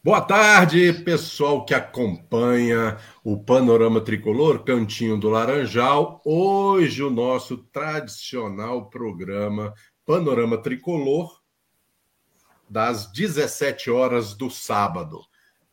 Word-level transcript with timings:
Boa 0.00 0.20
tarde, 0.20 0.92
pessoal 0.92 1.64
que 1.64 1.74
acompanha 1.74 2.98
o 3.24 3.36
Panorama 3.36 4.00
Tricolor, 4.00 4.62
Cantinho 4.62 5.18
do 5.18 5.28
Laranjal. 5.28 6.22
Hoje, 6.24 7.02
o 7.02 7.10
nosso 7.10 7.56
tradicional 7.56 8.88
programa 8.88 9.74
Panorama 10.06 10.56
Tricolor, 10.56 11.42
das 12.70 13.10
17 13.10 13.90
horas 13.90 14.34
do 14.34 14.48
sábado. 14.48 15.20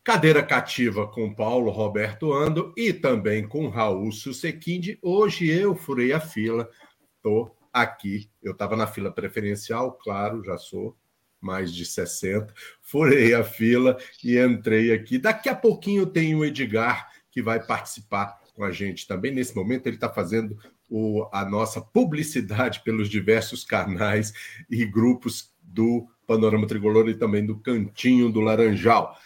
Cadeira 0.02 0.42
cativa 0.42 1.06
com 1.06 1.32
Paulo 1.32 1.70
Roberto 1.70 2.32
Ando 2.32 2.74
e 2.76 2.92
também 2.92 3.46
com 3.46 3.68
Raul 3.68 4.10
Susequinde. 4.10 4.98
Hoje 5.00 5.48
eu 5.48 5.76
furei 5.76 6.12
a 6.12 6.18
fila, 6.18 6.68
estou 7.16 7.56
aqui. 7.72 8.28
Eu 8.42 8.52
estava 8.52 8.74
na 8.74 8.88
fila 8.88 9.12
preferencial, 9.12 9.92
claro, 9.92 10.42
já 10.42 10.58
sou 10.58 10.96
mais 11.40 11.72
de 11.72 11.84
60. 11.84 12.52
Furei 12.80 13.34
a 13.34 13.44
fila 13.44 13.96
e 14.22 14.38
entrei 14.38 14.92
aqui. 14.92 15.18
Daqui 15.18 15.48
a 15.48 15.54
pouquinho 15.54 16.06
tem 16.06 16.34
o 16.34 16.44
Edgar, 16.44 17.10
que 17.30 17.42
vai 17.42 17.64
participar 17.64 18.38
com 18.54 18.64
a 18.64 18.70
gente 18.70 19.06
também. 19.06 19.32
Nesse 19.32 19.54
momento, 19.54 19.86
ele 19.86 19.96
está 19.96 20.08
fazendo 20.08 20.56
o, 20.88 21.28
a 21.32 21.44
nossa 21.44 21.80
publicidade 21.80 22.82
pelos 22.84 23.08
diversos 23.08 23.64
canais 23.64 24.32
e 24.70 24.84
grupos 24.84 25.54
do 25.62 26.08
Panorama 26.26 26.66
Tricolor 26.66 27.08
e 27.08 27.14
também 27.14 27.44
do 27.44 27.58
Cantinho 27.58 28.30
do 28.30 28.40
Laranjal. 28.40 29.16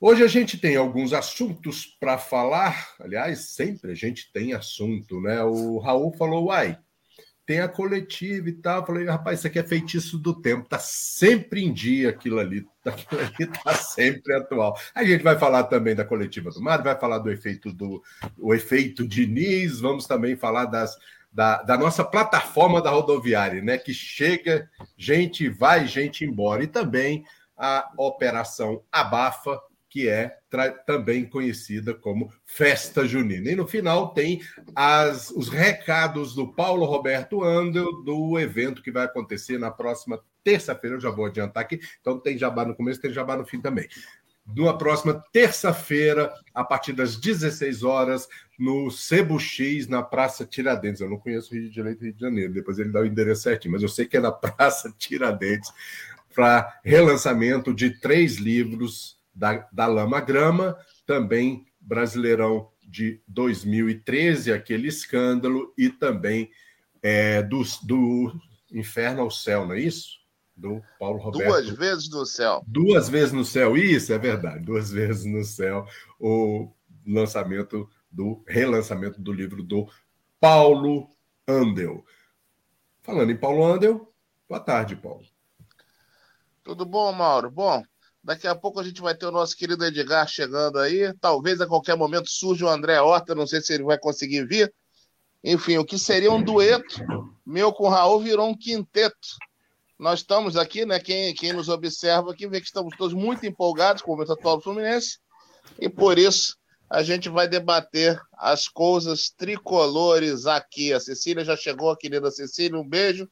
Hoje 0.00 0.24
a 0.24 0.26
gente 0.26 0.58
tem 0.58 0.76
alguns 0.76 1.12
assuntos 1.12 1.86
para 1.86 2.18
falar. 2.18 2.94
Aliás, 3.00 3.50
sempre 3.50 3.92
a 3.92 3.94
gente 3.94 4.32
tem 4.32 4.52
assunto, 4.52 5.20
né? 5.20 5.42
O 5.44 5.78
Raul 5.78 6.12
falou, 6.16 6.46
uai, 6.46 6.76
tem 7.52 7.60
a 7.60 7.68
coletiva 7.68 8.48
e 8.48 8.52
tal. 8.52 8.80
Eu 8.80 8.86
falei, 8.86 9.04
rapaz, 9.04 9.38
isso 9.38 9.46
aqui 9.46 9.58
é 9.58 9.62
feitiço 9.62 10.16
do 10.16 10.32
tempo, 10.32 10.66
tá 10.66 10.78
sempre 10.78 11.62
em 11.62 11.70
dia 11.70 12.08
aquilo 12.08 12.38
ali, 12.38 12.66
aquilo 12.82 13.20
ali 13.20 13.46
tá 13.62 13.74
sempre 13.74 14.34
atual. 14.34 14.74
A 14.94 15.04
gente 15.04 15.22
vai 15.22 15.38
falar 15.38 15.64
também 15.64 15.94
da 15.94 16.02
coletiva 16.02 16.50
do 16.50 16.62
Mário, 16.62 16.82
vai 16.82 16.98
falar 16.98 17.18
do 17.18 17.30
efeito 17.30 17.70
do 17.70 18.02
o 18.38 18.54
efeito 18.54 19.06
Diniz, 19.06 19.80
vamos 19.80 20.06
também 20.06 20.34
falar 20.34 20.64
das, 20.64 20.96
da, 21.30 21.62
da 21.62 21.76
nossa 21.76 22.02
plataforma 22.02 22.80
da 22.80 22.88
rodoviária, 22.88 23.60
né? 23.60 23.76
Que 23.76 23.92
chega, 23.92 24.66
gente 24.96 25.50
vai, 25.50 25.86
gente 25.86 26.24
embora. 26.24 26.64
E 26.64 26.66
também 26.66 27.22
a 27.54 27.86
Operação 27.98 28.82
Abafa, 28.90 29.60
que 29.92 30.08
é 30.08 30.38
também 30.86 31.22
conhecida 31.22 31.92
como 31.92 32.32
Festa 32.46 33.06
Junina. 33.06 33.50
E 33.50 33.54
no 33.54 33.68
final 33.68 34.14
tem 34.14 34.40
as, 34.74 35.28
os 35.30 35.50
recados 35.50 36.34
do 36.34 36.50
Paulo 36.50 36.86
Roberto 36.86 37.44
Andel 37.44 38.02
do 38.02 38.38
evento 38.38 38.82
que 38.82 38.90
vai 38.90 39.04
acontecer 39.04 39.58
na 39.58 39.70
próxima 39.70 40.18
terça-feira. 40.42 40.96
Eu 40.96 41.00
já 41.00 41.10
vou 41.10 41.26
adiantar 41.26 41.62
aqui, 41.62 41.78
então 42.00 42.18
tem 42.18 42.38
jabá 42.38 42.64
no 42.64 42.74
começo, 42.74 43.02
tem 43.02 43.12
jabá 43.12 43.36
no 43.36 43.44
fim 43.44 43.60
também. 43.60 43.86
Na 44.56 44.72
próxima 44.72 45.22
terça-feira, 45.30 46.32
a 46.54 46.64
partir 46.64 46.94
das 46.94 47.16
16 47.16 47.82
horas, 47.82 48.26
no 48.58 48.90
Cebu 48.90 49.38
X, 49.38 49.88
na 49.88 50.02
Praça 50.02 50.46
Tiradentes. 50.46 51.02
Eu 51.02 51.10
não 51.10 51.18
conheço 51.18 51.52
o 51.52 51.54
Rio 51.54 51.68
de 51.68 51.76
Janeiro, 51.76 52.00
Rio 52.00 52.14
de 52.14 52.20
Janeiro, 52.20 52.52
depois 52.54 52.78
ele 52.78 52.88
dá 52.88 53.00
o 53.00 53.06
endereço 53.06 53.42
certinho, 53.42 53.72
mas 53.72 53.82
eu 53.82 53.90
sei 53.90 54.06
que 54.06 54.16
é 54.16 54.20
na 54.20 54.32
Praça 54.32 54.90
Tiradentes, 54.96 55.70
para 56.34 56.80
relançamento 56.82 57.74
de 57.74 57.90
três 58.00 58.36
livros 58.36 59.20
da, 59.34 59.68
da 59.72 59.86
Lama 59.86 60.20
Grama, 60.20 60.76
também 61.06 61.66
Brasileirão 61.80 62.70
de 62.82 63.22
2013, 63.26 64.52
aquele 64.52 64.88
escândalo, 64.88 65.72
e 65.76 65.88
também 65.88 66.50
é, 67.02 67.42
do, 67.42 67.62
do 67.84 68.32
Inferno 68.72 69.22
ao 69.22 69.30
Céu, 69.30 69.66
não 69.66 69.74
é 69.74 69.80
isso? 69.80 70.20
Do 70.54 70.82
Paulo 70.98 71.18
Roberto. 71.18 71.48
Duas 71.48 71.70
vezes 71.70 72.10
no 72.10 72.26
céu. 72.26 72.62
Duas 72.66 73.08
vezes 73.08 73.32
no 73.32 73.44
céu, 73.44 73.76
isso 73.76 74.12
é 74.12 74.18
verdade, 74.18 74.64
duas 74.64 74.90
vezes 74.90 75.24
no 75.24 75.42
céu, 75.44 75.86
o 76.20 76.70
lançamento 77.06 77.88
do 78.10 78.44
relançamento 78.46 79.20
do 79.20 79.32
livro 79.32 79.62
do 79.62 79.88
Paulo 80.38 81.08
Andel. 81.48 82.04
Falando 83.02 83.32
em 83.32 83.36
Paulo 83.36 83.64
Andel, 83.64 84.12
boa 84.48 84.60
tarde, 84.60 84.94
Paulo. 84.94 85.24
Tudo 86.62 86.84
bom, 86.84 87.10
Mauro? 87.12 87.50
Bom, 87.50 87.82
Daqui 88.24 88.46
a 88.46 88.54
pouco 88.54 88.78
a 88.78 88.84
gente 88.84 89.00
vai 89.00 89.16
ter 89.16 89.26
o 89.26 89.32
nosso 89.32 89.56
querido 89.56 89.84
Edgar 89.84 90.28
chegando 90.28 90.78
aí. 90.78 91.12
Talvez 91.20 91.60
a 91.60 91.66
qualquer 91.66 91.96
momento 91.96 92.30
surja 92.30 92.66
o 92.66 92.68
André 92.68 93.00
Horta, 93.00 93.34
não 93.34 93.46
sei 93.46 93.60
se 93.60 93.72
ele 93.72 93.82
vai 93.82 93.98
conseguir 93.98 94.46
vir. 94.46 94.72
Enfim, 95.42 95.78
o 95.78 95.84
que 95.84 95.98
seria 95.98 96.30
um 96.30 96.42
dueto, 96.42 97.04
meu 97.44 97.72
com 97.72 97.84
o 97.84 97.88
Raul 97.88 98.20
virou 98.20 98.48
um 98.48 98.56
quinteto. 98.56 99.16
Nós 99.98 100.20
estamos 100.20 100.56
aqui, 100.56 100.86
né? 100.86 101.00
Quem, 101.00 101.34
quem 101.34 101.52
nos 101.52 101.68
observa 101.68 102.30
aqui 102.30 102.46
vê 102.46 102.60
que 102.60 102.66
estamos 102.66 102.96
todos 102.96 103.12
muito 103.12 103.44
empolgados 103.44 104.02
com 104.02 104.12
o 104.12 104.14
momento 104.14 104.32
atual 104.32 104.56
do 104.56 104.62
Fluminense. 104.62 105.18
E 105.78 105.88
por 105.88 106.16
isso 106.18 106.56
a 106.88 107.02
gente 107.02 107.28
vai 107.28 107.48
debater 107.48 108.20
as 108.36 108.68
coisas 108.68 109.30
tricolores 109.30 110.46
aqui. 110.46 110.92
A 110.92 111.00
Cecília 111.00 111.44
já 111.44 111.56
chegou, 111.56 111.96
querida 111.96 112.30
Cecília, 112.30 112.78
um 112.78 112.88
beijo. 112.88 113.28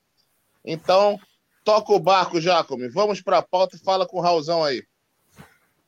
Então, 0.64 1.18
Toca 1.64 1.92
o 1.92 2.00
barco, 2.00 2.40
Jacome. 2.40 2.88
Vamos 2.88 3.20
para 3.20 3.38
a 3.38 3.42
pauta 3.42 3.76
e 3.76 3.78
fala 3.80 4.06
com 4.06 4.18
o 4.18 4.20
Raulzão 4.20 4.64
aí. 4.64 4.82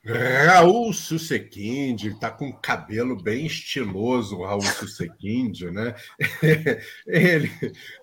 Raul 0.05 0.91
Susequinde 0.91 2.19
tá 2.19 2.29
com 2.29 2.51
cabelo 2.51 3.15
bem 3.15 3.45
estiloso, 3.45 4.37
o 4.37 4.45
Raul 4.45 4.61
Susequinde, 4.61 5.71
né? 5.71 5.95
ele, 7.07 7.49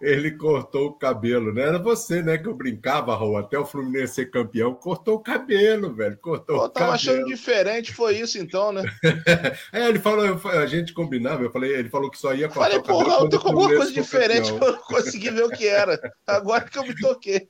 ele 0.01 0.31
cortou 0.31 0.87
o 0.87 0.93
cabelo, 0.95 1.53
né? 1.53 1.63
Era 1.63 1.79
você, 1.79 2.23
né, 2.23 2.39
que 2.39 2.49
eu 2.49 2.55
brincava, 2.55 3.15
Raul, 3.15 3.37
até 3.37 3.59
o 3.59 3.67
Fluminense 3.67 4.15
ser 4.15 4.31
campeão, 4.31 4.75
cortou 4.75 5.17
o 5.17 5.23
cabelo, 5.23 5.95
velho, 5.95 6.17
cortou 6.17 6.57
Pô, 6.57 6.65
o 6.65 6.69
tava 6.71 6.95
achando 6.95 7.27
diferente, 7.27 7.93
foi 7.93 8.17
isso 8.17 8.39
então, 8.39 8.73
né? 8.73 8.83
é, 9.71 9.87
ele 9.87 9.99
falou, 9.99 10.41
a 10.49 10.67
gente 10.67 10.95
combinava, 10.95 11.43
eu 11.43 11.53
falei, 11.53 11.75
ele 11.75 11.91
falou 11.91 12.11
que 12.11 12.19
só 12.19 12.35
ia 12.35 12.49
cortar 12.49 12.63
falei, 12.63 12.79
o 12.79 12.83
cabelo. 12.83 12.99
Falei, 12.99 13.11
pô, 13.11 13.19
Raul, 13.19 13.29
tem 13.29 13.39
alguma 13.39 13.77
coisa 13.77 13.93
diferente 13.93 14.53
que 14.53 14.65
eu 14.65 14.73
não 14.73 14.79
consegui 14.79 15.31
ver 15.31 15.45
o 15.45 15.51
que 15.51 15.69
era. 15.69 16.01
Agora 16.27 16.65
que 16.65 16.79
eu 16.79 16.87
me 16.87 16.95
toquei. 16.99 17.49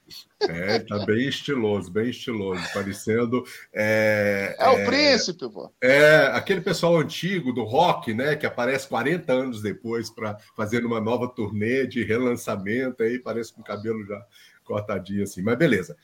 É, 0.48 0.78
tá 0.80 1.04
bem 1.04 1.28
estiloso, 1.28 1.90
bem 1.90 2.10
estiloso, 2.10 2.62
parecendo. 2.72 3.44
É, 3.72 4.39
é, 4.40 4.56
é 4.58 4.68
o 4.68 4.86
príncipe, 4.86 5.48
pô. 5.50 5.72
É, 5.82 6.30
aquele 6.32 6.60
pessoal 6.60 6.96
antigo 6.98 7.52
do 7.52 7.64
rock, 7.64 8.14
né, 8.14 8.36
que 8.36 8.46
aparece 8.46 8.88
40 8.88 9.32
anos 9.32 9.62
depois 9.62 10.10
para 10.10 10.36
fazer 10.56 10.84
uma 10.84 11.00
nova 11.00 11.28
turnê 11.28 11.86
de 11.86 12.04
relançamento, 12.04 13.02
aí 13.02 13.18
parece 13.18 13.52
com 13.52 13.60
o 13.60 13.64
cabelo 13.64 14.04
já 14.06 14.20
cortadinho 14.64 15.24
assim, 15.24 15.42
mas 15.42 15.58
beleza. 15.58 15.96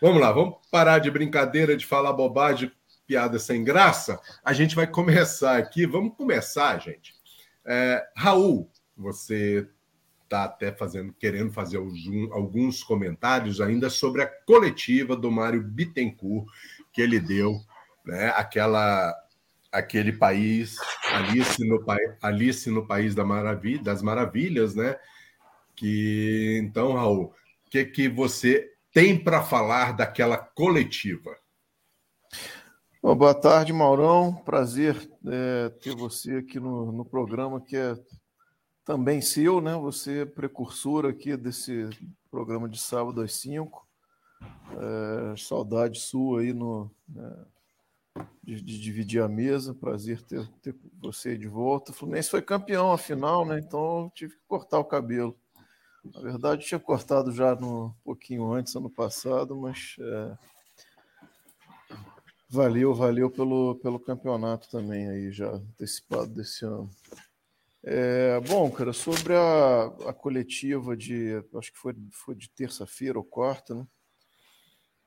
Vamos 0.00 0.20
lá, 0.20 0.32
vamos 0.32 0.56
parar 0.70 0.98
de 0.98 1.10
brincadeira, 1.10 1.76
de 1.76 1.86
falar 1.86 2.12
bobagem, 2.12 2.72
piada 3.06 3.38
sem 3.38 3.64
graça. 3.64 4.20
A 4.44 4.52
gente 4.52 4.76
vai 4.76 4.86
começar 4.86 5.58
aqui, 5.58 5.86
vamos 5.86 6.16
começar, 6.16 6.78
gente. 6.78 7.14
É, 7.66 8.06
Raul, 8.16 8.70
você 8.96 9.68
está 10.24 10.44
até 10.44 10.70
fazendo, 10.72 11.12
querendo 11.14 11.52
fazer 11.52 11.76
alguns 11.76 12.84
comentários 12.84 13.60
ainda 13.60 13.90
sobre 13.90 14.22
a 14.22 14.26
coletiva 14.26 15.16
do 15.16 15.30
Mário 15.30 15.62
Bittencourt 15.62 16.46
que 16.92 17.02
ele 17.02 17.18
deu, 17.18 17.60
né? 18.10 18.32
Aquela, 18.34 19.14
aquele 19.70 20.12
país 20.12 20.76
Alice 21.12 21.64
no, 21.66 21.84
Alice 22.20 22.70
no 22.70 22.86
país 22.86 23.14
da 23.14 23.24
maravilha, 23.24 23.82
das 23.82 24.02
maravilhas, 24.02 24.74
né? 24.74 24.98
Que 25.76 26.60
então, 26.62 26.94
Raul, 26.94 27.26
o 27.66 27.70
que 27.70 27.84
que 27.84 28.08
você 28.08 28.68
tem 28.92 29.16
para 29.16 29.42
falar 29.42 29.92
daquela 29.92 30.36
coletiva? 30.36 31.36
Bom, 33.00 33.14
boa 33.14 33.34
tarde, 33.34 33.72
Maurão. 33.72 34.34
Prazer 34.44 34.96
é, 35.26 35.68
ter 35.68 35.94
você 35.94 36.38
aqui 36.38 36.58
no, 36.58 36.90
no 36.90 37.04
programa 37.04 37.60
que 37.60 37.76
é 37.76 37.96
também 38.84 39.20
seu, 39.20 39.60
né? 39.60 39.74
Você 39.76 40.22
é 40.22 40.26
precursor 40.26 41.06
aqui 41.06 41.36
desse 41.36 41.88
programa 42.28 42.68
de 42.68 42.78
sábado 42.78 43.20
às 43.22 43.34
5. 43.36 43.88
É, 44.42 45.36
saudade 45.36 46.00
sua 46.00 46.40
aí 46.40 46.52
no, 46.52 46.90
né, 47.08 47.44
de, 48.42 48.60
de, 48.60 48.80
dividir 48.80 49.22
a 49.22 49.28
mesa. 49.28 49.74
Prazer 49.74 50.22
ter, 50.22 50.46
ter 50.62 50.74
você 51.00 51.36
de 51.36 51.46
volta. 51.46 51.92
O 51.92 51.94
Fluminense 51.94 52.30
foi 52.30 52.42
campeão, 52.42 52.92
afinal, 52.92 53.44
né? 53.44 53.58
Então 53.58 54.04
eu 54.04 54.12
tive 54.14 54.34
que 54.34 54.42
cortar 54.46 54.78
o 54.78 54.84
cabelo. 54.84 55.38
Na 56.04 56.20
verdade, 56.20 56.64
tinha 56.64 56.80
cortado 56.80 57.30
já 57.30 57.54
no, 57.54 57.86
um 57.86 57.94
pouquinho 58.02 58.52
antes, 58.52 58.74
ano 58.74 58.88
passado, 58.88 59.54
mas 59.54 59.96
é, 60.00 60.38
valeu, 62.48 62.94
valeu 62.94 63.30
pelo, 63.30 63.76
pelo 63.76 64.00
campeonato 64.00 64.68
também 64.70 65.08
aí, 65.08 65.30
já 65.30 65.50
antecipado 65.50 66.28
desse 66.28 66.64
ano. 66.64 66.90
É, 67.82 68.40
bom, 68.40 68.70
cara, 68.70 68.92
sobre 68.92 69.34
a, 69.34 69.84
a 70.08 70.12
coletiva 70.12 70.96
de, 70.96 71.42
acho 71.54 71.72
que 71.72 71.78
foi, 71.78 71.94
foi 72.10 72.34
de 72.34 72.48
terça-feira 72.50 73.18
ou 73.18 73.24
quarta, 73.24 73.74
né? 73.74 73.86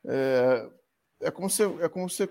É, 0.06 0.70
é, 1.22 1.32
como 1.32 1.50
você, 1.50 1.64
é 1.82 1.88
como 1.88 2.10
você 2.10 2.28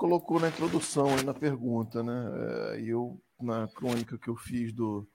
colocou 0.00 0.40
na 0.40 0.48
introdução, 0.48 1.14
aí 1.14 1.22
na 1.22 1.34
pergunta, 1.34 2.02
né? 2.02 2.32
É, 2.74 2.80
eu, 2.80 3.20
na 3.38 3.68
crônica 3.68 4.16
que 4.16 4.28
eu 4.28 4.34
fiz 4.34 4.72
do, 4.72 5.06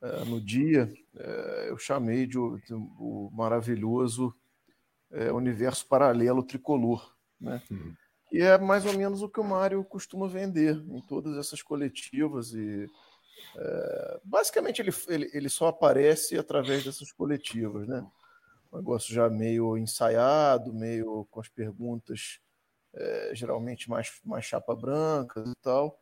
é, 0.00 0.24
no 0.24 0.40
dia, 0.40 0.88
é, 1.16 1.66
eu 1.68 1.76
chamei 1.76 2.24
de 2.24 2.38
o, 2.38 2.58
de, 2.58 2.74
o 2.74 3.28
maravilhoso 3.32 4.32
universo 5.34 5.86
paralelo 5.86 6.44
tricolor, 6.44 7.12
né? 7.40 7.60
Uhum. 7.70 7.94
E 8.30 8.40
é 8.40 8.56
mais 8.58 8.84
ou 8.84 8.92
menos 8.92 9.22
o 9.22 9.28
que 9.28 9.40
o 9.40 9.44
Mário 9.44 9.82
costuma 9.82 10.28
vender 10.28 10.76
em 10.76 11.00
todas 11.00 11.36
essas 11.36 11.62
coletivas. 11.62 12.52
E 12.52 12.86
é, 13.56 14.20
basicamente 14.22 14.80
ele, 14.80 14.92
ele, 15.08 15.30
ele 15.32 15.48
só 15.48 15.68
aparece 15.68 16.38
através 16.38 16.84
dessas 16.84 17.10
coletivas, 17.10 17.88
né? 17.88 18.06
Um 18.70 18.76
negócio 18.76 19.12
já 19.12 19.28
meio 19.28 19.76
ensaiado, 19.76 20.72
meio 20.72 21.26
com 21.30 21.40
as 21.40 21.48
perguntas 21.48 22.38
é, 22.98 23.30
geralmente 23.34 23.88
mais, 23.88 24.20
mais 24.24 24.44
chapa 24.44 24.74
branca 24.74 25.42
e 25.46 25.54
tal. 25.62 25.98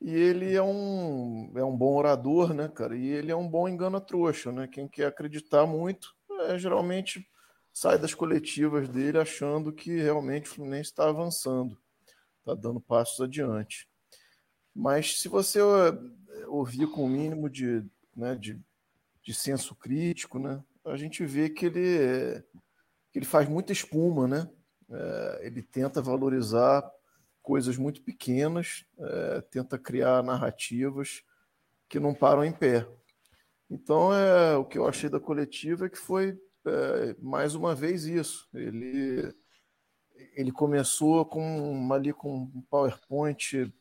E 0.00 0.14
ele 0.14 0.54
é 0.54 0.62
um, 0.62 1.52
é 1.56 1.64
um 1.64 1.76
bom 1.76 1.96
orador, 1.96 2.52
né, 2.52 2.68
cara? 2.68 2.96
E 2.96 3.06
ele 3.06 3.32
é 3.32 3.36
um 3.36 3.48
bom 3.48 3.68
engana-trouxa, 3.68 4.52
né? 4.52 4.68
Quem 4.68 4.86
quer 4.88 5.06
acreditar 5.06 5.66
muito, 5.66 6.14
é, 6.48 6.58
geralmente 6.58 7.26
sai 7.72 7.98
das 7.98 8.14
coletivas 8.14 8.88
dele 8.88 9.18
achando 9.18 9.72
que 9.72 9.96
realmente 10.00 10.50
o 10.50 10.54
Fluminense 10.54 10.90
está 10.90 11.08
avançando, 11.08 11.78
está 12.40 12.54
dando 12.54 12.80
passos 12.80 13.20
adiante. 13.20 13.88
Mas 14.74 15.20
se 15.20 15.28
você 15.28 15.60
é, 15.60 16.46
ouvir 16.46 16.86
com 16.88 17.04
o 17.04 17.08
mínimo 17.08 17.50
de, 17.50 17.84
né, 18.16 18.34
de, 18.36 18.60
de 19.22 19.34
senso 19.34 19.74
crítico, 19.74 20.38
né, 20.38 20.62
a 20.84 20.96
gente 20.96 21.24
vê 21.24 21.48
que 21.50 21.66
ele, 21.66 22.42
que 23.12 23.18
ele 23.18 23.26
faz 23.26 23.48
muita 23.48 23.72
espuma, 23.72 24.26
né? 24.26 24.48
É, 24.90 25.40
ele 25.42 25.62
tenta 25.62 26.00
valorizar 26.00 26.88
coisas 27.42 27.76
muito 27.76 28.02
pequenas, 28.02 28.84
é, 28.98 29.40
tenta 29.42 29.78
criar 29.78 30.22
narrativas 30.22 31.22
que 31.88 31.98
não 31.98 32.14
param 32.14 32.44
em 32.44 32.52
pé. 32.52 32.86
Então, 33.70 34.12
é, 34.12 34.56
o 34.56 34.64
que 34.64 34.78
eu 34.78 34.86
achei 34.86 35.08
da 35.08 35.20
coletiva 35.20 35.86
é 35.86 35.88
que 35.88 35.98
foi 35.98 36.38
é, 36.66 37.16
mais 37.20 37.54
uma 37.54 37.74
vez 37.74 38.04
isso. 38.04 38.48
Ele, 38.54 39.34
ele 40.34 40.52
começou 40.52 41.24
com 41.24 41.92
ali 41.92 42.12
com 42.12 42.50
um 42.54 42.62
PowerPoint 42.70 43.72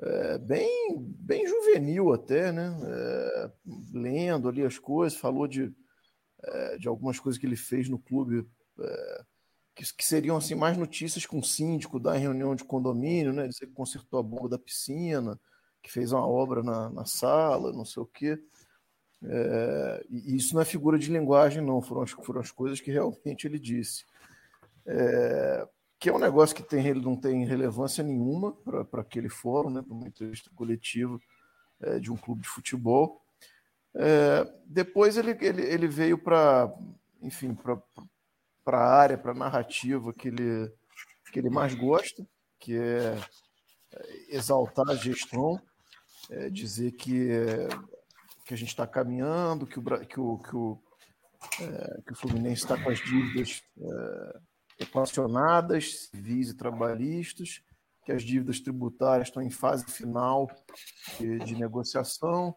é, 0.00 0.38
bem, 0.38 0.96
bem 0.98 1.46
juvenil 1.46 2.12
até, 2.12 2.52
né? 2.52 2.76
É, 2.84 3.52
lendo 3.92 4.48
ali 4.48 4.64
as 4.64 4.78
coisas, 4.78 5.18
falou 5.18 5.46
de, 5.46 5.74
é, 6.42 6.78
de 6.78 6.88
algumas 6.88 7.18
coisas 7.18 7.38
que 7.38 7.46
ele 7.46 7.56
fez 7.56 7.88
no 7.88 7.98
clube 7.98 8.46
é, 8.78 9.24
que, 9.76 9.84
que, 9.94 10.04
seriam 10.04 10.38
assim 10.38 10.54
mais 10.54 10.76
notícias 10.78 11.26
com 11.26 11.38
o 11.38 11.44
síndico 11.44 12.00
da 12.00 12.14
reunião 12.14 12.54
de 12.56 12.64
condomínio, 12.64 13.32
né? 13.32 13.46
Dizer 13.46 13.66
que 13.66 13.74
consertou 13.74 14.18
a 14.18 14.22
bomba 14.22 14.48
da 14.48 14.58
piscina, 14.58 15.38
que 15.82 15.92
fez 15.92 16.12
uma 16.12 16.26
obra 16.26 16.62
na, 16.62 16.88
na 16.88 17.04
sala, 17.04 17.72
não 17.72 17.84
sei 17.84 18.02
o 18.02 18.06
quê. 18.06 18.42
É, 19.22 20.06
e 20.08 20.34
isso 20.36 20.54
não 20.54 20.62
é 20.62 20.64
figura 20.64 20.98
de 20.98 21.12
linguagem, 21.12 21.62
não, 21.62 21.82
foram 21.82 22.02
as, 22.02 22.10
foram 22.10 22.40
as 22.40 22.50
coisas 22.50 22.80
que 22.80 22.90
realmente 22.90 23.46
ele 23.46 23.58
disse. 23.58 24.04
É, 24.86 25.68
que 25.98 26.08
é 26.08 26.12
um 26.12 26.18
negócio 26.18 26.56
que 26.56 26.62
tem, 26.62 26.94
não 26.94 27.16
tem 27.16 27.44
relevância 27.44 28.02
nenhuma 28.02 28.52
para 28.52 29.00
aquele 29.02 29.28
fórum, 29.28 29.70
né, 29.70 29.82
para 29.82 29.94
uma 29.94 30.08
entrevista 30.08 30.50
coletiva 30.54 31.18
é, 31.80 31.98
de 31.98 32.10
um 32.10 32.16
clube 32.16 32.42
de 32.42 32.48
futebol. 32.48 33.22
É, 33.94 34.50
depois 34.66 35.16
ele, 35.16 35.36
ele, 35.40 35.62
ele 35.62 35.88
veio 35.88 36.18
para, 36.18 36.72
enfim, 37.22 37.54
para 37.54 37.78
para 38.66 38.80
a 38.80 38.92
área, 38.92 39.16
para 39.16 39.30
a 39.30 39.34
narrativa 39.34 40.12
que 40.12 40.26
ele, 40.26 40.72
que 41.32 41.38
ele 41.38 41.48
mais 41.48 41.72
gosta, 41.72 42.26
que 42.58 42.76
é, 42.76 43.16
é 43.92 44.36
exaltar 44.36 44.90
a 44.90 44.96
gestão, 44.96 45.62
é 46.28 46.50
dizer 46.50 46.90
que, 46.92 47.28
que 48.44 48.52
a 48.52 48.56
gente 48.56 48.70
está 48.70 48.84
caminhando, 48.84 49.68
que 49.68 49.78
o, 49.78 49.82
que 50.04 50.18
o, 50.18 50.38
que 50.38 50.56
o, 50.56 50.82
é, 51.60 52.02
que 52.04 52.12
o 52.12 52.16
Fluminense 52.16 52.64
está 52.64 52.76
com 52.82 52.90
as 52.90 52.98
dívidas 52.98 53.62
é, 53.80 54.40
equacionadas, 54.80 56.08
civis 56.08 56.50
e 56.50 56.56
trabalhistas, 56.56 57.62
que 58.04 58.10
as 58.10 58.24
dívidas 58.24 58.58
tributárias 58.58 59.28
estão 59.28 59.44
em 59.44 59.50
fase 59.50 59.84
final 59.86 60.50
de, 61.20 61.38
de 61.38 61.54
negociação, 61.54 62.52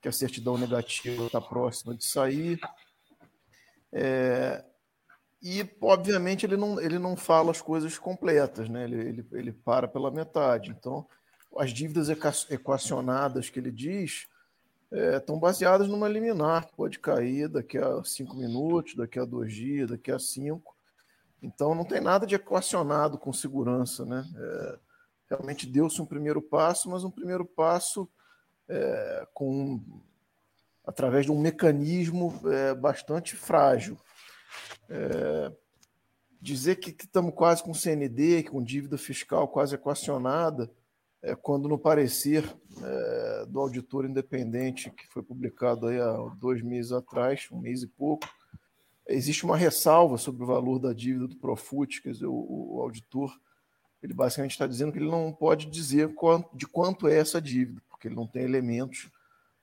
que 0.00 0.08
a 0.08 0.12
certidão 0.12 0.56
negativa 0.56 1.26
está 1.26 1.42
próxima 1.42 1.94
de 1.94 2.06
sair. 2.06 2.58
É, 3.92 4.64
e, 5.42 5.68
obviamente, 5.80 6.46
ele 6.46 6.56
não, 6.56 6.80
ele 6.80 6.98
não 6.98 7.16
fala 7.16 7.50
as 7.50 7.60
coisas 7.60 7.98
completas, 7.98 8.68
né? 8.68 8.84
ele, 8.84 8.96
ele, 8.96 9.26
ele 9.32 9.52
para 9.52 9.88
pela 9.88 10.10
metade. 10.10 10.70
Então, 10.70 11.04
as 11.56 11.72
dívidas 11.72 12.08
equacionadas 12.48 13.50
que 13.50 13.58
ele 13.58 13.72
diz 13.72 14.28
é, 14.92 15.16
estão 15.16 15.40
baseadas 15.40 15.88
numa 15.88 16.08
liminar, 16.08 16.66
que 16.66 16.76
pode 16.76 17.00
cair 17.00 17.48
daqui 17.48 17.76
a 17.76 18.04
cinco 18.04 18.36
minutos, 18.36 18.94
daqui 18.94 19.18
a 19.18 19.24
dois 19.24 19.52
dias, 19.52 19.90
daqui 19.90 20.12
a 20.12 20.18
cinco. 20.18 20.76
Então, 21.42 21.74
não 21.74 21.84
tem 21.84 22.00
nada 22.00 22.24
de 22.24 22.36
equacionado 22.36 23.18
com 23.18 23.32
segurança. 23.32 24.04
Né? 24.04 24.24
É, 24.36 24.78
realmente 25.30 25.66
deu-se 25.66 26.00
um 26.00 26.06
primeiro 26.06 26.40
passo, 26.40 26.88
mas 26.88 27.02
um 27.02 27.10
primeiro 27.10 27.44
passo 27.44 28.08
é, 28.68 29.26
com 29.34 29.80
através 30.84 31.26
de 31.26 31.32
um 31.32 31.40
mecanismo 31.40 32.40
é, 32.46 32.74
bastante 32.74 33.34
frágil. 33.34 33.98
É, 34.94 35.52
dizer 36.40 36.76
que 36.76 36.90
estamos 36.90 37.32
quase 37.34 37.62
com 37.62 37.72
CND, 37.72 38.42
com 38.42 38.62
dívida 38.62 38.98
fiscal 38.98 39.48
quase 39.48 39.74
equacionada, 39.74 40.70
é, 41.22 41.34
quando 41.34 41.68
no 41.68 41.78
parecer 41.78 42.44
é, 42.82 43.46
do 43.46 43.60
auditor 43.60 44.04
independente 44.04 44.90
que 44.90 45.06
foi 45.08 45.22
publicado 45.22 45.86
aí 45.86 45.98
há 45.98 46.16
dois 46.36 46.60
meses 46.60 46.92
atrás, 46.92 47.48
um 47.50 47.58
mês 47.58 47.82
e 47.82 47.86
pouco, 47.86 48.28
existe 49.08 49.44
uma 49.44 49.56
ressalva 49.56 50.18
sobre 50.18 50.42
o 50.42 50.46
valor 50.46 50.78
da 50.78 50.92
dívida 50.92 51.26
do 51.26 51.36
Profut, 51.36 52.02
quer 52.02 52.10
dizer, 52.10 52.26
o, 52.26 52.74
o 52.74 52.80
auditor 52.80 53.34
ele 54.02 54.12
basicamente 54.12 54.50
está 54.50 54.66
dizendo 54.66 54.92
que 54.92 54.98
ele 54.98 55.10
não 55.10 55.32
pode 55.32 55.66
dizer 55.66 56.12
quanto, 56.14 56.54
de 56.56 56.66
quanto 56.66 57.06
é 57.06 57.16
essa 57.16 57.40
dívida, 57.40 57.80
porque 57.88 58.08
ele 58.08 58.16
não 58.16 58.26
tem 58.26 58.42
elementos 58.42 59.08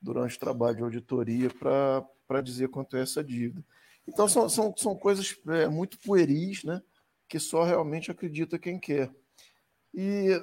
durante 0.01 0.37
o 0.37 0.39
trabalho 0.39 0.77
de 0.77 0.83
auditoria 0.83 1.49
para 1.49 2.41
dizer 2.41 2.69
quanto 2.69 2.95
é 2.95 3.01
essa 3.01 3.21
dívida. 3.21 3.61
Então 4.09 4.27
são, 4.27 4.49
são, 4.49 4.73
são 4.75 4.95
coisas 4.95 5.35
é, 5.47 5.67
muito 5.67 5.99
pueris, 5.99 6.63
né? 6.63 6.81
Que 7.27 7.39
só 7.39 7.63
realmente 7.63 8.09
acredita 8.09 8.57
quem 8.57 8.79
quer. 8.79 9.13
E, 9.93 10.41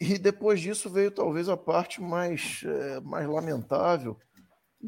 e 0.00 0.16
depois 0.18 0.60
disso 0.60 0.88
veio 0.88 1.10
talvez 1.10 1.48
a 1.48 1.56
parte 1.56 2.00
mais, 2.00 2.62
é, 2.64 3.00
mais 3.00 3.28
lamentável, 3.28 4.16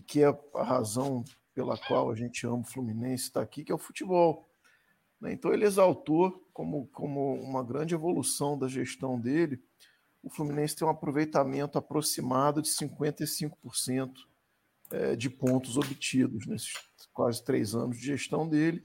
que 0.06 0.22
é 0.22 0.28
a 0.54 0.62
razão 0.62 1.24
pela 1.52 1.76
qual 1.76 2.10
a 2.10 2.14
gente 2.14 2.46
ama 2.46 2.60
o 2.60 2.64
Fluminense 2.64 3.24
estar 3.24 3.42
aqui, 3.42 3.64
que 3.64 3.72
é 3.72 3.74
o 3.74 3.78
futebol. 3.78 4.48
Né? 5.20 5.32
Então 5.32 5.52
ele 5.52 5.64
exaltou 5.64 6.46
como, 6.52 6.86
como 6.92 7.34
uma 7.34 7.64
grande 7.64 7.94
evolução 7.94 8.56
da 8.56 8.68
gestão 8.68 9.20
dele. 9.20 9.60
O 10.22 10.30
Fluminense 10.30 10.76
tem 10.76 10.86
um 10.86 10.90
aproveitamento 10.90 11.76
aproximado 11.76 12.62
de 12.62 12.70
55% 12.70 14.29
é, 14.92 15.16
de 15.16 15.30
pontos 15.30 15.76
obtidos 15.76 16.46
nesses 16.46 16.72
quase 17.12 17.44
três 17.44 17.74
anos 17.74 17.98
de 17.98 18.06
gestão 18.06 18.48
dele. 18.48 18.84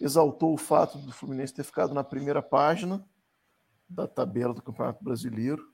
Exaltou 0.00 0.52
o 0.52 0.58
fato 0.58 0.98
do 0.98 1.12
Fluminense 1.12 1.54
ter 1.54 1.64
ficado 1.64 1.94
na 1.94 2.04
primeira 2.04 2.42
página 2.42 3.04
da 3.88 4.06
tabela 4.06 4.52
do 4.52 4.62
Campeonato 4.62 5.02
Brasileiro. 5.02 5.72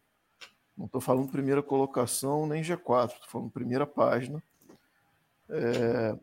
Não 0.77 0.87
estou 0.87 1.01
falando 1.01 1.31
primeira 1.31 1.63
colocação 1.63 2.47
nem 2.47 2.63
G4, 2.63 3.13
estou 3.13 3.29
falando 3.29 3.51
primeira 3.51 3.87
página. 3.87 4.43
É... 5.49 6.17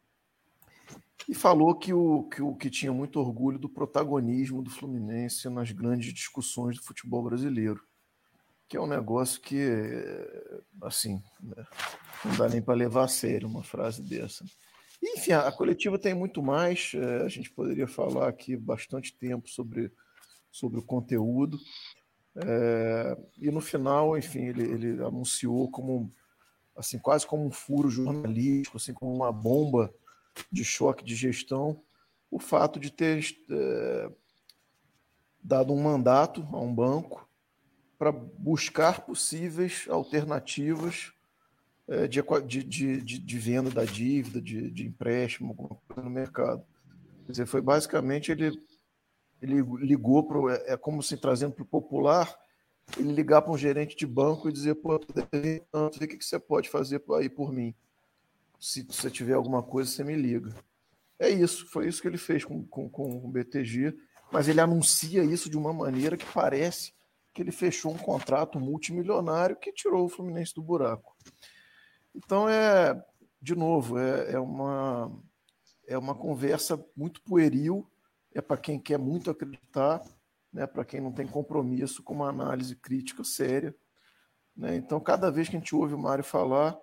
E 1.27 1.35
falou 1.35 1.75
que 1.75 1.93
o, 1.93 2.23
que 2.23 2.41
o 2.41 2.55
que 2.55 2.69
tinha 2.69 2.91
muito 2.91 3.19
orgulho 3.19 3.59
do 3.59 3.69
protagonismo 3.69 4.63
do 4.63 4.69
Fluminense 4.69 5.49
nas 5.49 5.71
grandes 5.71 6.13
discussões 6.13 6.77
do 6.77 6.83
futebol 6.83 7.21
brasileiro 7.21 7.83
que 8.69 8.77
é 8.77 8.81
um 8.81 8.85
negócio 8.85 9.41
que, 9.41 9.67
assim, 10.83 11.21
né, 11.41 11.65
não 12.23 12.37
dá 12.37 12.47
nem 12.47 12.61
para 12.61 12.75
levar 12.75 13.05
a 13.05 13.07
sério 13.07 13.47
uma 13.47 13.63
frase 13.63 13.99
dessa. 14.03 14.45
Enfim, 15.01 15.31
a 15.31 15.51
coletiva 15.51 15.97
tem 15.97 16.13
muito 16.13 16.43
mais, 16.43 16.91
é, 16.93 17.23
a 17.23 17.27
gente 17.27 17.49
poderia 17.49 17.87
falar 17.87 18.27
aqui 18.27 18.55
bastante 18.55 19.17
tempo 19.17 19.49
sobre, 19.49 19.91
sobre 20.51 20.79
o 20.79 20.83
conteúdo. 20.83 21.57
É, 22.35 23.17
e 23.39 23.49
no 23.49 23.59
final, 23.59 24.15
enfim, 24.15 24.45
ele, 24.45 24.63
ele 24.63 25.03
anunciou 25.03 25.71
como 25.71 26.13
assim, 26.75 26.99
quase 26.99 27.25
como 27.25 27.45
um 27.45 27.51
furo 27.51 27.89
jornalístico, 27.89 28.77
assim 28.77 28.93
como 28.93 29.13
uma 29.13 29.31
bomba 29.31 29.93
de 30.51 30.63
choque 30.63 31.03
de 31.03 31.15
gestão, 31.15 31.81
o 32.29 32.39
fato 32.39 32.79
de 32.79 32.91
ter 32.91 33.25
é, 33.49 34.11
dado 35.43 35.73
um 35.73 35.81
mandato 35.81 36.47
a 36.51 36.59
um 36.59 36.73
banco 36.73 37.28
para 37.99 38.11
buscar 38.11 39.01
possíveis 39.01 39.85
alternativas 39.89 41.11
é, 41.87 42.07
de, 42.07 42.23
de, 42.45 42.63
de, 42.63 43.19
de, 43.19 43.37
venda 43.37 43.69
da 43.69 43.83
dívida, 43.83 44.41
de, 44.41 44.71
de 44.71 44.87
empréstimo, 44.87 45.49
alguma 45.49 45.79
coisa 45.87 46.01
no 46.01 46.09
mercado. 46.09 46.63
Quer 47.25 47.31
dizer, 47.31 47.45
foi 47.45 47.61
basicamente 47.61 48.31
ele, 48.31 48.59
ele 49.41 49.61
ligou 49.85 50.23
para 50.23 50.55
é, 50.55 50.73
é 50.73 50.77
como 50.77 51.03
se 51.03 51.17
trazendo 51.17 51.53
para 51.53 51.63
o 51.63 51.67
popular, 51.67 52.33
ele 52.97 53.11
ligar 53.11 53.41
para 53.41 53.51
um 53.51 53.57
gerente 53.57 53.95
de 53.95 54.07
banco 54.07 54.49
e 54.49 54.53
dizer, 54.53 54.75
pô, 54.75 54.97
tanto, 54.97 55.97
o 55.97 55.99
que, 55.99 56.17
que 56.17 56.25
você 56.25 56.39
pode 56.39 56.69
fazer 56.69 57.03
aí 57.17 57.29
por 57.29 57.51
mim? 57.51 57.75
Se 58.59 58.81
você 58.83 59.11
tiver 59.11 59.33
alguma 59.33 59.61
coisa, 59.61 59.91
você 59.91 60.03
me 60.03 60.15
liga. 60.15 60.55
É 61.19 61.29
isso, 61.29 61.67
foi 61.67 61.87
isso 61.87 62.01
que 62.01 62.07
ele 62.07 62.17
fez 62.17 62.45
com, 62.45 62.65
com, 62.65 62.89
com 62.89 63.17
o 63.17 63.27
BTG 63.29 63.93
mas 64.31 64.47
ele 64.47 64.61
anuncia 64.61 65.23
isso 65.23 65.49
de 65.49 65.57
uma 65.57 65.73
maneira 65.73 66.15
que 66.15 66.25
parece 66.25 66.93
que 67.33 67.41
ele 67.41 67.51
fechou 67.51 67.91
um 67.91 67.97
contrato 67.97 68.59
multimilionário 68.59 69.55
que 69.55 69.71
tirou 69.71 70.05
o 70.05 70.09
Fluminense 70.09 70.53
do 70.53 70.61
buraco. 70.61 71.15
Então 72.13 72.49
é, 72.49 73.03
de 73.41 73.55
novo, 73.55 73.97
é, 73.97 74.33
é 74.33 74.39
uma 74.39 75.11
é 75.89 75.97
uma 75.97 76.13
conversa 76.13 76.79
muito 76.95 77.19
pueril, 77.23 77.89
é 78.31 78.39
para 78.39 78.57
quem 78.57 78.79
quer 78.79 78.99
muito 78.99 79.31
acreditar, 79.31 80.03
né, 80.53 80.67
para 80.67 80.85
quem 80.85 81.01
não 81.01 81.11
tem 81.11 81.25
compromisso 81.25 82.03
com 82.03 82.13
uma 82.13 82.29
análise 82.29 82.75
crítica 82.75 83.23
séria. 83.23 83.75
Né? 84.55 84.75
Então, 84.75 84.99
cada 84.99 85.31
vez 85.31 85.49
que 85.49 85.55
a 85.55 85.59
gente 85.59 85.75
ouve 85.75 85.95
o 85.95 85.97
Mário 85.97 86.23
falar, 86.23 86.77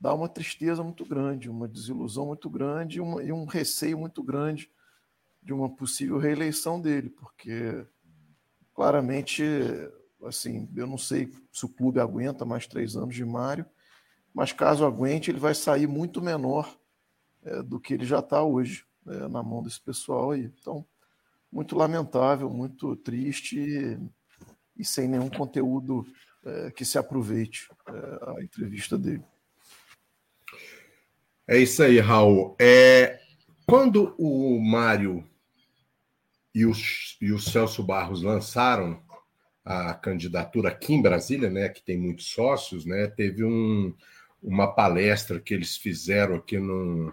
dá 0.00 0.12
uma 0.12 0.28
tristeza 0.28 0.82
muito 0.82 1.06
grande, 1.06 1.48
uma 1.48 1.68
desilusão 1.68 2.26
muito 2.26 2.50
grande 2.50 3.00
uma, 3.00 3.22
e 3.22 3.30
um 3.30 3.44
receio 3.44 3.96
muito 3.96 4.20
grande 4.20 4.68
de 5.40 5.52
uma 5.52 5.70
possível 5.74 6.18
reeleição 6.18 6.80
dele, 6.80 7.08
porque 7.08 7.86
claramente, 8.80 9.44
assim, 10.24 10.66
eu 10.74 10.86
não 10.86 10.96
sei 10.96 11.30
se 11.52 11.66
o 11.66 11.68
clube 11.68 12.00
aguenta 12.00 12.46
mais 12.46 12.66
três 12.66 12.96
anos 12.96 13.14
de 13.14 13.22
Mário, 13.26 13.66
mas 14.32 14.54
caso 14.54 14.86
aguente, 14.86 15.30
ele 15.30 15.38
vai 15.38 15.54
sair 15.54 15.86
muito 15.86 16.22
menor 16.22 16.74
é, 17.44 17.62
do 17.62 17.78
que 17.78 17.92
ele 17.92 18.06
já 18.06 18.20
está 18.20 18.42
hoje 18.42 18.86
é, 19.06 19.28
na 19.28 19.42
mão 19.42 19.62
desse 19.62 19.78
pessoal 19.78 20.30
aí. 20.30 20.50
Então, 20.58 20.82
muito 21.52 21.76
lamentável, 21.76 22.48
muito 22.48 22.96
triste 22.96 24.00
e, 24.74 24.82
sem 24.82 25.06
nenhum 25.06 25.28
conteúdo 25.28 26.06
é, 26.42 26.70
que 26.70 26.86
se 26.86 26.96
aproveite 26.96 27.68
é, 27.86 28.38
a 28.38 28.42
entrevista 28.42 28.96
dele. 28.96 29.22
É 31.46 31.58
isso 31.58 31.82
aí, 31.82 32.00
Raul. 32.00 32.56
É, 32.58 33.20
quando 33.66 34.14
o 34.16 34.58
Mário 34.58 35.29
e 36.54 36.66
o, 36.66 36.72
e 37.20 37.32
o 37.32 37.38
Celso 37.38 37.82
Barros 37.82 38.22
lançaram 38.22 39.00
a 39.64 39.94
candidatura 39.94 40.70
aqui 40.70 40.94
em 40.94 41.02
Brasília, 41.02 41.50
né, 41.50 41.68
que 41.68 41.82
tem 41.82 41.98
muitos 41.98 42.26
sócios, 42.26 42.84
né, 42.84 43.06
teve 43.06 43.44
um, 43.44 43.94
uma 44.42 44.66
palestra 44.66 45.38
que 45.38 45.54
eles 45.54 45.76
fizeram 45.76 46.36
aqui 46.36 46.58
no, 46.58 47.12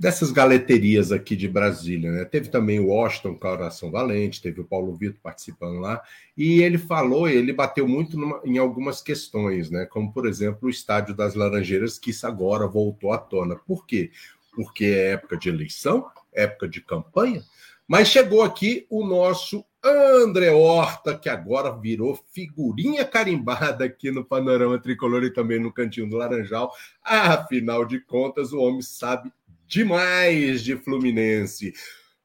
dessas 0.00 0.32
galeterias 0.32 1.12
aqui 1.12 1.36
de 1.36 1.46
Brasília, 1.46 2.10
né? 2.10 2.24
Teve 2.24 2.48
também 2.48 2.80
o 2.80 2.86
Washington 2.86 3.34
Coração 3.34 3.90
Valente, 3.90 4.40
teve 4.40 4.58
o 4.58 4.64
Paulo 4.64 4.96
Vitor 4.96 5.20
participando 5.22 5.78
lá, 5.78 6.02
e 6.34 6.62
ele 6.62 6.78
falou, 6.78 7.28
ele 7.28 7.52
bateu 7.52 7.86
muito 7.86 8.16
numa, 8.16 8.40
em 8.42 8.56
algumas 8.56 9.02
questões, 9.02 9.70
né? 9.70 9.84
Como, 9.84 10.10
por 10.10 10.26
exemplo, 10.26 10.60
o 10.62 10.70
Estádio 10.70 11.14
das 11.14 11.34
Laranjeiras, 11.34 11.98
que 11.98 12.12
isso 12.12 12.26
agora 12.26 12.66
voltou 12.66 13.12
à 13.12 13.18
tona. 13.18 13.56
Por 13.56 13.84
quê? 13.84 14.10
Porque 14.54 14.86
é 14.86 15.12
época 15.12 15.36
de 15.36 15.50
eleição, 15.50 16.06
época 16.32 16.66
de 16.66 16.80
campanha, 16.80 17.42
mas 17.90 18.06
chegou 18.06 18.40
aqui 18.44 18.86
o 18.88 19.04
nosso 19.04 19.66
André 19.82 20.52
Horta, 20.52 21.18
que 21.18 21.28
agora 21.28 21.76
virou 21.76 22.14
figurinha 22.32 23.04
carimbada 23.04 23.84
aqui 23.84 24.12
no 24.12 24.24
Panorama 24.24 24.78
Tricolor 24.78 25.24
e 25.24 25.32
também 25.32 25.58
no 25.58 25.72
Cantinho 25.72 26.08
do 26.08 26.16
Laranjal. 26.16 26.72
Afinal 27.02 27.84
de 27.84 27.98
contas, 27.98 28.52
o 28.52 28.60
homem 28.60 28.80
sabe 28.80 29.32
demais 29.66 30.62
de 30.62 30.76
Fluminense. 30.76 31.72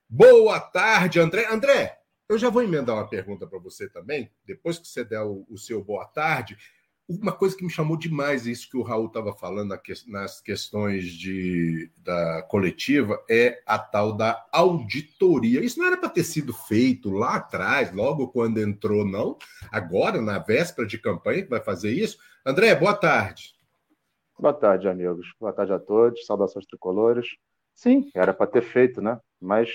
Boa 0.07 0.59
tarde, 0.59 1.19
André. 1.19 1.47
André, 1.51 1.97
eu 2.29 2.37
já 2.37 2.51
vou 2.51 2.61
emendar 2.61 2.97
uma 2.97 3.09
pergunta 3.09 3.47
para 3.47 3.57
você 3.57 3.89
também, 3.89 4.29
depois 4.45 4.77
que 4.77 4.87
você 4.87 5.03
der 5.03 5.23
o, 5.23 5.47
o, 5.49 5.57
seu 5.57 5.83
boa 5.83 6.05
tarde. 6.05 6.55
Uma 7.07 7.31
coisa 7.31 7.55
que 7.55 7.63
me 7.63 7.69
chamou 7.69 7.95
demais, 7.95 8.47
isso 8.47 8.67
que 8.67 8.77
o 8.77 8.81
Raul 8.81 9.05
estava 9.05 9.31
falando 9.31 9.77
nas 10.07 10.41
questões 10.41 11.05
de, 11.05 11.91
da 11.97 12.41
coletiva, 12.49 13.23
é 13.29 13.61
a 13.63 13.77
tal 13.77 14.11
da 14.17 14.43
auditoria. 14.51 15.63
Isso 15.63 15.77
não 15.77 15.85
era 15.85 15.97
para 15.97 16.09
ter 16.09 16.23
sido 16.23 16.51
feito 16.51 17.11
lá 17.11 17.35
atrás, 17.35 17.93
logo 17.93 18.29
quando 18.29 18.59
entrou, 18.59 19.05
não. 19.05 19.37
Agora, 19.71 20.19
na 20.19 20.39
véspera 20.39 20.87
de 20.87 20.97
campanha, 20.97 21.43
que 21.43 21.49
vai 21.49 21.61
fazer 21.61 21.91
isso. 21.91 22.17
André, 22.43 22.73
boa 22.75 22.95
tarde. 22.95 23.53
Boa 24.39 24.53
tarde, 24.53 24.87
amigos. 24.87 25.27
Boa 25.39 25.53
tarde 25.53 25.73
a 25.73 25.79
todos. 25.79 26.25
Saudações 26.25 26.65
tricolores. 26.65 27.27
Sim, 27.75 28.09
era 28.15 28.33
para 28.33 28.47
ter 28.47 28.63
feito, 28.63 28.99
né? 28.99 29.19
Mas 29.39 29.69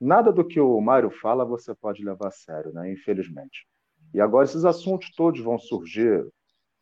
nada 0.00 0.30
do 0.32 0.44
que 0.44 0.60
o 0.60 0.80
Mário 0.80 1.10
fala 1.10 1.44
você 1.44 1.74
pode 1.74 2.04
levar 2.04 2.28
a 2.28 2.30
sério, 2.30 2.72
né? 2.72 2.92
Infelizmente. 2.92 3.66
E 4.14 4.20
agora 4.20 4.44
esses 4.44 4.64
assuntos 4.64 5.10
todos 5.10 5.40
vão 5.40 5.58
surgir 5.58 6.24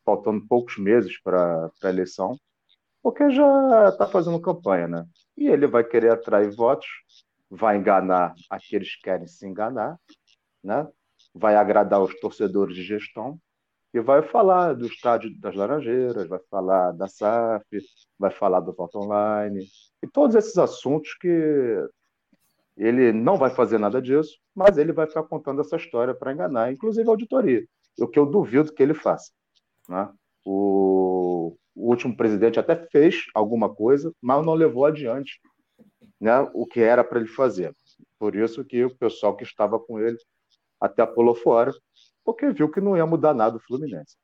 faltando 0.05 0.47
poucos 0.47 0.77
meses 0.79 1.21
para 1.23 1.71
a 1.83 1.89
eleição, 1.89 2.37
porque 3.03 3.31
já 3.31 3.89
está 3.89 4.07
fazendo 4.07 4.41
campanha, 4.41 4.89
né? 4.89 5.07
E 5.37 5.49
ele 5.49 5.67
vai 5.67 5.85
querer 5.85 6.13
atrair 6.13 6.55
votos, 6.55 6.89
vai 7.51 7.77
enganar 7.77 8.35
aqueles 8.49 8.95
que 8.97 9.03
querem 9.03 9.27
se 9.27 9.47
enganar, 9.47 9.99
né? 10.63 10.87
Vai 11.35 11.57
agradar 11.57 12.03
os 12.03 12.19
torcedores 12.21 12.75
de 12.75 12.83
gestão 12.83 13.39
e 13.93 14.01
vai 14.01 14.23
falar 14.23 14.75
do 14.75 14.87
estádio 14.87 15.37
das 15.41 15.55
Laranjeiras, 15.55 16.29
vai 16.29 16.39
falar 16.51 16.93
da 16.93 17.09
SAF, 17.09 17.65
vai 18.19 18.31
falar 18.31 18.61
do 18.61 18.73
voto 18.73 18.99
online, 18.99 19.67
e 20.03 20.07
todos 20.07 20.37
esses 20.37 20.57
assuntos 20.57 21.15
que 21.15 21.89
ele 22.77 23.13
não 23.13 23.37
vai 23.37 23.51
fazer 23.51 23.79
nada 23.79 24.01
disso, 24.01 24.39
mas 24.55 24.79
ele 24.79 24.93
vai 24.93 25.07
ficar 25.07 25.25
contando 25.25 25.61
essa 25.61 25.77
história 25.77 26.15
para 26.15 26.33
enganar, 26.33 26.73
inclusive 26.73 27.07
a 27.09 27.13
auditoria, 27.13 27.65
o 27.99 28.07
que 28.07 28.19
eu 28.19 28.27
duvido 28.27 28.73
que 28.73 28.83
ele 28.83 28.95
faça. 28.95 29.33
Né? 29.91 30.09
O, 30.47 31.57
o 31.75 31.89
último 31.91 32.17
presidente 32.17 32.61
até 32.61 32.77
fez 32.77 33.25
alguma 33.35 33.75
coisa, 33.75 34.15
mas 34.23 34.47
não 34.47 34.55
levou 34.55 34.87
adiante 34.87 35.41
né, 36.21 36.41
o 36.55 36.65
que 36.65 36.81
era 36.81 37.03
para 37.03 37.19
ele 37.19 37.29
fazer. 37.29 37.75
Por 38.19 38.37
isso 38.37 38.65
que 38.65 38.85
o 38.85 38.97
pessoal 38.97 39.37
que 39.37 39.43
estava 39.43 39.81
com 39.81 39.99
ele 39.99 40.17
até 40.81 41.05
pulou 41.05 41.35
fora, 41.35 41.73
porque 42.25 42.51
viu 42.53 42.71
que 42.71 42.81
não 42.81 42.97
ia 42.97 43.05
mudar 43.05 43.35
nada 43.35 43.57
o 43.57 43.61
Fluminense. 43.61 44.17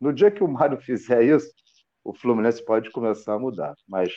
No 0.00 0.12
dia 0.12 0.30
que 0.30 0.42
o 0.42 0.48
Mário 0.48 0.80
fizer 0.82 1.22
isso, 1.22 1.52
o 2.02 2.14
Fluminense 2.14 2.64
pode 2.64 2.90
começar 2.90 3.34
a 3.34 3.38
mudar. 3.38 3.74
Mas 3.86 4.14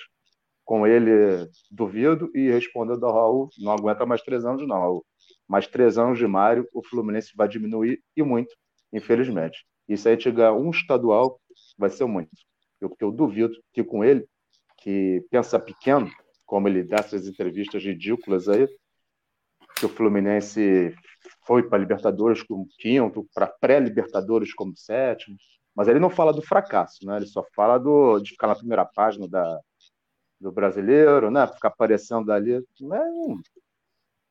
com 0.63 0.87
ele, 0.87 1.49
duvido. 1.69 2.31
E 2.33 2.49
respondendo 2.49 3.05
ao 3.05 3.13
Raul, 3.13 3.49
não 3.59 3.73
aguenta 3.73 4.05
mais 4.05 4.21
três 4.21 4.45
anos, 4.45 4.65
não. 4.65 4.79
Raul. 4.79 5.05
Mais 5.47 5.67
três 5.67 5.97
anos 5.97 6.17
de 6.17 6.25
Mário, 6.25 6.67
o 6.73 6.81
Fluminense 6.81 7.31
vai 7.35 7.47
diminuir 7.47 8.01
e 8.15 8.23
muito, 8.23 8.55
infelizmente. 8.93 9.65
E 9.87 9.97
se 9.97 10.07
a 10.07 10.11
gente 10.11 10.31
ganhar 10.31 10.53
um 10.53 10.69
estadual, 10.69 11.39
vai 11.77 11.89
ser 11.89 12.05
muito. 12.05 12.31
Porque 12.79 13.03
eu 13.03 13.11
duvido 13.11 13.55
que 13.71 13.83
com 13.83 14.03
ele, 14.03 14.27
que 14.77 15.25
pensa 15.29 15.59
pequeno, 15.59 16.09
como 16.45 16.67
ele 16.67 16.83
dá 16.83 16.97
essas 16.97 17.27
entrevistas 17.27 17.83
ridículas 17.83 18.47
aí, 18.47 18.67
que 19.75 19.85
o 19.85 19.89
Fluminense 19.89 20.93
foi 21.45 21.63
para 21.67 21.79
Libertadores 21.79 22.43
como 22.43 22.67
quinto, 22.77 23.27
para 23.33 23.47
pré-Libertadores 23.47 24.53
como 24.53 24.75
sétimo, 24.75 25.35
mas 25.75 25.87
ele 25.87 25.99
não 25.99 26.09
fala 26.09 26.31
do 26.31 26.41
fracasso, 26.41 27.05
né? 27.05 27.17
Ele 27.17 27.25
só 27.25 27.43
fala 27.55 27.77
do, 27.77 28.19
de 28.19 28.31
ficar 28.31 28.47
na 28.47 28.55
primeira 28.55 28.85
página 28.85 29.27
da, 29.27 29.59
do 30.39 30.51
brasileiro, 30.51 31.31
né? 31.31 31.47
Ficar 31.47 31.69
aparecendo 31.69 32.31
ali. 32.31 32.53
É 32.53 32.61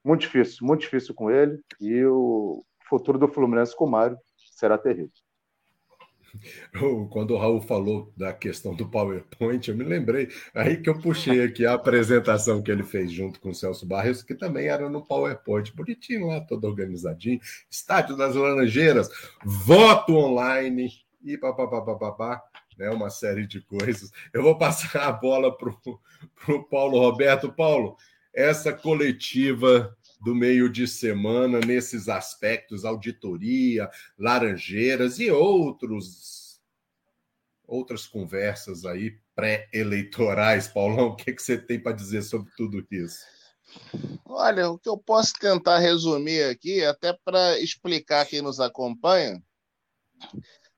muito 0.04 0.20
difícil, 0.20 0.66
muito 0.66 0.82
difícil 0.82 1.14
com 1.14 1.30
ele. 1.30 1.60
E 1.80 2.04
o 2.04 2.64
futuro 2.88 3.18
do 3.18 3.28
Fluminense 3.28 3.74
com 3.74 3.86
o 3.86 3.90
Mário 3.90 4.16
será 4.54 4.78
terrível. 4.78 5.10
Quando 7.10 7.34
o 7.34 7.38
Raul 7.38 7.60
falou 7.60 8.12
da 8.16 8.32
questão 8.32 8.74
do 8.74 8.88
PowerPoint, 8.88 9.68
eu 9.68 9.76
me 9.76 9.84
lembrei. 9.84 10.28
Aí 10.54 10.76
que 10.78 10.88
eu 10.88 10.98
puxei 10.98 11.42
aqui 11.42 11.66
a 11.66 11.74
apresentação 11.74 12.62
que 12.62 12.70
ele 12.70 12.82
fez 12.82 13.12
junto 13.12 13.40
com 13.40 13.50
o 13.50 13.54
Celso 13.54 13.86
Barros, 13.86 14.22
que 14.22 14.34
também 14.34 14.68
era 14.68 14.88
no 14.88 15.04
PowerPoint, 15.04 15.74
bonitinho 15.74 16.28
lá, 16.28 16.40
todo 16.40 16.64
organizadinho. 16.66 17.40
Estádio 17.70 18.16
das 18.16 18.34
Laranjeiras, 18.34 19.08
voto 19.44 20.16
online 20.16 20.90
e 21.24 21.36
papapá, 21.38 22.42
né? 22.78 22.90
Uma 22.90 23.10
série 23.10 23.46
de 23.46 23.60
coisas. 23.60 24.10
Eu 24.32 24.42
vou 24.42 24.56
passar 24.58 25.08
a 25.08 25.12
bola 25.12 25.56
para 25.56 25.70
o 26.48 26.64
Paulo 26.64 26.98
Roberto. 26.98 27.52
Paulo, 27.52 27.96
essa 28.34 28.72
coletiva 28.72 29.96
do 30.22 30.34
meio 30.34 30.70
de 30.70 30.86
semana 30.86 31.58
nesses 31.60 32.08
aspectos, 32.08 32.84
auditoria, 32.84 33.90
laranjeiras 34.18 35.18
e 35.18 35.30
outros 35.30 36.42
outras 37.66 38.06
conversas 38.06 38.84
aí 38.84 39.18
pré-eleitorais, 39.34 40.68
Paulão, 40.68 41.08
o 41.08 41.16
que, 41.16 41.32
que 41.32 41.42
você 41.42 41.56
tem 41.56 41.80
para 41.80 41.92
dizer 41.92 42.22
sobre 42.22 42.52
tudo 42.54 42.86
isso? 42.90 43.24
Olha, 44.26 44.68
o 44.68 44.78
que 44.78 44.90
eu 44.90 44.98
posso 44.98 45.32
tentar 45.40 45.78
resumir 45.78 46.42
aqui, 46.42 46.84
até 46.84 47.16
para 47.24 47.58
explicar 47.58 48.26
quem 48.26 48.42
nos 48.42 48.60
acompanha, 48.60 49.42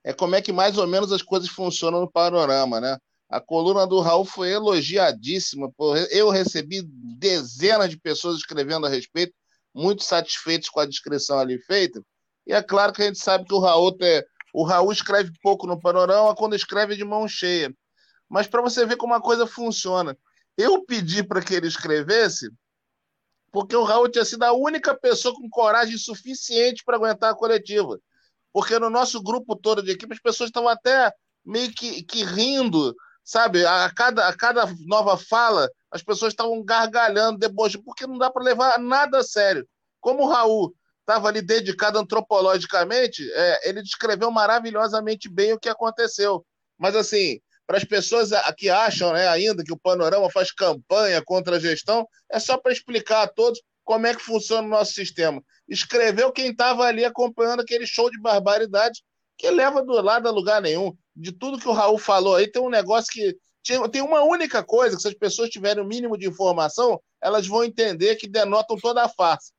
é 0.04 0.12
como 0.12 0.36
é 0.36 0.42
que 0.42 0.52
mais 0.52 0.78
ou 0.78 0.86
menos 0.86 1.10
as 1.10 1.22
coisas 1.22 1.48
funcionam 1.48 2.00
no 2.00 2.10
panorama, 2.10 2.80
né? 2.80 2.96
A 3.34 3.40
coluna 3.40 3.84
do 3.84 3.98
Raul 3.98 4.24
foi 4.24 4.52
elogiadíssima. 4.52 5.68
Eu 6.12 6.30
recebi 6.30 6.82
dezenas 7.18 7.90
de 7.90 7.98
pessoas 7.98 8.36
escrevendo 8.36 8.86
a 8.86 8.88
respeito, 8.88 9.34
muito 9.74 10.04
satisfeitos 10.04 10.68
com 10.68 10.78
a 10.78 10.86
descrição 10.86 11.40
ali 11.40 11.58
feita. 11.58 12.00
E 12.46 12.52
é 12.52 12.62
claro 12.62 12.92
que 12.92 13.02
a 13.02 13.06
gente 13.06 13.18
sabe 13.18 13.44
que 13.44 13.52
o 13.52 13.58
Raul, 13.58 13.96
é, 14.02 14.24
o 14.54 14.62
Raul 14.62 14.92
escreve 14.92 15.32
pouco 15.42 15.66
no 15.66 15.80
panorama 15.80 16.32
quando 16.36 16.54
escreve 16.54 16.94
de 16.94 17.02
mão 17.02 17.26
cheia. 17.26 17.74
Mas 18.28 18.46
para 18.46 18.62
você 18.62 18.86
ver 18.86 18.96
como 18.96 19.14
a 19.14 19.20
coisa 19.20 19.48
funciona, 19.48 20.16
eu 20.56 20.84
pedi 20.84 21.24
para 21.24 21.42
que 21.42 21.54
ele 21.54 21.66
escrevesse 21.66 22.48
porque 23.50 23.74
o 23.74 23.82
Raul 23.82 24.08
tinha 24.08 24.24
sido 24.24 24.44
a 24.44 24.52
única 24.52 24.94
pessoa 24.96 25.34
com 25.34 25.50
coragem 25.50 25.98
suficiente 25.98 26.84
para 26.84 26.96
aguentar 26.96 27.32
a 27.32 27.36
coletiva. 27.36 27.98
Porque 28.52 28.78
no 28.78 28.88
nosso 28.88 29.20
grupo 29.20 29.56
todo 29.56 29.82
de 29.82 29.90
equipe, 29.90 30.14
as 30.14 30.20
pessoas 30.20 30.50
estavam 30.50 30.68
até 30.68 31.12
meio 31.44 31.72
que, 31.72 32.04
que 32.04 32.22
rindo, 32.22 32.94
sabe? 33.24 33.64
A 33.64 33.90
cada, 33.90 34.28
a 34.28 34.36
cada 34.36 34.66
nova 34.86 35.16
fala, 35.16 35.68
as 35.90 36.02
pessoas 36.02 36.32
estavam 36.32 36.62
gargalhando, 36.62 37.38
debochando, 37.38 37.84
porque 37.84 38.06
não 38.06 38.18
dá 38.18 38.30
para 38.30 38.44
levar 38.44 38.78
nada 38.78 39.18
a 39.18 39.24
sério. 39.24 39.66
Como 40.00 40.24
o 40.24 40.28
Raul 40.28 40.74
estava 41.00 41.28
ali 41.28 41.40
dedicado 41.40 41.98
antropologicamente, 41.98 43.22
é, 43.32 43.68
ele 43.68 43.82
descreveu 43.82 44.30
maravilhosamente 44.30 45.28
bem 45.28 45.52
o 45.52 45.58
que 45.58 45.68
aconteceu. 45.68 46.44
Mas, 46.78 46.94
assim, 46.94 47.40
para 47.66 47.78
as 47.78 47.84
pessoas 47.84 48.30
que 48.56 48.68
acham 48.68 49.12
né, 49.12 49.26
ainda 49.28 49.64
que 49.64 49.72
o 49.72 49.78
Panorama 49.78 50.30
faz 50.30 50.52
campanha 50.52 51.22
contra 51.24 51.56
a 51.56 51.60
gestão, 51.60 52.06
é 52.30 52.38
só 52.38 52.58
para 52.58 52.72
explicar 52.72 53.22
a 53.22 53.28
todos 53.28 53.60
como 53.84 54.06
é 54.06 54.14
que 54.14 54.22
funciona 54.22 54.66
o 54.66 54.70
nosso 54.70 54.92
sistema. 54.92 55.42
Escreveu 55.68 56.32
quem 56.32 56.50
estava 56.50 56.84
ali 56.84 57.04
acompanhando 57.04 57.60
aquele 57.60 57.86
show 57.86 58.10
de 58.10 58.20
barbaridade 58.20 59.02
que 59.36 59.50
leva 59.50 59.82
do 59.82 59.92
lado 60.00 60.28
a 60.28 60.32
lugar 60.32 60.60
nenhum. 60.60 60.96
De 61.14 61.32
tudo 61.32 61.58
que 61.58 61.68
o 61.68 61.72
Raul 61.72 61.98
falou 61.98 62.36
aí, 62.36 62.50
tem 62.50 62.62
um 62.62 62.70
negócio 62.70 63.12
que. 63.12 63.36
Tem 63.90 64.02
uma 64.02 64.22
única 64.22 64.62
coisa 64.62 64.94
que, 64.94 65.00
se 65.00 65.08
as 65.08 65.14
pessoas 65.14 65.48
tiverem 65.48 65.82
o 65.82 65.86
mínimo 65.86 66.18
de 66.18 66.28
informação, 66.28 67.00
elas 67.18 67.46
vão 67.46 67.64
entender 67.64 68.16
que 68.16 68.28
denotam 68.28 68.76
toda 68.76 69.02
a 69.02 69.08
farsa. 69.08 69.52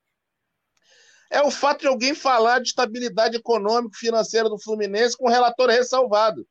É 1.31 1.41
o 1.41 1.49
fato 1.49 1.81
de 1.81 1.87
alguém 1.87 2.13
falar 2.13 2.59
de 2.59 2.67
estabilidade 2.67 3.37
econômica 3.37 3.97
financeira 3.97 4.47
do 4.47 4.59
Fluminense 4.59 5.17
com 5.17 5.25
o 5.25 5.31
relator 5.31 5.69
ressalvado. 5.69 6.47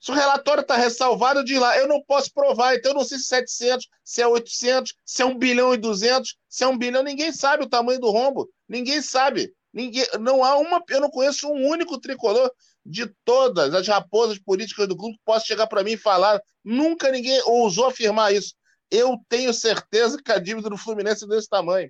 Se 0.00 0.10
o 0.10 0.14
relatório 0.14 0.62
está 0.62 0.76
ressalvado, 0.76 1.44
diz 1.44 1.58
lá, 1.58 1.76
eu 1.76 1.86
não 1.86 2.02
posso 2.02 2.32
provar, 2.32 2.74
então 2.74 2.92
eu 2.92 2.96
não 2.96 3.04
sei 3.04 3.18
se 3.18 3.34
é 3.34 3.40
700, 3.40 3.88
se 4.02 4.22
é 4.22 4.26
800, 4.26 4.94
se 5.04 5.22
é 5.22 5.26
1 5.26 5.36
bilhão 5.36 5.74
e 5.74 5.76
200, 5.76 6.38
se 6.48 6.64
é 6.64 6.66
1 6.66 6.78
bilhão, 6.78 7.02
ninguém 7.02 7.32
sabe 7.32 7.64
o 7.64 7.68
tamanho 7.68 8.00
do 8.00 8.10
rombo, 8.10 8.48
ninguém 8.66 9.02
sabe. 9.02 9.52
Ninguém, 9.72 10.06
não 10.18 10.42
há 10.42 10.56
uma, 10.56 10.82
eu 10.88 11.00
não 11.00 11.10
conheço 11.10 11.46
um 11.48 11.68
único 11.68 12.00
tricolor 12.00 12.50
de 12.90 13.06
todas 13.24 13.72
as 13.72 13.86
raposas 13.86 14.38
políticas 14.38 14.88
do 14.88 14.96
clube 14.96 15.16
que 15.16 15.24
possa 15.24 15.46
chegar 15.46 15.68
para 15.68 15.84
mim 15.84 15.92
e 15.92 15.96
falar, 15.96 16.42
nunca 16.64 17.10
ninguém 17.10 17.40
ousou 17.44 17.86
afirmar 17.86 18.34
isso. 18.34 18.54
Eu 18.90 19.16
tenho 19.28 19.54
certeza 19.54 20.20
que 20.20 20.32
a 20.32 20.38
dívida 20.38 20.68
do 20.68 20.76
Fluminense 20.76 21.24
é 21.24 21.28
desse 21.28 21.48
tamanho. 21.48 21.88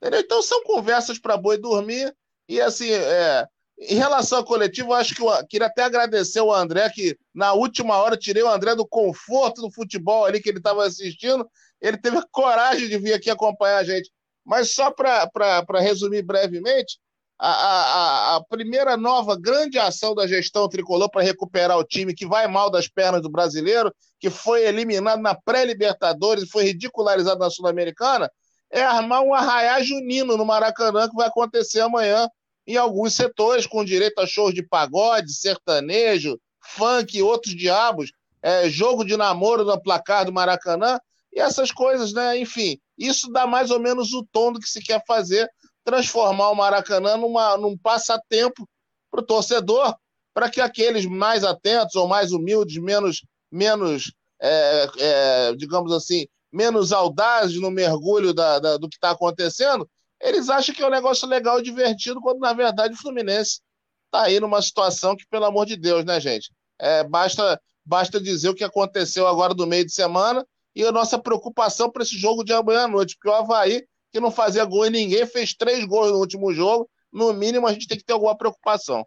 Entendeu? 0.00 0.20
Então 0.20 0.40
são 0.40 0.62
conversas 0.64 1.18
para 1.18 1.36
boi 1.36 1.58
dormir 1.58 2.14
e 2.48 2.60
assim, 2.60 2.90
é, 2.90 3.46
em 3.78 3.96
relação 3.96 4.38
ao 4.38 4.44
coletivo, 4.44 4.94
acho 4.94 5.14
que 5.14 5.20
eu 5.20 5.46
queria 5.46 5.66
até 5.66 5.82
agradecer 5.82 6.40
o 6.40 6.52
André, 6.52 6.88
que 6.88 7.18
na 7.34 7.52
última 7.52 7.96
hora 7.96 8.16
tirei 8.16 8.42
o 8.42 8.48
André 8.48 8.74
do 8.74 8.86
conforto 8.86 9.60
do 9.60 9.70
futebol 9.70 10.24
ali 10.24 10.40
que 10.40 10.48
ele 10.48 10.58
estava 10.58 10.86
assistindo. 10.86 11.46
Ele 11.78 11.98
teve 11.98 12.22
coragem 12.30 12.88
de 12.88 12.96
vir 12.96 13.12
aqui 13.12 13.28
acompanhar 13.28 13.78
a 13.78 13.84
gente. 13.84 14.10
Mas 14.42 14.70
só 14.70 14.90
para 14.90 15.80
resumir 15.80 16.22
brevemente, 16.22 16.98
a, 17.38 17.50
a, 17.50 18.36
a, 18.36 18.44
primeira 18.44 18.96
nova 18.96 19.38
grande 19.38 19.78
ação 19.78 20.14
da 20.14 20.26
gestão 20.26 20.68
tricolor 20.68 21.10
para 21.10 21.22
recuperar 21.22 21.76
o 21.76 21.84
time 21.84 22.14
que 22.14 22.26
vai 22.26 22.48
mal 22.48 22.70
das 22.70 22.88
pernas 22.88 23.20
do 23.20 23.30
brasileiro, 23.30 23.94
que 24.18 24.30
foi 24.30 24.66
eliminado 24.66 25.20
na 25.20 25.34
pré-Libertadores 25.34 26.44
e 26.44 26.48
foi 26.48 26.64
ridicularizado 26.64 27.38
na 27.38 27.50
Sul-Americana, 27.50 28.30
é 28.70 28.82
armar 28.82 29.22
um 29.22 29.34
arraiá 29.34 29.82
junino 29.82 30.36
no 30.36 30.46
Maracanã 30.46 31.08
que 31.08 31.14
vai 31.14 31.28
acontecer 31.28 31.80
amanhã 31.80 32.28
em 32.66 32.76
alguns 32.76 33.14
setores, 33.14 33.66
com 33.66 33.84
direito 33.84 34.18
a 34.18 34.26
shows 34.26 34.52
de 34.52 34.62
pagode, 34.62 35.32
sertanejo, 35.32 36.40
funk 36.60 37.16
e 37.16 37.22
outros 37.22 37.54
diabos, 37.54 38.10
é, 38.42 38.68
jogo 38.68 39.04
de 39.04 39.16
namoro 39.16 39.64
no 39.64 39.80
placar 39.80 40.24
do 40.24 40.32
Maracanã, 40.32 40.98
e 41.32 41.38
essas 41.38 41.70
coisas, 41.70 42.12
né? 42.12 42.38
Enfim, 42.38 42.78
isso 42.98 43.30
dá 43.30 43.46
mais 43.46 43.70
ou 43.70 43.78
menos 43.78 44.12
o 44.14 44.26
tom 44.32 44.52
do 44.52 44.58
que 44.58 44.68
se 44.68 44.82
quer 44.82 45.02
fazer, 45.06 45.48
transformar 45.86 46.50
o 46.50 46.54
Maracanã 46.56 47.16
numa, 47.16 47.56
num 47.56 47.78
passatempo 47.78 48.68
para 49.08 49.20
o 49.20 49.24
torcedor, 49.24 49.96
para 50.34 50.50
que 50.50 50.60
aqueles 50.60 51.06
mais 51.06 51.44
atentos 51.44 51.94
ou 51.94 52.08
mais 52.08 52.32
humildes, 52.32 52.82
menos, 52.82 53.24
menos 53.50 54.12
é, 54.42 54.88
é, 54.98 55.54
digamos 55.54 55.92
assim, 55.92 56.26
menos 56.52 56.92
audazes 56.92 57.60
no 57.60 57.70
mergulho 57.70 58.34
da, 58.34 58.58
da 58.58 58.76
do 58.76 58.88
que 58.88 58.96
está 58.96 59.12
acontecendo, 59.12 59.88
eles 60.20 60.50
acham 60.50 60.74
que 60.74 60.82
é 60.82 60.86
um 60.86 60.90
negócio 60.90 61.28
legal 61.28 61.60
e 61.60 61.62
divertido, 61.62 62.20
quando 62.20 62.40
na 62.40 62.52
verdade 62.52 62.94
o 62.94 62.98
Fluminense 62.98 63.60
está 64.06 64.24
aí 64.24 64.40
numa 64.40 64.60
situação 64.60 65.14
que, 65.14 65.24
pelo 65.28 65.44
amor 65.44 65.66
de 65.66 65.76
Deus, 65.76 66.04
né, 66.04 66.18
gente? 66.18 66.50
É, 66.80 67.04
basta, 67.04 67.60
basta 67.84 68.20
dizer 68.20 68.48
o 68.48 68.54
que 68.54 68.64
aconteceu 68.64 69.28
agora 69.28 69.54
do 69.54 69.66
meio 69.66 69.86
de 69.86 69.92
semana 69.92 70.44
e 70.74 70.84
a 70.84 70.90
nossa 70.90 71.16
preocupação 71.16 71.90
para 71.90 72.02
esse 72.02 72.18
jogo 72.18 72.42
de 72.42 72.52
amanhã 72.52 72.84
à 72.84 72.88
noite, 72.88 73.14
porque 73.14 73.28
o 73.28 73.32
Havaí, 73.32 73.86
que 74.16 74.20
não 74.20 74.30
fazia 74.30 74.64
gol 74.64 74.86
em 74.86 74.90
ninguém, 74.90 75.26
fez 75.26 75.52
três 75.52 75.84
gols 75.84 76.10
no 76.10 76.18
último 76.18 76.52
jogo. 76.52 76.88
No 77.12 77.34
mínimo, 77.34 77.66
a 77.66 77.72
gente 77.72 77.86
tem 77.86 77.98
que 77.98 78.04
ter 78.04 78.14
alguma 78.14 78.36
preocupação. 78.36 79.06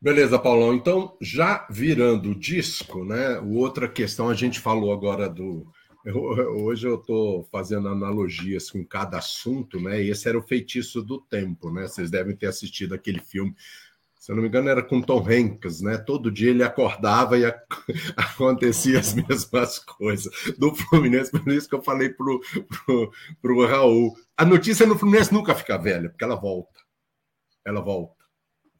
Beleza, 0.00 0.38
Paulão. 0.38 0.74
Então, 0.74 1.16
já 1.20 1.66
virando 1.68 2.30
o 2.30 2.34
disco, 2.34 3.04
né? 3.04 3.38
Outra 3.40 3.88
questão, 3.88 4.30
a 4.30 4.34
gente 4.34 4.58
falou 4.58 4.92
agora 4.92 5.28
do, 5.28 5.66
eu, 6.06 6.16
hoje 6.16 6.86
eu 6.86 6.94
estou 6.94 7.42
fazendo 7.50 7.88
analogias 7.88 8.70
com 8.70 8.84
cada 8.84 9.18
assunto, 9.18 9.80
né? 9.80 10.02
E 10.02 10.10
esse 10.10 10.28
era 10.28 10.38
o 10.38 10.42
feitiço 10.42 11.02
do 11.02 11.20
tempo, 11.20 11.70
né? 11.70 11.88
Vocês 11.88 12.10
devem 12.10 12.36
ter 12.36 12.46
assistido 12.46 12.94
aquele 12.94 13.20
filme. 13.20 13.54
Se 14.26 14.32
eu 14.32 14.34
não 14.34 14.42
me 14.42 14.48
engano, 14.48 14.68
era 14.68 14.82
com 14.82 15.00
Tom 15.00 15.24
Hanks, 15.24 15.82
né? 15.82 15.98
Todo 15.98 16.32
dia 16.32 16.50
ele 16.50 16.64
acordava 16.64 17.38
e 17.38 17.44
acontecia 18.16 18.98
as 18.98 19.14
mesmas 19.14 19.78
coisas. 19.78 20.32
Do 20.58 20.74
Fluminense, 20.74 21.30
por 21.30 21.46
isso 21.52 21.68
que 21.68 21.76
eu 21.76 21.80
falei 21.80 22.08
pro, 22.08 22.40
pro 23.40 23.66
Raul. 23.68 24.16
A 24.36 24.44
notícia 24.44 24.84
no 24.84 24.98
Fluminense 24.98 25.32
nunca 25.32 25.54
fica 25.54 25.78
velha, 25.78 26.08
porque 26.08 26.24
ela 26.24 26.34
volta. 26.34 26.80
Ela 27.64 27.80
volta. 27.80 28.24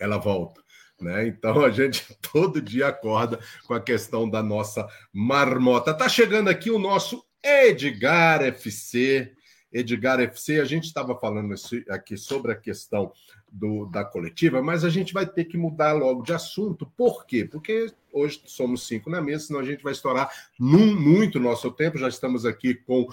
Ela 0.01 0.19
volta. 0.19 0.61
Né? 1.01 1.29
Então 1.29 1.65
a 1.65 1.71
gente 1.71 2.05
todo 2.33 2.61
dia 2.61 2.89
acorda 2.89 3.39
com 3.69 3.75
a 3.75 3.81
questão 3.81 4.29
da 4.29 4.43
nossa 4.43 4.85
marmota. 5.13 5.95
Tá 5.95 6.09
chegando 6.09 6.49
aqui 6.49 6.73
o 6.73 6.79
nosso 6.81 7.25
Edgar 7.41 8.43
FC. 8.43 9.33
Edgar 9.73 10.19
FC, 10.19 10.59
a 10.59 10.65
gente 10.65 10.87
estava 10.87 11.17
falando 11.21 11.55
aqui 11.89 12.17
sobre 12.17 12.51
a 12.51 12.57
questão 12.57 13.13
do, 13.51 13.87
da 13.87 14.05
coletiva, 14.05 14.63
mas 14.63 14.85
a 14.85 14.91
gente 14.91 15.13
vai 15.13 15.27
ter 15.27 15.45
que 15.45 15.57
mudar 15.57 15.93
logo 15.93 16.23
de 16.23 16.33
assunto. 16.33 16.87
Por 16.97 17.27
quê? 17.27 17.45
Porque 17.45 17.93
hoje 18.13 18.43
somos 18.47 18.87
cinco 18.87 19.09
na 19.09 19.21
mesa, 19.21 19.47
senão 19.47 19.61
a 19.61 19.65
gente 19.65 19.83
vai 19.83 19.93
estourar 19.93 20.31
num, 20.59 20.99
muito 20.99 21.41
nosso 21.41 21.71
tempo. 21.71 21.99
Já 21.99 22.09
estamos 22.09 22.45
aqui 22.45 22.75
com 22.75 23.07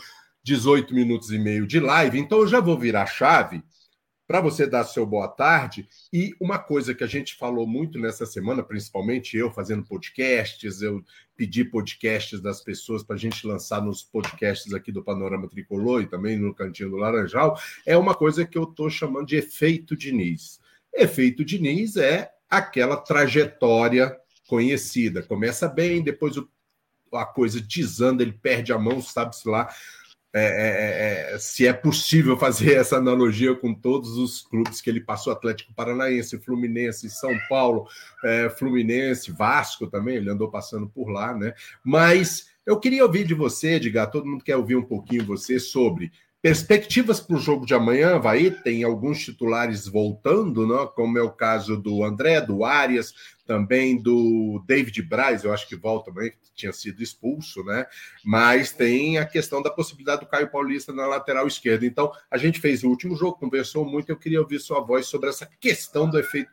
18 0.43 0.93
minutos 0.93 1.31
e 1.31 1.39
meio 1.39 1.65
de 1.65 1.79
live, 1.79 2.19
então 2.19 2.39
eu 2.39 2.47
já 2.47 2.59
vou 2.59 2.77
virar 2.77 3.05
chave 3.05 3.63
para 4.27 4.41
você 4.41 4.65
dar 4.65 4.83
seu 4.83 5.05
boa 5.05 5.27
tarde. 5.27 5.87
E 6.11 6.35
uma 6.39 6.57
coisa 6.57 6.93
que 6.93 7.03
a 7.03 7.07
gente 7.07 7.35
falou 7.35 7.67
muito 7.67 7.99
nessa 7.99 8.25
semana, 8.25 8.63
principalmente 8.63 9.37
eu 9.37 9.51
fazendo 9.51 9.83
podcasts, 9.83 10.81
eu 10.81 11.03
pedi 11.35 11.65
podcasts 11.65 12.39
das 12.41 12.61
pessoas 12.61 13.03
para 13.03 13.15
a 13.15 13.19
gente 13.19 13.45
lançar 13.45 13.81
nos 13.81 14.03
podcasts 14.03 14.73
aqui 14.73 14.91
do 14.91 15.03
Panorama 15.03 15.47
Tricolor 15.47 16.01
e 16.01 16.07
também 16.07 16.37
no 16.37 16.53
Cantinho 16.53 16.91
do 16.91 16.97
Laranjal, 16.97 17.59
é 17.85 17.97
uma 17.97 18.15
coisa 18.15 18.45
que 18.45 18.57
eu 18.57 18.63
estou 18.63 18.89
chamando 18.89 19.27
de 19.27 19.35
efeito 19.35 19.95
Diniz. 19.95 20.59
Efeito 20.93 21.43
Diniz 21.43 21.97
é 21.97 22.31
aquela 22.49 22.97
trajetória 22.97 24.15
conhecida. 24.47 25.23
Começa 25.23 25.67
bem, 25.67 26.03
depois 26.03 26.35
a 27.11 27.25
coisa 27.25 27.59
desanda, 27.59 28.23
ele 28.23 28.33
perde 28.33 28.71
a 28.71 28.77
mão, 28.77 29.01
sabe-se 29.01 29.47
lá 29.47 29.69
é, 30.35 31.31
é, 31.31 31.35
é, 31.35 31.37
se 31.37 31.67
é 31.67 31.71
possível 31.71 32.35
fazer 32.35 32.73
essa 32.73 32.97
analogia 32.97 33.53
com 33.55 33.73
todos 33.73 34.17
os 34.17 34.41
clubes 34.41 34.81
que 34.81 34.89
ele 34.89 34.99
passou, 34.99 35.31
Atlético 35.31 35.73
Paranaense, 35.73 36.39
Fluminense, 36.39 37.09
São 37.09 37.37
Paulo, 37.47 37.87
é, 38.23 38.49
Fluminense, 38.49 39.31
Vasco 39.31 39.85
também, 39.85 40.15
ele 40.15 40.31
andou 40.31 40.49
passando 40.49 40.89
por 40.89 41.09
lá, 41.09 41.35
né? 41.35 41.53
Mas 41.83 42.51
eu 42.65 42.79
queria 42.79 43.05
ouvir 43.05 43.25
de 43.25 43.33
você, 43.33 43.75
Edgar, 43.75 44.09
todo 44.09 44.25
mundo 44.25 44.43
quer 44.43 44.57
ouvir 44.57 44.75
um 44.75 44.83
pouquinho 44.83 45.25
você 45.25 45.59
sobre 45.59 46.11
Perspectivas 46.43 47.21
para 47.21 47.37
o 47.37 47.39
jogo 47.39 47.65
de 47.65 47.73
amanhã, 47.73 48.19
vai 48.19 48.51
tem 48.51 48.83
alguns 48.83 49.23
titulares 49.23 49.87
voltando, 49.87 50.67
né? 50.67 50.89
como 50.93 51.17
é 51.17 51.21
o 51.21 51.31
caso 51.31 51.77
do 51.77 52.03
André, 52.03 52.41
do 52.41 52.65
Arias, 52.65 53.13
também 53.45 53.95
do 53.95 54.61
David 54.67 55.01
Braz, 55.03 55.45
eu 55.45 55.53
acho 55.53 55.65
que 55.69 55.77
volta 55.77 56.11
também, 56.11 56.31
que 56.31 56.37
tinha 56.53 56.73
sido 56.73 57.01
expulso, 57.01 57.63
né? 57.63 57.85
Mas 58.25 58.73
tem 58.73 59.17
a 59.17 59.25
questão 59.25 59.61
da 59.61 59.71
possibilidade 59.71 60.19
do 60.19 60.27
Caio 60.27 60.51
Paulista 60.51 60.91
na 60.91 61.07
lateral 61.07 61.47
esquerda. 61.47 61.85
Então, 61.85 62.11
a 62.29 62.37
gente 62.37 62.59
fez 62.59 62.83
o 62.83 62.89
último 62.89 63.15
jogo, 63.15 63.39
conversou 63.39 63.85
muito, 63.85 64.09
eu 64.09 64.17
queria 64.17 64.41
ouvir 64.41 64.59
sua 64.59 64.81
voz 64.81 65.05
sobre 65.05 65.29
essa 65.29 65.49
questão 65.61 66.09
do 66.09 66.19
efeito 66.19 66.51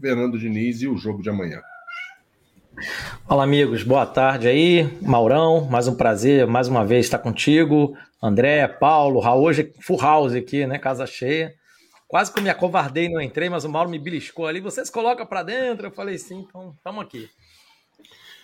Fernando 0.00 0.38
Diniz 0.38 0.80
e 0.80 0.86
o 0.86 0.96
jogo 0.96 1.24
de 1.24 1.28
amanhã. 1.28 1.60
Fala, 3.26 3.42
amigos, 3.42 3.82
boa 3.82 4.06
tarde 4.06 4.46
aí. 4.46 4.84
Maurão, 5.02 5.64
mais 5.64 5.88
um 5.88 5.96
prazer, 5.96 6.46
mais 6.46 6.68
uma 6.68 6.84
vez 6.84 7.06
estar 7.06 7.18
contigo. 7.18 7.96
André, 8.22 8.68
Paulo, 8.68 9.18
Raul, 9.20 9.44
hoje 9.44 9.72
full 9.80 10.00
house 10.00 10.34
aqui, 10.34 10.66
né? 10.66 10.78
Casa 10.78 11.06
cheia. 11.06 11.54
Quase 12.06 12.32
que 12.32 12.38
eu 12.38 12.42
me 12.42 12.50
acovardei 12.50 13.06
e 13.06 13.12
não 13.12 13.20
entrei, 13.20 13.48
mas 13.48 13.64
o 13.64 13.68
Mauro 13.68 13.90
me 13.90 13.98
beliscou 13.98 14.46
ali. 14.46 14.60
Vocês 14.60 14.88
colocam 14.88 15.26
para 15.26 15.42
dentro? 15.42 15.88
Eu 15.88 15.90
falei 15.90 16.18
sim, 16.18 16.46
então 16.48 16.72
estamos 16.76 17.02
aqui. 17.02 17.28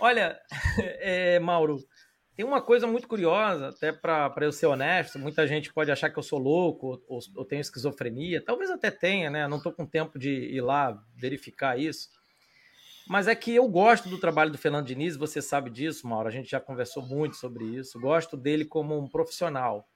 Olha, 0.01 0.39
é, 1.01 1.39
Mauro, 1.39 1.79
tem 2.37 2.45
uma 2.45 2.61
coisa 2.61 2.87
muito 2.87 3.07
curiosa, 3.07 3.69
até 3.69 3.93
para 3.93 4.35
eu 4.41 4.51
ser 4.51 4.67
honesto, 4.67 5.19
muita 5.19 5.47
gente 5.47 5.73
pode 5.73 5.93
achar 5.93 6.11
que 6.11 6.19
eu 6.19 6.23
sou 6.23 6.41
louco 6.41 7.01
ou, 7.07 7.21
ou 7.37 7.45
tenho 7.45 7.61
esquizofrenia, 7.61 8.45
talvez 8.45 8.71
até 8.71 8.91
tenha, 8.91 9.31
né? 9.31 9.47
Não 9.47 9.59
estou 9.59 9.73
com 9.73 9.87
tempo 9.87 10.19
de 10.19 10.31
ir 10.31 10.61
lá 10.61 10.99
verificar 11.17 11.79
isso. 11.79 12.09
Mas 13.09 13.29
é 13.29 13.35
que 13.35 13.55
eu 13.55 13.69
gosto 13.69 14.09
do 14.09 14.19
trabalho 14.19 14.51
do 14.51 14.59
Fernando 14.59 14.87
Diniz, 14.87 15.17
você 15.17 15.43
sabe 15.43 15.71
disso, 15.71 16.07
Mauro, 16.07 16.29
a 16.29 16.31
gente 16.31 16.51
já 16.51 16.61
conversou 16.61 17.03
muito 17.03 17.37
sobre 17.37 17.65
isso. 17.65 18.01
Gosto 18.01 18.37
dele 18.37 18.65
como 18.65 18.99
um 18.99 19.09
profissional. 19.09 19.87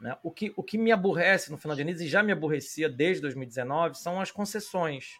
Né? 0.00 0.16
O, 0.22 0.30
que, 0.30 0.52
o 0.56 0.62
que 0.62 0.76
me 0.76 0.90
aborrece 0.90 1.50
no 1.50 1.58
Fernando 1.58 1.78
Diniz, 1.78 2.00
e 2.00 2.08
já 2.08 2.22
me 2.22 2.32
aborrecia 2.32 2.88
desde 2.88 3.22
2019, 3.22 3.96
são 3.96 4.20
as 4.20 4.30
concessões 4.30 5.14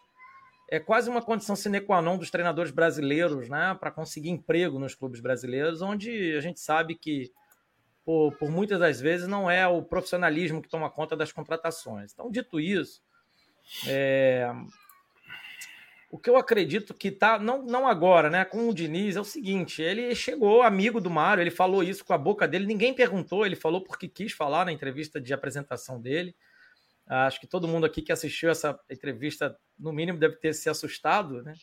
é 0.71 0.79
quase 0.79 1.09
uma 1.09 1.21
condição 1.21 1.55
sine 1.55 1.81
qua 1.81 2.01
non 2.01 2.17
dos 2.17 2.29
treinadores 2.29 2.71
brasileiros, 2.71 3.49
né, 3.49 3.75
para 3.79 3.91
conseguir 3.91 4.29
emprego 4.29 4.77
nos 4.77 4.93
clubes 4.93 5.19
brasileiros, 5.19 5.81
onde 5.81 6.35
a 6.35 6.41
gente 6.41 6.59
sabe 6.59 6.95
que, 6.95 7.31
por, 8.05 8.35
por, 8.37 8.51
muitas 8.51 8.79
das 8.79 9.01
vezes, 9.01 9.27
não 9.27 9.49
é 9.49 9.67
o 9.67 9.81
profissionalismo 9.81 10.61
que 10.61 10.69
toma 10.69 10.89
conta 10.89 11.17
das 11.17 11.31
contratações. 11.31 12.13
Então, 12.13 12.29
dito 12.29 12.59
isso, 12.59 13.01
é, 13.87 14.47
o 16.09 16.17
que 16.17 16.29
eu 16.29 16.37
acredito 16.37 16.93
que 16.93 17.11
tá, 17.11 17.37
não, 17.37 17.61
não 17.63 17.87
agora, 17.87 18.29
né, 18.29 18.43
com 18.43 18.67
o 18.67 18.73
Diniz, 18.73 19.15
é 19.15 19.21
o 19.21 19.25
seguinte: 19.25 19.81
ele 19.81 20.15
chegou 20.15 20.63
amigo 20.63 20.99
do 20.99 21.09
Mário, 21.09 21.41
ele 21.41 21.51
falou 21.51 21.83
isso 21.83 22.03
com 22.03 22.13
a 22.13 22.17
boca 22.17 22.47
dele, 22.47 22.65
ninguém 22.65 22.93
perguntou, 22.93 23.45
ele 23.45 23.55
falou 23.55 23.83
porque 23.83 24.07
quis 24.07 24.31
falar 24.31 24.65
na 24.65 24.71
entrevista 24.71 25.21
de 25.21 25.33
apresentação 25.33 26.01
dele. 26.01 26.35
Acho 27.07 27.39
que 27.39 27.47
todo 27.47 27.67
mundo 27.67 27.85
aqui 27.85 28.01
que 28.03 28.11
assistiu 28.11 28.51
essa 28.51 28.79
entrevista, 28.89 29.57
no 29.77 29.91
mínimo, 29.91 30.19
deve 30.19 30.35
ter 30.35 30.53
se 30.53 30.69
assustado, 30.69 31.41
né? 31.41 31.53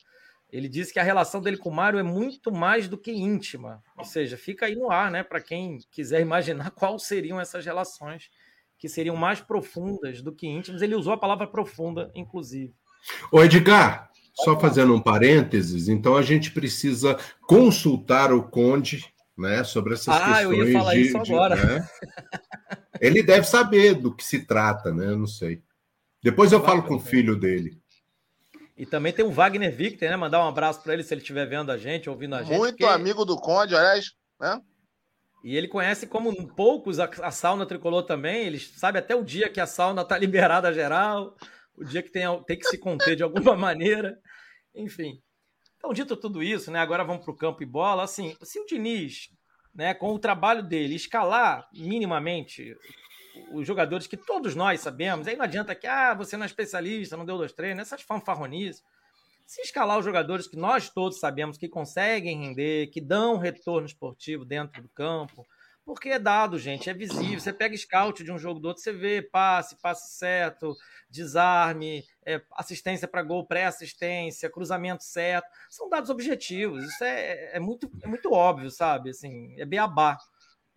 Ele 0.51 0.69
disse 0.69 0.93
que 0.93 0.99
a 0.99 1.05
relação 1.05 1.41
dele 1.41 1.57
com 1.57 1.69
o 1.69 1.75
Mário 1.75 1.99
é 1.99 2.03
muito 2.03 2.53
mais 2.53 2.89
do 2.89 2.97
que 2.97 3.13
íntima. 3.13 3.83
Ou 3.97 4.05
seja, 4.05 4.37
fica 4.37 4.67
aí 4.67 4.75
no 4.75 4.91
ar, 4.91 5.11
né? 5.11 5.23
Para 5.23 5.41
quem 5.41 5.79
quiser 5.91 6.21
imaginar 6.21 6.71
quais 6.73 7.03
seriam 7.05 7.41
essas 7.41 7.65
relações 7.65 8.31
que 8.79 8.89
seriam 8.89 9.17
mais 9.17 9.41
profundas 9.41 10.23
do 10.23 10.33
que 10.33 10.47
íntimas. 10.47 10.83
Ele 10.83 10.95
usou 10.95 11.13
a 11.13 11.19
palavra 11.19 11.47
profunda, 11.47 12.11
inclusive. 12.15 12.75
Ô, 13.31 13.43
Edgar, 13.43 14.11
só 14.37 14.59
fazendo 14.59 14.95
um 14.95 15.01
parênteses, 15.01 15.89
então 15.89 16.17
a 16.17 16.23
gente 16.23 16.51
precisa 16.51 17.17
consultar 17.43 18.33
o 18.33 18.43
Conde 18.43 19.05
né, 19.37 19.65
sobre 19.65 19.95
essas 19.95 20.09
ah, 20.09 20.19
questões. 20.19 20.37
Ah, 20.37 20.43
eu 20.43 20.69
ia 20.69 20.79
falar 20.79 20.95
de, 20.95 21.01
isso 21.01 21.19
agora. 21.19 21.57
De, 21.57 21.67
né? 21.67 21.89
Ele 23.01 23.23
deve 23.23 23.47
saber 23.47 23.95
do 23.95 24.15
que 24.15 24.25
se 24.25 24.47
trata, 24.47 24.93
né? 24.93 25.07
Eu 25.07 25.19
não 25.19 25.27
sei. 25.27 25.63
Depois 26.23 26.53
eu 26.53 26.63
falo 26.63 26.83
com 26.83 26.97
o 26.97 27.01
filho 27.01 27.37
dele. 27.37 27.79
E 28.77 28.85
também 28.85 29.13
tem 29.13 29.25
o 29.25 29.31
Wagner 29.31 29.75
Victor, 29.75 30.09
né? 30.09 30.17
Mandar 30.17 30.45
um 30.45 30.49
abraço 30.49 30.83
para 30.83 30.93
ele 30.93 31.03
se 31.03 31.13
ele 31.15 31.21
estiver 31.21 31.47
vendo 31.47 31.71
a 31.71 31.79
gente, 31.79 32.11
ouvindo 32.11 32.35
a 32.35 32.43
gente. 32.43 32.59
Muito 32.59 32.79
porque... 32.79 32.93
amigo 32.93 33.25
do 33.25 33.37
Conde, 33.37 33.75
aliás, 33.75 34.13
né? 34.41 34.61
E 35.43 35.57
ele 35.57 35.69
conhece 35.69 36.07
como 36.07 36.35
poucos 36.49 36.99
a, 36.99 37.09
a, 37.23 37.31
sauna 37.31 37.65
tricolor 37.65 38.03
também. 38.03 38.47
Ele 38.47 38.59
sabe 38.59 38.99
até 38.99 39.15
o 39.15 39.23
dia 39.23 39.49
que 39.49 39.61
a 39.61 39.67
sauna 39.67 40.05
tá 40.05 40.19
liberada 40.19 40.73
geral, 40.75 41.37
o 41.77 41.85
dia 41.85 42.03
que 42.03 42.11
tem, 42.11 42.25
tem 42.45 42.59
que 42.59 42.67
se 42.67 42.79
conter 42.79 43.17
de 43.17 43.23
alguma 43.23 43.55
maneira. 43.57 44.19
Enfim. 44.75 45.21
Então, 45.77 45.93
dito 45.93 46.17
tudo 46.17 46.43
isso, 46.43 46.71
né? 46.71 46.81
Agora 46.81 47.05
vamos 47.05 47.25
para 47.25 47.33
o 47.33 47.37
campo 47.37 47.63
e 47.63 47.67
bola. 47.67 48.03
Assim, 48.03 48.37
se 48.43 48.59
o 48.59 48.67
Diniz 48.67 49.31
né, 49.77 49.93
com 49.93 50.13
o 50.13 50.19
trabalho 50.19 50.63
dele, 50.63 50.95
escalar 50.95 51.69
minimamente 51.75 52.75
os 53.53 53.67
jogadores 53.67 54.07
que 54.07 54.17
todos 54.17 54.55
nós 54.55 54.81
sabemos, 54.81 55.29
aí 55.29 55.37
não 55.37 55.45
adianta 55.45 55.75
que 55.75 55.87
ah, 55.87 56.15
você 56.15 56.37
não 56.37 56.45
é 56.45 56.47
especialista, 56.47 57.17
não 57.17 57.27
deu 57.27 57.37
dois 57.37 57.53
treinos, 57.53 57.83
essas 57.83 58.01
fanfarronices. 58.01 58.83
Se 59.45 59.61
escalar 59.61 59.99
os 59.99 60.05
jogadores 60.05 60.49
que 60.49 60.57
nós 60.57 60.89
todos 60.89 61.21
sabemos 61.21 61.59
que 61.59 61.69
conseguem 61.69 62.41
render, 62.41 62.89
que 62.89 63.01
dão 63.01 63.37
retorno 63.37 63.87
esportivo 63.87 64.45
dentro 64.45 64.83
do 64.83 64.89
campo, 64.89 65.47
porque 65.87 66.09
é 66.09 66.19
dado, 66.19 66.59
gente, 66.59 66.91
é 66.91 66.93
visível. 66.93 67.39
Você 67.39 67.53
pega 67.53 67.77
scout 67.77 68.25
de 68.25 68.33
um 68.33 68.39
jogo 68.39 68.59
do 68.59 68.67
outro, 68.67 68.83
você 68.83 68.93
vê 68.93 69.23
passe, 69.23 69.81
passe 69.81 70.19
certo, 70.19 70.77
desarme, 71.09 72.05
é, 72.27 72.43
assistência 72.57 73.07
para 73.07 73.23
gol, 73.23 73.47
pré-assistência, 73.47 74.51
cruzamento 74.51 75.05
certo. 75.05 75.47
São 75.71 75.89
dados 75.89 76.11
objetivos. 76.11 76.85
Isso 76.85 77.05
é, 77.05 77.57
é, 77.57 77.61
muito, 77.61 77.89
é 78.03 78.09
muito 78.09 78.33
óbvio, 78.33 78.69
sabe? 78.69 79.11
Assim, 79.11 79.55
é 79.61 79.65
beabá. 79.65 80.19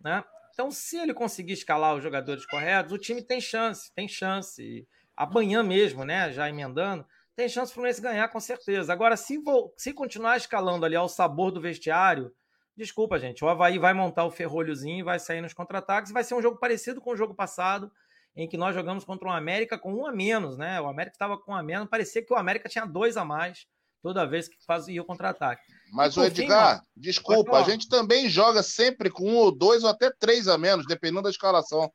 Né? 0.00 0.22
Então, 0.52 0.70
se 0.70 0.96
ele 0.96 1.12
conseguir 1.12 1.54
escalar 1.54 1.96
os 1.96 2.02
jogadores 2.04 2.46
corretos, 2.46 2.92
o 2.92 2.98
time 2.98 3.20
tem 3.20 3.40
chance, 3.40 3.92
tem 3.92 4.06
chance. 4.06 4.86
Amanhã 5.16 5.60
mesmo, 5.64 6.04
né? 6.04 6.32
Já 6.32 6.48
emendando, 6.48 7.04
tem 7.34 7.48
chance 7.48 7.72
o 7.72 7.74
Fluminense 7.74 8.00
ganhar 8.00 8.28
com 8.28 8.38
certeza. 8.38 8.92
Agora, 8.92 9.16
se, 9.16 9.38
vou, 9.38 9.74
se 9.76 9.92
continuar 9.92 10.36
escalando 10.36 10.86
ali 10.86 10.94
ao 10.94 11.08
sabor 11.08 11.50
do 11.50 11.60
vestiário, 11.60 12.32
Desculpa, 12.80 13.18
gente. 13.18 13.44
O 13.44 13.48
Havaí 13.48 13.78
vai 13.78 13.92
montar 13.92 14.24
o 14.24 14.30
ferrolhozinho, 14.30 15.04
vai 15.04 15.18
sair 15.18 15.42
nos 15.42 15.52
contra-ataques. 15.52 16.12
Vai 16.12 16.24
ser 16.24 16.34
um 16.34 16.40
jogo 16.40 16.56
parecido 16.56 16.98
com 16.98 17.10
o 17.10 17.16
jogo 17.16 17.34
passado, 17.34 17.92
em 18.34 18.48
que 18.48 18.56
nós 18.56 18.74
jogamos 18.74 19.04
contra 19.04 19.28
o 19.28 19.30
América 19.30 19.76
com 19.76 19.92
um 19.92 20.06
a 20.06 20.12
menos, 20.12 20.56
né? 20.56 20.80
O 20.80 20.86
América 20.86 21.14
estava 21.14 21.36
com 21.36 21.52
um 21.52 21.54
a 21.54 21.62
menos, 21.62 21.90
parecia 21.90 22.24
que 22.24 22.32
o 22.32 22.36
América 22.38 22.70
tinha 22.70 22.86
dois 22.86 23.18
a 23.18 23.24
mais 23.24 23.66
toda 24.02 24.26
vez 24.26 24.48
que 24.48 24.56
fazia 24.66 25.02
o 25.02 25.04
contra-ataque. 25.04 25.60
Mas, 25.92 26.16
o 26.16 26.24
Edgar, 26.24 26.78
fim, 26.78 26.86
desculpa, 26.96 27.58
a 27.58 27.64
gente 27.64 27.86
também 27.86 28.30
joga 28.30 28.62
sempre 28.62 29.10
com 29.10 29.28
um 29.28 29.36
ou 29.36 29.54
dois 29.54 29.84
ou 29.84 29.90
até 29.90 30.10
três 30.18 30.48
a 30.48 30.56
menos, 30.56 30.86
dependendo 30.86 31.24
da 31.24 31.28
escalação. 31.28 31.92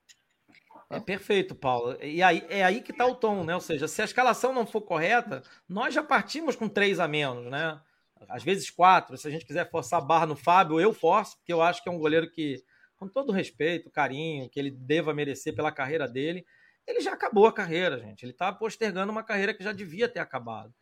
É 0.87 0.99
perfeito, 0.99 1.55
Paulo. 1.55 1.97
E 1.99 2.21
aí, 2.21 2.45
é 2.47 2.63
aí 2.63 2.81
que 2.81 2.91
está 2.91 3.07
o 3.07 3.15
tom, 3.15 3.43
né? 3.43 3.55
Ou 3.55 3.61
seja, 3.61 3.87
se 3.87 4.03
a 4.03 4.05
escalação 4.05 4.53
não 4.53 4.67
for 4.67 4.81
correta, 4.81 5.41
nós 5.67 5.95
já 5.95 6.03
partimos 6.03 6.55
com 6.55 6.69
três 6.69 6.99
a 6.99 7.07
menos, 7.07 7.49
né? 7.49 7.81
Às 8.29 8.43
vezes 8.43 8.69
quatro. 8.69 9.17
Se 9.17 9.27
a 9.27 9.31
gente 9.31 9.45
quiser 9.45 9.69
forçar 9.69 10.01
a 10.01 10.05
barra 10.05 10.25
no 10.25 10.35
Fábio, 10.35 10.79
eu 10.79 10.93
forço, 10.93 11.37
porque 11.37 11.53
eu 11.53 11.61
acho 11.61 11.83
que 11.83 11.89
é 11.89 11.91
um 11.91 11.99
goleiro 11.99 12.29
que, 12.29 12.63
com 12.95 13.07
todo 13.07 13.31
respeito, 13.31 13.89
carinho, 13.89 14.49
que 14.49 14.59
ele 14.59 14.71
deva 14.71 15.13
merecer 15.13 15.55
pela 15.55 15.71
carreira 15.71 16.07
dele, 16.07 16.45
ele 16.87 17.01
já 17.01 17.13
acabou 17.13 17.47
a 17.47 17.53
carreira, 17.53 17.99
gente. 17.99 18.23
Ele 18.23 18.31
está 18.31 18.51
postergando 18.51 19.11
uma 19.11 19.23
carreira 19.23 19.53
que 19.53 19.63
já 19.63 19.71
devia 19.71 20.07
ter 20.07 20.19
acabado. 20.19 20.73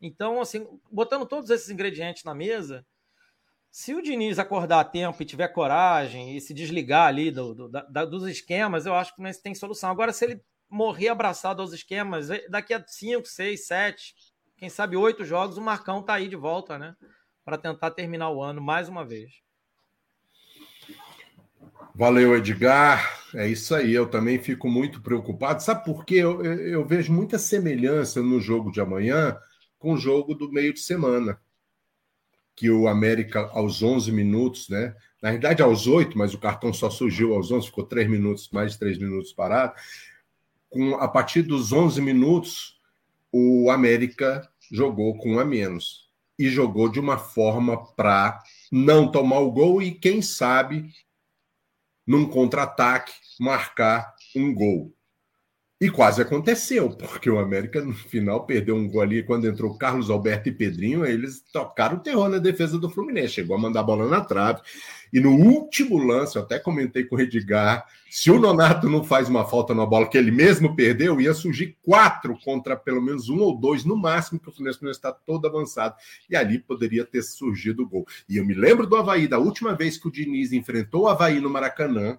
Então, 0.00 0.40
assim, 0.40 0.66
botando 0.90 1.26
todos 1.26 1.50
esses 1.50 1.68
ingredientes 1.70 2.22
na 2.22 2.34
mesa, 2.34 2.86
se 3.70 3.94
o 3.94 4.02
Diniz 4.02 4.38
acordar 4.38 4.80
a 4.80 4.84
tempo 4.84 5.20
e 5.22 5.26
tiver 5.26 5.48
coragem 5.48 6.36
e 6.36 6.40
se 6.40 6.54
desligar 6.54 7.08
ali 7.08 7.30
do, 7.30 7.54
do, 7.54 7.68
da, 7.68 8.04
dos 8.04 8.24
esquemas, 8.26 8.86
eu 8.86 8.94
acho 8.94 9.14
que 9.14 9.22
não 9.22 9.30
tem 9.32 9.54
solução. 9.54 9.90
Agora, 9.90 10.12
se 10.12 10.24
ele 10.24 10.42
morrer 10.70 11.08
abraçado 11.08 11.60
aos 11.60 11.72
esquemas, 11.72 12.28
daqui 12.48 12.72
a 12.72 12.84
5, 12.86 13.26
6, 13.26 13.66
7, 13.66 14.14
quem 14.58 14.68
sabe 14.68 14.96
oito 14.96 15.24
jogos, 15.24 15.56
o 15.56 15.62
Marcão 15.62 16.02
tá 16.02 16.14
aí 16.14 16.28
de 16.28 16.34
volta, 16.34 16.78
né? 16.78 16.96
Para 17.44 17.56
tentar 17.56 17.92
terminar 17.92 18.30
o 18.30 18.42
ano 18.42 18.60
mais 18.60 18.88
uma 18.88 19.04
vez. 19.04 19.30
Valeu, 21.94 22.36
Edgar. 22.36 23.18
É 23.34 23.48
isso 23.48 23.74
aí. 23.74 23.94
Eu 23.94 24.08
também 24.08 24.38
fico 24.38 24.68
muito 24.68 25.00
preocupado. 25.00 25.62
Sabe 25.62 25.84
por 25.84 26.04
quê? 26.04 26.16
Eu, 26.16 26.44
eu 26.44 26.84
vejo 26.84 27.12
muita 27.12 27.38
semelhança 27.38 28.20
no 28.20 28.40
jogo 28.40 28.70
de 28.70 28.80
amanhã 28.80 29.38
com 29.78 29.94
o 29.94 29.96
jogo 29.96 30.34
do 30.34 30.50
meio 30.50 30.74
de 30.74 30.80
semana. 30.80 31.40
Que 32.54 32.68
o 32.68 32.88
América, 32.88 33.48
aos 33.52 33.82
11 33.82 34.10
minutos, 34.10 34.68
né? 34.68 34.94
Na 35.22 35.30
verdade, 35.30 35.62
aos 35.62 35.86
8, 35.86 36.18
mas 36.18 36.34
o 36.34 36.38
cartão 36.38 36.72
só 36.72 36.90
surgiu 36.90 37.34
aos 37.34 37.50
11, 37.50 37.66
ficou 37.66 37.84
3 37.84 38.08
minutos, 38.08 38.48
mais 38.52 38.72
de 38.72 38.78
3 38.78 38.98
minutos 38.98 39.32
parado. 39.32 39.74
Com, 40.68 40.96
a 40.96 41.08
partir 41.08 41.42
dos 41.42 41.72
11 41.72 42.00
minutos, 42.00 42.77
o 43.32 43.70
América 43.70 44.48
jogou 44.70 45.16
com 45.18 45.34
um 45.34 45.40
a 45.40 45.44
menos 45.44 46.08
e 46.38 46.48
jogou 46.48 46.88
de 46.88 47.00
uma 47.00 47.18
forma 47.18 47.84
para 47.94 48.42
não 48.70 49.10
tomar 49.10 49.40
o 49.40 49.50
gol 49.50 49.82
e, 49.82 49.92
quem 49.92 50.22
sabe, 50.22 50.92
num 52.06 52.28
contra-ataque, 52.28 53.12
marcar 53.38 54.14
um 54.34 54.54
gol. 54.54 54.97
E 55.80 55.88
quase 55.88 56.20
aconteceu, 56.20 56.90
porque 56.90 57.30
o 57.30 57.38
América 57.38 57.80
no 57.80 57.94
final 57.94 58.44
perdeu 58.44 58.74
um 58.74 58.88
gol 58.88 59.00
ali 59.00 59.22
quando 59.22 59.46
entrou 59.46 59.78
Carlos 59.78 60.10
Alberto 60.10 60.48
e 60.48 60.52
Pedrinho, 60.52 61.06
eles 61.06 61.40
tocaram 61.52 61.98
o 61.98 62.00
terror 62.00 62.28
na 62.28 62.38
defesa 62.38 62.76
do 62.76 62.90
Fluminense, 62.90 63.34
chegou 63.34 63.56
a 63.56 63.60
mandar 63.60 63.80
a 63.80 63.84
bola 63.84 64.08
na 64.08 64.20
trave. 64.20 64.60
E 65.12 65.20
no 65.20 65.30
último 65.30 65.96
lance, 65.96 66.34
eu 66.34 66.42
até 66.42 66.58
comentei 66.58 67.04
com 67.04 67.14
o 67.14 67.20
Edgar, 67.20 67.86
se 68.10 68.28
o 68.28 68.40
Nonato 68.40 68.88
não 68.90 69.04
faz 69.04 69.28
uma 69.28 69.44
falta 69.44 69.72
na 69.72 69.86
bola 69.86 70.08
que 70.08 70.18
ele 70.18 70.32
mesmo 70.32 70.74
perdeu, 70.74 71.20
ia 71.20 71.32
surgir 71.32 71.76
quatro 71.80 72.36
contra 72.44 72.76
pelo 72.76 73.00
menos 73.00 73.28
um 73.28 73.38
ou 73.38 73.56
dois 73.56 73.84
no 73.84 73.96
máximo, 73.96 74.40
que 74.40 74.48
o 74.48 74.52
Fluminense 74.52 74.82
não 74.82 74.90
está 74.90 75.12
todo 75.12 75.46
avançado. 75.46 75.94
E 76.28 76.34
ali 76.34 76.58
poderia 76.58 77.04
ter 77.04 77.22
surgido 77.22 77.84
o 77.84 77.88
gol. 77.88 78.04
E 78.28 78.38
eu 78.38 78.44
me 78.44 78.52
lembro 78.52 78.84
do 78.84 78.96
Havaí, 78.96 79.28
da 79.28 79.38
última 79.38 79.76
vez 79.76 79.96
que 79.96 80.08
o 80.08 80.10
Diniz 80.10 80.52
enfrentou 80.52 81.02
o 81.02 81.08
Havaí 81.08 81.40
no 81.40 81.48
Maracanã, 81.48 82.18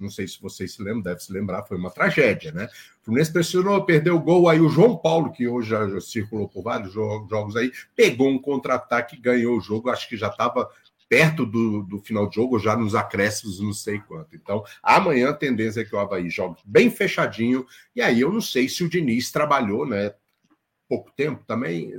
não 0.00 0.10
sei 0.10 0.26
se 0.26 0.40
vocês 0.40 0.74
se 0.74 0.82
lembram, 0.82 1.02
deve 1.02 1.20
se 1.20 1.32
lembrar, 1.32 1.62
foi 1.64 1.76
uma 1.76 1.90
tragédia, 1.90 2.52
né? 2.52 2.68
O 3.00 3.04
Fluminense 3.04 3.32
pressionou, 3.32 3.84
perdeu 3.84 4.16
o 4.16 4.20
gol, 4.20 4.48
aí 4.48 4.60
o 4.60 4.68
João 4.68 4.96
Paulo, 4.96 5.32
que 5.32 5.46
hoje 5.46 5.70
já, 5.70 6.00
circulou 6.00 6.48
por 6.48 6.62
vários 6.62 6.92
jogos 6.92 7.56
aí, 7.56 7.72
pegou 7.94 8.28
um 8.28 8.38
contra-ataque 8.38 9.20
ganhou 9.20 9.56
o 9.56 9.60
jogo, 9.60 9.90
acho 9.90 10.08
que 10.08 10.16
já 10.16 10.28
estava 10.28 10.68
perto 11.10 11.44
do, 11.44 11.82
do 11.82 11.98
final 11.98 12.28
de 12.28 12.36
jogo, 12.36 12.56
já 12.60 12.76
nos 12.76 12.94
acréscimos, 12.94 13.60
não 13.60 13.72
sei 13.72 13.98
quanto. 13.98 14.36
Então, 14.36 14.62
amanhã 14.80 15.30
a 15.30 15.34
tendência 15.34 15.80
é 15.80 15.84
que 15.84 15.94
o 15.94 15.98
Havaí 15.98 16.30
jogue 16.30 16.60
bem 16.64 16.88
fechadinho, 16.88 17.66
e 17.96 18.00
aí 18.00 18.20
eu 18.20 18.32
não 18.32 18.40
sei 18.40 18.68
se 18.68 18.84
o 18.84 18.88
Diniz 18.88 19.32
trabalhou, 19.32 19.84
né? 19.84 20.14
Pouco 20.90 21.12
tempo 21.12 21.44
também 21.46 21.92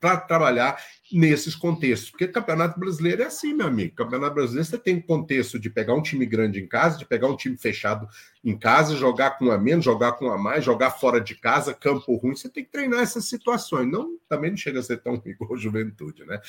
para 0.00 0.16
trabalhar 0.16 0.82
nesses 1.12 1.54
contextos. 1.54 2.10
Porque 2.10 2.26
Campeonato 2.26 2.80
Brasileiro 2.80 3.22
é 3.22 3.26
assim, 3.26 3.52
meu 3.52 3.66
amigo. 3.66 3.94
Campeonato 3.94 4.34
Brasileiro 4.34 4.66
você 4.66 4.78
tem 4.78 4.98
contexto 4.98 5.58
de 5.58 5.68
pegar 5.68 5.92
um 5.92 6.00
time 6.00 6.24
grande 6.24 6.58
em 6.58 6.66
casa, 6.66 6.96
de 6.96 7.04
pegar 7.04 7.28
um 7.28 7.36
time 7.36 7.58
fechado 7.58 8.08
em 8.42 8.56
casa, 8.58 8.96
jogar 8.96 9.32
com 9.32 9.44
um 9.44 9.52
a 9.52 9.58
menos, 9.58 9.84
jogar 9.84 10.12
com 10.12 10.28
um 10.28 10.32
a 10.32 10.38
mais, 10.38 10.64
jogar 10.64 10.92
fora 10.92 11.20
de 11.20 11.34
casa, 11.34 11.74
campo 11.74 12.16
ruim. 12.16 12.34
Você 12.34 12.48
tem 12.48 12.64
que 12.64 12.70
treinar 12.70 13.00
essas 13.00 13.26
situações. 13.26 13.86
Não, 13.86 14.18
também 14.26 14.48
não 14.48 14.56
chega 14.56 14.80
a 14.80 14.82
ser 14.82 14.96
tão 15.02 15.20
igual 15.26 15.52
a 15.52 15.58
juventude, 15.58 16.24
né? 16.24 16.40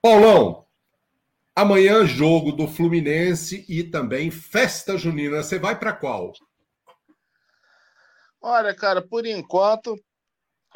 Paulão, 0.00 0.64
amanhã 1.54 2.06
jogo 2.06 2.50
do 2.50 2.66
Fluminense 2.66 3.62
e 3.68 3.84
também 3.84 4.30
festa 4.30 4.96
junina. 4.96 5.42
Você 5.42 5.58
vai 5.58 5.78
para 5.78 5.92
qual? 5.92 6.32
Olha, 8.40 8.74
cara, 8.74 9.02
por 9.02 9.26
enquanto 9.26 9.98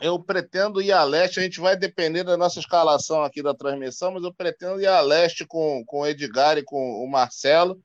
eu 0.00 0.18
pretendo 0.22 0.80
ir 0.80 0.92
a 0.92 1.04
leste. 1.04 1.40
A 1.40 1.42
gente 1.42 1.60
vai 1.60 1.76
depender 1.76 2.24
da 2.24 2.36
nossa 2.36 2.58
escalação 2.60 3.22
aqui 3.22 3.42
da 3.42 3.54
transmissão, 3.54 4.12
mas 4.12 4.22
eu 4.24 4.32
pretendo 4.32 4.80
ir 4.80 4.86
a 4.86 5.00
leste 5.00 5.46
com, 5.46 5.84
com 5.86 6.00
o 6.00 6.06
Edgar 6.06 6.58
e 6.58 6.64
com 6.64 7.04
o 7.04 7.10
Marcelo 7.10 7.80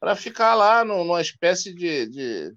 para 0.00 0.16
ficar 0.16 0.54
lá 0.54 0.84
no, 0.84 1.04
numa 1.04 1.20
espécie 1.20 1.74
de, 1.74 2.08
de. 2.08 2.54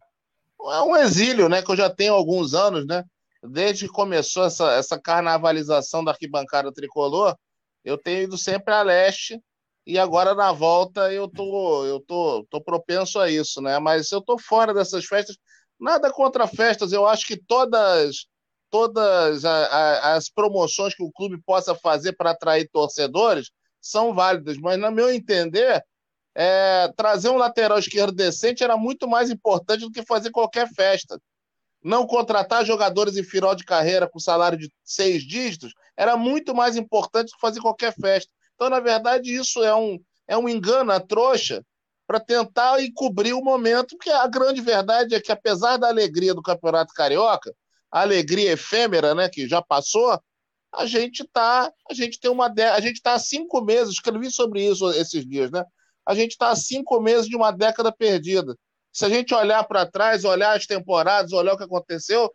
É 0.63 0.81
um 0.81 0.95
exílio, 0.95 1.49
né? 1.49 1.61
Que 1.61 1.71
eu 1.71 1.75
já 1.75 1.89
tenho 1.89 2.13
alguns 2.13 2.53
anos, 2.53 2.85
né? 2.85 3.03
Desde 3.43 3.87
que 3.87 3.93
começou 3.93 4.45
essa, 4.45 4.71
essa 4.73 4.99
carnavalização 4.99 6.03
da 6.03 6.11
arquibancada 6.11 6.71
tricolor, 6.71 7.35
eu 7.83 7.97
tenho 7.97 8.23
ido 8.23 8.37
sempre 8.37 8.73
a 8.73 8.83
leste 8.83 9.41
e 9.85 9.97
agora 9.97 10.35
na 10.35 10.51
volta 10.51 11.11
eu 11.11 11.27
tô 11.27 11.85
eu 11.85 11.99
tô, 12.01 12.45
tô 12.49 12.61
propenso 12.61 13.19
a 13.19 13.29
isso, 13.29 13.61
né? 13.61 13.79
Mas 13.79 14.11
eu 14.11 14.21
tô 14.21 14.37
fora 14.37 14.73
dessas 14.73 15.05
festas 15.05 15.35
Nada 15.81 16.11
contra 16.11 16.45
festas, 16.45 16.91
eu 16.93 17.07
acho 17.07 17.25
que 17.25 17.35
todas 17.35 18.27
todas 18.71 19.45
a, 19.45 19.65
a, 19.65 20.15
as 20.15 20.29
promoções 20.29 20.95
que 20.95 21.03
o 21.03 21.11
clube 21.11 21.37
possa 21.45 21.75
fazer 21.75 22.13
para 22.13 22.31
atrair 22.31 22.67
torcedores 22.71 23.51
são 23.79 24.13
válidas, 24.13 24.57
mas, 24.57 24.79
no 24.79 24.89
meu 24.91 25.11
entender, 25.11 25.83
é, 26.33 26.91
trazer 26.95 27.29
um 27.29 27.37
lateral 27.37 27.77
esquerdo 27.77 28.13
decente 28.13 28.63
era 28.63 28.77
muito 28.77 29.07
mais 29.07 29.29
importante 29.29 29.81
do 29.81 29.91
que 29.91 30.05
fazer 30.05 30.31
qualquer 30.31 30.67
festa. 30.69 31.19
Não 31.83 32.07
contratar 32.07 32.65
jogadores 32.65 33.17
em 33.17 33.23
final 33.23 33.55
de 33.55 33.65
carreira 33.65 34.07
com 34.07 34.19
salário 34.19 34.57
de 34.57 34.71
seis 34.83 35.23
dígitos 35.23 35.73
era 35.97 36.15
muito 36.15 36.55
mais 36.55 36.77
importante 36.77 37.29
do 37.29 37.33
que 37.33 37.41
fazer 37.41 37.59
qualquer 37.59 37.93
festa. 37.93 38.31
Então, 38.55 38.69
na 38.69 38.79
verdade, 38.79 39.33
isso 39.33 39.63
é 39.63 39.75
um, 39.75 39.99
é 40.27 40.37
um 40.37 40.47
engano, 40.47 40.91
a 40.91 40.99
trouxa, 40.99 41.63
para 42.05 42.19
tentar 42.19 42.81
encobrir 42.83 43.33
o 43.33 43.43
momento, 43.43 43.97
porque 43.97 44.11
a 44.11 44.27
grande 44.27 44.61
verdade 44.61 45.15
é 45.15 45.19
que, 45.19 45.31
apesar 45.31 45.77
da 45.77 45.87
alegria 45.87 46.33
do 46.33 46.41
Campeonato 46.41 46.93
Carioca, 46.93 47.53
alegria 47.91 48.53
efêmera, 48.53 49.13
né, 49.13 49.29
que 49.29 49.47
já 49.47 49.61
passou, 49.61 50.19
a 50.73 50.85
gente 50.85 51.27
tá, 51.27 51.71
a 51.89 51.93
gente 51.93 52.19
tem 52.19 52.31
uma, 52.31 52.47
a 52.47 52.79
gente 52.79 52.95
está 52.95 53.13
há 53.13 53.19
cinco 53.19 53.61
meses, 53.61 53.93
escrevi 53.93 54.31
sobre 54.31 54.65
isso 54.65 54.89
esses 54.91 55.27
dias, 55.27 55.51
né? 55.51 55.65
A 56.05 56.15
gente 56.15 56.31
está 56.31 56.49
há 56.49 56.55
cinco 56.55 56.99
meses 57.01 57.27
de 57.27 57.35
uma 57.35 57.51
década 57.51 57.91
perdida. 57.91 58.55
Se 58.91 59.05
a 59.05 59.09
gente 59.09 59.33
olhar 59.33 59.63
para 59.65 59.85
trás, 59.85 60.23
olhar 60.23 60.55
as 60.55 60.65
temporadas, 60.65 61.33
olhar 61.33 61.53
o 61.53 61.57
que 61.57 61.63
aconteceu, 61.63 62.31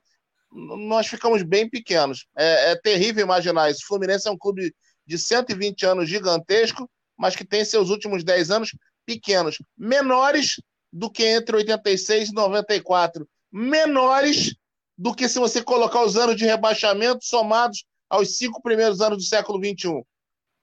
nós 0.52 1.06
ficamos 1.06 1.42
bem 1.42 1.68
pequenos. 1.68 2.26
É, 2.36 2.72
é 2.72 2.76
terrível 2.76 3.24
imaginar 3.24 3.70
isso. 3.70 3.80
O 3.84 3.86
Fluminense 3.86 4.28
é 4.28 4.30
um 4.30 4.38
clube 4.38 4.74
de 5.06 5.18
120 5.18 5.86
anos 5.86 6.08
gigantesco, 6.08 6.88
mas 7.16 7.34
que 7.34 7.44
tem 7.44 7.64
seus 7.64 7.90
últimos 7.90 8.22
10 8.22 8.50
anos 8.50 8.76
pequenos, 9.04 9.58
menores 9.76 10.60
do 10.92 11.10
que 11.10 11.24
entre 11.24 11.56
86 11.56 12.30
e 12.30 12.32
94, 12.32 13.28
menores 13.52 14.54
do 14.96 15.14
que 15.14 15.28
se 15.28 15.38
você 15.38 15.62
colocar 15.62 16.02
os 16.04 16.16
anos 16.16 16.36
de 16.36 16.44
rebaixamento 16.44 17.24
somados 17.24 17.84
aos 18.08 18.36
cinco 18.36 18.62
primeiros 18.62 19.00
anos 19.00 19.18
do 19.18 19.24
século 19.24 19.58
XXI. 19.58 20.02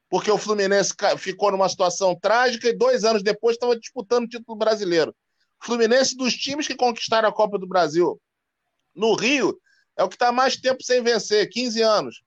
Porque 0.10 0.32
o 0.32 0.38
Fluminense 0.38 0.94
ficou 1.18 1.52
numa 1.52 1.70
situação 1.70 2.16
trágica 2.16 2.68
e 2.68 2.78
dois 2.78 3.04
anos 3.04 3.24
depois 3.24 3.56
estava 3.56 3.78
disputando 3.78 4.26
o 4.26 4.30
título 4.30 4.58
brasileiro. 4.58 5.16
Fluminense 5.62 6.16
dos 6.16 6.34
times 6.34 6.68
que 6.68 6.76
conquistaram 6.76 7.30
a 7.30 7.34
Copa 7.34 7.58
do 7.58 7.68
Brasil. 7.68 8.20
No 8.94 9.16
Rio, 9.16 9.60
é 9.98 10.04
o 10.04 10.10
que 10.10 10.16
está 10.16 10.32
mais 10.32 10.56
tempo 10.56 10.84
sem 10.84 11.02
vencer 11.02 11.50
15 11.50 11.82
anos. 11.82 12.22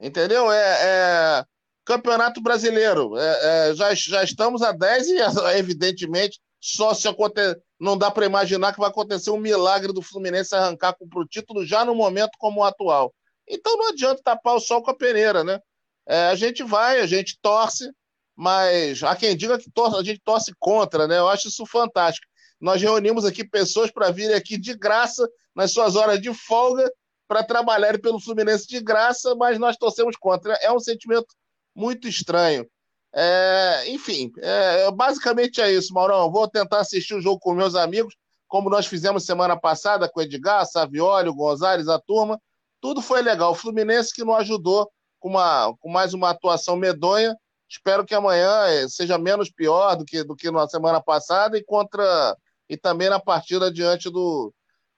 Entendeu? 0.00 0.52
É, 0.52 0.78
é, 0.82 1.44
Campeonato 1.84 2.40
Brasileiro, 2.40 3.16
é, 3.16 3.70
é, 3.70 3.74
já, 3.74 3.94
já 3.94 4.22
estamos 4.22 4.62
a 4.62 4.72
10 4.72 5.08
e, 5.08 5.18
evidentemente, 5.56 6.40
só 6.60 6.92
se 6.92 7.08
acontecer. 7.08 7.60
Não 7.78 7.96
dá 7.96 8.10
para 8.10 8.26
imaginar 8.26 8.72
que 8.72 8.80
vai 8.80 8.88
acontecer 8.88 9.30
um 9.30 9.38
milagre 9.38 9.92
do 9.92 10.02
Fluminense 10.02 10.54
arrancar 10.54 10.94
para 10.94 11.20
o 11.20 11.26
título 11.26 11.64
já 11.66 11.84
no 11.84 11.94
momento 11.94 12.32
como 12.38 12.60
o 12.60 12.64
atual. 12.64 13.14
Então 13.48 13.76
não 13.76 13.88
adianta 13.90 14.22
tapar 14.22 14.54
o 14.54 14.60
sol 14.60 14.82
com 14.82 14.90
a 14.90 14.96
peneira, 14.96 15.44
né? 15.44 15.60
É, 16.08 16.26
a 16.26 16.34
gente 16.34 16.62
vai, 16.62 17.00
a 17.00 17.06
gente 17.06 17.38
torce, 17.40 17.90
mas 18.34 19.02
há 19.02 19.14
quem 19.14 19.36
diga 19.36 19.58
que 19.58 19.70
torce, 19.70 19.98
a 19.98 20.02
gente 20.02 20.20
torce 20.24 20.52
contra, 20.58 21.06
né? 21.06 21.18
Eu 21.18 21.28
acho 21.28 21.48
isso 21.48 21.66
fantástico. 21.66 22.26
Nós 22.60 22.80
reunimos 22.80 23.24
aqui 23.24 23.46
pessoas 23.46 23.90
para 23.90 24.10
virem 24.10 24.34
aqui 24.34 24.56
de 24.56 24.74
graça 24.74 25.28
nas 25.54 25.72
suas 25.72 25.96
horas 25.96 26.20
de 26.20 26.32
folga 26.32 26.90
para 27.28 27.42
trabalharem 27.42 28.00
pelo 28.00 28.20
Fluminense 28.20 28.66
de 28.66 28.80
graça, 28.80 29.34
mas 29.34 29.58
nós 29.58 29.76
torcemos 29.76 30.16
contra. 30.16 30.54
É 30.54 30.72
um 30.72 30.80
sentimento 30.80 31.34
muito 31.74 32.08
estranho. 32.08 32.66
É, 33.14 33.84
enfim, 33.88 34.32
é, 34.38 34.90
basicamente 34.90 35.60
é 35.60 35.72
isso, 35.72 35.92
Maurão. 35.92 36.30
Vou 36.30 36.48
tentar 36.48 36.80
assistir 36.80 37.14
o 37.14 37.20
jogo 37.20 37.40
com 37.40 37.54
meus 37.54 37.74
amigos, 37.74 38.14
como 38.46 38.70
nós 38.70 38.86
fizemos 38.86 39.24
semana 39.24 39.58
passada 39.58 40.08
com 40.08 40.20
o 40.20 40.22
Edgar, 40.22 40.66
Savioli, 40.66 41.30
Gonzalez, 41.30 41.88
a 41.88 41.98
turma. 41.98 42.40
Tudo 42.80 43.00
foi 43.00 43.22
legal. 43.22 43.52
O 43.52 43.54
Fluminense 43.54 44.14
que 44.14 44.24
não 44.24 44.34
ajudou 44.34 44.90
com, 45.18 45.30
uma, 45.30 45.74
com 45.80 45.88
mais 45.88 46.14
uma 46.14 46.30
atuação 46.30 46.76
medonha. 46.76 47.36
Espero 47.68 48.04
que 48.04 48.14
amanhã 48.14 48.66
é, 48.66 48.88
seja 48.88 49.18
menos 49.18 49.50
pior 49.50 49.96
do 49.96 50.04
que, 50.04 50.22
do 50.22 50.36
que 50.36 50.50
na 50.50 50.68
semana 50.68 51.00
passada 51.00 51.58
e 51.58 51.64
contra 51.64 52.36
e 52.68 52.76
também 52.76 53.08
na 53.08 53.20
partida 53.20 53.72
diante 53.72 54.10
do, 54.10 54.52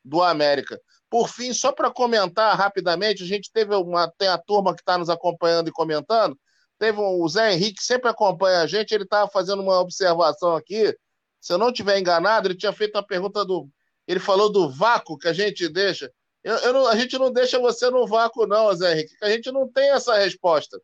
do 0.05 0.23
América. 0.23 0.81
Por 1.11 1.29
fim, 1.29 1.53
só 1.53 1.73
para 1.73 1.91
comentar 1.91 2.57
rapidamente, 2.57 3.23
a 3.23 3.27
gente 3.27 3.51
teve 3.51 3.75
uma 3.75 4.11
tem 4.19 4.29
a 4.29 4.39
turma 4.39 4.75
que 4.75 4.83
está 4.83 4.99
nos 4.99 5.09
acompanhando 5.09 5.69
e 5.69 5.73
comentando. 5.73 6.39
Teve 6.79 7.01
um, 7.01 7.21
o 7.21 7.29
Zé 7.29 7.53
Henrique, 7.53 7.83
sempre 7.83 8.09
acompanha 8.09 8.61
a 8.61 8.67
gente, 8.67 8.93
ele 8.93 9.05
estava 9.05 9.29
fazendo 9.31 9.63
uma 9.63 9.81
observação 9.81 10.55
aqui. 10.55 10.97
Se 11.41 11.53
eu 11.53 11.59
não 11.59 11.69
estiver 11.69 11.99
enganado, 11.99 12.49
ele 12.49 12.57
tinha 12.57 12.73
feito 12.73 12.95
uma 12.97 13.07
pergunta 13.07 13.45
do. 13.45 13.69
Ele 14.07 14.21
falou 14.21 14.51
do 14.51 14.71
vácuo 14.71 15.19
que 15.19 15.29
a 15.29 15.33
gente 15.33 15.69
deixa. 15.69 16.11
Eu, 16.43 16.57
eu 16.57 16.73
não, 16.73 16.87
a 16.87 16.97
gente 16.97 17.19
não 17.19 17.33
deixa 17.33 17.59
você 17.59 17.91
no 17.91 18.07
vácuo, 18.07 18.47
não, 18.47 18.75
Zé 18.75 18.93
Henrique. 18.93 19.15
A 19.23 19.31
gente 19.31 19.51
não 19.51 19.71
tem 19.71 19.91
essa 19.91 20.17
resposta. 20.17 20.81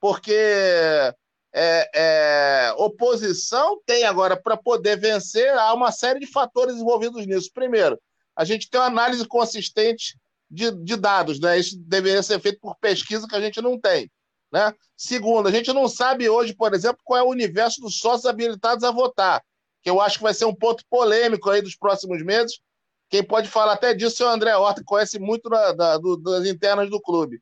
Porque 0.00 0.34
é, 1.54 1.90
é, 1.94 2.74
oposição 2.76 3.80
tem 3.86 4.04
agora, 4.04 4.36
para 4.36 4.56
poder 4.56 4.98
vencer, 4.98 5.50
há 5.56 5.72
uma 5.72 5.90
série 5.90 6.20
de 6.20 6.26
fatores 6.26 6.76
envolvidos 6.76 7.26
nisso. 7.26 7.50
Primeiro, 7.52 7.98
a 8.36 8.44
gente 8.44 8.68
tem 8.68 8.80
uma 8.80 8.86
análise 8.86 9.26
consistente 9.26 10.16
de, 10.50 10.70
de 10.70 10.96
dados, 10.96 11.40
né? 11.40 11.58
Isso 11.58 11.76
deveria 11.78 12.22
ser 12.22 12.40
feito 12.40 12.60
por 12.60 12.76
pesquisa 12.76 13.26
que 13.26 13.34
a 13.34 13.40
gente 13.40 13.60
não 13.60 13.78
tem. 13.78 14.10
Né? 14.52 14.74
Segundo, 14.96 15.48
a 15.48 15.52
gente 15.52 15.72
não 15.72 15.88
sabe 15.88 16.28
hoje, 16.28 16.54
por 16.54 16.74
exemplo, 16.74 17.00
qual 17.04 17.20
é 17.20 17.22
o 17.22 17.28
universo 17.30 17.80
dos 17.80 17.98
sócios 17.98 18.26
habilitados 18.26 18.82
a 18.82 18.90
votar, 18.90 19.42
que 19.82 19.90
eu 19.90 20.00
acho 20.00 20.16
que 20.16 20.22
vai 20.22 20.34
ser 20.34 20.46
um 20.46 20.54
ponto 20.54 20.84
polêmico 20.88 21.50
aí 21.50 21.60
dos 21.60 21.76
próximos 21.76 22.22
meses. 22.22 22.58
Quem 23.10 23.22
pode 23.22 23.48
falar 23.48 23.74
até 23.74 23.94
disso 23.94 24.22
é 24.22 24.26
o 24.26 24.30
André 24.30 24.54
Horta, 24.56 24.80
que 24.80 24.86
conhece 24.86 25.18
muito 25.18 25.48
da, 25.48 25.72
da, 25.72 25.98
do, 25.98 26.16
das 26.16 26.46
internas 26.46 26.90
do 26.90 27.00
clube. 27.00 27.40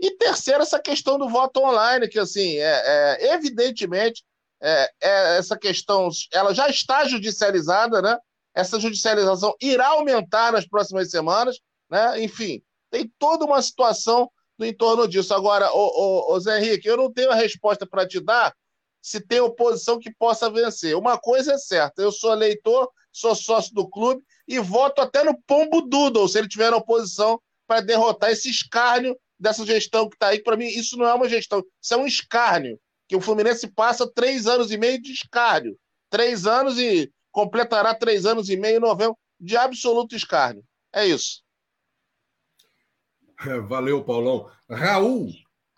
E 0.00 0.12
terceiro, 0.16 0.62
essa 0.62 0.80
questão 0.80 1.18
do 1.18 1.28
voto 1.28 1.60
online, 1.60 2.08
que 2.08 2.18
assim, 2.18 2.56
é, 2.58 3.18
é 3.20 3.34
evidentemente, 3.34 4.24
é, 4.60 4.90
é, 5.00 5.38
essa 5.38 5.56
questão 5.56 6.08
ela 6.32 6.54
já 6.54 6.68
está 6.68 7.04
judicializada, 7.04 8.00
né? 8.00 8.16
Essa 8.54 8.78
judicialização 8.80 9.54
irá 9.60 9.88
aumentar 9.88 10.52
nas 10.52 10.66
próximas 10.66 11.10
semanas, 11.10 11.58
né? 11.90 12.20
Enfim, 12.22 12.62
tem 12.90 13.12
toda 13.18 13.44
uma 13.44 13.60
situação 13.62 14.30
no 14.58 14.66
entorno 14.66 15.06
disso. 15.06 15.32
Agora, 15.32 15.70
ô, 15.72 15.78
ô, 15.78 16.34
ô 16.34 16.40
Zé 16.40 16.58
Henrique, 16.58 16.88
eu 16.88 16.96
não 16.96 17.12
tenho 17.12 17.30
a 17.30 17.34
resposta 17.34 17.86
para 17.86 18.06
te 18.06 18.20
dar 18.20 18.54
se 19.00 19.20
tem 19.20 19.40
oposição 19.40 19.98
que 19.98 20.12
possa 20.12 20.50
vencer. 20.50 20.96
Uma 20.96 21.18
coisa 21.18 21.54
é 21.54 21.58
certa, 21.58 22.02
eu 22.02 22.10
sou 22.10 22.32
eleitor, 22.32 22.90
sou 23.12 23.34
sócio 23.34 23.72
do 23.74 23.88
clube 23.88 24.22
e 24.46 24.58
voto 24.58 25.00
até 25.00 25.22
no 25.22 25.40
Pombo 25.42 25.82
Doodle, 25.82 26.28
se 26.28 26.38
ele 26.38 26.48
tiver 26.48 26.72
oposição, 26.74 27.40
para 27.66 27.80
derrotar 27.80 28.30
esse 28.30 28.48
escárnio 28.48 29.16
dessa 29.38 29.64
gestão 29.64 30.08
que 30.08 30.16
está 30.16 30.28
aí. 30.28 30.42
Para 30.42 30.56
mim, 30.56 30.66
isso 30.66 30.96
não 30.96 31.06
é 31.06 31.14
uma 31.14 31.28
gestão, 31.28 31.62
isso 31.80 31.94
é 31.94 31.96
um 31.96 32.06
escárnio. 32.06 32.80
Que 33.06 33.16
o 33.16 33.20
Fluminense 33.20 33.66
passa 33.68 34.10
três 34.10 34.46
anos 34.46 34.70
e 34.70 34.76
meio 34.76 35.00
de 35.00 35.12
escárnio. 35.12 35.78
Três 36.10 36.46
anos 36.46 36.78
e 36.78 37.10
completará 37.30 37.94
três 37.94 38.26
anos 38.26 38.48
e 38.48 38.56
meio 38.56 38.78
em 38.78 38.80
novembro 38.80 39.16
de 39.38 39.56
absoluto 39.56 40.16
escárnio. 40.16 40.64
É 40.92 41.06
isso. 41.06 41.42
Valeu, 43.68 44.02
Paulão. 44.02 44.50
Raul, 44.68 45.30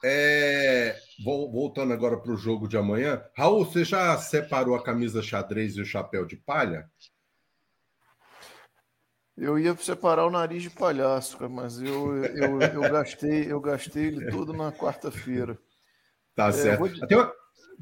é... 0.03 0.97
voltando 1.25 1.93
agora 1.93 2.17
para 2.17 2.33
o 2.33 2.37
jogo 2.37 2.67
de 2.67 2.77
amanhã. 2.77 3.23
Raul, 3.37 3.65
você 3.65 3.85
já 3.85 4.17
separou 4.17 4.75
a 4.75 4.83
camisa 4.83 5.23
xadrez 5.23 5.77
e 5.77 5.81
o 5.81 5.85
chapéu 5.85 6.25
de 6.25 6.37
palha? 6.37 6.89
Eu 9.37 9.59
ia 9.59 9.75
separar 9.77 10.27
o 10.27 10.31
nariz 10.31 10.63
de 10.63 10.71
palhaço, 10.71 11.49
mas 11.49 11.81
eu, 11.81 12.25
eu, 12.25 12.61
eu, 12.61 12.81
gastei, 12.83 13.51
eu 13.51 13.61
gastei 13.61 14.07
ele 14.07 14.31
todo 14.31 14.53
na 14.53 14.71
quarta-feira. 14.71 15.59
Tá 16.35 16.49
é, 16.49 16.53
certo. 16.53 16.79
Vou... 16.81 17.07
Tem, 17.07 17.17
uma, 17.17 17.33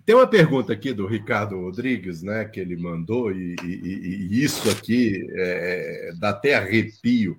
tem 0.06 0.14
uma 0.14 0.26
pergunta 0.26 0.72
aqui 0.72 0.92
do 0.92 1.06
Ricardo 1.06 1.60
Rodrigues, 1.60 2.22
né, 2.22 2.44
que 2.44 2.60
ele 2.60 2.76
mandou, 2.76 3.32
e, 3.32 3.56
e, 3.64 4.28
e 4.30 4.44
isso 4.44 4.70
aqui 4.70 5.26
é, 5.32 6.12
dá 6.18 6.30
até 6.30 6.54
arrepio 6.54 7.36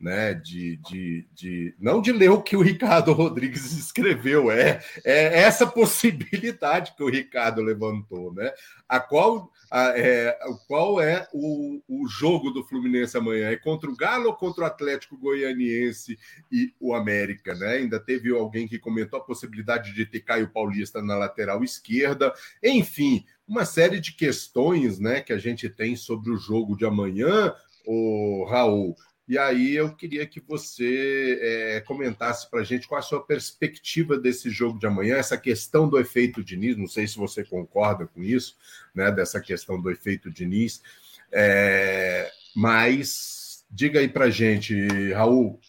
né, 0.00 0.32
de, 0.32 0.78
de, 0.78 1.28
de 1.34 1.74
não 1.78 2.00
de 2.00 2.10
ler 2.10 2.30
o 2.30 2.40
que 2.40 2.56
o 2.56 2.62
Ricardo 2.62 3.12
Rodrigues 3.12 3.70
escreveu, 3.76 4.50
é, 4.50 4.82
é 5.04 5.40
essa 5.40 5.66
possibilidade 5.66 6.94
que 6.96 7.02
o 7.02 7.10
Ricardo 7.10 7.60
levantou, 7.60 8.32
né? 8.32 8.50
A 8.88 8.98
qual, 8.98 9.52
a, 9.70 9.92
é, 9.96 10.36
qual 10.66 11.00
é 11.00 11.28
o, 11.32 11.82
o 11.86 12.08
jogo 12.08 12.50
do 12.50 12.64
Fluminense 12.64 13.16
amanhã? 13.16 13.50
É 13.50 13.56
contra 13.56 13.90
o 13.90 13.96
Galo 13.96 14.28
ou 14.28 14.34
contra 14.34 14.64
o 14.64 14.66
Atlético 14.66 15.18
Goianiense 15.18 16.18
e 16.50 16.72
o 16.80 16.94
América, 16.94 17.54
né? 17.54 17.74
Ainda 17.74 18.00
teve 18.00 18.34
alguém 18.34 18.66
que 18.66 18.78
comentou 18.78 19.18
a 19.18 19.24
possibilidade 19.24 19.92
de 19.92 20.06
ter 20.06 20.20
Caio 20.20 20.48
Paulista 20.48 21.02
na 21.02 21.16
lateral 21.16 21.62
esquerda, 21.62 22.32
enfim, 22.62 23.24
uma 23.46 23.64
série 23.64 24.00
de 24.00 24.12
questões, 24.12 25.00
né, 25.00 25.20
que 25.20 25.32
a 25.32 25.38
gente 25.38 25.68
tem 25.68 25.96
sobre 25.96 26.30
o 26.30 26.36
jogo 26.36 26.76
de 26.76 26.86
amanhã, 26.86 27.52
o 27.84 28.46
Raul. 28.48 28.94
E 29.30 29.38
aí 29.38 29.76
eu 29.76 29.94
queria 29.94 30.26
que 30.26 30.40
você 30.40 31.38
é, 31.40 31.80
comentasse 31.82 32.50
para 32.50 32.62
a 32.62 32.64
gente 32.64 32.88
qual 32.88 32.98
a 32.98 33.02
sua 33.02 33.24
perspectiva 33.24 34.18
desse 34.18 34.50
jogo 34.50 34.76
de 34.76 34.88
amanhã, 34.88 35.18
essa 35.18 35.38
questão 35.38 35.88
do 35.88 36.00
efeito 36.00 36.42
Diniz, 36.42 36.76
não 36.76 36.88
sei 36.88 37.06
se 37.06 37.16
você 37.16 37.44
concorda 37.44 38.08
com 38.08 38.24
isso, 38.24 38.58
né, 38.92 39.08
dessa 39.12 39.40
questão 39.40 39.80
do 39.80 39.88
efeito 39.88 40.32
Diniz, 40.32 40.82
é, 41.30 42.28
mas 42.56 43.64
diga 43.70 44.00
aí 44.00 44.08
para 44.08 44.24
a 44.24 44.30
gente, 44.30 45.12
Raul, 45.12 45.60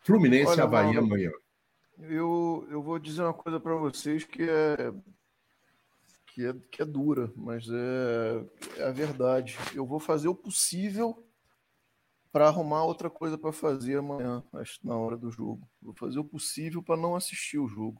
Fluminense 0.00 0.50
Olha, 0.50 0.66
Mauro, 0.66 0.98
amanhã. 0.98 1.30
Eu, 2.00 2.66
eu 2.68 2.82
vou 2.82 2.98
dizer 2.98 3.22
uma 3.22 3.32
coisa 3.32 3.60
para 3.60 3.76
vocês 3.76 4.24
que 4.24 4.42
é, 4.42 4.92
que 6.34 6.44
é, 6.44 6.54
que 6.68 6.82
é 6.82 6.84
dura, 6.84 7.30
mas 7.36 7.68
é, 7.70 8.80
é 8.82 8.88
a 8.88 8.90
verdade. 8.90 9.56
Eu 9.72 9.86
vou 9.86 10.00
fazer 10.00 10.26
o 10.26 10.34
possível 10.34 11.25
para 12.36 12.48
arrumar 12.48 12.84
outra 12.84 13.08
coisa 13.08 13.38
para 13.38 13.50
fazer 13.50 13.96
amanhã, 13.96 14.44
na 14.84 14.94
hora 14.94 15.16
do 15.16 15.30
jogo. 15.30 15.66
Vou 15.80 15.94
fazer 15.94 16.18
o 16.18 16.24
possível 16.24 16.82
para 16.82 16.94
não 16.94 17.16
assistir 17.16 17.56
o 17.56 17.66
jogo. 17.66 17.98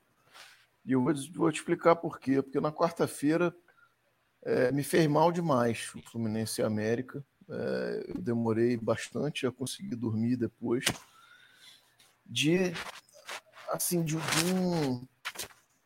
E 0.84 0.92
eu 0.92 1.02
vou, 1.02 1.50
te 1.50 1.56
explicar 1.56 1.96
por 1.96 2.20
quê. 2.20 2.42
Porque 2.42 2.60
na 2.60 2.70
quarta-feira 2.70 3.56
é, 4.42 4.70
me 4.72 4.82
fez 4.82 5.06
mal 5.06 5.32
demais 5.32 5.90
o 5.94 6.02
Fluminense 6.02 6.60
e 6.60 6.64
América. 6.64 7.24
É, 7.48 8.04
eu 8.08 8.20
demorei 8.20 8.76
bastante 8.76 9.46
a 9.46 9.50
conseguir 9.50 9.96
dormir 9.96 10.36
depois. 10.36 10.84
De 12.26 12.74
assim, 13.70 14.04
de, 14.04 14.18
um, 14.18 15.02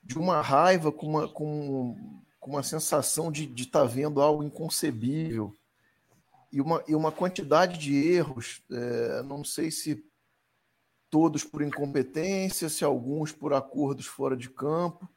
de 0.03 0.19
uma 0.19 0.43
raiva 0.43 0.91
com 0.91 1.07
uma, 1.07 1.29
com, 1.29 2.21
com 2.41 2.51
uma 2.51 2.65
sensação 2.65 3.31
de 3.31 3.45
estar 3.63 3.83
tá 3.83 3.85
vendo 3.85 4.21
algo 4.21 4.43
inconcebível 4.43 5.57
e 6.53 6.61
uma, 6.61 6.83
e 6.89 6.95
uma 6.95 7.13
quantidade 7.13 7.79
de 7.79 7.95
erros, 7.95 8.63
é, 8.71 9.23
não 9.23 9.45
sei 9.45 9.71
se 9.71 10.05
todos 11.09 11.45
por 11.45 11.63
incompetência, 11.63 12.69
se 12.69 12.85
alguns 12.85 13.33
por 13.33 13.53
acordos 13.53 14.07
fora 14.07 14.37
de 14.37 14.49
campo, 14.49 15.09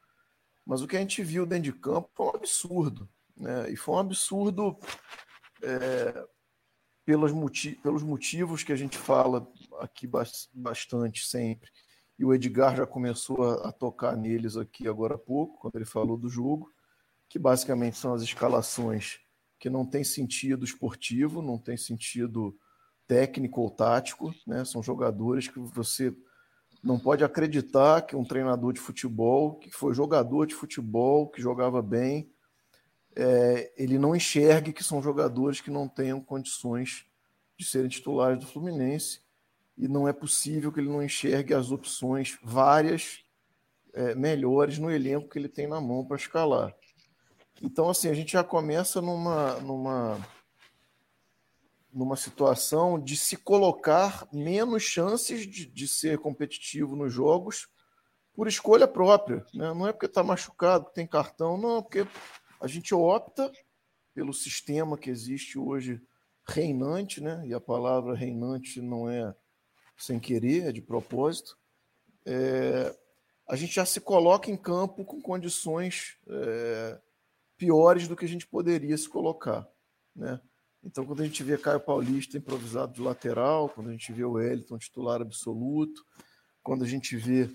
mas 0.66 0.82
o 0.82 0.88
que 0.88 0.96
a 0.96 1.00
gente 1.00 1.24
viu 1.24 1.46
dentro 1.46 1.72
de 1.72 1.74
campo 1.74 2.10
foi 2.14 2.26
um 2.28 2.36
absurdo. 2.36 3.10
Né? 3.36 3.72
E 3.72 3.76
foi 3.76 3.96
um 3.96 4.00
absurdo 4.00 4.78
é, 5.62 6.26
pelos, 7.06 7.32
motiv 7.32 7.76
pelos 7.82 8.04
motivos 8.04 8.64
que 8.64 8.72
a 8.72 8.76
gente 8.76 8.98
fala 8.98 9.48
aqui 9.80 10.10
bastante 10.54 11.26
sempre. 11.28 11.70
E 12.18 12.24
o 12.26 12.34
Edgar 12.34 12.76
já 12.76 12.86
começou 12.86 13.44
a, 13.44 13.70
a 13.70 13.72
tocar 13.72 14.16
neles 14.16 14.56
aqui 14.56 14.88
agora 14.88 15.16
há 15.16 15.20
pouco, 15.20 15.60
quando 15.60 15.76
ele 15.76 15.86
falou 15.86 16.18
do 16.18 16.30
jogo, 16.30 16.72
que 17.28 17.38
basicamente 17.38 17.98
são 17.98 18.14
as 18.14 18.22
escalações 18.22 19.20
que 19.64 19.70
não 19.70 19.86
tem 19.86 20.04
sentido 20.04 20.66
esportivo, 20.66 21.42
não 21.42 21.58
tem 21.58 21.78
sentido 21.78 22.54
técnico 23.08 23.62
ou 23.62 23.70
tático, 23.70 24.36
né? 24.46 24.66
São 24.66 24.84
jogadores 24.84 25.48
que 25.48 25.58
você 25.58 26.14
não 26.84 27.00
pode 27.00 27.24
acreditar 27.24 28.02
que 28.02 28.14
um 28.14 28.26
treinador 28.26 28.74
de 28.74 28.82
futebol, 28.82 29.56
que 29.56 29.70
foi 29.70 29.94
jogador 29.94 30.46
de 30.48 30.54
futebol, 30.54 31.30
que 31.30 31.42
jogava 31.42 31.82
bem, 31.82 32.30
é, 33.16 33.72
ele 33.78 33.98
não 33.98 34.14
enxergue 34.14 34.74
que 34.74 34.84
são 34.84 35.02
jogadores 35.02 35.62
que 35.62 35.72
não 35.72 35.88
tenham 35.88 36.20
condições 36.20 37.06
de 37.58 37.64
serem 37.64 37.88
titulares 37.88 38.42
do 38.42 38.46
Fluminense 38.46 39.22
e 39.78 39.88
não 39.88 40.10
é 40.10 40.12
possível 40.12 40.74
que 40.74 40.82
ele 40.82 40.90
não 40.90 41.02
enxergue 41.02 41.54
as 41.54 41.72
opções 41.72 42.38
várias 42.44 43.24
é, 43.94 44.14
melhores 44.14 44.78
no 44.78 44.92
elenco 44.92 45.30
que 45.30 45.40
ele 45.40 45.48
tem 45.48 45.68
na 45.68 45.80
mão 45.80 46.04
para 46.04 46.18
escalar. 46.18 46.76
Então, 47.64 47.90
assim, 47.90 48.10
a 48.10 48.14
gente 48.14 48.34
já 48.34 48.44
começa 48.44 49.02
numa, 49.02 49.58
numa, 49.62 50.28
numa 51.94 52.18
situação 52.18 53.00
de 53.00 53.16
se 53.16 53.38
colocar 53.38 54.28
menos 54.34 54.84
chances 54.84 55.48
de, 55.48 55.66
de 55.66 55.88
ser 55.88 56.18
competitivo 56.18 56.94
nos 56.94 57.14
jogos 57.14 57.70
por 58.34 58.50
escolha 58.50 58.86
própria. 58.86 59.46
Né? 59.54 59.74
Não 59.74 59.88
é 59.88 59.94
porque 59.94 60.08
está 60.08 60.22
machucado, 60.22 60.92
tem 60.94 61.08
cartão, 61.08 61.58
não, 61.58 61.82
porque 61.82 62.06
a 62.60 62.68
gente 62.68 62.94
opta 62.94 63.50
pelo 64.14 64.34
sistema 64.34 64.98
que 64.98 65.10
existe 65.10 65.58
hoje 65.58 66.02
reinante, 66.46 67.22
né? 67.22 67.44
e 67.48 67.54
a 67.54 67.62
palavra 67.62 68.14
reinante 68.14 68.82
não 68.82 69.10
é 69.10 69.34
sem 69.96 70.20
querer, 70.20 70.68
é 70.68 70.72
de 70.74 70.82
propósito. 70.82 71.58
É, 72.26 72.94
a 73.48 73.56
gente 73.56 73.76
já 73.76 73.86
se 73.86 74.02
coloca 74.02 74.52
em 74.52 74.58
campo 74.58 75.06
com 75.06 75.22
condições 75.22 76.18
é, 76.28 77.02
piores 77.58 78.08
do 78.08 78.16
que 78.16 78.26
a 78.26 78.28
gente 78.28 78.48
poderia 78.48 78.98
se 78.98 79.08
colocar, 79.08 79.68
né? 80.16 80.40
Então, 80.84 81.06
quando 81.06 81.22
a 81.22 81.26
gente 81.26 81.42
vê 81.44 81.58
Caio 81.58 81.80
Paulista 81.80 82.38
improvisado 82.38 82.94
de 82.94 83.02
lateral, 83.02 83.70
quando 83.70 83.90
a 83.90 83.92
gente 83.94 84.12
vê 84.12 84.26
o 84.26 84.34
Wellington 84.34 84.78
titular 84.78 85.22
absoluto, 85.22 86.06
quando 86.62 86.84
a 86.84 86.88
gente 86.88 87.16
vê 87.16 87.50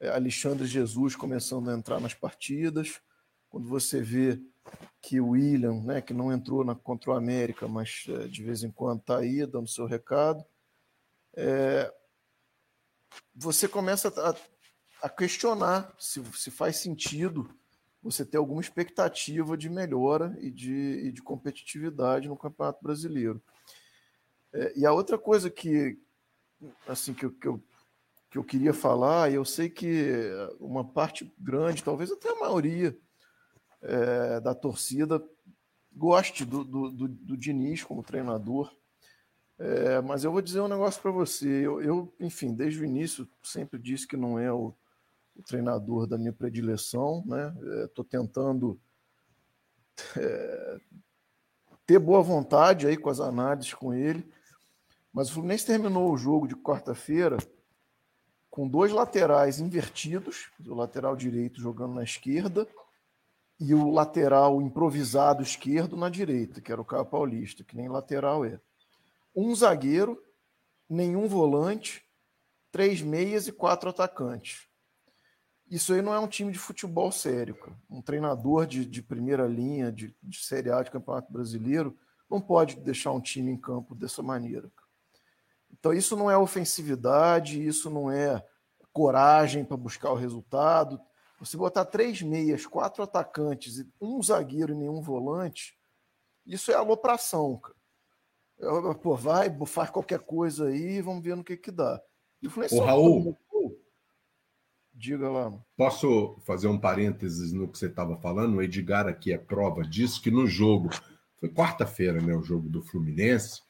é, 0.00 0.08
Alexandre 0.08 0.66
Jesus 0.66 1.14
começando 1.14 1.70
a 1.70 1.74
entrar 1.74 2.00
nas 2.00 2.14
partidas, 2.14 3.00
quando 3.48 3.68
você 3.68 4.00
vê 4.00 4.42
que 5.00 5.20
o 5.20 5.30
William, 5.30 5.82
né, 5.82 6.00
que 6.00 6.12
não 6.12 6.32
entrou 6.32 6.64
na, 6.64 6.74
contra 6.74 7.12
o 7.12 7.14
América, 7.14 7.68
mas 7.68 8.06
é, 8.08 8.26
de 8.26 8.42
vez 8.42 8.64
em 8.64 8.72
quando 8.72 9.00
está 9.00 9.18
aí 9.18 9.46
dando 9.46 9.68
seu 9.68 9.86
recado, 9.86 10.44
é, 11.36 11.92
você 13.32 13.68
começa 13.68 14.08
a, 14.08 15.06
a 15.06 15.08
questionar 15.08 15.94
se, 15.98 16.22
se 16.34 16.50
faz 16.50 16.76
sentido 16.76 17.48
você 18.04 18.22
ter 18.22 18.36
alguma 18.36 18.60
expectativa 18.60 19.56
de 19.56 19.70
melhora 19.70 20.36
e 20.38 20.50
de, 20.50 20.74
e 21.06 21.10
de 21.10 21.22
competitividade 21.22 22.28
no 22.28 22.36
Campeonato 22.36 22.82
Brasileiro. 22.82 23.42
É, 24.52 24.78
e 24.78 24.84
a 24.84 24.92
outra 24.92 25.16
coisa 25.16 25.48
que, 25.48 25.98
assim, 26.86 27.14
que, 27.14 27.24
eu, 27.24 27.32
que, 27.32 27.48
eu, 27.48 27.64
que 28.30 28.38
eu 28.38 28.44
queria 28.44 28.74
falar, 28.74 29.32
e 29.32 29.36
eu 29.36 29.44
sei 29.44 29.70
que 29.70 30.30
uma 30.60 30.84
parte 30.84 31.32
grande, 31.38 31.82
talvez 31.82 32.12
até 32.12 32.28
a 32.28 32.40
maioria 32.40 32.96
é, 33.80 34.38
da 34.40 34.54
torcida, 34.54 35.24
goste 35.90 36.44
do, 36.44 36.62
do, 36.62 36.90
do, 36.90 37.08
do 37.08 37.36
Diniz 37.38 37.82
como 37.82 38.02
treinador, 38.02 38.70
é, 39.58 40.02
mas 40.02 40.24
eu 40.24 40.32
vou 40.32 40.42
dizer 40.42 40.60
um 40.60 40.68
negócio 40.68 41.00
para 41.00 41.10
você. 41.10 41.48
Eu, 41.48 41.80
eu, 41.80 42.14
enfim, 42.20 42.52
desde 42.52 42.80
o 42.80 42.84
início 42.84 43.26
sempre 43.42 43.78
disse 43.78 44.06
que 44.06 44.16
não 44.16 44.38
é 44.38 44.52
o 44.52 44.74
o 45.36 45.42
treinador 45.42 46.06
da 46.06 46.16
minha 46.16 46.32
predileção, 46.32 47.24
né? 47.26 47.54
Estou 47.84 48.04
é, 48.04 48.08
tentando 48.08 48.80
é, 50.16 50.80
ter 51.86 51.98
boa 51.98 52.22
vontade 52.22 52.86
aí 52.86 52.96
com 52.96 53.10
as 53.10 53.20
análises 53.20 53.74
com 53.74 53.92
ele, 53.92 54.28
mas 55.12 55.28
o 55.28 55.34
Fluminense 55.34 55.66
terminou 55.66 56.12
o 56.12 56.16
jogo 56.16 56.46
de 56.46 56.56
quarta-feira 56.56 57.36
com 58.50 58.68
dois 58.68 58.92
laterais 58.92 59.58
invertidos, 59.58 60.50
o 60.64 60.74
lateral 60.74 61.16
direito 61.16 61.60
jogando 61.60 61.94
na 61.94 62.04
esquerda 62.04 62.68
e 63.58 63.74
o 63.74 63.90
lateral 63.90 64.62
improvisado 64.62 65.42
esquerdo 65.42 65.96
na 65.96 66.08
direita, 66.08 66.60
que 66.60 66.70
era 66.70 66.80
o 66.80 66.84
Caio 66.84 67.04
Paulista, 67.04 67.64
que 67.64 67.76
nem 67.76 67.88
lateral 67.88 68.44
é. 68.44 68.60
Um 69.34 69.54
zagueiro, 69.54 70.22
nenhum 70.88 71.26
volante, 71.26 72.04
três 72.70 73.02
meias 73.02 73.48
e 73.48 73.52
quatro 73.52 73.90
atacantes. 73.90 74.68
Isso 75.74 75.92
aí 75.92 76.00
não 76.00 76.14
é 76.14 76.20
um 76.20 76.28
time 76.28 76.52
de 76.52 76.58
futebol 76.58 77.10
sério. 77.10 77.56
Cara. 77.56 77.76
Um 77.90 78.00
treinador 78.00 78.64
de, 78.64 78.86
de 78.86 79.02
primeira 79.02 79.44
linha, 79.44 79.90
de, 79.90 80.14
de 80.22 80.38
Série 80.38 80.70
A 80.70 80.80
de 80.80 80.90
Campeonato 80.92 81.32
Brasileiro, 81.32 81.98
não 82.30 82.40
pode 82.40 82.76
deixar 82.76 83.10
um 83.10 83.20
time 83.20 83.50
em 83.50 83.56
campo 83.56 83.92
dessa 83.92 84.22
maneira. 84.22 84.70
Cara. 84.76 84.88
Então, 85.72 85.92
isso 85.92 86.16
não 86.16 86.30
é 86.30 86.38
ofensividade, 86.38 87.60
isso 87.60 87.90
não 87.90 88.08
é 88.08 88.46
coragem 88.92 89.64
para 89.64 89.76
buscar 89.76 90.12
o 90.12 90.16
resultado. 90.16 91.00
Você 91.40 91.56
botar 91.56 91.84
três 91.84 92.22
meias, 92.22 92.64
quatro 92.64 93.02
atacantes, 93.02 93.84
um 94.00 94.22
zagueiro 94.22 94.72
e 94.72 94.76
nenhum 94.76 95.02
volante, 95.02 95.76
isso 96.46 96.70
é 96.70 96.74
alopração. 96.76 97.58
Cara. 97.58 98.94
Pô, 99.02 99.16
vai, 99.16 99.52
faz 99.66 99.90
qualquer 99.90 100.20
coisa 100.20 100.68
aí, 100.68 101.00
vamos 101.02 101.24
ver 101.24 101.34
no 101.34 101.42
que 101.42 101.56
que 101.56 101.72
dá. 101.72 102.00
E 102.40 102.46
o 102.46 102.50
Fluminense. 102.50 102.78
Ô, 102.78 102.84
Raul, 102.84 103.36
diga 104.94 105.28
lá. 105.28 105.52
Posso 105.76 106.38
fazer 106.46 106.68
um 106.68 106.78
parênteses 106.78 107.52
no 107.52 107.68
que 107.68 107.78
você 107.78 107.86
estava 107.86 108.16
falando? 108.16 108.56
O 108.56 108.62
Edgar 108.62 109.06
aqui 109.06 109.32
é 109.32 109.38
prova 109.38 109.82
disso, 109.82 110.22
que 110.22 110.30
no 110.30 110.46
jogo, 110.46 110.90
foi 111.38 111.48
quarta-feira, 111.48 112.20
né, 112.20 112.34
o 112.34 112.42
jogo 112.42 112.68
do 112.68 112.82
Fluminense, 112.82 113.60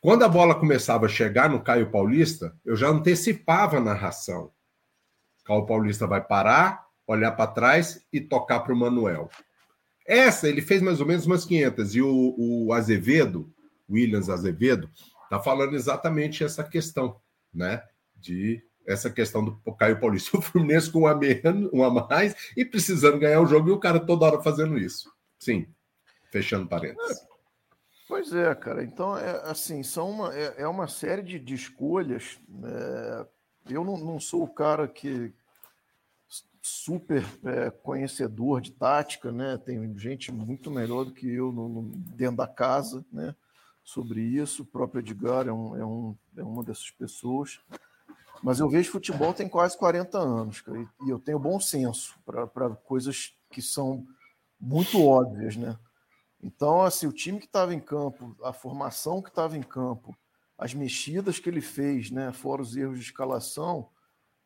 quando 0.00 0.24
a 0.24 0.28
bola 0.28 0.54
começava 0.54 1.04
a 1.04 1.10
chegar 1.10 1.50
no 1.50 1.62
Caio 1.62 1.90
Paulista, 1.90 2.56
eu 2.64 2.74
já 2.74 2.88
antecipava 2.88 3.76
a 3.76 3.80
narração. 3.80 4.50
Caio 5.44 5.66
Paulista 5.66 6.06
vai 6.06 6.24
parar, 6.24 6.86
olhar 7.06 7.32
para 7.32 7.50
trás 7.50 8.06
e 8.10 8.18
tocar 8.18 8.60
para 8.60 8.72
o 8.72 8.76
Manuel. 8.76 9.28
Essa 10.06 10.48
ele 10.48 10.62
fez 10.62 10.80
mais 10.80 11.00
ou 11.00 11.06
menos 11.06 11.26
umas 11.26 11.44
500. 11.44 11.94
E 11.94 12.00
o, 12.00 12.34
o 12.38 12.72
Azevedo, 12.72 13.52
Williams 13.90 14.30
Azevedo, 14.30 14.88
está 15.24 15.38
falando 15.38 15.74
exatamente 15.74 16.42
essa 16.42 16.64
questão, 16.64 17.20
né? 17.52 17.82
De 18.16 18.64
essa 18.92 19.10
questão 19.10 19.44
do 19.44 19.56
Caio 19.74 20.00
Paulista. 20.00 20.36
O 20.36 20.42
Fluminense 20.42 20.90
com 20.90 21.00
um 21.00 21.06
a, 21.06 21.14
menos, 21.14 21.70
um 21.72 21.84
a 21.84 21.90
mais 21.90 22.34
e 22.56 22.64
precisando 22.64 23.18
ganhar 23.18 23.40
o 23.40 23.46
jogo 23.46 23.68
e 23.68 23.72
o 23.72 23.78
cara 23.78 24.00
toda 24.00 24.26
hora 24.26 24.42
fazendo 24.42 24.78
isso. 24.78 25.12
Sim, 25.38 25.66
fechando 26.30 26.68
parênteses. 26.68 27.30
Pois 28.10 28.32
é, 28.32 28.52
cara. 28.56 28.82
Então, 28.82 29.16
é, 29.16 29.42
assim, 29.44 29.84
são 29.84 30.10
uma, 30.10 30.34
é, 30.34 30.62
é 30.62 30.66
uma 30.66 30.88
série 30.88 31.22
de, 31.22 31.38
de 31.38 31.54
escolhas. 31.54 32.40
É, 32.64 33.26
eu 33.70 33.84
não, 33.84 33.96
não, 33.96 34.18
sou 34.18 34.42
o 34.42 34.52
cara 34.52 34.88
que 34.88 35.32
super 36.60 37.24
é, 37.44 37.70
conhecedor 37.70 38.60
de 38.60 38.72
tática, 38.72 39.30
né? 39.30 39.56
Tem 39.58 39.96
gente 39.96 40.32
muito 40.32 40.70
melhor 40.70 41.04
do 41.04 41.12
que 41.12 41.32
eu 41.32 41.52
no, 41.52 41.68
no, 41.68 41.82
dentro 42.16 42.38
da 42.38 42.48
casa, 42.48 43.04
né? 43.12 43.34
Sobre 43.84 44.20
isso. 44.20 44.62
O 44.64 44.66
próprio 44.66 44.98
Edgar 45.00 45.46
é, 45.46 45.52
um, 45.52 45.76
é, 45.76 45.84
um, 45.84 46.16
é 46.36 46.42
uma 46.42 46.64
dessas 46.64 46.90
pessoas. 46.90 47.60
Mas 48.42 48.58
eu 48.58 48.68
vejo 48.68 48.90
futebol 48.90 49.34
tem 49.34 49.48
quase 49.48 49.76
40 49.76 50.18
anos, 50.18 50.60
cara, 50.60 50.78
e 51.04 51.10
eu 51.10 51.18
tenho 51.18 51.38
bom 51.38 51.60
senso 51.60 52.18
para 52.24 52.70
coisas 52.76 53.34
que 53.50 53.60
são 53.60 54.06
muito 54.58 55.04
óbvias, 55.04 55.56
né? 55.56 55.78
Então, 56.42 56.82
assim, 56.82 57.06
o 57.06 57.12
time 57.12 57.38
que 57.38 57.46
estava 57.46 57.74
em 57.74 57.80
campo, 57.80 58.34
a 58.42 58.52
formação 58.52 59.20
que 59.20 59.28
estava 59.28 59.58
em 59.58 59.62
campo, 59.62 60.16
as 60.56 60.72
mexidas 60.72 61.38
que 61.38 61.48
ele 61.50 61.60
fez, 61.60 62.10
né, 62.10 62.32
fora 62.32 62.62
os 62.62 62.76
erros 62.76 62.98
de 62.98 63.04
escalação, 63.04 63.90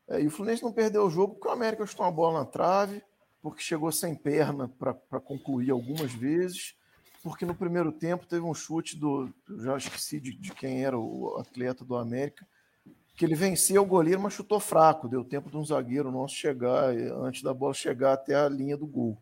é, 0.09 0.21
e 0.21 0.27
o 0.27 0.31
Fluminense 0.31 0.63
não 0.63 0.73
perdeu 0.73 1.07
o 1.07 1.11
jogo 1.11 1.35
porque 1.35 1.49
o 1.49 1.53
América 1.53 1.87
chutou 1.87 2.05
uma 2.05 2.13
bola 2.13 2.41
na 2.41 2.45
trave, 2.45 3.03
porque 3.41 3.63
chegou 3.63 3.91
sem 3.93 4.15
perna 4.15 4.69
para 4.69 5.21
concluir 5.21 5.71
algumas 5.71 6.13
vezes, 6.13 6.75
porque 7.23 7.45
no 7.45 7.55
primeiro 7.55 7.93
tempo 7.93 8.27
teve 8.27 8.45
um 8.45 8.55
chute 8.55 8.97
do. 8.97 9.33
Já 9.61 9.77
esqueci 9.77 10.21
de, 10.21 10.35
de, 10.35 10.53
quem 10.53 10.85
era 10.85 10.99
o 10.99 11.37
atleta 11.39 11.85
do 11.85 11.97
América, 11.97 12.47
que 13.17 13.25
ele 13.25 13.35
venceu 13.35 13.83
o 13.83 13.87
goleiro, 13.87 14.21
mas 14.21 14.33
chutou 14.33 14.59
fraco, 14.59 15.09
deu 15.09 15.25
tempo 15.25 15.51
de 15.51 15.57
um 15.57 15.65
zagueiro 15.65 16.11
nosso 16.11 16.35
chegar, 16.35 16.91
antes 17.23 17.43
da 17.43 17.55
bola 17.55 17.73
chegar 17.73 18.13
até 18.13 18.35
a 18.35 18.49
linha 18.49 18.77
do 18.77 18.87
gol. 18.87 19.17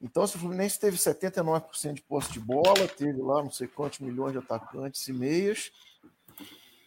Então, 0.00 0.26
se 0.26 0.36
o 0.36 0.38
Fluminense 0.38 0.78
teve 0.78 0.96
79% 0.96 1.94
de 1.94 2.02
posse 2.02 2.32
de 2.32 2.40
bola, 2.40 2.86
teve 2.96 3.20
lá 3.20 3.42
não 3.42 3.50
sei 3.50 3.66
quantos 3.66 3.98
milhões 3.98 4.32
de 4.32 4.38
atacantes 4.38 5.06
e 5.08 5.12
meias, 5.12 5.72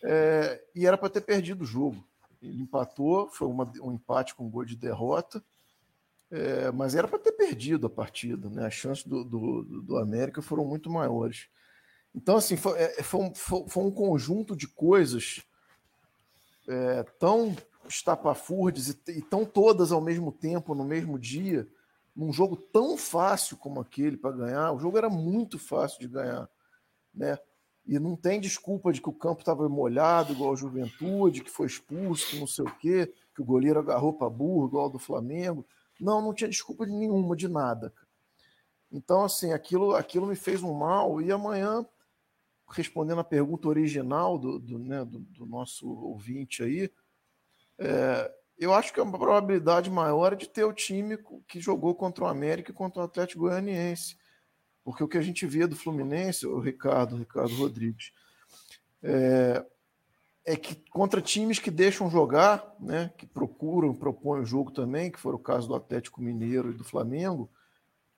é, 0.03 0.63
e 0.73 0.87
era 0.87 0.97
para 0.97 1.09
ter 1.09 1.21
perdido 1.21 1.63
o 1.63 1.67
jogo. 1.67 2.03
Ele 2.41 2.63
empatou, 2.63 3.29
foi 3.29 3.47
uma, 3.47 3.71
um 3.81 3.91
empate 3.91 4.33
com 4.33 4.45
um 4.45 4.49
gol 4.49 4.65
de 4.65 4.75
derrota, 4.75 5.43
é, 6.31 6.71
mas 6.71 6.95
era 6.95 7.07
para 7.07 7.19
ter 7.19 7.33
perdido 7.33 7.85
a 7.85 7.89
partida. 7.89 8.49
Né? 8.49 8.65
As 8.65 8.73
chances 8.73 9.05
do, 9.05 9.23
do, 9.23 9.63
do 9.83 9.97
América 9.97 10.41
foram 10.41 10.65
muito 10.65 10.89
maiores. 10.89 11.47
Então, 12.15 12.37
assim, 12.37 12.55
foi, 12.55 12.79
é, 12.79 13.03
foi, 13.03 13.21
um, 13.21 13.35
foi 13.35 13.83
um, 13.83 13.91
conjunto 13.91 14.55
de 14.55 14.67
coisas 14.67 15.41
é, 16.67 17.03
tão 17.19 17.55
estapafúrdias 17.87 18.89
e, 18.89 19.19
e 19.19 19.21
tão 19.21 19.45
todas 19.45 19.91
ao 19.91 20.01
mesmo 20.01 20.31
tempo, 20.31 20.75
no 20.75 20.83
mesmo 20.83 21.17
dia, 21.17 21.67
num 22.15 22.31
jogo 22.31 22.55
tão 22.55 22.97
fácil 22.97 23.57
como 23.57 23.79
aquele 23.79 24.17
para 24.17 24.31
ganhar, 24.31 24.71
o 24.71 24.79
jogo 24.79 24.97
era 24.97 25.09
muito 25.09 25.57
fácil 25.57 25.99
de 25.99 26.07
ganhar, 26.07 26.49
né? 27.13 27.37
E 27.85 27.97
não 27.97 28.15
tem 28.15 28.39
desculpa 28.39 28.93
de 28.93 29.01
que 29.01 29.09
o 29.09 29.13
campo 29.13 29.41
estava 29.41 29.67
molhado, 29.67 30.33
igual 30.33 30.53
a 30.53 30.55
Juventude, 30.55 31.43
que 31.43 31.49
foi 31.49 31.65
expulso, 31.65 32.29
que 32.29 32.39
não 32.39 32.45
sei 32.45 32.65
o 32.65 32.75
quê, 32.77 33.11
que 33.33 33.41
o 33.41 33.45
goleiro 33.45 33.79
agarrou 33.79 34.13
para 34.13 34.29
burro, 34.29 34.67
igual 34.67 34.89
do 34.89 34.99
Flamengo. 34.99 35.65
Não, 35.99 36.21
não 36.21 36.33
tinha 36.33 36.49
desculpa 36.49 36.85
de 36.85 36.91
nenhuma, 36.91 37.35
de 37.35 37.47
nada. 37.47 37.91
Então, 38.91 39.23
assim, 39.23 39.51
aquilo, 39.51 39.95
aquilo 39.95 40.27
me 40.27 40.35
fez 40.35 40.61
um 40.61 40.73
mal. 40.73 41.21
E 41.21 41.31
amanhã, 41.31 41.85
respondendo 42.71 43.19
a 43.19 43.23
pergunta 43.23 43.67
original 43.67 44.37
do, 44.37 44.59
do, 44.59 44.79
né, 44.79 45.03
do, 45.05 45.19
do 45.19 45.45
nosso 45.45 45.87
ouvinte 45.89 46.63
aí, 46.63 46.91
é, 47.77 48.31
eu 48.57 48.73
acho 48.73 48.93
que 48.93 48.99
a 48.99 49.05
probabilidade 49.05 49.89
maior 49.89 50.33
é 50.33 50.35
de 50.35 50.47
ter 50.47 50.63
o 50.63 50.73
time 50.73 51.17
que 51.47 51.59
jogou 51.59 51.95
contra 51.95 52.23
o 52.23 52.27
América 52.27 52.71
e 52.71 52.75
contra 52.75 53.01
o 53.01 53.05
Atlético 53.05 53.41
Goianiense. 53.41 54.17
Porque 54.83 55.03
o 55.03 55.07
que 55.07 55.17
a 55.17 55.21
gente 55.21 55.45
via 55.45 55.67
do 55.67 55.75
Fluminense, 55.75 56.45
o 56.45 56.59
Ricardo, 56.59 57.15
o 57.15 57.19
Ricardo 57.19 57.55
Rodrigues, 57.55 58.11
é, 59.01 59.65
é, 60.45 60.55
que 60.55 60.75
contra 60.89 61.21
times 61.21 61.59
que 61.59 61.71
deixam 61.71 62.09
jogar, 62.09 62.75
né, 62.79 63.11
que 63.17 63.25
procuram, 63.25 63.95
propõem 63.95 64.41
o 64.41 64.45
jogo 64.45 64.71
também, 64.71 65.11
que 65.11 65.19
foi 65.19 65.33
o 65.33 65.39
caso 65.39 65.67
do 65.67 65.75
Atlético 65.75 66.21
Mineiro 66.21 66.69
e 66.69 66.73
do 66.73 66.83
Flamengo, 66.83 67.49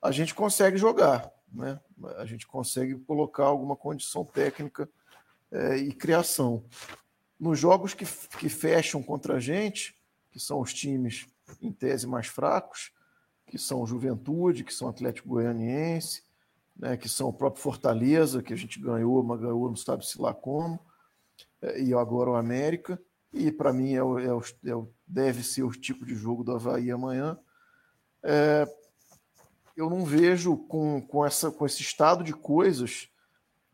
a 0.00 0.10
gente 0.10 0.34
consegue 0.34 0.76
jogar, 0.76 1.32
né? 1.54 1.80
A 2.16 2.26
gente 2.26 2.46
consegue 2.46 2.94
colocar 2.96 3.44
alguma 3.44 3.76
condição 3.76 4.24
técnica 4.24 4.88
é, 5.50 5.76
e 5.76 5.92
criação. 5.92 6.64
Nos 7.38 7.58
jogos 7.58 7.94
que, 7.94 8.04
que 8.38 8.48
fecham 8.48 9.02
contra 9.02 9.36
a 9.36 9.40
gente, 9.40 9.96
que 10.30 10.40
são 10.40 10.60
os 10.60 10.74
times 10.74 11.26
em 11.60 11.72
tese 11.72 12.06
mais 12.06 12.26
fracos, 12.26 12.92
que 13.46 13.58
são 13.58 13.86
Juventude, 13.86 14.64
que 14.64 14.74
são 14.74 14.88
Atlético 14.88 15.28
Goianiense, 15.28 16.22
né, 16.76 16.96
que 16.96 17.08
são 17.08 17.28
o 17.28 17.32
próprio 17.32 17.62
Fortaleza, 17.62 18.42
que 18.42 18.52
a 18.52 18.56
gente 18.56 18.80
ganhou, 18.80 19.22
mas 19.22 19.40
ganhou 19.40 19.68
não 19.68 19.76
sabe-se 19.76 20.20
lá 20.20 20.34
como, 20.34 20.80
é, 21.62 21.80
e 21.80 21.94
agora 21.94 22.30
o 22.30 22.34
América, 22.34 23.00
e 23.32 23.50
para 23.50 23.72
mim 23.72 23.94
é 23.94 24.02
o, 24.02 24.18
é, 24.18 24.32
o, 24.32 24.42
é 24.64 24.74
o, 24.74 24.88
deve 25.06 25.42
ser 25.42 25.62
o 25.62 25.70
tipo 25.70 26.04
de 26.04 26.14
jogo 26.14 26.42
do 26.42 26.52
Havaí 26.52 26.90
amanhã. 26.90 27.38
É, 28.22 28.66
eu 29.76 29.90
não 29.90 30.04
vejo 30.04 30.56
com, 30.56 31.00
com, 31.00 31.24
essa, 31.24 31.50
com 31.50 31.66
esse 31.66 31.82
estado 31.82 32.22
de 32.22 32.32
coisas 32.32 33.08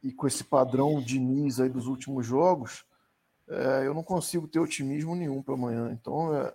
e 0.02 0.12
com 0.12 0.26
esse 0.26 0.44
padrão 0.44 1.00
de 1.00 1.18
Nis 1.18 1.60
aí 1.60 1.68
dos 1.68 1.86
últimos 1.86 2.26
jogos, 2.26 2.84
é, 3.48 3.86
eu 3.86 3.92
não 3.92 4.02
consigo 4.02 4.48
ter 4.48 4.60
otimismo 4.60 5.14
nenhum 5.14 5.42
para 5.42 5.54
amanhã. 5.54 5.90
Então, 5.92 6.34
é, 6.34 6.54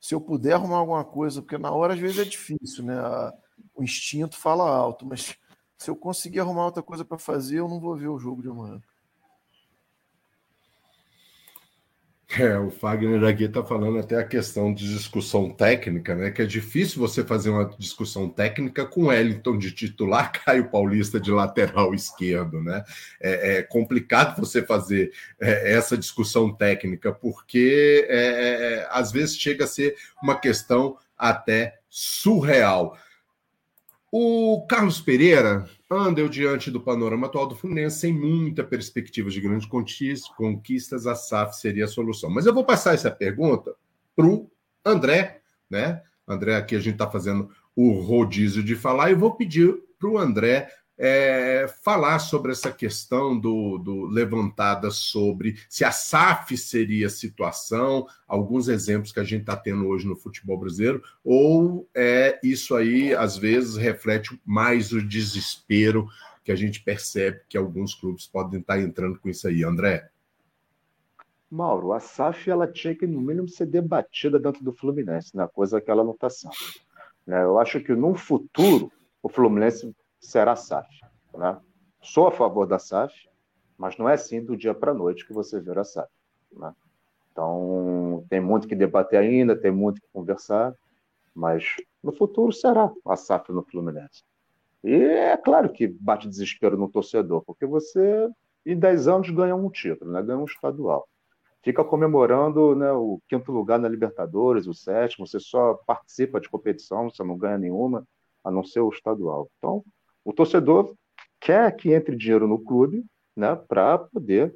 se 0.00 0.14
eu 0.14 0.20
puder 0.20 0.52
arrumar 0.54 0.76
alguma 0.76 1.04
coisa, 1.04 1.40
porque 1.42 1.58
na 1.58 1.70
hora 1.70 1.94
às 1.94 2.00
vezes 2.00 2.18
é 2.18 2.24
difícil, 2.24 2.84
né? 2.84 2.98
A, 2.98 3.34
o 3.74 3.82
instinto 3.82 4.36
fala 4.36 4.68
alto, 4.68 5.06
mas 5.06 5.36
se 5.76 5.90
eu 5.90 5.96
conseguir 5.96 6.40
arrumar 6.40 6.66
outra 6.66 6.82
coisa 6.82 7.04
para 7.04 7.18
fazer, 7.18 7.58
eu 7.58 7.68
não 7.68 7.80
vou 7.80 7.96
ver 7.96 8.08
o 8.08 8.18
jogo 8.18 8.42
de 8.42 8.48
amanhã. 8.48 8.80
É, 12.38 12.58
o 12.58 12.70
Fagner 12.70 13.22
aqui 13.24 13.44
está 13.44 13.62
falando 13.62 13.98
até 13.98 14.16
a 14.16 14.26
questão 14.26 14.72
de 14.72 14.88
discussão 14.88 15.50
técnica, 15.50 16.14
né? 16.14 16.30
Que 16.30 16.42
é 16.42 16.46
difícil 16.46 16.98
você 16.98 17.22
fazer 17.22 17.50
uma 17.50 17.66
discussão 17.78 18.28
técnica 18.28 18.86
com 18.86 19.06
Wellington 19.06 19.58
de 19.58 19.70
titular, 19.70 20.32
Caio 20.44 20.70
Paulista 20.70 21.20
de 21.20 21.30
lateral 21.30 21.94
esquerdo, 21.94 22.62
né? 22.62 22.82
É, 23.20 23.58
é 23.58 23.62
complicado 23.62 24.40
você 24.40 24.62
fazer 24.62 25.12
é, 25.38 25.74
essa 25.74 25.98
discussão 25.98 26.52
técnica, 26.52 27.12
porque 27.12 28.06
é, 28.08 28.16
é, 28.16 28.74
é 28.74 28.88
às 28.90 29.12
vezes 29.12 29.36
chega 29.36 29.64
a 29.64 29.68
ser 29.68 29.94
uma 30.22 30.38
questão 30.38 30.96
até 31.16 31.78
surreal. 31.88 32.96
O 34.10 34.64
Carlos 34.68 35.00
Pereira 35.00 35.68
anda 35.94 36.28
diante 36.28 36.70
do 36.70 36.80
panorama 36.80 37.26
atual 37.26 37.46
do 37.46 37.54
Fluminense 37.54 37.98
sem 37.98 38.12
muita 38.12 38.64
perspectiva 38.64 39.30
de 39.30 39.40
grandes 39.40 39.66
conquistas, 39.66 41.06
a 41.06 41.14
SAF 41.14 41.56
seria 41.56 41.84
a 41.84 41.88
solução. 41.88 42.30
Mas 42.30 42.46
eu 42.46 42.54
vou 42.54 42.64
passar 42.64 42.94
essa 42.94 43.10
pergunta 43.10 43.74
para 44.14 44.26
o 44.26 44.50
André, 44.84 45.40
né? 45.68 46.02
André, 46.26 46.56
aqui 46.56 46.74
a 46.74 46.80
gente 46.80 46.94
está 46.94 47.10
fazendo 47.10 47.50
o 47.76 47.92
rodízio 48.00 48.62
de 48.62 48.76
falar, 48.76 49.10
e 49.10 49.14
vou 49.14 49.34
pedir 49.34 49.74
para 49.98 50.08
o 50.08 50.18
André 50.18 50.68
é, 50.96 51.66
falar 51.82 52.18
sobre 52.18 52.52
essa 52.52 52.70
questão 52.70 53.38
do, 53.38 53.78
do, 53.78 54.06
levantada 54.06 54.90
sobre 54.90 55.56
se 55.68 55.84
a 55.84 55.90
SAF 55.90 56.56
seria 56.56 57.06
a 57.06 57.10
situação, 57.10 58.06
alguns 58.26 58.68
exemplos 58.68 59.12
que 59.12 59.20
a 59.20 59.24
gente 59.24 59.40
está 59.40 59.56
tendo 59.56 59.86
hoje 59.86 60.06
no 60.06 60.16
futebol 60.16 60.58
brasileiro, 60.58 61.02
ou 61.24 61.88
é 61.94 62.38
isso 62.42 62.74
aí 62.74 63.14
às 63.14 63.36
vezes 63.36 63.76
reflete 63.76 64.40
mais 64.44 64.92
o 64.92 65.02
desespero 65.02 66.08
que 66.44 66.52
a 66.52 66.56
gente 66.56 66.82
percebe 66.82 67.40
que 67.48 67.56
alguns 67.56 67.94
clubes 67.94 68.26
podem 68.26 68.60
estar 68.60 68.74
tá 68.74 68.80
entrando 68.80 69.18
com 69.18 69.28
isso 69.28 69.48
aí, 69.48 69.64
André. 69.64 70.10
Mauro, 71.50 71.92
a 71.92 72.00
SAF 72.00 72.50
ela 72.50 72.66
tinha 72.66 72.94
que 72.94 73.06
no 73.06 73.20
mínimo 73.20 73.48
ser 73.48 73.66
debatida 73.66 74.38
dentro 74.38 74.62
do 74.64 74.72
Fluminense, 74.72 75.36
né? 75.36 75.48
coisa 75.52 75.80
que 75.80 75.90
ela 75.90 76.02
não 76.04 76.12
está 76.12 76.28
sendo. 76.28 76.52
Né? 77.26 77.42
Eu 77.42 77.58
acho 77.58 77.80
que 77.80 77.94
no 77.94 78.14
futuro 78.14 78.90
o 79.22 79.28
Fluminense 79.28 79.94
será 80.24 80.56
SAF. 80.56 80.88
Né? 81.34 81.58
Sou 82.00 82.26
a 82.26 82.32
favor 82.32 82.66
da 82.66 82.78
SAF, 82.78 83.14
Mas 83.76 83.98
não 83.98 84.08
é 84.08 84.14
assim 84.14 84.44
do 84.44 84.56
dia 84.56 84.72
para 84.72 84.92
a 84.92 84.94
noite 84.94 85.26
que 85.26 85.32
você 85.32 85.60
vira 85.60 85.80
a 85.80 85.84
SAF. 85.84 86.10
Né? 86.52 86.72
Então, 87.32 88.24
tem 88.28 88.40
muito 88.40 88.68
que 88.68 88.76
debater 88.76 89.18
ainda, 89.18 89.56
tem 89.56 89.72
muito 89.72 90.00
que 90.00 90.06
conversar, 90.12 90.72
mas 91.34 91.74
no 92.02 92.12
futuro 92.12 92.52
será 92.52 92.92
a 93.04 93.16
SAF 93.16 93.50
no 93.50 93.64
Fluminense. 93.64 94.22
E 94.84 94.94
é 94.94 95.36
claro 95.36 95.72
que 95.72 95.88
bate 95.88 96.28
desespero 96.28 96.76
no 96.76 96.88
torcedor, 96.88 97.42
porque 97.44 97.66
você, 97.66 98.28
em 98.64 98.78
10 98.78 99.08
anos, 99.08 99.30
ganha 99.30 99.56
um 99.56 99.68
título, 99.68 100.12
né? 100.12 100.22
ganha 100.22 100.38
um 100.38 100.44
estadual. 100.44 101.08
Fica 101.62 101.82
comemorando 101.82 102.76
né, 102.76 102.92
o 102.92 103.18
quinto 103.26 103.50
lugar 103.50 103.78
na 103.78 103.88
Libertadores, 103.88 104.66
o 104.66 104.74
sétimo, 104.74 105.26
você 105.26 105.40
só 105.40 105.74
participa 105.86 106.38
de 106.38 106.48
competição, 106.48 107.10
você 107.10 107.24
não 107.24 107.38
ganha 107.38 107.56
nenhuma, 107.56 108.06
a 108.44 108.50
não 108.50 108.62
ser 108.62 108.80
o 108.80 108.90
estadual. 108.90 109.48
Então, 109.56 109.82
o 110.24 110.32
torcedor 110.32 110.94
quer 111.40 111.74
que 111.76 111.92
entre 111.92 112.16
dinheiro 112.16 112.48
no 112.48 112.58
clube 112.58 113.04
né, 113.36 113.54
para 113.54 113.98
poder 113.98 114.54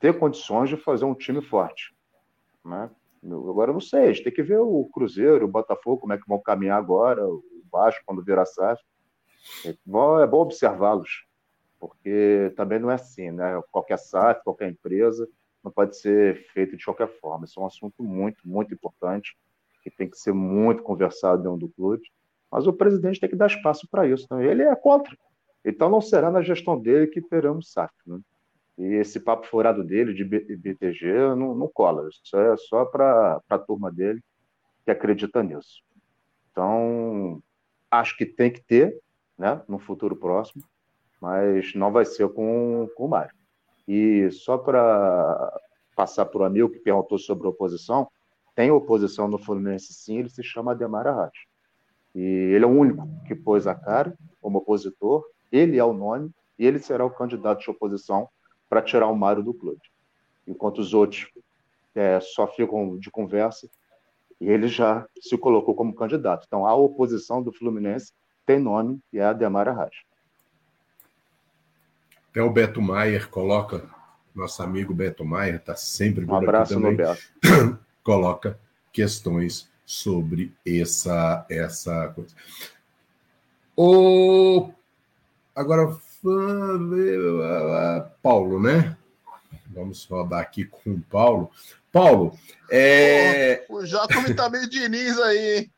ter 0.00 0.18
condições 0.18 0.68
de 0.68 0.76
fazer 0.76 1.04
um 1.04 1.14
time 1.14 1.42
forte. 1.42 1.94
Né? 2.64 2.90
Agora 3.24 3.70
eu 3.70 3.74
não 3.74 3.80
sei, 3.80 4.04
a 4.04 4.12
gente 4.12 4.24
tem 4.24 4.32
que 4.32 4.42
ver 4.42 4.58
o 4.58 4.88
Cruzeiro, 4.92 5.44
o 5.44 5.48
Botafogo, 5.48 6.00
como 6.00 6.12
é 6.12 6.18
que 6.18 6.26
vão 6.26 6.40
caminhar 6.40 6.78
agora, 6.78 7.24
o 7.24 7.42
Vasco 7.70 8.02
quando 8.04 8.24
virar 8.24 8.46
SAF. 8.46 8.82
É 9.64 9.70
é 9.70 10.26
bom 10.26 10.40
observá-los, 10.40 11.24
porque 11.78 12.52
também 12.56 12.78
não 12.78 12.90
é 12.90 12.94
assim, 12.94 13.30
né? 13.30 13.60
Qualquer 13.70 13.98
SAF, 13.98 14.42
qualquer 14.42 14.70
empresa, 14.70 15.28
não 15.62 15.70
pode 15.70 15.96
ser 15.96 16.36
feito 16.52 16.76
de 16.76 16.84
qualquer 16.84 17.08
forma. 17.20 17.44
Isso 17.44 17.60
é 17.60 17.62
um 17.62 17.66
assunto 17.66 18.02
muito, 18.02 18.46
muito 18.46 18.74
importante, 18.74 19.36
que 19.82 19.90
tem 19.90 20.08
que 20.08 20.16
ser 20.16 20.32
muito 20.32 20.82
conversado 20.82 21.42
dentro 21.42 21.58
do 21.58 21.68
clube. 21.68 22.02
Mas 22.52 22.66
o 22.66 22.72
presidente 22.72 23.18
tem 23.18 23.30
que 23.30 23.36
dar 23.36 23.46
espaço 23.46 23.88
para 23.90 24.06
isso. 24.06 24.24
Então, 24.26 24.42
ele 24.42 24.62
é 24.62 24.76
contra. 24.76 25.16
Então 25.64 25.88
não 25.88 26.00
será 26.00 26.30
na 26.30 26.42
gestão 26.42 26.78
dele 26.78 27.06
que 27.06 27.22
teremos 27.22 27.72
SAF. 27.72 27.94
Né? 28.06 28.20
E 28.76 28.84
esse 28.94 29.20
papo 29.20 29.46
furado 29.46 29.82
dele 29.82 30.12
de 30.12 30.24
BTG 30.24 31.34
não, 31.36 31.54
não 31.54 31.68
cola. 31.68 32.08
Isso 32.08 32.36
é 32.36 32.56
só 32.56 32.84
para 32.84 33.40
a 33.48 33.58
turma 33.58 33.90
dele 33.90 34.20
que 34.84 34.90
acredita 34.90 35.42
nisso. 35.42 35.82
Então, 36.50 37.42
acho 37.90 38.16
que 38.16 38.26
tem 38.26 38.50
que 38.52 38.60
ter, 38.60 39.00
né, 39.38 39.62
no 39.68 39.78
futuro 39.78 40.16
próximo, 40.16 40.62
mas 41.20 41.74
não 41.74 41.92
vai 41.92 42.04
ser 42.04 42.28
com, 42.28 42.88
com 42.96 43.06
o 43.06 43.08
Mário. 43.08 43.34
E 43.86 44.30
só 44.30 44.58
para 44.58 45.60
passar 45.94 46.26
para 46.26 46.42
o 46.42 46.44
amigo 46.44 46.68
que 46.68 46.80
perguntou 46.80 47.18
sobre 47.18 47.46
oposição, 47.46 48.08
tem 48.54 48.70
oposição 48.70 49.28
no 49.28 49.38
Fluminense 49.38 49.94
sim, 49.94 50.18
ele 50.18 50.28
se 50.28 50.42
chama 50.42 50.72
Ademar 50.72 51.06
Arras. 51.06 51.32
E 52.14 52.20
ele 52.20 52.64
é 52.64 52.68
o 52.68 52.70
único 52.70 53.08
que 53.26 53.34
pôs 53.34 53.66
a 53.66 53.74
cara 53.74 54.16
como 54.40 54.58
opositor, 54.58 55.24
ele 55.50 55.78
é 55.78 55.84
o 55.84 55.92
nome, 55.92 56.30
e 56.58 56.66
ele 56.66 56.78
será 56.78 57.04
o 57.04 57.10
candidato 57.10 57.60
de 57.60 57.70
oposição 57.70 58.28
para 58.68 58.82
tirar 58.82 59.06
o 59.08 59.16
Mário 59.16 59.42
do 59.42 59.54
clube. 59.54 59.80
Enquanto 60.46 60.78
os 60.78 60.92
outros 60.92 61.30
é, 61.94 62.18
só 62.20 62.46
ficam 62.46 62.98
de 62.98 63.10
conversa, 63.10 63.68
e 64.40 64.48
ele 64.48 64.66
já 64.66 65.06
se 65.20 65.38
colocou 65.38 65.74
como 65.74 65.94
candidato. 65.94 66.44
Então, 66.46 66.66
a 66.66 66.74
oposição 66.74 67.42
do 67.42 67.52
Fluminense 67.52 68.12
tem 68.44 68.58
nome 68.58 68.98
e 69.12 69.18
é 69.18 69.24
a 69.24 69.30
Ademar 69.30 69.68
Arras. 69.68 69.94
Até 72.30 72.42
o 72.42 72.50
Beto 72.50 72.82
Maier 72.82 73.28
coloca, 73.28 73.88
nosso 74.34 74.62
amigo 74.62 74.92
Beto 74.92 75.24
Maier 75.24 75.56
está 75.56 75.76
sempre 75.76 76.26
por 76.26 76.32
um 76.32 76.36
abraço 76.38 76.72
aqui 76.72 76.82
também, 76.82 76.92
no 76.92 76.96
Beto. 76.96 77.78
coloca 78.02 78.58
questões 78.92 79.70
sobre 79.92 80.54
essa, 80.66 81.44
essa 81.50 82.08
coisa. 82.08 82.34
O... 83.76 84.72
Agora, 85.54 85.94
Paulo, 88.22 88.58
né? 88.58 88.96
Vamos 89.66 90.06
rodar 90.06 90.40
aqui 90.40 90.64
com 90.64 90.92
o 90.92 91.00
Paulo. 91.02 91.50
Paulo, 91.92 92.38
é... 92.70 93.66
o 93.68 93.84
Jacome 93.84 94.30
está 94.30 94.48
meio 94.48 94.68
Diniz 94.68 95.18
aí, 95.18 95.58
hein? 95.58 95.72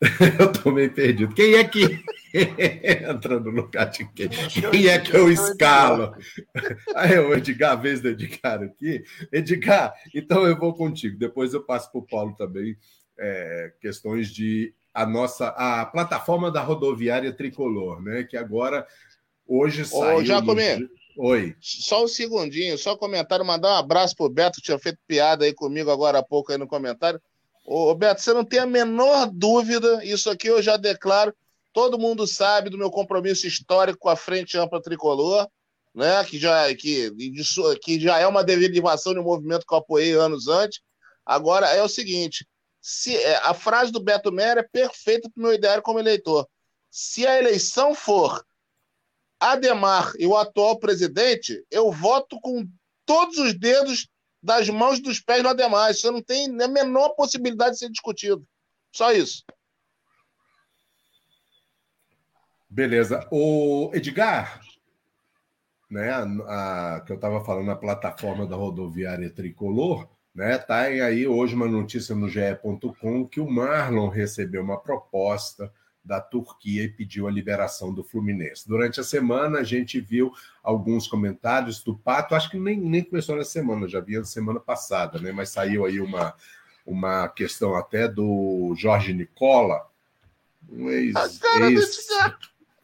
eu 0.40 0.50
tô 0.50 0.72
meio 0.72 0.92
perdido. 0.92 1.32
Quem 1.32 1.54
é 1.54 1.62
que 1.62 2.02
entra 2.34 3.38
no 3.38 3.50
lugar 3.50 3.88
de 3.90 4.04
quem? 4.12 4.28
Quem 4.28 4.88
é 4.88 4.98
que 4.98 5.14
eu 5.14 5.30
escalo? 5.30 6.12
Aí 6.96 7.18
o 7.18 7.34
Edgar, 7.34 7.80
vez 7.80 8.00
do 8.00 8.08
Edgar 8.08 8.62
aqui. 8.62 9.04
Edgar, 9.30 9.92
então 10.14 10.46
eu 10.46 10.58
vou 10.58 10.74
contigo. 10.74 11.18
Depois 11.18 11.52
eu 11.52 11.62
passo 11.62 11.92
para 11.92 12.00
o 12.00 12.06
Paulo 12.06 12.34
também 12.34 12.76
é, 13.20 13.72
questões 13.80 14.28
de 14.28 14.74
a 14.92 15.06
nossa 15.06 15.48
a 15.48 15.86
plataforma 15.86 16.50
da 16.50 16.62
rodoviária 16.62 17.32
tricolor, 17.32 18.02
né? 18.02 18.24
Que 18.24 18.36
agora 18.36 18.86
hoje 19.46 19.84
saiu. 19.84 20.18
Ô, 20.18 20.24
Jacome, 20.24 20.76
no... 20.76 20.88
Oi. 21.16 21.54
Só 21.60 22.04
um 22.04 22.08
segundinho, 22.08 22.78
só 22.78 22.96
comentário, 22.96 23.44
mandar 23.44 23.72
um 23.72 23.76
abraço 23.76 24.16
pro 24.16 24.28
Beto, 24.28 24.56
que 24.56 24.62
tinha 24.62 24.78
feito 24.78 24.98
piada 25.06 25.44
aí 25.44 25.52
comigo 25.52 25.90
agora 25.90 26.18
há 26.18 26.22
pouco 26.22 26.50
aí 26.50 26.58
no 26.58 26.66
comentário. 26.66 27.20
Ô, 27.66 27.94
Beto, 27.94 28.22
você 28.22 28.32
não 28.32 28.44
tem 28.44 28.60
a 28.60 28.66
menor 28.66 29.30
dúvida, 29.30 30.02
isso 30.04 30.30
aqui 30.30 30.48
eu 30.48 30.62
já 30.62 30.76
declaro, 30.76 31.34
todo 31.72 31.98
mundo 31.98 32.26
sabe 32.26 32.70
do 32.70 32.78
meu 32.78 32.90
compromisso 32.90 33.46
histórico 33.46 33.98
com 33.98 34.08
a 34.08 34.16
Frente 34.16 34.56
Ampla 34.56 34.80
Tricolor, 34.80 35.46
né? 35.94 36.24
Que 36.24 36.38
já, 36.38 36.74
que, 36.74 37.12
que 37.82 38.00
já 38.00 38.18
é 38.18 38.26
uma 38.26 38.42
derivação 38.42 39.12
de 39.12 39.20
um 39.20 39.24
movimento 39.24 39.66
que 39.66 39.74
eu 39.74 39.78
apoiei 39.78 40.12
anos 40.12 40.48
antes. 40.48 40.80
Agora 41.26 41.66
é 41.66 41.82
o 41.82 41.88
seguinte: 41.88 42.46
se 42.80 43.16
é, 43.16 43.36
a 43.38 43.52
frase 43.52 43.92
do 43.92 44.02
Beto 44.02 44.32
Mera 44.32 44.60
é 44.60 44.68
perfeita 44.68 45.28
para 45.28 45.40
o 45.40 45.42
meu 45.42 45.54
ideário 45.54 45.82
como 45.82 45.98
eleitor. 45.98 46.48
Se 46.90 47.26
a 47.26 47.38
eleição 47.38 47.94
for 47.94 48.44
Ademar 49.38 50.12
e 50.18 50.26
o 50.26 50.36
atual 50.36 50.78
presidente, 50.78 51.64
eu 51.70 51.90
voto 51.90 52.40
com 52.40 52.66
todos 53.06 53.38
os 53.38 53.54
dedos 53.54 54.08
das 54.42 54.68
mãos 54.68 55.00
dos 55.00 55.20
pés 55.20 55.42
no 55.42 55.48
Ademar. 55.48 55.90
Isso 55.90 56.10
não 56.10 56.22
tem 56.22 56.46
a 56.62 56.68
menor 56.68 57.10
possibilidade 57.10 57.72
de 57.72 57.78
ser 57.78 57.90
discutido. 57.90 58.46
Só 58.92 59.12
isso. 59.12 59.44
Beleza. 62.68 63.26
O 63.30 63.90
Edgar, 63.92 64.60
né, 65.90 66.10
a, 66.10 66.96
a 66.96 67.00
que 67.00 67.12
eu 67.12 67.16
estava 67.16 67.44
falando, 67.44 67.70
a 67.70 67.76
plataforma 67.76 68.46
da 68.46 68.56
rodoviária 68.56 69.28
tricolor, 69.28 70.08
né, 70.34 70.58
tá 70.58 70.80
aí 70.80 71.26
hoje 71.26 71.54
uma 71.54 71.66
notícia 71.66 72.14
no 72.14 72.28
GE.com 72.28 73.26
que 73.26 73.40
o 73.40 73.50
Marlon 73.50 74.08
recebeu 74.08 74.62
uma 74.62 74.78
proposta 74.78 75.72
da 76.04 76.20
Turquia 76.20 76.84
e 76.84 76.88
pediu 76.88 77.28
a 77.28 77.30
liberação 77.30 77.92
do 77.92 78.02
Fluminense. 78.02 78.66
Durante 78.66 79.00
a 79.00 79.04
semana, 79.04 79.58
a 79.58 79.64
gente 79.64 80.00
viu 80.00 80.32
alguns 80.62 81.06
comentários 81.06 81.82
do 81.82 81.96
Pato, 81.96 82.34
acho 82.34 82.50
que 82.50 82.58
nem, 82.58 82.80
nem 82.80 83.04
começou 83.04 83.36
na 83.36 83.44
semana, 83.44 83.88
já 83.88 83.98
havia 83.98 84.24
semana 84.24 84.58
passada, 84.58 85.18
né? 85.18 85.30
mas 85.30 85.50
saiu 85.50 85.84
aí 85.84 86.00
uma, 86.00 86.34
uma 86.86 87.28
questão 87.28 87.74
até 87.74 88.08
do 88.08 88.74
Jorge 88.76 89.12
Nicola, 89.12 89.86
um 90.68 90.88
ex, 90.90 91.14
ex, 91.60 92.06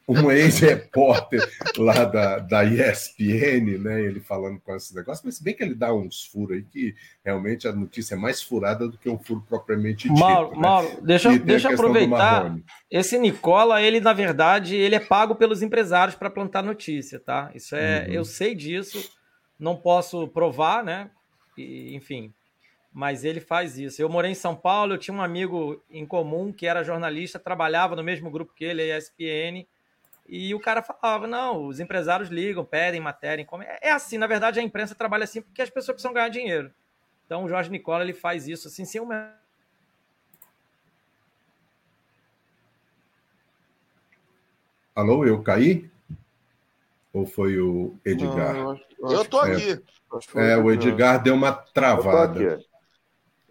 um 0.09 0.31
ex-repórter 0.31 1.41
lá 1.77 2.05
da, 2.05 2.39
da 2.39 2.65
ESPN, 2.65 3.79
né? 3.79 4.01
Ele 4.03 4.21
falando 4.21 4.61
com 4.61 4.75
esse 4.75 4.95
negócio, 4.95 5.23
mas 5.25 5.37
se 5.37 5.43
bem 5.43 5.55
que 5.55 5.65
ele 5.65 5.75
dá 5.75 5.93
uns 5.93 6.25
furos 6.25 6.57
aí 6.57 6.63
que 6.63 6.95
realmente 7.25 7.67
a 7.67 7.73
notícia 7.73 8.15
é 8.15 8.19
mais 8.19 8.41
furada 8.41 8.89
do 8.89 8.97
que 8.97 9.09
um 9.09 9.19
furo 9.19 9.45
propriamente 9.49 10.09
dito. 10.09 10.19
Mauro, 10.19 10.53
né? 10.53 10.59
Mauro 10.61 11.03
deixa, 11.03 11.37
deixa 11.39 11.69
eu 11.69 11.75
aproveitar. 11.75 12.57
Esse 12.89 13.19
Nicola, 13.19 13.83
ele, 13.83 13.99
na 13.99 14.13
verdade, 14.13 14.77
ele 14.77 14.95
é 14.95 15.01
pago 15.01 15.35
pelos 15.35 15.61
empresários 15.61 16.15
para 16.15 16.31
plantar 16.31 16.63
notícia, 16.63 17.19
tá? 17.19 17.51
Isso 17.53 17.75
é. 17.75 18.07
Uhum. 18.07 18.15
Eu 18.15 18.25
sei 18.25 18.55
disso, 18.55 19.11
não 19.59 19.75
posso 19.75 20.29
provar, 20.29 20.85
né? 20.85 21.11
E, 21.59 21.97
enfim. 21.97 22.33
Mas 22.93 23.25
ele 23.25 23.41
faz 23.41 23.77
isso. 23.77 24.01
Eu 24.01 24.09
morei 24.09 24.31
em 24.31 24.37
São 24.37 24.55
Paulo, 24.55 24.95
eu 24.95 24.99
tinha 24.99 25.15
um 25.15 25.21
amigo 25.21 25.83
em 25.91 26.07
comum 26.07 26.53
que 26.53 26.67
era 26.67 26.85
jornalista, 26.85 27.39
trabalhava 27.39 27.97
no 27.97 28.05
mesmo 28.05 28.31
grupo 28.31 28.55
que 28.55 28.65
ele, 28.65 28.91
a 28.91 28.97
ESPN 28.97 29.67
e 30.29 30.55
o 30.55 30.61
cara 30.61 30.83
falava: 30.83 31.27
não, 31.27 31.67
os 31.67 31.81
empresários 31.81 32.29
ligam, 32.29 32.65
pedem 32.65 33.01
matéria. 33.01 33.47
É 33.81 33.93
assim, 33.93 34.19
na 34.19 34.27
verdade, 34.27 34.59
a 34.59 34.63
imprensa 34.63 34.95
trabalha 34.95 35.25
assim 35.25 35.41
porque 35.41 35.63
as 35.63 35.71
pessoas 35.71 35.95
precisam 35.95 36.13
ganhar 36.13 36.29
dinheiro. 36.29 36.73
Então 37.25 37.45
o 37.45 37.49
Jorge 37.49 37.71
Nicola 37.71 38.05
ele 38.05 38.13
faz 38.13 38.47
isso 38.47 38.69
assim, 38.69 38.85
sem 38.85 39.01
uma. 39.01 39.33
Alô, 44.95 45.27
eu 45.27 45.43
caí? 45.43 45.91
Ou 47.13 47.27
foi 47.27 47.59
o 47.59 47.97
Edgar? 48.05 48.55
Não, 48.55 49.13
eu 49.13 49.25
tô 49.25 49.39
aqui. 49.39 49.83
É, 50.35 50.53
é, 50.53 50.57
o 50.57 50.71
Edgar 50.71 51.23
deu 51.23 51.35
uma 51.35 51.53
travada. 51.53 52.59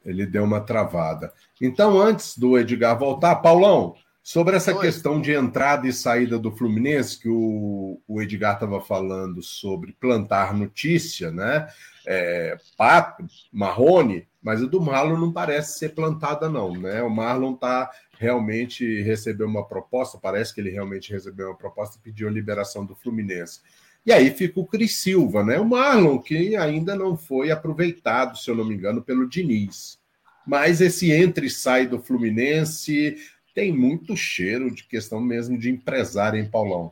Ele 0.03 0.25
deu 0.25 0.43
uma 0.43 0.61
travada. 0.61 1.33
Então, 1.59 1.99
antes 1.99 2.37
do 2.37 2.57
Edgar 2.57 2.97
voltar, 2.97 3.35
Paulão, 3.37 3.95
Sobre 4.27 4.55
essa 4.55 4.73
Oi. 4.73 4.81
questão 4.81 5.21
de 5.21 5.33
entrada 5.33 5.87
e 5.87 5.93
saída 5.93 6.39
do 6.39 6.51
Fluminense, 6.51 7.19
que 7.19 7.29
o, 7.29 8.01
o 8.07 8.19
Edgar 8.19 8.55
estava 8.55 8.81
falando 8.81 9.43
sobre 9.43 9.95
plantar 9.99 10.51
notícia, 10.51 11.29
né? 11.29 11.67
É, 12.07 12.57
Pato, 12.75 13.23
Marrone, 13.53 14.27
mas 14.41 14.63
a 14.63 14.65
do 14.65 14.81
Marlon 14.81 15.19
não 15.19 15.31
parece 15.31 15.77
ser 15.77 15.89
plantada, 15.89 16.49
não, 16.49 16.73
né? 16.73 17.03
O 17.03 17.09
Marlon 17.09 17.53
tá 17.53 17.91
realmente 18.17 18.99
recebeu 19.03 19.45
uma 19.45 19.63
proposta, 19.63 20.17
parece 20.17 20.55
que 20.55 20.59
ele 20.59 20.71
realmente 20.71 21.13
recebeu 21.13 21.49
uma 21.49 21.55
proposta 21.55 21.99
e 21.99 22.01
pediu 22.01 22.27
a 22.27 22.31
liberação 22.31 22.83
do 22.83 22.95
Fluminense. 22.95 23.61
E 24.03 24.11
aí 24.11 24.31
fica 24.31 24.59
o 24.59 24.65
Cris 24.65 24.95
Silva, 24.95 25.43
né? 25.43 25.59
O 25.59 25.65
Marlon, 25.65 26.17
que 26.17 26.55
ainda 26.55 26.95
não 26.95 27.15
foi 27.15 27.51
aproveitado, 27.51 28.39
se 28.39 28.49
eu 28.49 28.55
não 28.55 28.65
me 28.65 28.73
engano, 28.73 29.03
pelo 29.03 29.29
Diniz. 29.29 30.03
Mas 30.47 30.79
esse 30.79 31.11
entra 31.11 31.45
e 31.45 31.49
sai 31.49 31.87
do 31.87 31.99
Fluminense 31.99 33.17
tem 33.55 33.71
muito 33.71 34.17
cheiro 34.17 34.69
de 34.69 34.83
questão 34.83 35.19
mesmo 35.19 35.57
de 35.57 35.69
empresário, 35.71 36.37
em 36.37 36.47
Paulão? 36.47 36.91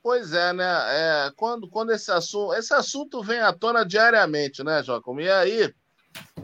Pois 0.00 0.32
é, 0.32 0.52
né? 0.52 0.64
É, 0.64 1.32
quando, 1.34 1.68
quando 1.68 1.90
esse 1.90 2.10
assunto. 2.12 2.54
Esse 2.54 2.72
assunto 2.72 3.22
vem 3.22 3.40
à 3.40 3.52
tona 3.52 3.84
diariamente, 3.84 4.62
né, 4.62 4.82
Joacom? 4.82 5.18
E 5.18 5.28
aí, 5.28 5.74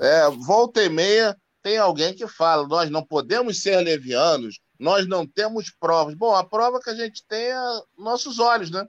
é, 0.00 0.30
volta 0.30 0.82
e 0.82 0.88
meia, 0.88 1.36
tem 1.62 1.78
alguém 1.78 2.12
que 2.12 2.26
fala: 2.26 2.66
nós 2.66 2.90
não 2.90 3.04
podemos 3.04 3.62
ser 3.62 3.78
levianos, 3.80 4.58
nós 4.78 5.06
não 5.06 5.26
temos 5.26 5.70
provas. 5.70 6.14
Bom, 6.14 6.34
a 6.34 6.42
prova 6.42 6.80
que 6.80 6.90
a 6.90 6.94
gente 6.94 7.22
tem 7.28 7.52
é 7.52 7.82
nossos 7.96 8.38
olhos, 8.40 8.70
né? 8.70 8.86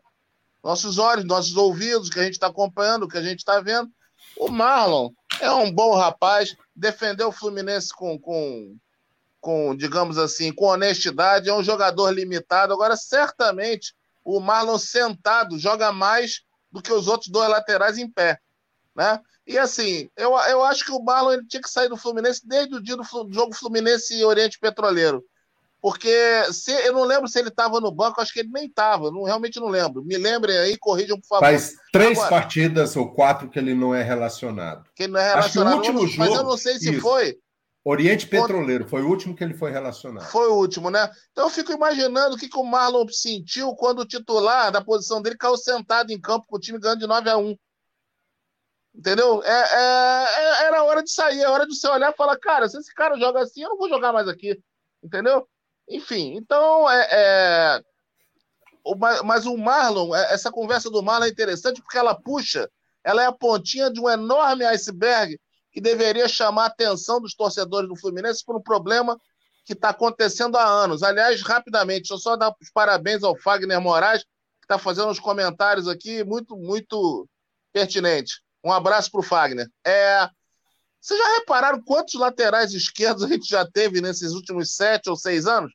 Nossos 0.64 0.97
olhos, 0.97 1.26
nossos 1.26 1.55
ouvidos, 1.55 2.09
que 2.09 2.20
a 2.20 2.24
gente 2.24 2.34
está 2.34 2.47
acompanhando, 2.47 3.07
que 3.07 3.18
a 3.18 3.22
gente 3.22 3.39
está 3.39 3.59
vendo. 3.59 3.91
O 4.38 4.49
Marlon 4.49 5.09
é 5.39 5.51
um 5.51 5.72
bom 5.72 5.93
rapaz, 5.95 6.55
defendeu 6.76 7.28
o 7.28 7.32
Fluminense 7.32 7.93
com, 7.93 8.18
com, 8.18 8.78
com, 9.41 9.75
digamos 9.75 10.17
assim, 10.17 10.53
com 10.53 10.65
honestidade, 10.65 11.49
é 11.49 11.53
um 11.53 11.63
jogador 11.63 12.11
limitado. 12.11 12.71
Agora, 12.73 12.95
certamente, 12.95 13.93
o 14.23 14.39
Marlon 14.39 14.77
sentado 14.77 15.57
joga 15.57 15.91
mais 15.91 16.43
do 16.71 16.81
que 16.81 16.93
os 16.93 17.07
outros 17.07 17.29
dois 17.29 17.49
laterais 17.49 17.97
em 17.97 18.09
pé, 18.09 18.39
né? 18.95 19.19
E 19.45 19.57
assim, 19.57 20.07
eu, 20.15 20.37
eu 20.47 20.63
acho 20.63 20.85
que 20.85 20.91
o 20.91 21.03
Marlon 21.03 21.33
ele 21.33 21.47
tinha 21.47 21.61
que 21.61 21.69
sair 21.69 21.89
do 21.89 21.97
Fluminense 21.97 22.47
desde 22.47 22.75
o 22.75 22.81
dia 22.81 22.95
do 22.95 23.03
jogo 23.03 23.55
Fluminense 23.55 24.15
e 24.15 24.23
Oriente 24.23 24.59
Petroleiro. 24.59 25.25
Porque 25.81 26.13
se, 26.53 26.71
eu 26.71 26.93
não 26.93 27.03
lembro 27.03 27.27
se 27.27 27.39
ele 27.39 27.49
estava 27.49 27.81
no 27.81 27.91
banco, 27.91 28.21
acho 28.21 28.31
que 28.31 28.41
ele 28.41 28.51
nem 28.53 28.67
estava, 28.67 29.09
não, 29.09 29.23
realmente 29.23 29.59
não 29.59 29.67
lembro. 29.67 30.05
Me 30.05 30.15
lembrem 30.15 30.55
aí, 30.55 30.77
corrijam, 30.77 31.19
por 31.19 31.27
favor. 31.27 31.45
Faz 31.45 31.73
três 31.91 32.19
Agora, 32.19 32.29
partidas 32.29 32.95
ou 32.95 33.11
quatro 33.11 33.49
que 33.49 33.57
ele 33.57 33.73
não 33.73 33.93
é 33.93 34.03
relacionado. 34.03 34.85
Que 34.95 35.03
ele 35.03 35.13
não 35.13 35.19
é 35.19 35.29
relacionado. 35.29 35.79
Acho 35.79 35.81
que 35.81 35.89
o 35.89 35.93
último 35.95 36.07
jogo, 36.07 36.29
mas 36.29 36.39
eu 36.39 36.43
não 36.43 36.55
sei 36.55 36.77
se 36.77 36.91
isso. 36.91 37.01
foi. 37.01 37.35
Oriente 37.84 38.27
Petroleiro, 38.27 38.88
foi 38.88 39.01
o 39.01 39.07
último 39.07 39.36
que 39.36 39.43
ele 39.43 39.55
foi 39.55 39.71
relacionado. 39.71 40.29
Foi 40.29 40.47
o 40.47 40.55
último, 40.55 40.91
né? 40.91 41.09
Então 41.32 41.45
eu 41.45 41.49
fico 41.49 41.71
imaginando 41.71 42.36
o 42.36 42.38
que, 42.38 42.47
que 42.47 42.57
o 42.57 42.63
Marlon 42.63 43.07
sentiu 43.09 43.73
quando 43.75 43.99
o 43.99 44.05
titular 44.05 44.71
da 44.71 44.84
posição 44.84 45.19
dele 45.19 45.36
caiu 45.36 45.57
sentado 45.57 46.11
em 46.11 46.21
campo 46.21 46.45
com 46.47 46.57
o 46.57 46.59
time 46.59 46.79
ganhando 46.79 46.99
de 46.99 47.07
9 47.07 47.29
a 47.29 47.38
1 47.38 47.55
Entendeu? 48.93 49.41
É, 49.43 49.49
é, 49.49 50.63
é, 50.63 50.65
era 50.65 50.84
hora 50.84 51.01
de 51.01 51.11
sair, 51.11 51.41
é 51.41 51.49
hora 51.49 51.65
de 51.65 51.75
você 51.75 51.88
olhar 51.88 52.11
e 52.11 52.15
falar, 52.15 52.38
cara, 52.38 52.67
se 52.67 52.77
esse 52.77 52.93
cara 52.93 53.17
joga 53.17 53.41
assim, 53.41 53.63
eu 53.63 53.69
não 53.69 53.77
vou 53.77 53.89
jogar 53.89 54.13
mais 54.13 54.27
aqui. 54.27 54.61
Entendeu? 55.01 55.47
Enfim, 55.89 56.36
então 56.36 56.89
é, 56.89 57.07
é... 57.11 57.82
Mas 59.23 59.45
o 59.45 59.57
Marlon, 59.57 60.13
é, 60.13 60.34
essa 60.34 60.51
conversa 60.51 60.89
do 60.89 61.01
Marlon 61.01 61.25
é 61.25 61.29
interessante 61.29 61.82
porque 61.82 61.97
ela 61.97 62.13
puxa, 62.13 62.69
ela 63.03 63.23
é 63.23 63.25
a 63.25 63.32
pontinha 63.32 63.89
de 63.89 63.99
um 63.99 64.09
enorme 64.09 64.65
iceberg 64.65 65.39
que 65.72 65.80
deveria 65.80 66.28
chamar 66.28 66.63
a 66.63 66.67
atenção 66.67 67.22
dos 67.22 67.34
torcedores 67.34 67.88
do 67.88 67.95
Fluminense 67.95 68.43
por 68.43 68.55
um 68.55 68.61
problema 68.61 69.19
que 69.65 69.74
está 69.74 69.89
acontecendo 69.89 70.57
há 70.57 70.65
anos. 70.65 71.03
Aliás, 71.03 71.41
rapidamente, 71.41 72.01
deixa 72.01 72.13
eu 72.15 72.17
só 72.17 72.36
dar 72.36 72.53
os 72.59 72.69
parabéns 72.72 73.24
ao 73.24 73.38
Fagner 73.38 73.80
Moraes, 73.80 74.24
que 74.24 74.65
está 74.65 74.78
fazendo 74.78 75.09
uns 75.09 75.19
comentários 75.19 75.88
aqui 75.88 76.24
muito, 76.24 76.57
muito 76.57 77.28
pertinentes. 77.72 78.41
Um 78.63 78.72
abraço 78.72 79.09
para 79.11 79.19
o 79.22 79.24
Fagner. 79.24 79.69
É, 79.86 80.28
vocês 80.99 81.19
já 81.19 81.38
repararam 81.39 81.82
quantos 81.82 82.13
laterais 82.15 82.74
esquerdos 82.74 83.24
a 83.24 83.28
gente 83.28 83.47
já 83.47 83.65
teve 83.65 84.01
nesses 84.01 84.34
últimos 84.34 84.76
sete 84.76 85.09
ou 85.09 85.15
seis 85.15 85.47
anos? 85.47 85.72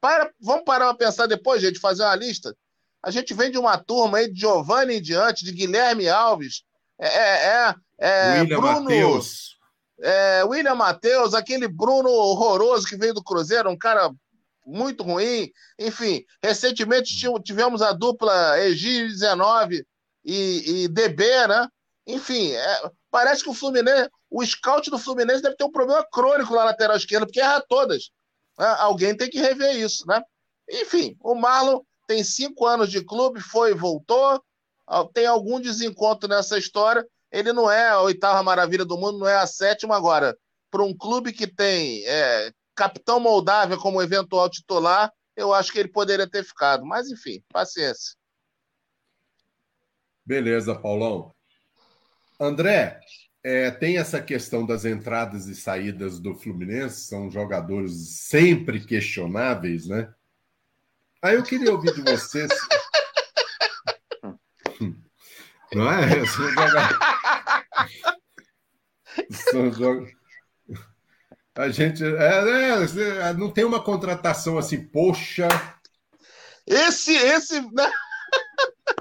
Para, 0.00 0.30
vamos 0.40 0.64
parar 0.64 0.86
para 0.94 1.06
pensar 1.06 1.26
depois, 1.26 1.60
gente, 1.60 1.80
fazer 1.80 2.02
uma 2.02 2.14
lista. 2.14 2.56
A 3.02 3.10
gente 3.10 3.34
vem 3.34 3.50
de 3.50 3.58
uma 3.58 3.76
turma 3.78 4.18
aí 4.18 4.30
de 4.30 4.40
Giovanni 4.40 4.94
em 4.94 5.02
diante, 5.02 5.44
de 5.44 5.52
Guilherme 5.52 6.08
Alves, 6.08 6.62
é, 6.98 7.06
é, 7.08 7.74
é, 7.98 8.40
William 8.40 8.60
Bruno, 8.60 8.80
Mateus. 8.82 9.58
É, 10.00 10.44
William 10.44 10.74
Matheus, 10.74 11.34
aquele 11.34 11.68
Bruno 11.68 12.10
horroroso 12.10 12.86
que 12.86 12.96
veio 12.96 13.14
do 13.14 13.22
Cruzeiro, 13.22 13.70
um 13.70 13.78
cara 13.78 14.10
muito 14.66 15.02
ruim. 15.02 15.50
Enfim, 15.78 16.24
recentemente 16.42 17.14
tivemos 17.42 17.82
a 17.82 17.92
dupla 17.92 18.58
Egi 18.60 19.08
19 19.08 19.86
e, 20.24 20.84
e 20.84 20.88
DB, 20.88 21.46
né? 21.46 21.68
Enfim, 22.06 22.52
é, 22.52 22.90
parece 23.10 23.42
que 23.42 23.50
o 23.50 23.54
Fluminense, 23.54 24.10
o 24.30 24.44
scout 24.44 24.90
do 24.90 24.98
Fluminense 24.98 25.42
deve 25.42 25.56
ter 25.56 25.64
um 25.64 25.72
problema 25.72 26.04
crônico 26.12 26.54
na 26.54 26.64
lateral 26.64 26.96
esquerda, 26.96 27.26
porque 27.26 27.40
erra 27.40 27.64
todas. 27.66 28.10
Né? 28.58 28.66
Alguém 28.78 29.16
tem 29.16 29.30
que 29.30 29.38
rever 29.38 29.76
isso, 29.76 30.06
né? 30.06 30.22
Enfim, 30.68 31.16
o 31.20 31.34
Marlon 31.34 31.80
tem 32.06 32.22
cinco 32.22 32.66
anos 32.66 32.90
de 32.90 33.02
clube, 33.04 33.40
foi 33.40 33.70
e 33.70 33.74
voltou, 33.74 34.42
tem 35.12 35.26
algum 35.26 35.60
desencontro 35.60 36.28
nessa 36.28 36.58
história. 36.58 37.06
Ele 37.30 37.52
não 37.52 37.70
é 37.70 37.88
a 37.88 38.00
oitava 38.00 38.42
maravilha 38.42 38.84
do 38.84 38.96
mundo, 38.96 39.18
não 39.18 39.28
é 39.28 39.36
a 39.36 39.46
sétima 39.46 39.96
agora. 39.96 40.36
Para 40.70 40.82
um 40.82 40.96
clube 40.96 41.32
que 41.32 41.46
tem 41.46 42.04
é, 42.06 42.52
capitão 42.74 43.18
Moldávia 43.18 43.76
como 43.76 44.02
eventual 44.02 44.48
titular, 44.48 45.12
eu 45.36 45.52
acho 45.52 45.72
que 45.72 45.78
ele 45.78 45.88
poderia 45.88 46.28
ter 46.28 46.44
ficado. 46.44 46.84
Mas, 46.84 47.08
enfim, 47.08 47.42
paciência. 47.52 48.14
Beleza, 50.24 50.74
Paulão. 50.74 51.34
André, 52.40 53.00
é, 53.42 53.70
tem 53.70 53.98
essa 53.98 54.20
questão 54.22 54.64
das 54.64 54.84
entradas 54.84 55.46
e 55.46 55.54
saídas 55.54 56.18
do 56.18 56.34
Fluminense, 56.34 57.02
são 57.02 57.30
jogadores 57.30 58.20
sempre 58.20 58.84
questionáveis, 58.84 59.86
né? 59.86 60.12
Aí 61.20 61.34
eu 61.34 61.42
queria 61.42 61.72
ouvir 61.72 61.94
de 61.94 62.02
vocês. 62.02 62.50
Não 65.74 65.90
é? 65.90 66.20
Eu 66.20 66.26
sou 66.26 66.48
jogador. 66.48 66.98
Sou 69.50 69.72
jogador. 69.72 70.10
A 71.56 71.68
gente. 71.68 72.04
É, 72.04 73.28
é, 73.28 73.32
não 73.34 73.50
tem 73.50 73.64
uma 73.64 73.82
contratação 73.82 74.58
assim, 74.58 74.84
poxa. 74.84 75.48
Esse, 76.66 77.14
esse. 77.14 77.60
Né? 77.60 77.90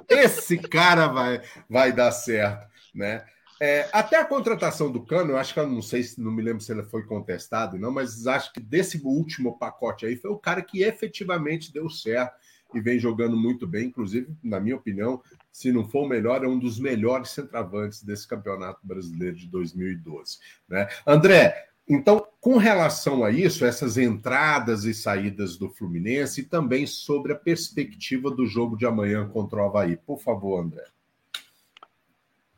Esse 0.07 0.57
cara 0.57 1.07
vai, 1.07 1.41
vai 1.69 1.91
dar 1.91 2.11
certo, 2.11 2.67
né? 2.93 3.25
É, 3.61 3.87
até 3.93 4.19
a 4.19 4.25
contratação 4.25 4.91
do 4.91 5.05
Cano, 5.05 5.31
eu 5.31 5.37
acho 5.37 5.53
que 5.53 5.59
eu 5.59 5.67
não 5.67 5.81
sei 5.81 6.03
se 6.03 6.19
não 6.19 6.31
me 6.31 6.41
lembro 6.41 6.61
se 6.61 6.71
ele 6.71 6.83
foi 6.83 7.05
contestado, 7.05 7.79
não, 7.79 7.91
mas 7.91 8.27
acho 8.27 8.51
que 8.51 8.59
desse 8.59 8.99
último 9.03 9.57
pacote 9.57 10.05
aí 10.05 10.17
foi 10.17 10.31
o 10.31 10.37
cara 10.37 10.61
que 10.61 10.83
efetivamente 10.83 11.71
deu 11.71 11.89
certo 11.89 12.35
e 12.73 12.79
vem 12.79 12.99
jogando 12.99 13.37
muito 13.37 13.67
bem, 13.67 13.87
inclusive, 13.87 14.27
na 14.43 14.59
minha 14.59 14.75
opinião, 14.75 15.21
se 15.51 15.71
não 15.71 15.87
for 15.87 16.03
o 16.03 16.07
melhor, 16.07 16.43
é 16.43 16.47
um 16.47 16.57
dos 16.57 16.79
melhores 16.79 17.29
centravantes 17.29 18.03
desse 18.03 18.27
Campeonato 18.27 18.79
Brasileiro 18.85 19.35
de 19.35 19.47
2012. 19.47 20.39
Né? 20.67 20.87
André, 21.05 21.69
então, 21.87 22.25
com 22.39 22.57
relação 22.57 23.23
a 23.23 23.31
isso, 23.31 23.65
essas 23.65 23.97
entradas 23.97 24.85
e 24.85 24.93
saídas 24.93 25.57
do 25.57 25.69
Fluminense 25.69 26.41
e 26.41 26.45
também 26.45 26.87
sobre 26.87 27.33
a 27.33 27.35
perspectiva 27.35 28.31
do 28.31 28.45
jogo 28.45 28.77
de 28.77 28.85
amanhã 28.85 29.27
contra 29.27 29.61
o 29.61 29.65
Havaí. 29.65 29.97
Por 29.97 30.19
favor, 30.19 30.59
André. 30.59 30.85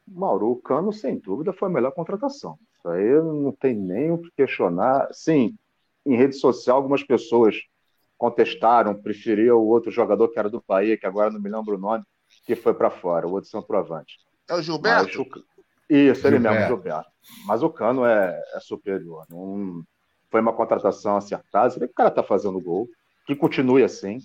Mauro, 0.07 0.51
o 0.51 0.55
Cano, 0.55 0.93
sem 0.93 1.18
dúvida, 1.18 1.51
foi 1.51 1.68
a 1.68 1.72
melhor 1.72 1.91
contratação. 1.91 2.59
Isso 2.78 2.88
aí 2.88 3.16
não 3.16 3.51
tem 3.51 3.74
nem 3.74 4.11
o 4.11 4.20
que 4.20 4.30
questionar. 4.38 5.09
Sim, 5.11 5.57
em 6.05 6.16
rede 6.16 6.36
social, 6.36 6.78
algumas 6.78 7.03
pessoas 7.03 7.63
contestaram, 8.18 8.99
preferiam 9.01 9.57
o 9.57 9.68
outro 9.68 9.91
jogador 9.91 10.30
que 10.30 10.39
era 10.39 10.49
do 10.49 10.63
Bahia, 10.68 10.97
que 10.97 11.05
agora 11.05 11.30
não 11.32 11.41
me 11.41 11.49
lembro 11.49 11.76
o 11.76 11.80
nome, 11.80 12.03
que 12.45 12.55
foi 12.55 12.74
para 12.74 12.89
fora, 12.89 13.28
o 13.28 13.32
outro 13.32 13.49
centroavante. 13.49 14.18
É 14.49 14.55
o 14.55 14.61
Gilberto? 14.61 15.22
O... 15.22 15.93
Isso, 15.93 16.26
ele 16.28 16.39
mesmo, 16.39 16.68
Gilberto. 16.68 17.09
Mas 17.45 17.63
o 17.63 17.70
Cano 17.70 18.05
é, 18.05 18.41
é 18.53 18.59
superior. 18.59 19.26
Não... 19.30 19.84
Foi 20.30 20.41
uma 20.41 20.53
contratação 20.53 21.16
acertada. 21.16 21.70
Você 21.70 21.80
vê 21.80 21.88
que 21.88 21.93
o 21.93 21.95
cara 21.95 22.09
está 22.09 22.24
fazendo 22.24 22.59
gol, 22.59 22.88
que 23.26 23.36
continue 23.36 23.84
assim. 23.84 24.20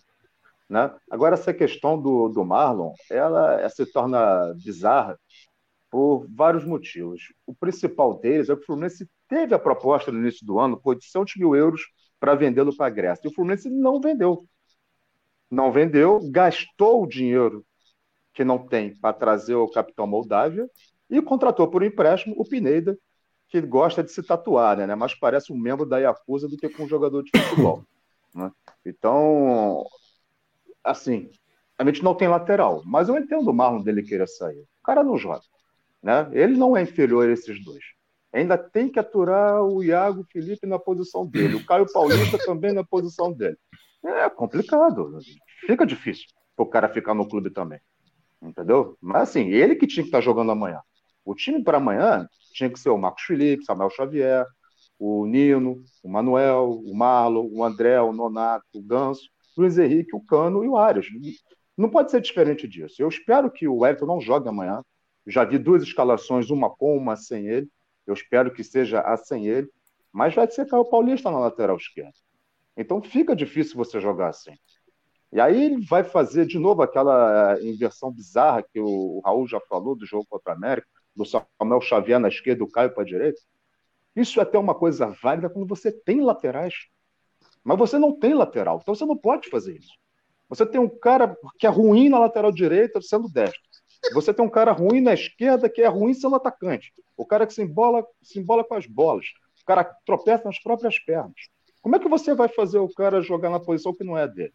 Né? 0.68 0.90
Agora, 1.10 1.34
essa 1.34 1.52
questão 1.52 2.00
do, 2.00 2.28
do 2.28 2.44
Marlon, 2.44 2.92
ela, 3.10 3.60
ela 3.60 3.68
se 3.68 3.84
torna 3.86 4.54
bizarra 4.54 5.18
por 5.90 6.26
vários 6.28 6.64
motivos. 6.64 7.32
O 7.46 7.54
principal 7.54 8.18
deles 8.18 8.48
é 8.48 8.54
que 8.54 8.62
o 8.62 8.66
Fluminense 8.66 9.08
teve 9.28 9.54
a 9.54 9.58
proposta 9.58 10.12
no 10.12 10.20
início 10.20 10.46
do 10.46 10.58
ano 10.58 10.80
por 10.80 10.90
800 10.90 11.36
mil 11.36 11.56
euros 11.56 11.82
para 12.20 12.34
vendê-lo 12.34 12.76
para 12.76 12.86
a 12.86 12.90
Grécia. 12.90 13.26
E 13.26 13.30
o 13.30 13.34
Fluminense 13.34 13.68
não 13.70 14.00
vendeu. 14.00 14.46
Não 15.50 15.72
vendeu, 15.72 16.20
gastou 16.30 17.02
o 17.02 17.06
dinheiro 17.06 17.64
que 18.32 18.44
não 18.44 18.58
tem 18.58 18.94
para 18.94 19.12
trazer 19.12 19.56
o 19.56 19.68
capitão 19.68 20.06
Moldávia 20.06 20.70
e 21.08 21.20
contratou 21.20 21.68
por 21.68 21.82
empréstimo 21.82 22.36
o 22.38 22.44
Pineda, 22.44 22.96
que 23.48 23.60
gosta 23.60 24.04
de 24.04 24.12
se 24.12 24.22
tatuar, 24.22 24.76
né? 24.76 24.94
Mas 24.94 25.12
parece 25.14 25.52
um 25.52 25.58
membro 25.58 25.84
da 25.84 25.98
Yakuza 25.98 26.46
do 26.46 26.56
que 26.56 26.68
com 26.68 26.84
um 26.84 26.88
jogador 26.88 27.22
de 27.22 27.30
futebol. 27.36 27.84
Né? 28.32 28.48
Então, 28.86 29.84
assim, 30.84 31.28
a 31.76 31.84
gente 31.84 32.00
não 32.04 32.14
tem 32.14 32.28
lateral, 32.28 32.80
mas 32.86 33.08
eu 33.08 33.18
entendo 33.18 33.50
o 33.50 33.52
Marlon 33.52 33.82
dele 33.82 34.04
querer 34.04 34.28
sair. 34.28 34.60
O 34.60 34.84
cara 34.84 35.02
não 35.02 35.18
joga. 35.18 35.42
Né? 36.00 36.30
Ele 36.30 36.56
não 36.56 36.76
é 36.76 36.82
inferior 36.82 37.28
a 37.28 37.32
esses 37.32 37.64
dois. 37.64 37.82
Ainda 38.32 38.56
tem 38.56 38.88
que 38.88 38.98
aturar 38.98 39.62
o 39.62 39.82
Iago 39.82 40.24
Felipe 40.30 40.66
na 40.66 40.78
posição 40.78 41.26
dele, 41.26 41.56
o 41.56 41.66
Caio 41.66 41.86
Paulista 41.92 42.38
também 42.46 42.72
na 42.72 42.84
posição 42.84 43.32
dele. 43.32 43.56
É 44.04 44.28
complicado, 44.30 45.18
Fica 45.66 45.84
difícil 45.84 46.26
o 46.56 46.66
cara 46.66 46.88
ficar 46.88 47.14
no 47.14 47.28
clube 47.28 47.50
também. 47.50 47.80
Entendeu? 48.40 48.96
Mas 49.00 49.30
assim, 49.30 49.48
ele 49.48 49.76
que 49.76 49.86
tinha 49.86 50.02
que 50.02 50.08
estar 50.08 50.18
tá 50.18 50.22
jogando 50.22 50.52
amanhã. 50.52 50.80
O 51.24 51.34
time 51.34 51.62
para 51.62 51.78
amanhã 51.78 52.26
tinha 52.52 52.70
que 52.70 52.78
ser 52.78 52.90
o 52.90 52.98
Marcos 52.98 53.22
Felipe, 53.22 53.64
Samuel 53.64 53.90
Xavier, 53.90 54.46
o 54.98 55.26
Nino, 55.26 55.82
o 56.02 56.08
Manuel, 56.08 56.70
o 56.84 56.94
Marlon, 56.94 57.48
o 57.50 57.64
André, 57.64 58.00
o 58.00 58.12
Nonato, 58.12 58.66
o 58.74 58.82
Ganso, 58.82 59.28
o 59.56 59.62
Luiz 59.62 59.78
Henrique, 59.78 60.14
o 60.14 60.20
Cano 60.20 60.64
e 60.64 60.68
o 60.68 60.76
Arias. 60.76 61.06
Não 61.76 61.88
pode 61.88 62.10
ser 62.10 62.20
diferente 62.20 62.68
disso. 62.68 62.96
Eu 62.98 63.08
espero 63.08 63.50
que 63.50 63.66
o 63.66 63.86
Everton 63.86 64.06
não 64.06 64.20
jogue 64.20 64.48
amanhã. 64.48 64.82
Já 65.26 65.44
vi 65.44 65.58
duas 65.58 65.82
escalações, 65.82 66.50
uma 66.50 66.70
com, 66.70 66.96
uma 66.96 67.16
sem 67.16 67.46
ele. 67.46 67.68
Eu 68.10 68.14
espero 68.14 68.52
que 68.52 68.64
seja 68.64 69.00
a 69.00 69.16
sem 69.16 69.46
ele. 69.46 69.68
Mas 70.12 70.34
vai 70.34 70.50
ser 70.50 70.66
Caio 70.66 70.84
Paulista 70.84 71.30
na 71.30 71.38
lateral 71.38 71.76
esquerda. 71.76 72.12
Então 72.76 73.02
fica 73.02 73.36
difícil 73.36 73.76
você 73.76 74.00
jogar 74.00 74.28
assim. 74.28 74.54
E 75.32 75.40
aí 75.40 75.64
ele 75.64 75.84
vai 75.86 76.02
fazer 76.02 76.46
de 76.46 76.58
novo 76.58 76.82
aquela 76.82 77.56
eh, 77.56 77.64
inversão 77.64 78.10
bizarra 78.10 78.64
que 78.64 78.80
o 78.80 79.20
Raul 79.24 79.46
já 79.46 79.60
falou 79.60 79.94
do 79.94 80.04
jogo 80.04 80.26
contra 80.28 80.52
a 80.52 80.56
América, 80.56 80.88
do 81.14 81.24
Samuel 81.24 81.80
Xavier 81.80 82.18
na 82.18 82.28
esquerda 82.28 82.64
o 82.64 82.70
Caio 82.70 82.92
para 82.92 83.02
a 83.02 83.06
direita. 83.06 83.40
Isso 84.16 84.40
é 84.40 84.42
até 84.42 84.58
uma 84.58 84.74
coisa 84.74 85.06
válida 85.22 85.48
quando 85.48 85.68
você 85.68 85.92
tem 85.92 86.20
laterais. 86.20 86.74
Mas 87.62 87.78
você 87.78 87.98
não 87.98 88.18
tem 88.18 88.34
lateral, 88.34 88.80
então 88.82 88.94
você 88.94 89.04
não 89.04 89.16
pode 89.16 89.48
fazer 89.48 89.78
isso. 89.78 89.92
Você 90.48 90.66
tem 90.66 90.80
um 90.80 90.88
cara 90.88 91.36
que 91.58 91.66
é 91.66 91.70
ruim 91.70 92.08
na 92.08 92.18
lateral 92.18 92.50
direita 92.50 93.00
sendo 93.00 93.28
destro. 93.28 93.60
Você 94.12 94.32
tem 94.32 94.44
um 94.44 94.50
cara 94.50 94.72
ruim 94.72 95.00
na 95.00 95.14
esquerda 95.14 95.68
que 95.68 95.82
é 95.82 95.86
ruim 95.86 96.14
sendo 96.14 96.36
atacante. 96.36 96.92
O 97.16 97.26
cara 97.26 97.46
que 97.46 97.52
se 97.52 97.62
embola, 97.62 98.06
se 98.22 98.38
embola 98.38 98.64
com 98.64 98.74
as 98.74 98.86
bolas. 98.86 99.26
O 99.62 99.64
cara 99.64 99.84
tropeça 100.04 100.44
nas 100.44 100.58
próprias 100.58 100.98
pernas. 100.98 101.48
Como 101.82 101.96
é 101.96 101.98
que 101.98 102.08
você 102.08 102.34
vai 102.34 102.48
fazer 102.48 102.78
o 102.78 102.88
cara 102.88 103.22
jogar 103.22 103.50
na 103.50 103.60
posição 103.60 103.94
que 103.94 104.04
não 104.04 104.16
é 104.16 104.26
dele? 104.26 104.52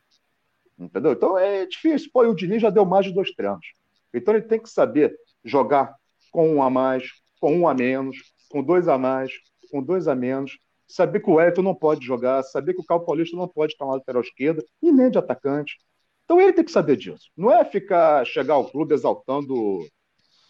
Entendeu? 0.78 1.14
Então 1.14 1.38
é 1.38 1.66
difícil. 1.66 2.10
Pô, 2.12 2.24
e 2.24 2.28
o 2.28 2.36
Diniz 2.36 2.62
já 2.62 2.70
deu 2.70 2.86
mais 2.86 3.06
de 3.06 3.14
dois 3.14 3.32
treinos. 3.34 3.66
Então 4.14 4.34
ele 4.34 4.46
tem 4.46 4.60
que 4.60 4.70
saber 4.70 5.16
jogar 5.44 5.96
com 6.32 6.56
um 6.56 6.62
a 6.62 6.70
mais, 6.70 7.10
com 7.40 7.56
um 7.56 7.68
a 7.68 7.74
menos, 7.74 8.18
com 8.50 8.64
dois 8.64 8.88
a 8.88 8.98
mais, 8.98 9.32
com 9.72 9.82
dois 9.82 10.08
a 10.08 10.16
menos. 10.16 10.58
Saber 10.88 11.20
que 11.20 11.30
o 11.30 11.40
Everton 11.40 11.62
não 11.62 11.74
pode 11.74 12.06
jogar, 12.06 12.44
saber 12.44 12.74
que 12.74 12.82
o 12.82 12.86
Cal 12.86 13.04
Paulista 13.04 13.36
não 13.36 13.48
pode 13.48 13.74
estar 13.74 13.86
na 13.86 13.94
lateral 13.94 14.22
esquerda 14.22 14.64
e 14.82 14.92
nem 14.92 15.10
de 15.10 15.18
atacante. 15.18 15.78
Então 16.26 16.42
ele 16.42 16.54
tem 16.54 16.66
que 16.66 16.72
saber 16.72 16.98
disso. 16.98 17.30
Não 17.38 17.52
é 17.52 17.64
ficar 17.64 18.26
chegar 18.26 18.56
ao 18.56 18.70
clube 18.70 18.94
exaltando 18.94 19.54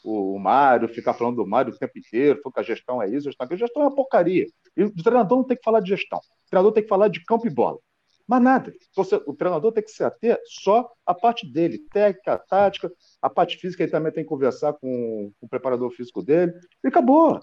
o, 0.04 0.40
Mário, 0.40 0.88
ficar 0.88 1.14
falando 1.14 1.38
do 1.38 1.48
Mário 1.48 1.74
o 1.74 1.78
tempo 1.78 1.98
inteiro, 1.98 2.40
que 2.42 2.60
a 2.60 2.64
gestão 2.64 3.02
é 3.02 3.08
isso, 3.08 3.28
a 3.28 3.32
gestão, 3.32 3.48
a 3.50 3.56
gestão 3.56 3.84
é 3.84 3.86
uma 3.88 3.96
porcaria. 3.96 4.46
E 4.78 4.84
o 4.84 5.04
treinador 5.04 5.40
não 5.40 5.46
tem 5.46 5.58
que 5.58 5.64
falar 5.64 5.80
de 5.80 5.90
gestão. 5.90 6.20
O 6.20 6.50
treinador 6.50 6.72
tem 6.72 6.84
que 6.84 6.90
falar 6.90 7.08
de 7.08 7.24
campo 7.26 7.48
e 7.48 7.50
bola. 7.50 7.80
Mas 8.28 8.42
nada. 8.42 8.74
Você, 8.96 9.16
o 9.26 9.34
treinador 9.34 9.72
tem 9.72 9.84
que 9.84 9.92
se 9.92 10.04
ater 10.04 10.40
só 10.46 10.90
a 11.06 11.14
parte 11.14 11.52
dele, 11.52 11.80
técnica, 11.92 12.38
tática, 12.38 12.92
a 13.22 13.30
parte 13.30 13.58
física 13.58 13.84
ele 13.84 13.92
também 13.92 14.12
tem 14.12 14.24
que 14.24 14.30
conversar 14.30 14.74
com, 14.74 15.32
com 15.40 15.46
o 15.46 15.50
preparador 15.50 15.92
físico 15.92 16.24
dele, 16.24 16.54
e 16.84 16.88
acabou. 16.88 17.40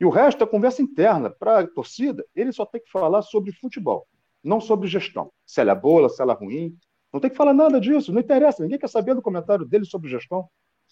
E 0.00 0.04
o 0.04 0.10
resto 0.10 0.42
é 0.42 0.46
conversa 0.46 0.82
interna. 0.82 1.30
Para 1.30 1.60
a 1.60 1.66
torcida, 1.66 2.24
ele 2.34 2.52
só 2.52 2.64
tem 2.64 2.80
que 2.80 2.90
falar 2.90 3.22
sobre 3.22 3.52
futebol, 3.52 4.06
não 4.42 4.60
sobre 4.60 4.88
gestão. 4.88 5.32
Se 5.46 5.60
ela 5.60 5.72
é 5.72 5.74
boa, 5.74 6.08
se 6.08 6.20
ela 6.22 6.32
é 6.32 6.36
ruim. 6.36 6.76
Não 7.12 7.20
tem 7.20 7.30
que 7.30 7.36
falar 7.36 7.54
nada 7.54 7.80
disso, 7.80 8.12
não 8.12 8.20
interessa. 8.20 8.62
Ninguém 8.62 8.78
quer 8.78 8.88
saber 8.88 9.14
do 9.14 9.22
comentário 9.22 9.64
dele 9.64 9.84
sobre 9.84 10.10
gestão. 10.10 10.48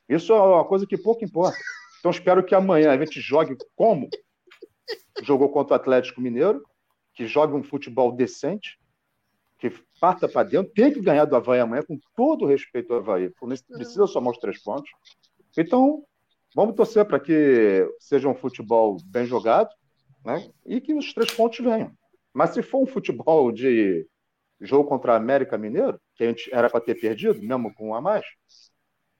Isso 0.08 0.32
é 0.32 0.40
uma 0.40 0.64
coisa 0.64 0.86
que 0.86 0.96
pouco 0.96 1.24
importa. 1.24 1.58
Então 1.98 2.10
espero 2.10 2.44
que 2.44 2.54
amanhã 2.54 2.92
a 2.92 2.98
gente 2.98 3.20
jogue 3.20 3.56
como 3.74 4.08
jogou 5.22 5.48
contra 5.48 5.74
o 5.74 5.76
Atlético 5.76 6.20
Mineiro, 6.20 6.62
que 7.14 7.26
jogue 7.26 7.54
um 7.54 7.62
futebol 7.62 8.12
decente, 8.12 8.78
que 9.58 9.72
parta 10.00 10.28
para 10.28 10.46
dentro, 10.46 10.72
tem 10.72 10.92
que 10.92 11.00
ganhar 11.00 11.24
do 11.24 11.34
Havaí 11.34 11.60
amanhã, 11.60 11.82
com 11.82 11.98
todo 12.14 12.44
o 12.44 12.48
respeito 12.48 12.92
ao 12.92 13.00
Havaí. 13.00 13.30
Precisa 13.70 14.06
somar 14.06 14.32
os 14.32 14.38
três 14.38 14.62
pontos. 14.62 14.90
Então, 15.56 16.04
vamos 16.54 16.74
torcer 16.74 17.04
para 17.06 17.18
que 17.18 17.88
seja 17.98 18.28
um 18.28 18.34
futebol 18.34 18.98
bem 19.06 19.24
jogado 19.24 19.70
né? 20.24 20.46
e 20.66 20.80
que 20.80 20.92
os 20.92 21.12
três 21.14 21.32
pontos 21.32 21.58
venham. 21.58 21.90
Mas 22.34 22.50
se 22.50 22.62
for 22.62 22.82
um 22.82 22.86
futebol 22.86 23.50
de 23.50 24.06
jogo 24.60 24.88
contra 24.88 25.12
a 25.12 25.16
América 25.16 25.58
Mineiro, 25.58 26.00
que 26.14 26.24
a 26.24 26.28
gente 26.28 26.52
era 26.52 26.70
para 26.70 26.80
ter 26.80 26.94
perdido, 26.94 27.40
mesmo 27.42 27.72
com 27.74 27.90
um 27.90 27.94
a 27.94 28.00
mais, 28.00 28.24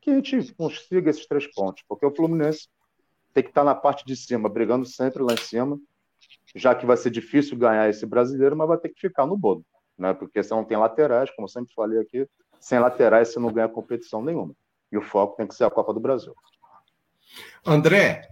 que 0.01 0.11
a 0.11 0.14
gente 0.14 0.55
consiga 0.55 1.11
esses 1.11 1.26
três 1.26 1.47
pontos, 1.53 1.82
porque 1.89 2.07
o 2.07 2.14
Fluminense 2.14 2.68
tem 3.34 3.43
que 3.43 3.51
estar 3.51 3.64
na 3.64 3.74
parte 3.74 4.05
de 4.05 4.16
cima, 4.16 4.49
brigando 4.49 4.87
sempre 4.87 5.22
lá 5.22 5.34
em 5.34 5.39
cima, 5.39 5.78
já 6.55 6.74
que 6.74 6.87
vai 6.87 6.97
ser 6.97 7.11
difícil 7.11 7.57
ganhar 7.57 7.89
esse 7.89 8.07
brasileiro, 8.07 8.57
mas 8.57 8.68
vai 8.68 8.78
ter 8.78 8.89
que 8.89 9.01
ficar 9.01 9.26
no 9.26 9.37
bolo 9.37 9.64
né? 9.99 10.12
Porque 10.14 10.43
você 10.43 10.53
não 10.53 10.64
tem 10.64 10.76
laterais, 10.76 11.30
como 11.30 11.47
eu 11.47 11.51
sempre 11.51 11.72
falei 11.74 12.01
aqui, 12.01 12.28
sem 12.61 12.78
laterais 12.78 13.28
você 13.28 13.41
não 13.41 13.53
ganha 13.53 13.68
competição 13.68 14.22
nenhuma. 14.22 14.55
E 14.91 14.97
o 14.97 15.03
foco 15.03 15.37
tem 15.37 15.47
que 15.47 15.55
ser 15.55 15.64
a 15.64 15.70
Copa 15.70 15.93
do 15.93 16.01
Brasil. 16.01 16.34
André, 17.64 18.28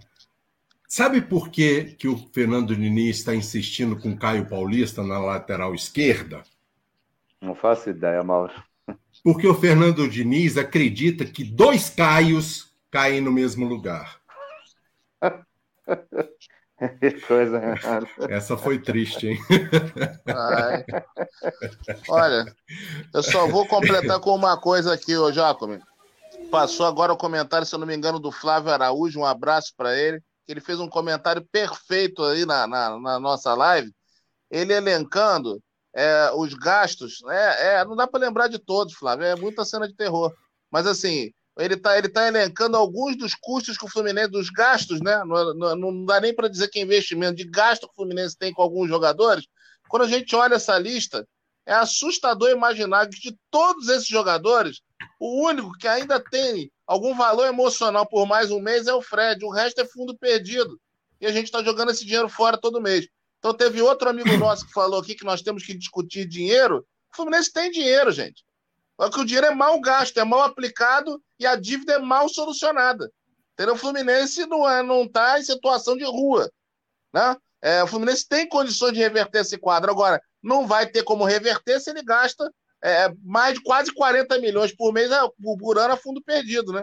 sabe 0.86 1.20
por 1.20 1.48
que, 1.48 1.96
que 1.96 2.07
o 2.07 2.16
Fernando 2.32 2.76
Diniz 2.76 3.18
está 3.18 3.34
insistindo 3.34 3.98
com 3.98 4.11
o 4.11 4.18
Caio 4.18 4.48
Paulista 4.48 5.02
na 5.02 5.18
lateral 5.18 5.74
esquerda? 5.74 6.42
Não 7.45 7.55
faço 7.55 7.90
ideia, 7.90 8.22
Mauro. 8.24 8.53
Porque 9.22 9.47
o 9.47 9.55
Fernando 9.55 10.09
Diniz 10.09 10.57
acredita 10.57 11.24
que 11.26 11.45
dois 11.45 11.90
Caios 11.90 12.72
caem 12.90 13.20
no 13.20 13.30
mesmo 13.30 13.66
lugar. 13.66 14.18
Que 17.01 17.20
coisa, 17.26 17.61
Essa 18.28 18.57
foi 18.57 18.78
triste, 18.78 19.28
hein? 19.28 19.38
Ai. 20.26 20.84
Olha, 22.09 22.55
eu 23.12 23.22
só 23.22 23.47
vou 23.47 23.66
completar 23.66 24.18
com 24.20 24.34
uma 24.34 24.59
coisa 24.59 24.95
aqui, 24.95 25.14
ô 25.16 25.30
Jacome. 25.30 25.80
Passou 26.51 26.86
agora 26.86 27.12
o 27.12 27.16
comentário, 27.16 27.66
se 27.66 27.74
eu 27.74 27.78
não 27.78 27.86
me 27.86 27.95
engano, 27.95 28.18
do 28.18 28.32
Flávio 28.32 28.70
Araújo. 28.70 29.20
Um 29.20 29.26
abraço 29.26 29.72
para 29.76 29.97
ele. 29.97 30.22
Ele 30.49 30.61
fez 30.61 30.80
um 30.80 30.88
comentário 30.88 31.47
perfeito 31.51 32.22
aí 32.22 32.45
na, 32.47 32.66
na, 32.66 32.99
na 32.99 33.20
nossa 33.20 33.55
live. 33.55 33.90
Ele 34.51 34.72
elencando 34.72 35.62
é, 35.95 36.30
os 36.34 36.55
gastos. 36.55 37.22
É, 37.28 37.76
é 37.76 37.84
não 37.84 37.97
dá 37.97 38.07
para 38.07 38.20
lembrar 38.20 38.49
de 38.49 38.59
todos, 38.59 38.95
Flávio. 38.95 39.24
É 39.26 39.36
muita 39.36 39.64
cena 39.64 39.86
de 39.86 39.95
terror. 39.95 40.34
Mas 40.70 40.86
assim, 40.86 41.30
ele 41.59 41.74
está 41.74 41.97
ele 41.97 42.09
tá 42.09 42.26
elencando 42.26 42.76
alguns 42.76 43.16
dos 43.16 43.34
custos 43.34 43.78
que 43.78 43.84
o 43.84 43.88
Fluminense, 43.88 44.30
dos 44.30 44.51
gastos, 44.51 45.01
né? 45.01 45.22
Não, 45.24 45.55
não, 45.55 45.76
não 45.76 46.05
dá 46.05 46.20
nem 46.20 46.34
para 46.34 46.49
dizer 46.49 46.68
que 46.68 46.78
é 46.78 46.82
investimento, 46.82 47.36
de 47.36 47.45
gasto 47.45 47.86
que 47.86 47.92
o 47.92 47.97
Fluminense 47.97 48.36
tem 48.36 48.53
com 48.53 48.62
alguns 48.62 48.88
jogadores. 48.88 49.47
Quando 49.88 50.03
a 50.03 50.09
gente 50.09 50.34
olha 50.34 50.55
essa 50.55 50.76
lista, 50.78 51.26
é 51.66 51.72
assustador 51.72 52.51
imaginar 52.51 53.09
que 53.09 53.20
de 53.30 53.38
todos 53.51 53.88
esses 53.88 54.09
jogadores, 54.09 54.80
o 55.20 55.47
único 55.47 55.72
que 55.78 55.86
ainda 55.86 56.18
tem 56.18 56.70
algum 56.86 57.14
valor 57.14 57.47
emocional 57.47 58.07
por 58.07 58.26
mais 58.26 58.51
um 58.51 58.61
mês 58.61 58.86
é 58.86 58.92
o 58.92 59.01
Fred. 59.01 59.45
O 59.45 59.51
resto 59.51 59.80
é 59.80 59.86
fundo 59.86 60.16
perdido. 60.18 60.78
E 61.20 61.26
a 61.26 61.32
gente 61.32 61.47
está 61.47 61.62
jogando 61.62 61.90
esse 61.90 62.05
dinheiro 62.05 62.28
fora 62.28 62.59
todo 62.59 62.80
mês. 62.80 63.07
Então 63.45 63.53
teve 63.53 63.82
outro 63.82 64.09
amigo 64.09 64.34
nosso 64.38 64.66
que 64.66 64.72
falou 64.72 64.99
aqui 64.99 65.14
que 65.14 65.24
nós 65.24 65.42
temos 65.42 65.66
que 65.66 65.74
discutir 65.74 66.24
dinheiro. 66.24 66.78
O 67.12 67.16
Fluminense 67.16 67.53
tem 67.53 67.70
dinheiro, 67.70 68.11
gente. 68.11 68.42
Só 68.99 69.11
que 69.11 69.20
o 69.20 69.24
dinheiro 69.26 69.49
é 69.49 69.55
mal 69.55 69.78
gasto, 69.82 70.18
é 70.18 70.24
mal 70.24 70.40
aplicado 70.40 71.22
e 71.38 71.47
a 71.47 71.55
dívida 71.55 71.92
é 71.92 71.99
mal 71.99 72.26
solucionada. 72.26 73.12
Entendeu? 73.53 73.74
O 73.74 73.78
Fluminense 73.78 74.47
não 74.47 74.61
está 74.61 74.78
é, 74.78 74.82
não 74.82 75.07
tá 75.07 75.38
em 75.38 75.42
situação 75.42 75.95
de 75.95 76.05
rua. 76.05 76.51
Né? 77.12 77.36
É, 77.61 77.82
o 77.82 77.86
Fluminense 77.86 78.26
tem 78.26 78.49
condições 78.49 78.95
de 78.95 79.01
reverter 79.01 79.40
esse 79.42 79.59
quadro. 79.59 79.90
Agora, 79.90 80.22
não 80.42 80.66
vai 80.66 80.86
ter 80.86 81.03
como 81.03 81.22
reverter 81.22 81.78
se 81.80 81.90
ele 81.90 82.03
gasta 82.03 82.51
é, 82.82 83.12
mais 83.22 83.59
de 83.59 83.62
quase 83.62 83.92
40 83.92 84.38
milhões 84.38 84.74
por 84.74 84.90
mês 84.90 85.11
é, 85.11 85.20
por 85.59 85.78
ano 85.78 85.92
a 85.92 85.99
fundo 85.99 86.22
perdido, 86.22 86.72
né? 86.72 86.82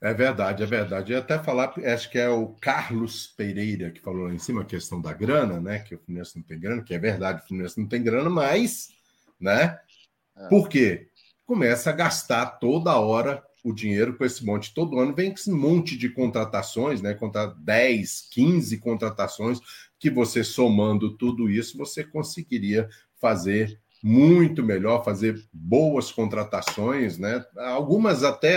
É 0.00 0.12
verdade, 0.12 0.62
é 0.62 0.66
verdade. 0.66 1.12
Eu 1.12 1.18
até 1.18 1.38
falar, 1.38 1.74
acho 1.78 2.10
que 2.10 2.18
é 2.18 2.28
o 2.28 2.48
Carlos 2.60 3.28
Pereira 3.28 3.90
que 3.90 4.00
falou 4.00 4.26
lá 4.26 4.34
em 4.34 4.38
cima 4.38 4.60
a 4.60 4.64
questão 4.64 5.00
da 5.00 5.12
grana, 5.12 5.58
né? 5.58 5.78
Que 5.78 5.94
o 5.94 5.98
Fluminense 5.98 6.36
não 6.36 6.42
tem 6.42 6.60
grana, 6.60 6.82
que 6.82 6.94
é 6.94 6.98
verdade, 6.98 7.42
o 7.42 7.46
Fluminense 7.46 7.80
não 7.80 7.88
tem 7.88 8.02
grana, 8.02 8.28
mas, 8.28 8.90
né? 9.40 9.78
É. 10.36 10.48
Por 10.48 10.68
quê? 10.68 11.08
Começa 11.46 11.90
a 11.90 11.94
gastar 11.94 12.46
toda 12.58 12.98
hora 12.98 13.42
o 13.64 13.72
dinheiro 13.72 14.16
com 14.16 14.24
esse 14.24 14.44
monte. 14.44 14.74
Todo 14.74 14.98
ano 14.98 15.14
vem 15.14 15.32
esse 15.32 15.50
monte 15.50 15.96
de 15.96 16.10
contratações, 16.10 17.00
né? 17.00 17.14
Contra 17.14 17.46
10, 17.46 18.28
15 18.30 18.78
contratações, 18.78 19.58
que 19.98 20.10
você 20.10 20.44
somando 20.44 21.16
tudo 21.16 21.50
isso, 21.50 21.76
você 21.78 22.04
conseguiria 22.04 22.88
fazer 23.18 23.80
muito 24.02 24.62
melhor, 24.62 25.04
fazer 25.04 25.42
boas 25.52 26.12
contratações, 26.12 27.18
né? 27.18 27.44
Algumas 27.56 28.22
até, 28.22 28.54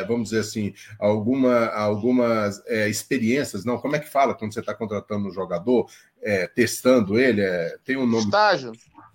é, 0.00 0.04
vamos 0.04 0.30
dizer 0.30 0.40
assim, 0.40 0.74
alguma, 0.98 1.66
algumas 1.68 2.62
é, 2.66 2.88
experiências, 2.88 3.64
não, 3.64 3.78
como 3.78 3.96
é 3.96 3.98
que 3.98 4.08
fala 4.08 4.34
quando 4.34 4.52
você 4.52 4.60
está 4.60 4.74
contratando 4.74 5.28
um 5.28 5.32
jogador, 5.32 5.88
é, 6.20 6.46
testando 6.46 7.18
ele, 7.18 7.40
é, 7.40 7.76
tem 7.84 7.96
um 7.96 8.06
nome... 8.06 8.24
Estágio. 8.24 8.72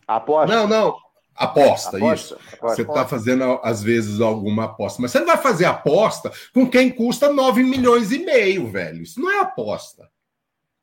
Aposta. 0.07 0.55
Não, 0.55 0.67
não, 0.67 0.97
aposta, 1.35 1.97
aposta 1.97 2.15
isso. 2.15 2.33
Aposta. 2.53 2.75
Você 2.75 2.81
está 2.81 3.05
fazendo, 3.05 3.59
às 3.61 3.83
vezes, 3.83 4.21
alguma 4.21 4.65
aposta, 4.65 5.01
mas 5.01 5.11
você 5.11 5.19
não 5.19 5.27
vai 5.27 5.37
fazer 5.37 5.65
aposta 5.65 6.31
com 6.53 6.67
quem 6.67 6.89
custa 6.89 7.31
9 7.31 7.61
milhões 7.63 8.11
e 8.11 8.19
meio, 8.19 8.67
velho, 8.67 9.03
isso 9.03 9.19
não 9.19 9.31
é 9.31 9.41
aposta, 9.41 10.09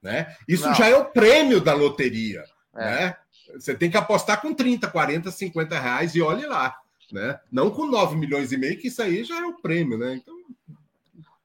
né? 0.03 0.37
Isso 0.47 0.67
não. 0.67 0.75
já 0.75 0.89
é 0.89 0.97
o 0.97 1.07
prêmio 1.07 1.61
da 1.61 1.75
loteria, 1.75 2.45
é. 2.77 2.85
né? 2.85 3.17
Você 3.59 3.75
tem 3.75 3.91
que 3.91 3.97
apostar 3.97 4.41
com 4.41 4.55
30, 4.55 4.89
40, 4.89 5.31
50 5.31 5.79
reais 5.79 6.15
e 6.15 6.23
olhe 6.23 6.47
lá. 6.47 6.77
Né? 7.13 7.39
Não 7.51 7.71
com 7.71 7.87
9 7.87 8.17
milhões 8.17 8.53
e 8.53 8.57
meio, 8.57 8.79
que 8.79 8.89
isso 8.89 9.03
aí 9.03 9.25
já 9.25 9.37
é 9.37 9.45
o 9.45 9.61
prêmio, 9.61 9.97
né? 9.99 10.15
Então, 10.15 10.35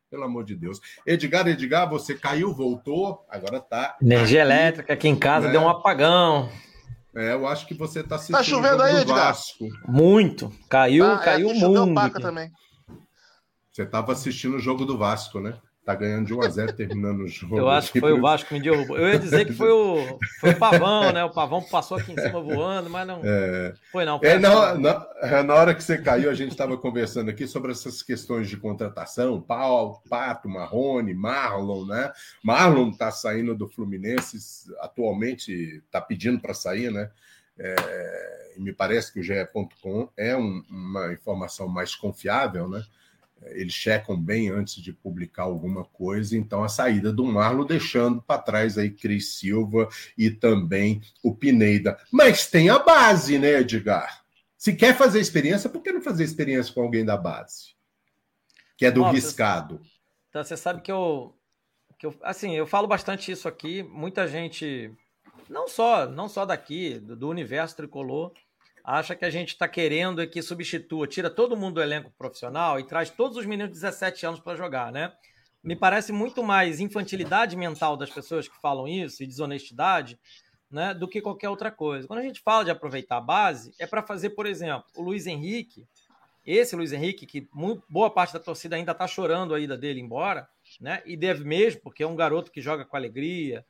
pelo 0.09 0.23
amor 0.23 0.43
de 0.43 0.55
Deus. 0.55 0.79
Edgar, 1.05 1.47
Edgar, 1.47 1.89
você 1.89 2.15
caiu, 2.15 2.53
voltou, 2.53 3.25
agora 3.29 3.59
tá. 3.59 3.95
Energia 4.01 4.43
aqui, 4.43 4.51
elétrica 4.51 4.93
aqui 4.93 5.07
em 5.07 5.15
casa 5.15 5.47
né? 5.47 5.51
deu 5.51 5.61
um 5.61 5.69
apagão. 5.69 6.49
É, 7.15 7.33
eu 7.33 7.47
acho 7.47 7.67
que 7.67 7.73
você 7.73 8.03
tá 8.03 8.15
assistindo. 8.15 8.37
Tá 8.37 8.43
chovendo 8.43 8.81
aí, 8.81 9.01
Edgar? 9.01 9.27
Vasco. 9.27 9.67
Muito. 9.87 10.51
Caiu, 10.69 11.05
ah, 11.05 11.19
caiu 11.19 11.49
é, 11.49 11.53
muito. 11.53 12.19
Também. 12.19 12.51
Você 13.71 13.85
tava 13.85 14.11
assistindo 14.11 14.55
o 14.55 14.59
jogo 14.59 14.85
do 14.85 14.97
Vasco, 14.97 15.39
né? 15.39 15.57
Tá 15.89 15.95
ganhando 15.95 16.27
de 16.27 16.35
1 16.35 16.41
a 16.43 16.49
0 16.49 16.73
terminando 16.73 17.21
o 17.21 17.25
jogo. 17.27 17.57
Eu 17.57 17.67
acho 17.67 17.91
que 17.91 17.99
foi 17.99 18.13
o 18.13 18.21
Vasco 18.21 18.49
que 18.49 18.53
me 18.53 18.61
derrubou. 18.61 18.95
Eu 18.95 19.07
ia 19.07 19.17
dizer 19.17 19.43
que 19.43 19.53
foi 19.53 19.71
o, 19.71 20.19
foi 20.39 20.51
o 20.51 20.55
Pavão, 20.55 21.11
né? 21.11 21.23
O 21.25 21.31
Pavão 21.31 21.63
passou 21.63 21.97
aqui 21.97 22.11
em 22.11 22.15
cima 22.15 22.39
voando, 22.39 22.91
mas 22.91 23.07
não. 23.07 23.21
É... 23.23 23.73
Foi 23.91 24.05
não. 24.05 24.19
Foi 24.19 24.27
é, 24.27 24.37
na, 24.37 24.75
na, 24.75 25.07
é, 25.19 25.41
na, 25.41 25.55
hora 25.55 25.73
que 25.73 25.83
você 25.83 25.97
caiu, 25.97 26.29
a 26.29 26.35
gente 26.35 26.51
estava 26.51 26.77
conversando 26.77 27.31
aqui 27.31 27.47
sobre 27.47 27.71
essas 27.71 28.03
questões 28.03 28.47
de 28.47 28.55
contratação. 28.55 29.41
Pau, 29.41 30.03
Pato, 30.07 30.47
Marrone, 30.47 31.15
Marlon, 31.15 31.87
né? 31.87 32.11
Marlon 32.43 32.91
tá 32.91 33.09
saindo 33.09 33.55
do 33.55 33.67
Fluminense, 33.67 34.37
atualmente 34.81 35.81
tá 35.89 35.99
pedindo 35.99 36.39
para 36.39 36.53
sair, 36.53 36.91
né? 36.91 37.09
É, 37.57 38.53
e 38.57 38.61
me 38.61 38.71
parece 38.71 39.11
que 39.11 39.21
o 39.21 39.23
GE.com 39.23 40.07
é 40.15 40.37
um, 40.37 40.63
uma 40.69 41.11
informação 41.11 41.67
mais 41.67 41.95
confiável, 41.95 42.69
né? 42.69 42.83
Eles 43.47 43.73
checam 43.73 44.19
bem 44.19 44.49
antes 44.49 44.75
de 44.75 44.93
publicar 44.93 45.43
alguma 45.43 45.85
coisa, 45.85 46.37
então 46.37 46.63
a 46.63 46.69
saída 46.69 47.11
do 47.11 47.23
Marlon 47.23 47.65
deixando 47.65 48.21
para 48.21 48.41
trás 48.41 48.77
aí 48.77 48.89
Cris 48.89 49.37
Silva 49.37 49.87
e 50.17 50.29
também 50.29 51.01
o 51.23 51.35
Pineda. 51.35 51.97
Mas 52.11 52.47
tem 52.47 52.69
a 52.69 52.79
base, 52.79 53.37
né, 53.39 53.59
Edgar? 53.59 54.23
Se 54.57 54.75
quer 54.75 54.97
fazer 54.97 55.19
experiência, 55.19 55.69
por 55.69 55.81
que 55.81 55.91
não 55.91 56.01
fazer 56.01 56.23
experiência 56.23 56.73
com 56.73 56.81
alguém 56.81 57.05
da 57.05 57.15
base? 57.15 57.75
Que 58.77 58.85
é 58.85 58.91
do 58.91 59.01
Nossa, 59.01 59.13
riscado. 59.13 59.81
Então, 60.29 60.43
você 60.43 60.57
sabe 60.57 60.81
que 60.81 60.91
eu, 60.91 61.33
que 61.97 62.05
eu 62.05 62.15
assim, 62.21 62.55
eu 62.55 62.67
falo 62.67 62.87
bastante 62.87 63.31
isso 63.31 63.47
aqui, 63.47 63.83
muita 63.83 64.27
gente 64.27 64.91
não 65.49 65.67
só, 65.67 66.05
não 66.05 66.29
só 66.29 66.45
daqui, 66.45 66.99
do, 66.99 67.15
do 67.15 67.29
universo 67.29 67.75
tricolor, 67.75 68.31
acha 68.83 69.15
que 69.15 69.25
a 69.25 69.29
gente 69.29 69.49
está 69.49 69.67
querendo 69.67 70.21
é 70.21 70.27
que 70.27 70.41
substitua, 70.41 71.07
tira 71.07 71.29
todo 71.29 71.57
mundo 71.57 71.75
do 71.75 71.81
elenco 71.81 72.11
profissional 72.17 72.79
e 72.79 72.83
traz 72.83 73.09
todos 73.09 73.37
os 73.37 73.45
meninos 73.45 73.73
de 73.73 73.79
17 73.79 74.25
anos 74.25 74.39
para 74.39 74.57
jogar, 74.57 74.91
né? 74.91 75.13
Me 75.63 75.75
parece 75.75 76.11
muito 76.11 76.41
mais 76.43 76.79
infantilidade 76.79 77.55
mental 77.55 77.97
das 77.97 78.09
pessoas 78.09 78.47
que 78.47 78.59
falam 78.61 78.87
isso 78.87 79.21
e 79.21 79.27
desonestidade, 79.27 80.17
né, 80.71 80.93
do 80.93 81.07
que 81.07 81.21
qualquer 81.21 81.49
outra 81.49 81.71
coisa. 81.71 82.07
Quando 82.07 82.19
a 82.19 82.23
gente 82.23 82.39
fala 82.39 82.63
de 82.63 82.71
aproveitar 82.71 83.17
a 83.17 83.21
base, 83.21 83.73
é 83.77 83.85
para 83.85 84.03
fazer, 84.03 84.31
por 84.31 84.45
exemplo, 84.45 84.85
o 84.95 85.01
Luiz 85.01 85.27
Henrique, 85.27 85.85
esse 86.45 86.75
Luiz 86.75 86.93
Henrique, 86.93 87.25
que 87.25 87.47
muito, 87.53 87.83
boa 87.89 88.09
parte 88.09 88.33
da 88.33 88.39
torcida 88.39 88.75
ainda 88.75 88.93
está 88.93 89.05
chorando 89.05 89.53
a 89.53 89.59
ida 89.59 89.77
dele 89.77 89.99
embora, 89.99 90.47
né? 90.79 91.01
E 91.05 91.17
deve 91.17 91.43
mesmo, 91.43 91.81
porque 91.81 92.03
é 92.03 92.07
um 92.07 92.15
garoto 92.15 92.51
que 92.51 92.61
joga 92.61 92.85
com 92.85 92.95
alegria. 92.95 93.65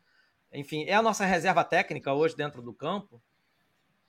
Enfim, 0.54 0.84
é 0.86 0.94
a 0.94 1.02
nossa 1.02 1.26
reserva 1.26 1.64
técnica 1.64 2.14
hoje 2.14 2.36
dentro 2.36 2.62
do 2.62 2.74
campo 2.74 3.22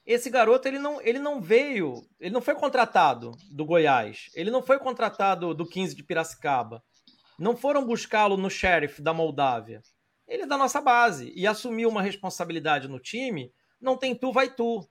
esse 0.07 0.31
garoto 0.31 0.67
ele 0.67 0.79
não, 0.79 1.01
ele 1.01 1.19
não 1.19 1.41
veio, 1.41 2.03
ele 2.19 2.33
não 2.33 2.41
foi 2.41 2.55
contratado 2.55 3.33
do 3.51 3.65
Goiás, 3.65 4.31
ele 4.35 4.51
não 4.51 4.63
foi 4.63 4.79
contratado 4.79 5.55
do 5.55 5.67
15 5.67 5.95
de 5.95 6.03
Piracicaba. 6.03 6.83
Não 7.39 7.57
foram 7.57 7.87
buscá-lo 7.87 8.37
no 8.37 8.51
Sheriff 8.51 9.01
da 9.01 9.15
Moldávia. 9.15 9.83
Ele 10.29 10.43
é 10.43 10.47
da 10.47 10.59
nossa 10.59 10.81
base 10.81 11.33
e 11.35 11.47
assumiu 11.47 11.89
uma 11.89 12.03
responsabilidade 12.03 12.87
no 12.87 13.01
time. 13.01 13.53
Não 13.81 13.97
tem 13.97 14.15
tu, 14.15 14.31
vai 14.31 14.49
tu. 14.49 14.87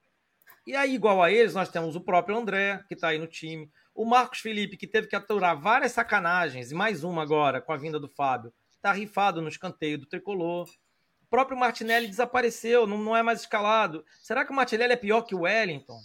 E 0.66 0.76
aí, 0.76 0.96
igual 0.96 1.22
a 1.22 1.32
eles, 1.32 1.54
nós 1.54 1.70
temos 1.70 1.96
o 1.96 2.02
próprio 2.02 2.38
André, 2.38 2.84
que 2.88 2.94
está 2.94 3.10
aí 3.10 3.18
no 3.18 3.28
time. 3.28 3.72
O 3.94 4.04
Marcos 4.04 4.40
Felipe, 4.40 4.78
que 4.78 4.88
teve 4.88 5.08
que 5.08 5.16
aturar 5.16 5.60
várias 5.60 5.92
sacanagens, 5.92 6.72
e 6.72 6.76
mais 6.76 7.04
uma 7.04 7.22
agora 7.22 7.62
com 7.62 7.72
a 7.72 7.78
vinda 7.78 8.00
do 8.00 8.10
Fábio. 8.10 8.52
Está 8.72 8.92
rifado 8.92 9.42
no 9.42 9.48
escanteio 9.48 9.98
do 9.98 10.06
tricolor 10.06 10.68
próprio 11.30 11.58
Martinelli 11.58 12.08
desapareceu, 12.08 12.88
não, 12.88 12.98
não 12.98 13.16
é 13.16 13.22
mais 13.22 13.42
escalado. 13.42 14.04
Será 14.22 14.46
que 14.46 14.52
o 14.52 14.56
Martinelli 14.56 14.94
é 14.94 14.98
pior 14.98 15.22
que 15.22 15.36
o 15.36 15.42
Wellington? 15.42 16.00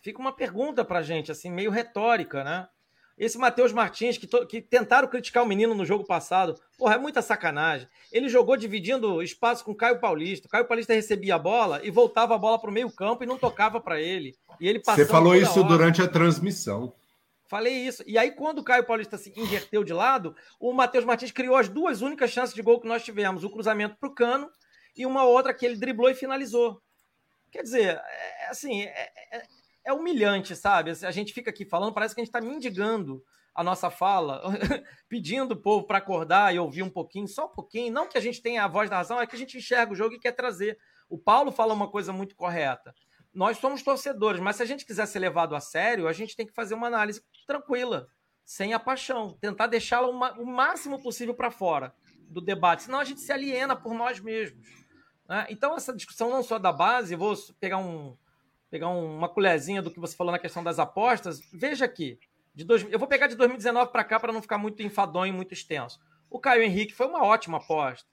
Fica 0.00 0.18
uma 0.18 0.32
pergunta 0.32 0.84
pra 0.84 1.02
gente, 1.02 1.30
assim, 1.30 1.50
meio 1.50 1.70
retórica, 1.70 2.42
né? 2.42 2.68
Esse 3.16 3.38
Matheus 3.38 3.72
Martins, 3.72 4.18
que, 4.18 4.26
to, 4.26 4.44
que 4.46 4.60
tentaram 4.60 5.06
criticar 5.06 5.44
o 5.44 5.46
menino 5.46 5.74
no 5.74 5.84
jogo 5.84 6.04
passado, 6.04 6.58
porra, 6.76 6.96
é 6.96 6.98
muita 6.98 7.22
sacanagem. 7.22 7.86
Ele 8.10 8.28
jogou 8.28 8.56
dividindo 8.56 9.22
espaço 9.22 9.64
com 9.64 9.74
Caio 9.74 10.00
Paulista. 10.00 10.48
O 10.48 10.50
Caio 10.50 10.64
Paulista 10.64 10.92
recebia 10.94 11.36
a 11.36 11.38
bola 11.38 11.80
e 11.84 11.90
voltava 11.90 12.34
a 12.34 12.38
bola 12.38 12.58
para 12.58 12.70
o 12.70 12.72
meio 12.72 12.90
campo 12.90 13.22
e 13.22 13.26
não 13.26 13.38
tocava 13.38 13.80
para 13.80 14.00
ele. 14.00 14.34
E 14.58 14.66
ele 14.66 14.80
Você 14.84 15.06
falou 15.06 15.36
isso 15.36 15.62
durante 15.62 16.02
a 16.02 16.08
transmissão. 16.08 16.94
Falei 17.52 17.74
isso. 17.74 18.02
E 18.06 18.16
aí, 18.16 18.30
quando 18.30 18.60
o 18.60 18.64
Caio 18.64 18.86
Paulista 18.86 19.18
se 19.18 19.30
inverteu 19.38 19.84
de 19.84 19.92
lado, 19.92 20.34
o 20.58 20.72
Matheus 20.72 21.04
Martins 21.04 21.30
criou 21.30 21.54
as 21.54 21.68
duas 21.68 22.00
únicas 22.00 22.30
chances 22.30 22.54
de 22.54 22.62
gol 22.62 22.80
que 22.80 22.88
nós 22.88 23.04
tivemos: 23.04 23.44
o 23.44 23.50
cruzamento 23.50 23.94
para 24.00 24.08
o 24.08 24.14
cano 24.14 24.50
e 24.96 25.04
uma 25.04 25.24
outra 25.24 25.52
que 25.52 25.66
ele 25.66 25.76
driblou 25.76 26.08
e 26.08 26.14
finalizou. 26.14 26.80
Quer 27.50 27.62
dizer, 27.62 28.00
é, 28.02 28.48
assim, 28.48 28.84
é, 28.84 29.12
é, 29.30 29.42
é 29.84 29.92
humilhante, 29.92 30.56
sabe? 30.56 30.92
A 30.92 31.10
gente 31.10 31.34
fica 31.34 31.50
aqui 31.50 31.66
falando, 31.66 31.92
parece 31.92 32.14
que 32.14 32.22
a 32.22 32.24
gente 32.24 32.34
está 32.34 32.40
mendigando 32.40 33.22
a 33.54 33.62
nossa 33.62 33.90
fala, 33.90 34.40
pedindo 35.06 35.52
o 35.52 35.60
povo 35.60 35.86
para 35.86 35.98
acordar 35.98 36.54
e 36.54 36.58
ouvir 36.58 36.82
um 36.82 36.88
pouquinho, 36.88 37.28
só 37.28 37.44
um 37.44 37.52
pouquinho. 37.52 37.92
Não 37.92 38.08
que 38.08 38.16
a 38.16 38.22
gente 38.22 38.40
tenha 38.40 38.64
a 38.64 38.68
voz 38.68 38.88
da 38.88 38.96
razão, 38.96 39.20
é 39.20 39.26
que 39.26 39.36
a 39.36 39.38
gente 39.38 39.58
enxerga 39.58 39.92
o 39.92 39.96
jogo 39.96 40.14
e 40.14 40.18
quer 40.18 40.32
trazer. 40.32 40.78
O 41.06 41.18
Paulo 41.18 41.52
fala 41.52 41.74
uma 41.74 41.90
coisa 41.90 42.14
muito 42.14 42.34
correta 42.34 42.94
nós 43.34 43.58
somos 43.58 43.82
torcedores, 43.82 44.40
mas 44.40 44.56
se 44.56 44.62
a 44.62 44.66
gente 44.66 44.84
quiser 44.84 45.06
ser 45.06 45.18
levado 45.18 45.54
a 45.54 45.60
sério, 45.60 46.06
a 46.06 46.12
gente 46.12 46.36
tem 46.36 46.46
que 46.46 46.52
fazer 46.52 46.74
uma 46.74 46.86
análise 46.86 47.22
tranquila, 47.46 48.08
sem 48.44 48.74
a 48.74 48.78
paixão, 48.78 49.36
tentar 49.40 49.66
deixá-la 49.66 50.08
o 50.08 50.46
máximo 50.46 51.02
possível 51.02 51.34
para 51.34 51.50
fora 51.50 51.94
do 52.28 52.40
debate, 52.40 52.84
senão 52.84 52.98
a 52.98 53.04
gente 53.04 53.20
se 53.20 53.32
aliena 53.32 53.76
por 53.76 53.94
nós 53.94 54.20
mesmos. 54.20 54.66
Né? 55.28 55.46
Então, 55.50 55.76
essa 55.76 55.94
discussão 55.94 56.30
não 56.30 56.42
só 56.42 56.58
da 56.58 56.72
base, 56.72 57.14
vou 57.14 57.34
pegar, 57.60 57.78
um, 57.78 58.16
pegar 58.70 58.88
uma 58.88 59.28
colherzinha 59.28 59.80
do 59.80 59.90
que 59.90 60.00
você 60.00 60.16
falou 60.16 60.32
na 60.32 60.38
questão 60.38 60.62
das 60.62 60.78
apostas. 60.78 61.40
Veja 61.52 61.84
aqui, 61.84 62.18
de 62.54 62.64
dois, 62.64 62.86
eu 62.90 62.98
vou 62.98 63.08
pegar 63.08 63.28
de 63.28 63.36
2019 63.36 63.92
para 63.92 64.04
cá 64.04 64.20
para 64.20 64.32
não 64.32 64.42
ficar 64.42 64.58
muito 64.58 64.82
enfadonho, 64.82 65.32
muito 65.32 65.54
extenso. 65.54 66.00
O 66.28 66.38
Caio 66.38 66.62
Henrique 66.62 66.94
foi 66.94 67.06
uma 67.06 67.24
ótima 67.24 67.58
aposta, 67.58 68.08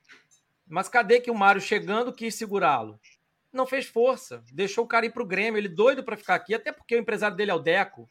mas 0.67 0.87
cadê 0.87 1.19
que 1.19 1.31
o 1.31 1.35
Mário 1.35 1.61
chegando 1.61 2.13
quis 2.13 2.35
segurá-lo? 2.35 2.99
Não 3.51 3.65
fez 3.65 3.85
força, 3.85 4.43
deixou 4.51 4.85
o 4.85 4.87
cara 4.87 5.05
ir 5.05 5.11
pro 5.11 5.25
Grêmio, 5.25 5.57
ele 5.57 5.69
doido 5.69 6.03
para 6.03 6.17
ficar 6.17 6.35
aqui, 6.35 6.53
até 6.53 6.71
porque 6.71 6.95
o 6.95 6.99
empresário 6.99 7.35
dele 7.35 7.51
é 7.51 7.53
o 7.53 7.59
Deco, 7.59 8.07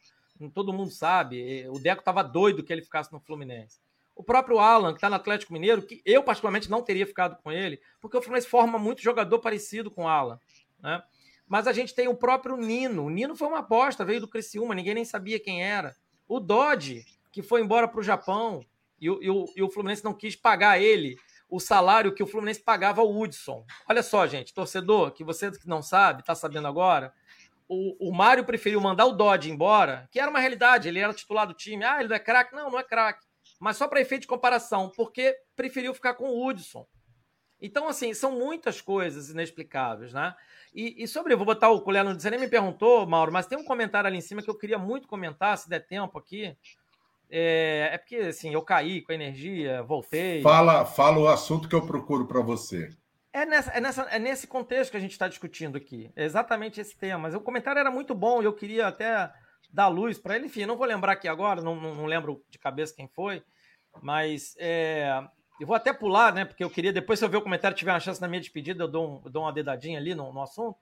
todo 0.53 0.73
mundo 0.73 0.91
sabe, 0.91 1.67
o 1.69 1.79
Deco 1.79 2.03
tava 2.03 2.23
doido 2.23 2.63
que 2.63 2.71
ele 2.71 2.81
ficasse 2.81 3.11
no 3.11 3.19
Fluminense. 3.19 3.79
O 4.15 4.23
próprio 4.23 4.59
Alan, 4.59 4.91
que 4.91 4.97
está 4.97 5.09
no 5.09 5.15
Atlético 5.15 5.53
Mineiro, 5.53 5.81
que 5.81 6.01
eu 6.05 6.21
particularmente 6.21 6.69
não 6.69 6.81
teria 6.81 7.07
ficado 7.07 7.41
com 7.41 7.51
ele, 7.51 7.79
porque 8.01 8.17
o 8.17 8.21
Fluminense 8.21 8.47
forma 8.47 8.77
muito 8.77 9.01
jogador 9.01 9.39
parecido 9.39 9.89
com 9.89 10.03
o 10.03 10.07
Alan, 10.07 10.39
né? 10.81 11.01
Mas 11.47 11.65
a 11.65 11.73
gente 11.73 11.95
tem 11.95 12.07
o 12.07 12.15
próprio 12.15 12.55
Nino. 12.55 13.05
O 13.05 13.09
Nino 13.09 13.35
foi 13.35 13.47
uma 13.47 13.59
aposta, 13.59 14.05
veio 14.05 14.21
do 14.21 14.27
Criciúma, 14.27 14.75
ninguém 14.75 14.93
nem 14.93 15.03
sabia 15.03 15.39
quem 15.39 15.63
era. 15.63 15.95
O 16.27 16.39
Dodge, 16.39 17.03
que 17.31 17.41
foi 17.41 17.61
embora 17.61 17.87
para 17.87 17.99
o 17.99 18.03
Japão 18.03 18.63
e 19.01 19.09
o, 19.09 19.23
e, 19.23 19.29
o, 19.31 19.45
e 19.55 19.63
o 19.63 19.69
Fluminense 19.69 20.03
não 20.03 20.13
quis 20.13 20.35
pagar 20.35 20.79
ele 20.79 21.17
o 21.49 21.59
salário 21.59 22.13
que 22.13 22.23
o 22.23 22.27
Fluminense 22.27 22.61
pagava 22.61 23.01
ao 23.01 23.11
Hudson. 23.11 23.65
Olha 23.87 24.03
só, 24.03 24.27
gente, 24.27 24.53
torcedor, 24.53 25.11
que 25.11 25.23
você 25.23 25.51
que 25.51 25.67
não 25.67 25.81
sabe, 25.81 26.21
está 26.21 26.35
sabendo 26.35 26.67
agora, 26.67 27.13
o, 27.67 28.09
o 28.09 28.13
Mário 28.13 28.43
preferiu 28.43 28.79
mandar 28.81 29.05
o 29.05 29.13
Dodge 29.13 29.51
embora, 29.51 30.07
que 30.11 30.19
era 30.19 30.29
uma 30.29 30.39
realidade, 30.39 30.87
ele 30.87 30.99
era 30.99 31.13
titular 31.13 31.47
do 31.47 31.53
time. 31.53 31.83
Ah, 31.83 31.99
ele 31.99 32.09
não 32.09 32.15
é 32.15 32.19
craque? 32.19 32.55
Não, 32.55 32.71
não 32.71 32.79
é 32.79 32.83
craque. 32.83 33.25
Mas 33.59 33.77
só 33.77 33.87
para 33.87 34.01
efeito 34.01 34.21
de 34.21 34.27
comparação, 34.27 34.91
porque 34.95 35.35
preferiu 35.55 35.93
ficar 35.93 36.13
com 36.13 36.29
o 36.29 36.47
Hudson. 36.47 36.87
Então, 37.61 37.87
assim, 37.87 38.13
são 38.13 38.31
muitas 38.31 38.79
coisas 38.79 39.29
inexplicáveis, 39.29 40.13
né? 40.13 40.33
E, 40.73 41.03
e 41.03 41.07
sobre, 41.07 41.35
vou 41.35 41.45
botar 41.45 41.69
o 41.69 41.81
colher. 41.81 42.05
Você 42.05 42.29
nem 42.29 42.39
me 42.39 42.47
perguntou, 42.47 43.05
Mauro, 43.05 43.33
mas 43.33 43.47
tem 43.47 43.57
um 43.57 43.65
comentário 43.65 44.07
ali 44.07 44.17
em 44.17 44.21
cima 44.21 44.41
que 44.41 44.49
eu 44.49 44.57
queria 44.57 44.77
muito 44.77 45.07
comentar, 45.07 45.57
se 45.57 45.67
der 45.67 45.85
tempo 45.85 46.17
aqui, 46.17 46.55
é, 47.29 47.89
é, 47.93 47.97
porque 47.97 48.15
assim, 48.15 48.53
eu 48.53 48.61
caí 48.61 49.01
com 49.01 49.11
a 49.11 49.15
energia, 49.15 49.83
voltei. 49.83 50.41
Fala, 50.41 50.83
fala 50.83 51.19
o 51.19 51.27
assunto 51.27 51.69
que 51.69 51.75
eu 51.75 51.85
procuro 51.85 52.27
para 52.27 52.41
você. 52.41 52.89
É, 53.31 53.45
nessa, 53.45 53.71
é, 53.71 53.79
nessa, 53.79 54.01
é 54.03 54.17
nesse 54.17 54.47
contexto 54.47 54.91
que 54.91 54.97
a 54.97 54.99
gente 54.99 55.11
está 55.11 55.27
discutindo 55.27 55.77
aqui. 55.77 56.11
É 56.15 56.25
exatamente 56.25 56.81
esse 56.81 56.97
tema. 56.97 57.19
Mas 57.19 57.35
o 57.35 57.41
comentário 57.41 57.79
era 57.79 57.91
muito 57.91 58.15
bom 58.15 58.41
e 58.41 58.45
eu 58.45 58.53
queria 58.53 58.87
até 58.87 59.31
dar 59.71 59.87
luz 59.87 60.17
para 60.17 60.35
ele. 60.35 60.47
Enfim, 60.47 60.65
não 60.65 60.77
vou 60.77 60.87
lembrar 60.87 61.13
aqui 61.13 61.27
agora, 61.27 61.61
não, 61.61 61.75
não, 61.75 61.93
não 61.93 62.05
lembro 62.05 62.43
de 62.49 62.57
cabeça 62.57 62.95
quem 62.95 63.07
foi, 63.07 63.43
mas 64.01 64.55
é, 64.57 65.23
eu 65.61 65.67
vou 65.67 65.75
até 65.75 65.93
pular, 65.93 66.33
né? 66.33 66.45
Porque 66.45 66.63
eu 66.63 66.69
queria, 66.69 66.91
depois, 66.91 67.19
se 67.19 67.25
eu 67.25 67.29
ver 67.29 67.37
o 67.37 67.41
comentário 67.43 67.77
tiver 67.77 67.91
uma 67.91 67.99
chance 67.99 68.19
na 68.19 68.27
minha 68.27 68.41
despedida, 68.41 68.83
eu 68.83 68.87
dou, 68.87 69.07
um, 69.07 69.21
eu 69.25 69.31
dou 69.31 69.43
uma 69.43 69.53
dedadinha 69.53 69.99
ali 69.99 70.15
no, 70.15 70.33
no 70.33 70.41
assunto 70.41 70.77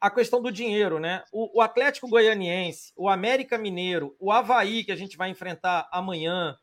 a 0.00 0.10
questão 0.10 0.40
do 0.40 0.50
dinheiro, 0.50 0.98
né? 0.98 1.22
O, 1.30 1.58
o, 1.58 1.60
Atlético 1.60 2.08
Goianiense, 2.08 2.92
o 2.96 3.08
América 3.08 3.58
Mineiro, 3.58 4.16
o 4.18 4.32
Havaí, 4.32 4.82
que 4.82 4.92
a 4.92 4.96
gente 4.96 5.16
vai 5.16 5.28
enfrentar 5.28 5.88
amanhã, 5.92 6.56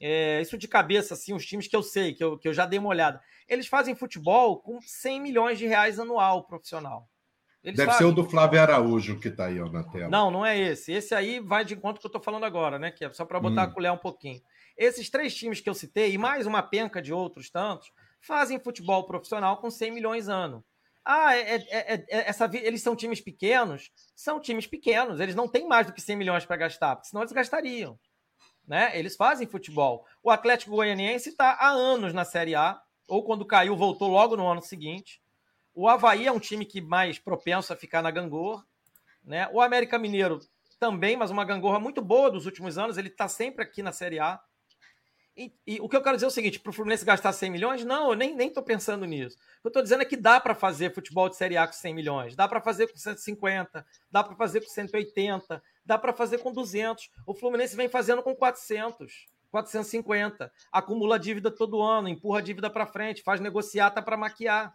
é, 0.00 0.40
isso 0.40 0.56
de 0.56 0.66
cabeça, 0.66 1.14
assim, 1.14 1.34
os 1.34 1.44
times 1.44 1.66
que 1.66 1.76
eu 1.76 1.82
sei, 1.82 2.14
que 2.14 2.24
eu, 2.24 2.38
que 2.38 2.48
eu 2.48 2.54
já 2.54 2.64
dei 2.64 2.78
uma 2.78 2.88
olhada, 2.88 3.20
eles 3.46 3.66
fazem 3.66 3.94
futebol 3.94 4.58
com 4.60 4.80
100 4.80 5.20
milhões 5.20 5.58
de 5.58 5.66
reais 5.66 5.98
anual 5.98 6.44
profissional. 6.44 7.08
Eles 7.62 7.76
Deve 7.76 7.90
sabem. 7.90 8.06
ser 8.06 8.12
o 8.12 8.14
do 8.14 8.28
Flávio 8.28 8.60
Araújo 8.60 9.18
que 9.18 9.28
está 9.28 9.46
aí 9.46 9.60
ó, 9.60 9.68
na 9.68 9.82
tela. 9.82 10.08
Não, 10.08 10.30
não 10.30 10.46
é 10.46 10.56
esse. 10.56 10.92
Esse 10.92 11.14
aí 11.14 11.40
vai 11.40 11.64
de 11.64 11.74
encontro 11.74 12.00
que 12.00 12.06
eu 12.06 12.08
estou 12.08 12.22
falando 12.22 12.44
agora, 12.44 12.78
né? 12.78 12.90
Que 12.90 13.04
é 13.04 13.12
só 13.12 13.24
para 13.24 13.40
botar 13.40 13.62
hum. 13.62 13.64
a 13.64 13.70
colher 13.70 13.92
um 13.92 13.98
pouquinho. 13.98 14.40
Esses 14.76 15.10
três 15.10 15.34
times 15.34 15.60
que 15.60 15.68
eu 15.68 15.74
citei, 15.74 16.12
e 16.12 16.18
mais 16.18 16.46
uma 16.46 16.62
penca 16.62 17.02
de 17.02 17.12
outros 17.12 17.50
tantos, 17.50 17.90
fazem 18.20 18.60
futebol 18.60 19.04
profissional 19.04 19.56
com 19.58 19.70
100 19.70 19.90
milhões 19.90 20.28
ano. 20.28 20.64
Ah, 21.04 21.36
é, 21.36 21.54
é, 21.54 21.66
é, 21.70 21.94
é 21.94 22.28
essa, 22.28 22.50
eles 22.52 22.82
são 22.82 22.94
times 22.94 23.20
pequenos? 23.20 23.90
São 24.14 24.40
times 24.40 24.66
pequenos. 24.66 25.20
Eles 25.20 25.34
não 25.34 25.48
têm 25.48 25.66
mais 25.66 25.86
do 25.86 25.92
que 25.92 26.00
100 26.00 26.16
milhões 26.16 26.44
para 26.44 26.56
gastar, 26.56 26.96
porque 26.96 27.08
senão 27.08 27.22
eles 27.22 27.32
gastariam. 27.32 27.98
Né? 28.66 28.90
Eles 28.98 29.16
fazem 29.16 29.46
futebol. 29.46 30.04
O 30.22 30.30
Atlético 30.30 30.72
Goianiense 30.72 31.30
está 31.30 31.52
há 31.52 31.70
anos 31.70 32.12
na 32.12 32.24
Série 32.24 32.54
A, 32.54 32.80
ou 33.08 33.24
quando 33.24 33.46
caiu, 33.46 33.74
voltou 33.74 34.08
logo 34.08 34.36
no 34.36 34.46
ano 34.46 34.60
seguinte. 34.60 35.22
O 35.74 35.88
Havaí 35.88 36.26
é 36.26 36.32
um 36.32 36.38
time 36.38 36.66
que 36.66 36.80
mais 36.80 37.18
propenso 37.18 37.72
a 37.72 37.76
ficar 37.76 38.02
na 38.02 38.10
gangorra. 38.10 38.64
Né? 39.24 39.48
O 39.52 39.60
América 39.60 39.98
Mineiro 39.98 40.40
também, 40.78 41.16
mas 41.16 41.30
uma 41.30 41.44
gangorra 41.44 41.80
muito 41.80 42.02
boa 42.02 42.30
dos 42.30 42.46
últimos 42.46 42.76
anos. 42.76 42.98
Ele 42.98 43.08
está 43.08 43.28
sempre 43.28 43.64
aqui 43.64 43.82
na 43.82 43.92
Série 43.92 44.18
A. 44.18 44.40
E, 45.38 45.52
e, 45.64 45.80
o 45.80 45.88
que 45.88 45.94
eu 45.94 46.02
quero 46.02 46.16
dizer 46.16 46.26
é 46.26 46.28
o 46.28 46.32
seguinte: 46.32 46.58
para 46.58 46.70
o 46.70 46.72
Fluminense 46.72 47.04
gastar 47.04 47.32
100 47.32 47.48
milhões, 47.48 47.84
não, 47.84 48.10
eu 48.10 48.16
nem 48.16 48.36
estou 48.48 48.60
pensando 48.60 49.06
nisso. 49.06 49.36
O 49.36 49.62
que 49.62 49.66
eu 49.66 49.68
estou 49.68 49.82
dizendo 49.84 50.02
é 50.02 50.04
que 50.04 50.16
dá 50.16 50.40
para 50.40 50.52
fazer 50.52 50.92
futebol 50.92 51.28
de 51.28 51.36
Série 51.36 51.56
A 51.56 51.64
com 51.64 51.72
100 51.72 51.94
milhões, 51.94 52.34
dá 52.34 52.48
para 52.48 52.60
fazer 52.60 52.88
com 52.88 52.96
150, 52.96 53.86
dá 54.10 54.24
para 54.24 54.34
fazer 54.34 54.60
com 54.60 54.66
180, 54.66 55.62
dá 55.86 55.96
para 55.96 56.12
fazer 56.12 56.38
com 56.38 56.52
200. 56.52 57.08
O 57.24 57.34
Fluminense 57.34 57.76
vem 57.76 57.88
fazendo 57.88 58.20
com 58.20 58.34
400, 58.34 59.28
450. 59.52 60.50
Acumula 60.72 61.20
dívida 61.20 61.52
todo 61.52 61.80
ano, 61.80 62.08
empurra 62.08 62.40
a 62.40 62.42
dívida 62.42 62.68
para 62.68 62.84
frente, 62.84 63.22
faz 63.22 63.40
negociata 63.40 64.02
para 64.02 64.16
maquiar. 64.16 64.74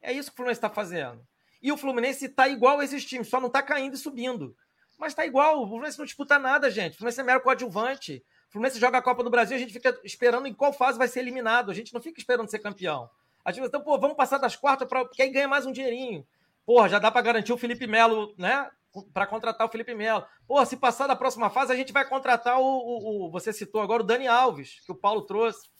É 0.00 0.14
isso 0.14 0.30
que 0.30 0.32
o 0.32 0.36
Fluminense 0.36 0.58
está 0.60 0.70
fazendo. 0.70 1.20
E 1.60 1.70
o 1.70 1.76
Fluminense 1.76 2.24
está 2.24 2.48
igual 2.48 2.80
a 2.80 2.84
esses 2.84 3.04
times, 3.04 3.28
só 3.28 3.38
não 3.38 3.48
está 3.48 3.62
caindo 3.62 3.92
e 3.92 3.98
subindo. 3.98 4.56
Mas 4.98 5.12
está 5.12 5.26
igual, 5.26 5.62
o 5.62 5.68
Fluminense 5.68 5.98
não 5.98 6.06
disputa 6.06 6.38
nada, 6.38 6.70
gente. 6.70 6.94
O 6.94 6.96
Fluminense 6.96 7.20
é 7.20 7.24
mero 7.24 7.42
coadjuvante. 7.42 8.24
O 8.50 8.52
Fluminense 8.52 8.80
joga 8.80 8.98
a 8.98 9.02
Copa 9.02 9.22
do 9.22 9.30
Brasil, 9.30 9.56
a 9.56 9.60
gente 9.60 9.72
fica 9.72 9.96
esperando 10.02 10.48
em 10.48 10.52
qual 10.52 10.72
fase 10.72 10.98
vai 10.98 11.06
ser 11.06 11.20
eliminado. 11.20 11.70
A 11.70 11.74
gente 11.74 11.94
não 11.94 12.00
fica 12.00 12.18
esperando 12.18 12.50
ser 12.50 12.58
campeão. 12.58 13.08
A 13.44 13.52
gente 13.52 13.64
então, 13.64 13.80
pô, 13.80 13.96
vamos 13.96 14.16
passar 14.16 14.38
das 14.38 14.56
quartas 14.56 14.88
para 14.88 15.04
porque 15.04 15.22
aí 15.22 15.30
ganha 15.30 15.46
mais 15.46 15.64
um 15.64 15.70
dinheirinho. 15.70 16.26
Porra, 16.66 16.88
já 16.88 16.98
dá 16.98 17.12
para 17.12 17.22
garantir 17.22 17.52
o 17.52 17.56
Felipe 17.56 17.86
Melo, 17.86 18.34
né? 18.36 18.68
Para 19.14 19.24
contratar 19.24 19.64
o 19.68 19.70
Felipe 19.70 19.94
Melo. 19.94 20.26
Pô, 20.48 20.66
se 20.66 20.76
passar 20.76 21.06
da 21.06 21.14
próxima 21.14 21.48
fase, 21.48 21.72
a 21.72 21.76
gente 21.76 21.92
vai 21.92 22.04
contratar 22.04 22.58
o, 22.58 22.64
o, 22.64 23.26
o, 23.26 23.30
Você 23.30 23.52
citou 23.52 23.80
agora 23.80 24.02
o 24.02 24.06
Dani 24.06 24.26
Alves, 24.26 24.80
que 24.84 24.90
o 24.90 24.96
Paulo 24.96 25.22
trouxe. 25.22 25.70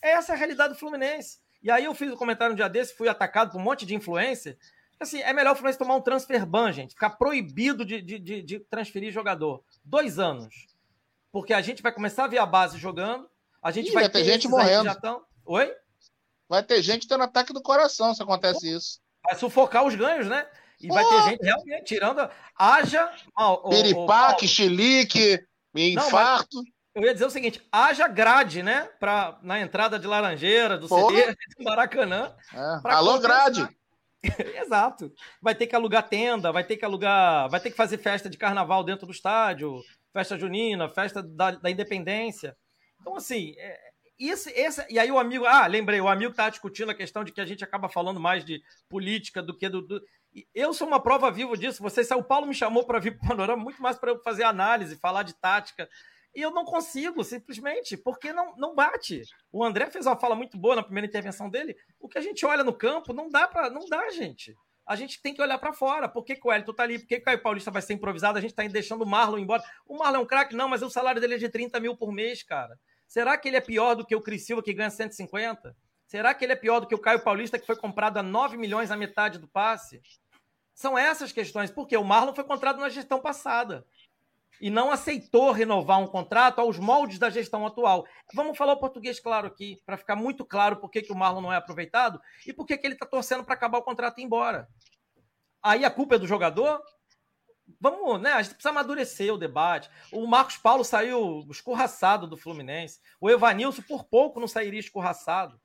Essa 0.00 0.30
é 0.30 0.34
a 0.36 0.38
realidade 0.38 0.74
do 0.74 0.78
Fluminense. 0.78 1.40
E 1.60 1.68
aí 1.68 1.84
eu 1.84 1.94
fiz 1.96 2.12
um 2.12 2.16
comentário 2.16 2.52
um 2.52 2.56
dia 2.56 2.68
desse, 2.68 2.96
fui 2.96 3.08
atacado 3.08 3.50
por 3.50 3.58
um 3.58 3.64
monte 3.64 3.84
de 3.84 3.96
influência. 3.96 4.56
Assim, 5.00 5.20
é 5.20 5.32
melhor 5.32 5.54
o 5.54 5.56
Fluminense 5.56 5.80
tomar 5.80 5.96
um 5.96 6.00
transfer 6.00 6.46
ban, 6.46 6.70
gente. 6.70 6.94
Ficar 6.94 7.10
proibido 7.10 7.84
de, 7.84 8.00
de, 8.00 8.20
de, 8.20 8.40
de 8.40 8.60
transferir 8.60 9.10
jogador. 9.10 9.64
Dois 9.84 10.20
anos 10.20 10.69
porque 11.32 11.52
a 11.52 11.60
gente 11.60 11.82
vai 11.82 11.92
começar 11.92 12.24
a 12.24 12.28
ver 12.28 12.38
a 12.38 12.46
base 12.46 12.78
jogando, 12.78 13.28
a 13.62 13.70
gente 13.70 13.90
Ih, 13.90 13.92
vai, 13.92 14.04
vai, 14.04 14.12
ter, 14.12 14.24
gente 14.24 14.48
morrendo. 14.48 14.94
Tão... 15.00 15.22
Oi? 15.44 15.72
Vai 16.48 16.62
ter 16.62 16.82
gente 16.82 17.06
tendo 17.06 17.22
ataque 17.22 17.52
do 17.52 17.62
coração 17.62 18.14
se 18.14 18.22
acontece 18.22 18.70
Pô, 18.70 18.76
isso. 18.76 19.00
Vai 19.24 19.36
sufocar 19.36 19.84
os 19.84 19.94
ganhos, 19.94 20.26
né? 20.26 20.46
E 20.80 20.88
Pô. 20.88 20.94
vai 20.94 21.04
ter 21.04 21.22
gente 21.30 21.42
realmente 21.42 21.84
tirando. 21.84 22.28
Haja. 22.58 23.12
Piripaque, 23.68 24.48
chilique, 24.48 25.38
infarto. 25.74 26.56
Não, 26.56 26.64
eu 26.94 27.04
ia 27.04 27.12
dizer 27.12 27.26
o 27.26 27.30
seguinte: 27.30 27.62
haja 27.70 28.08
grade, 28.08 28.62
né? 28.62 28.88
Pra, 28.98 29.38
na 29.42 29.60
entrada 29.60 29.98
de 29.98 30.06
Laranjeira, 30.06 30.78
do 30.78 30.88
CD, 30.88 31.36
do 31.58 31.64
Maracanã. 31.64 32.34
É. 32.52 32.92
Alô, 32.92 33.18
grade! 33.18 33.68
Exato. 34.64 35.12
Vai 35.40 35.54
ter 35.54 35.66
que 35.66 35.76
alugar 35.76 36.08
tenda, 36.08 36.50
vai 36.50 36.64
ter 36.64 36.76
que 36.76 36.84
alugar. 36.84 37.48
Vai 37.48 37.60
ter 37.60 37.70
que 37.70 37.76
fazer 37.76 37.98
festa 37.98 38.28
de 38.28 38.38
carnaval 38.38 38.82
dentro 38.82 39.06
do 39.06 39.12
estádio 39.12 39.82
festa 40.12 40.38
junina, 40.38 40.88
festa 40.88 41.22
da, 41.22 41.52
da 41.52 41.70
independência. 41.70 42.56
Então, 43.00 43.16
assim, 43.16 43.54
é, 43.58 43.78
esse, 44.18 44.50
esse, 44.50 44.84
e 44.90 44.98
aí 44.98 45.10
o 45.10 45.18
amigo, 45.18 45.46
ah, 45.46 45.66
lembrei, 45.66 46.00
o 46.00 46.08
amigo 46.08 46.32
está 46.32 46.50
discutindo 46.50 46.90
a 46.90 46.94
questão 46.94 47.24
de 47.24 47.32
que 47.32 47.40
a 47.40 47.46
gente 47.46 47.64
acaba 47.64 47.88
falando 47.88 48.20
mais 48.20 48.44
de 48.44 48.62
política 48.88 49.42
do 49.42 49.56
que 49.56 49.68
do. 49.68 49.80
do 49.80 50.02
eu 50.54 50.72
sou 50.74 50.86
uma 50.86 51.02
prova 51.02 51.30
viva 51.30 51.56
disso. 51.56 51.82
Você, 51.82 52.02
o 52.14 52.22
Paulo 52.22 52.46
me 52.46 52.54
chamou 52.54 52.84
para 52.84 53.00
vir 53.00 53.16
para 53.16 53.24
o 53.24 53.28
Panorama 53.28 53.62
muito 53.62 53.80
mais 53.80 53.96
para 53.96 54.10
eu 54.10 54.22
fazer 54.22 54.44
análise, 54.44 55.00
falar 55.00 55.22
de 55.22 55.34
tática. 55.34 55.88
E 56.32 56.40
eu 56.40 56.52
não 56.52 56.64
consigo, 56.64 57.24
simplesmente, 57.24 57.96
porque 57.96 58.32
não, 58.32 58.54
não 58.56 58.74
bate. 58.74 59.22
O 59.50 59.64
André 59.64 59.90
fez 59.90 60.06
uma 60.06 60.16
fala 60.16 60.36
muito 60.36 60.56
boa 60.56 60.76
na 60.76 60.82
primeira 60.82 61.08
intervenção 61.08 61.50
dele. 61.50 61.74
O 61.98 62.08
que 62.08 62.18
a 62.18 62.20
gente 62.20 62.46
olha 62.46 62.62
no 62.62 62.72
campo 62.72 63.12
não 63.12 63.28
dá 63.28 63.48
para, 63.48 63.68
não 63.68 63.88
dá, 63.88 64.08
gente 64.10 64.54
a 64.90 64.96
gente 64.96 65.22
tem 65.22 65.32
que 65.32 65.40
olhar 65.40 65.56
para 65.56 65.72
fora. 65.72 66.08
Por 66.08 66.24
que, 66.24 66.34
que 66.34 66.44
o 66.44 66.52
Elton 66.52 66.72
tá 66.72 66.82
ali? 66.82 66.98
Por 66.98 67.06
que, 67.06 67.14
que 67.14 67.22
o 67.22 67.24
Caio 67.24 67.40
Paulista 67.40 67.70
vai 67.70 67.80
ser 67.80 67.92
improvisado? 67.92 68.36
A 68.36 68.40
gente 68.40 68.52
tá 68.52 68.66
deixando 68.66 69.02
o 69.02 69.06
Marlon 69.06 69.38
embora. 69.38 69.62
O 69.86 69.96
Marlon 69.96 70.18
é 70.18 70.22
um 70.22 70.26
craque? 70.26 70.56
Não, 70.56 70.68
mas 70.68 70.82
o 70.82 70.90
salário 70.90 71.20
dele 71.20 71.34
é 71.34 71.38
de 71.38 71.48
30 71.48 71.78
mil 71.78 71.96
por 71.96 72.10
mês, 72.10 72.42
cara. 72.42 72.76
Será 73.06 73.38
que 73.38 73.46
ele 73.46 73.56
é 73.56 73.60
pior 73.60 73.94
do 73.94 74.04
que 74.04 74.16
o 74.16 74.20
Cris 74.20 74.44
Silva, 74.44 74.64
que 74.64 74.74
ganha 74.74 74.90
150? 74.90 75.76
Será 76.08 76.34
que 76.34 76.44
ele 76.44 76.54
é 76.54 76.56
pior 76.56 76.80
do 76.80 76.88
que 76.88 76.94
o 76.96 76.98
Caio 76.98 77.22
Paulista, 77.22 77.56
que 77.56 77.64
foi 77.64 77.76
comprado 77.76 78.16
a 78.16 78.22
9 78.22 78.56
milhões 78.56 78.90
a 78.90 78.96
metade 78.96 79.38
do 79.38 79.46
passe? 79.46 80.02
São 80.74 80.98
essas 80.98 81.30
questões. 81.30 81.70
Porque 81.70 81.96
o 81.96 82.02
Marlon 82.02 82.34
foi 82.34 82.42
comprado 82.42 82.80
na 82.80 82.88
gestão 82.88 83.20
passada 83.20 83.86
e 84.60 84.68
não 84.68 84.90
aceitou 84.90 85.52
renovar 85.52 85.98
um 85.98 86.06
contrato 86.06 86.60
aos 86.60 86.78
moldes 86.78 87.18
da 87.18 87.30
gestão 87.30 87.66
atual. 87.66 88.06
Vamos 88.34 88.58
falar 88.58 88.74
o 88.74 88.80
português 88.80 89.18
claro 89.18 89.46
aqui, 89.46 89.80
para 89.86 89.96
ficar 89.96 90.16
muito 90.16 90.44
claro 90.44 90.76
por 90.76 90.90
que, 90.90 91.02
que 91.02 91.12
o 91.12 91.16
Marlon 91.16 91.40
não 91.40 91.52
é 91.52 91.56
aproveitado 91.56 92.20
e 92.46 92.52
por 92.52 92.66
que, 92.66 92.76
que 92.76 92.86
ele 92.86 92.94
está 92.94 93.06
torcendo 93.06 93.44
para 93.44 93.54
acabar 93.54 93.78
o 93.78 93.82
contrato 93.82 94.18
e 94.18 94.22
ir 94.22 94.24
embora. 94.24 94.68
Aí 95.62 95.84
a 95.84 95.90
culpa 95.90 96.16
é 96.16 96.18
do 96.18 96.26
jogador? 96.26 96.82
Vamos, 97.80 98.20
né? 98.20 98.32
A 98.32 98.42
gente 98.42 98.54
precisa 98.54 98.70
amadurecer 98.70 99.32
o 99.32 99.38
debate. 99.38 99.88
O 100.12 100.26
Marcos 100.26 100.56
Paulo 100.56 100.84
saiu 100.84 101.46
escorraçado 101.50 102.26
do 102.26 102.36
Fluminense. 102.36 103.00
O 103.20 103.30
Evanilson, 103.30 103.82
por 103.82 104.04
pouco, 104.04 104.40
não 104.40 104.48
sairia 104.48 104.80
escorraçado, 104.80 105.60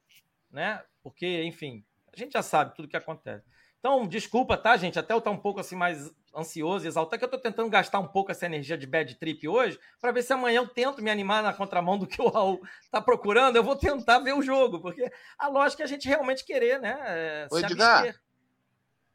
né? 0.51 0.83
Porque, 1.01 1.43
enfim, 1.43 1.83
a 2.13 2.17
gente 2.17 2.33
já 2.33 2.43
sabe 2.43 2.75
tudo 2.75 2.87
que 2.87 2.97
acontece. 2.97 3.45
Então, 3.79 4.07
desculpa, 4.07 4.57
tá, 4.57 4.75
gente? 4.77 4.97
Até 4.97 5.13
eu 5.13 5.19
estar 5.19 5.31
um 5.31 5.37
pouco 5.37 5.59
assim 5.59 5.75
mais 5.75 6.11
ansioso 6.35 6.85
e 6.85 6.87
exaltar, 6.87 7.17
que 7.17 7.25
eu 7.25 7.27
estou 7.27 7.39
tentando 7.39 7.69
gastar 7.69 7.99
um 7.99 8.07
pouco 8.07 8.31
essa 8.31 8.45
energia 8.45 8.77
de 8.77 8.85
bad 8.85 9.15
trip 9.15 9.47
hoje, 9.47 9.79
para 10.01 10.11
ver 10.11 10.23
se 10.23 10.33
amanhã 10.33 10.57
eu 10.57 10.67
tento 10.67 11.01
me 11.01 11.09
animar 11.09 11.41
na 11.41 11.53
contramão 11.53 11.97
do 11.97 12.05
que 12.05 12.21
o 12.21 12.29
Raul 12.29 12.61
está 12.83 13.01
procurando. 13.01 13.55
Eu 13.55 13.63
vou 13.63 13.75
tentar 13.75 14.19
ver 14.19 14.33
o 14.33 14.41
jogo, 14.41 14.81
porque 14.81 15.09
a 15.37 15.47
lógica 15.47 15.83
é 15.83 15.85
a 15.85 15.87
gente 15.87 16.07
realmente 16.07 16.43
querer, 16.43 16.79
né? 16.79 16.97
É, 17.05 17.47
Oi, 17.51 17.63
Edgar. 17.63 18.15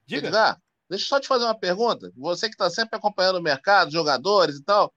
Diga. 0.07 0.29
Edgar, 0.29 0.61
deixa 0.89 1.05
eu 1.05 1.09
só 1.09 1.21
te 1.21 1.29
fazer 1.29 1.45
uma 1.45 1.59
pergunta. 1.59 2.11
Você 2.17 2.49
que 2.49 2.55
está 2.55 2.71
sempre 2.71 2.97
acompanhando 2.97 3.37
o 3.37 3.43
mercado, 3.43 3.93
jogadores 3.93 4.57
e 4.57 4.65
tal. 4.65 4.93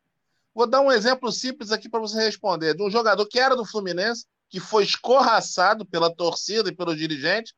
Vou 0.55 0.67
dar 0.67 0.81
um 0.81 0.91
exemplo 0.91 1.31
simples 1.31 1.71
aqui 1.71 1.89
para 1.89 1.99
você 1.99 2.23
responder. 2.23 2.75
De 2.75 2.83
um 2.83 2.89
jogador 2.89 3.25
que 3.27 3.39
era 3.39 3.55
do 3.55 3.65
Fluminense, 3.65 4.25
que 4.49 4.59
foi 4.59 4.83
escorraçado 4.83 5.83
pela 5.83 6.13
torcida 6.13 6.69
e 6.69 6.75
pelo 6.75 6.95
dirigente, 6.95 7.53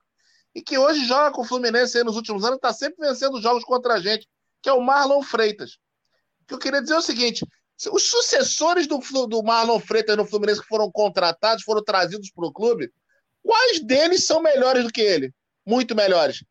e 0.55 0.61
que 0.61 0.77
hoje 0.77 1.05
joga 1.05 1.31
com 1.31 1.41
o 1.41 1.45
Fluminense 1.45 2.01
nos 2.05 2.15
últimos 2.15 2.45
anos, 2.45 2.55
está 2.55 2.71
sempre 2.71 3.05
vencendo 3.05 3.41
jogos 3.41 3.65
contra 3.65 3.95
a 3.95 3.99
gente, 3.99 4.25
que 4.65 4.69
é 4.69 4.73
o 4.73 4.81
Marlon 4.81 5.21
Freitas. 5.21 5.73
O 6.41 6.47
que 6.47 6.55
eu 6.55 6.57
queria 6.57 6.81
dizer 6.81 6.95
é 6.95 6.97
o 6.97 7.01
seguinte: 7.01 7.45
os 7.91 8.09
sucessores 8.09 8.87
do, 8.87 8.97
do 9.27 9.43
Marlon 9.43 9.79
Freitas 9.79 10.17
no 10.17 10.25
Fluminense 10.25 10.59
que 10.59 10.67
foram 10.67 10.91
contratados, 10.91 11.63
foram 11.63 11.83
trazidos 11.83 12.31
para 12.31 12.47
o 12.47 12.51
clube, 12.51 12.91
quais 13.43 13.79
deles 13.79 14.25
são 14.25 14.41
melhores 14.41 14.83
do 14.83 14.91
que 14.91 15.01
ele? 15.01 15.31
Muito 15.63 15.93
melhores. 15.93 16.43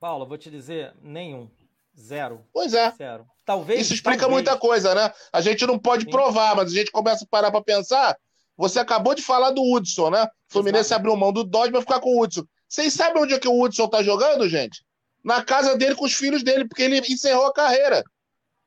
Paulo, 0.00 0.26
vou 0.26 0.38
te 0.38 0.50
dizer, 0.50 0.94
nenhum. 1.02 1.50
Zero. 1.94 2.46
Pois 2.50 2.72
é. 2.72 2.90
Zero. 2.92 3.26
Talvez. 3.44 3.82
Isso 3.82 3.92
explica 3.92 4.20
talvez. 4.20 4.42
muita 4.42 4.58
coisa, 4.58 4.94
né? 4.94 5.12
A 5.30 5.42
gente 5.42 5.66
não 5.66 5.78
pode 5.78 6.04
Sim. 6.04 6.10
provar, 6.10 6.56
mas 6.56 6.72
a 6.72 6.74
gente 6.74 6.90
começa 6.90 7.26
a 7.26 7.28
parar 7.28 7.50
para 7.50 7.62
pensar. 7.62 8.16
Você 8.56 8.78
acabou 8.78 9.14
de 9.14 9.20
falar 9.20 9.50
do 9.50 9.62
Hudson, 9.62 10.08
né? 10.08 10.24
O 10.24 10.28
Fluminense 10.48 10.86
Exato. 10.86 11.00
abriu 11.00 11.14
mão 11.14 11.30
do 11.30 11.44
Dodge 11.44 11.72
para 11.72 11.82
ficar 11.82 12.00
com 12.00 12.16
o 12.16 12.22
Hudson. 12.22 12.44
Vocês 12.66 12.94
sabem 12.94 13.22
onde 13.22 13.34
é 13.34 13.38
que 13.38 13.48
o 13.48 13.60
Hudson 13.62 13.86
tá 13.86 14.02
jogando, 14.02 14.48
gente? 14.48 14.82
Na 15.22 15.44
casa 15.44 15.76
dele 15.76 15.94
com 15.94 16.04
os 16.04 16.14
filhos 16.14 16.42
dele, 16.42 16.66
porque 16.66 16.82
ele 16.82 16.98
encerrou 16.98 17.46
a 17.46 17.52
carreira. 17.52 18.02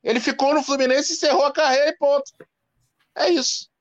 Ele 0.04 0.20
ficou 0.20 0.54
no 0.54 0.64
Fluminense, 0.64 1.14
encerrou 1.14 1.46
a 1.46 1.52
carreira 1.52 1.90
e 1.90 1.98
ponto. 1.98 2.32
É 3.16 3.30
isso. 3.30 3.72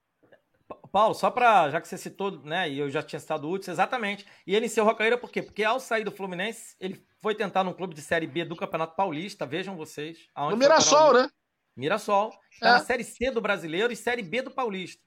Paulo, 0.91 1.15
só 1.15 1.31
para 1.31 1.71
já 1.71 1.81
que 1.81 1.87
você 1.87 1.97
citou, 1.97 2.43
né, 2.43 2.69
e 2.69 2.77
eu 2.77 2.87
já 2.87 3.01
tinha 3.01 3.19
citado 3.19 3.47
o 3.47 3.51
Hudson, 3.51 3.71
exatamente. 3.71 4.27
E 4.45 4.55
ele 4.55 4.67
encerrou 4.67 4.91
a 4.91 4.95
carreira 4.95 5.17
por 5.17 5.31
quê? 5.31 5.41
Porque 5.41 5.63
ao 5.63 5.79
sair 5.79 6.03
do 6.03 6.11
Fluminense, 6.11 6.75
ele 6.79 7.03
foi 7.19 7.33
tentar 7.33 7.63
num 7.63 7.73
clube 7.73 7.95
de 7.95 8.01
Série 8.01 8.27
B 8.27 8.45
do 8.45 8.55
Campeonato 8.55 8.95
Paulista, 8.95 9.43
vejam 9.43 9.75
vocês. 9.75 10.27
No 10.37 10.55
Mirassol, 10.55 11.13
né? 11.13 11.29
Mirassol. 11.75 12.31
Está 12.51 12.69
é. 12.69 12.71
na 12.73 12.79
Série 12.79 13.03
C 13.03 13.31
do 13.31 13.41
Brasileiro 13.41 13.91
e 13.91 13.95
Série 13.95 14.21
B 14.21 14.43
do 14.43 14.51
Paulista. 14.51 15.01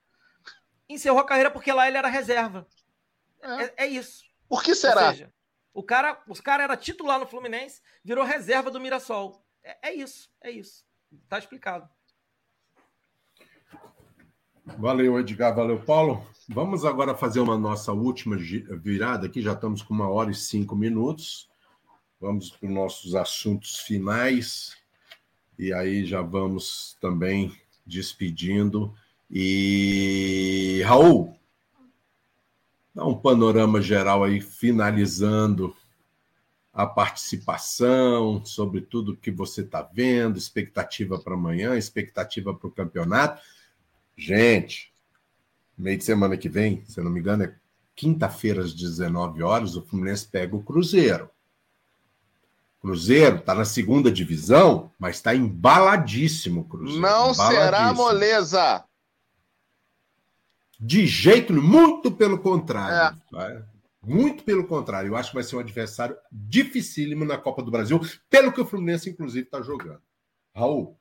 Encerrou 0.88 1.20
a 1.20 1.24
carreira 1.24 1.52
porque 1.52 1.72
lá 1.72 1.86
ele 1.86 1.96
era 1.96 2.08
reserva. 2.08 2.66
É, 3.40 3.62
é, 3.62 3.74
é 3.76 3.86
isso. 3.86 4.24
Por 4.48 4.64
que 4.64 4.74
será? 4.74 5.12
Seja, 5.12 5.32
o 5.77 5.83
cara, 5.83 6.22
os 6.27 6.41
cara 6.41 6.62
era 6.62 6.74
titular 6.74 7.20
no 7.20 7.27
Fluminense, 7.27 7.83
virou 8.03 8.24
reserva 8.24 8.70
do 8.70 8.81
Mirassol. 8.81 9.45
É, 9.62 9.91
é 9.91 9.95
isso, 9.95 10.31
é 10.41 10.51
isso. 10.51 10.87
Tá 11.29 11.39
explicado. 11.39 11.87
Valeu, 14.79 15.20
Edgar, 15.20 15.55
valeu, 15.55 15.79
Paulo. 15.79 16.27
Vamos 16.49 16.87
agora 16.87 17.14
fazer 17.14 17.41
uma 17.41 17.59
nossa 17.59 17.93
última 17.93 18.39
virada 18.39 19.27
aqui, 19.27 19.43
já 19.43 19.53
estamos 19.53 19.83
com 19.83 19.93
uma 19.93 20.09
hora 20.09 20.31
e 20.31 20.35
cinco 20.35 20.74
minutos. 20.74 21.47
vamos 22.18 22.49
para 22.49 22.66
os 22.66 22.74
nossos 22.74 23.14
assuntos 23.14 23.81
finais 23.81 24.79
e 25.59 25.74
aí 25.74 26.07
já 26.07 26.22
vamos 26.22 26.97
também 27.03 27.55
despedindo. 27.85 28.95
E 29.31 30.81
Raul, 30.87 31.39
dá 32.97 33.05
um 33.05 33.14
panorama 33.14 33.82
geral 33.82 34.24
aí, 34.24 34.40
finalizando 34.40 35.76
a 36.72 36.86
participação, 36.86 38.42
sobre 38.42 38.80
tudo 38.80 39.14
que 39.14 39.30
você 39.30 39.61
está 39.61 39.82
vendo, 39.82 40.38
expectativa 40.38 41.18
para 41.18 41.34
amanhã, 41.34 41.76
expectativa 41.76 42.55
para 42.55 42.66
o 42.66 42.72
campeonato. 42.72 43.42
Gente, 44.16 44.94
meio 45.76 45.99
de 45.99 46.05
semana 46.05 46.38
que 46.38 46.49
vem, 46.49 46.82
se 46.86 46.99
eu 46.99 47.05
não 47.05 47.11
me 47.11 47.20
engano, 47.20 47.44
é 47.44 47.55
quinta-feira 47.94 48.62
às 48.62 48.72
19 48.72 49.42
horas, 49.42 49.76
o 49.76 49.82
Fluminense 49.82 50.26
pega 50.26 50.57
o 50.57 50.62
Cruzeiro. 50.62 51.28
Cruzeiro 52.80 53.36
está 53.36 53.55
na 53.55 53.66
segunda 53.66 54.11
divisão, 54.11 54.90
mas 54.99 55.16
está 55.16 55.34
embaladíssimo, 55.34 56.64
Cruzeiro. 56.64 57.01
Não 57.01 57.34
será 57.34 57.92
moleza. 57.92 58.84
De 60.79 61.07
jeito 61.07 61.53
nenhum, 61.53 61.66
muito 61.66 62.12
pelo 62.12 62.39
contrário. 62.39 63.18
É. 63.35 63.64
Muito 64.05 64.45
pelo 64.45 64.66
contrário. 64.66 65.09
Eu 65.09 65.16
acho 65.16 65.31
que 65.31 65.35
vai 65.35 65.45
ser 65.45 65.57
um 65.57 65.61
adversário 65.61 66.16
dificílimo 66.31 67.24
na 67.24 67.37
Copa 67.37 67.62
do 67.62 67.70
Brasil, 67.70 68.01
pelo 68.31 68.53
que 68.53 68.61
o 68.61 68.66
Fluminense, 68.66 69.11
inclusive, 69.11 69.47
está 69.47 69.61
jogando. 69.62 70.01
Raul. 70.55 70.97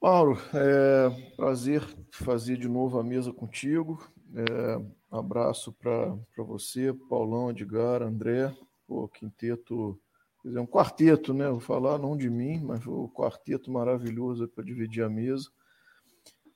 Mauro, 0.00 0.38
é 0.52 1.32
prazer 1.34 1.82
fazer 2.10 2.58
de 2.58 2.68
novo 2.68 2.98
a 2.98 3.02
mesa 3.02 3.32
contigo. 3.32 4.06
É, 4.34 4.82
abraço 5.10 5.72
para 5.72 6.14
você, 6.36 6.92
Paulão, 7.08 7.50
Edgar, 7.50 8.02
André, 8.02 8.54
o 8.86 9.08
quinteto, 9.08 9.98
quer 10.42 10.48
dizer, 10.48 10.60
um 10.60 10.66
quarteto, 10.66 11.32
né? 11.32 11.48
Vou 11.48 11.60
falar 11.60 11.98
não 11.98 12.16
de 12.16 12.28
mim, 12.28 12.60
mas 12.62 12.86
o 12.86 13.08
quarteto 13.14 13.70
maravilhoso 13.70 14.46
para 14.48 14.64
dividir 14.64 15.02
a 15.02 15.08
mesa. 15.08 15.48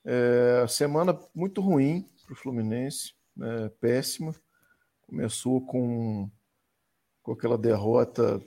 É, 0.05 0.65
semana 0.67 1.17
muito 1.33 1.61
ruim 1.61 2.05
para 2.25 2.33
o 2.33 2.35
Fluminense, 2.35 3.13
né? 3.35 3.69
péssima. 3.79 4.33
Começou 5.07 5.61
com, 5.65 6.29
com 7.23 7.31
aquela 7.31 7.57
derrota 7.57 8.41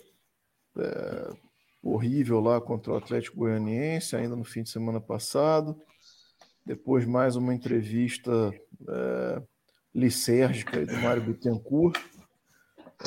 é, 0.76 1.32
horrível 1.82 2.40
lá 2.40 2.60
contra 2.60 2.92
o 2.92 2.96
Atlético 2.96 3.38
Goianiense, 3.38 4.16
ainda 4.16 4.36
no 4.36 4.44
fim 4.44 4.62
de 4.62 4.70
semana 4.70 5.00
passado. 5.00 5.76
Depois 6.64 7.04
mais 7.04 7.34
uma 7.34 7.54
entrevista 7.54 8.30
é, 8.88 9.42
licérgica 9.94 10.86
do 10.86 10.96
Mário 10.98 11.22
Bittencourt, 11.24 12.00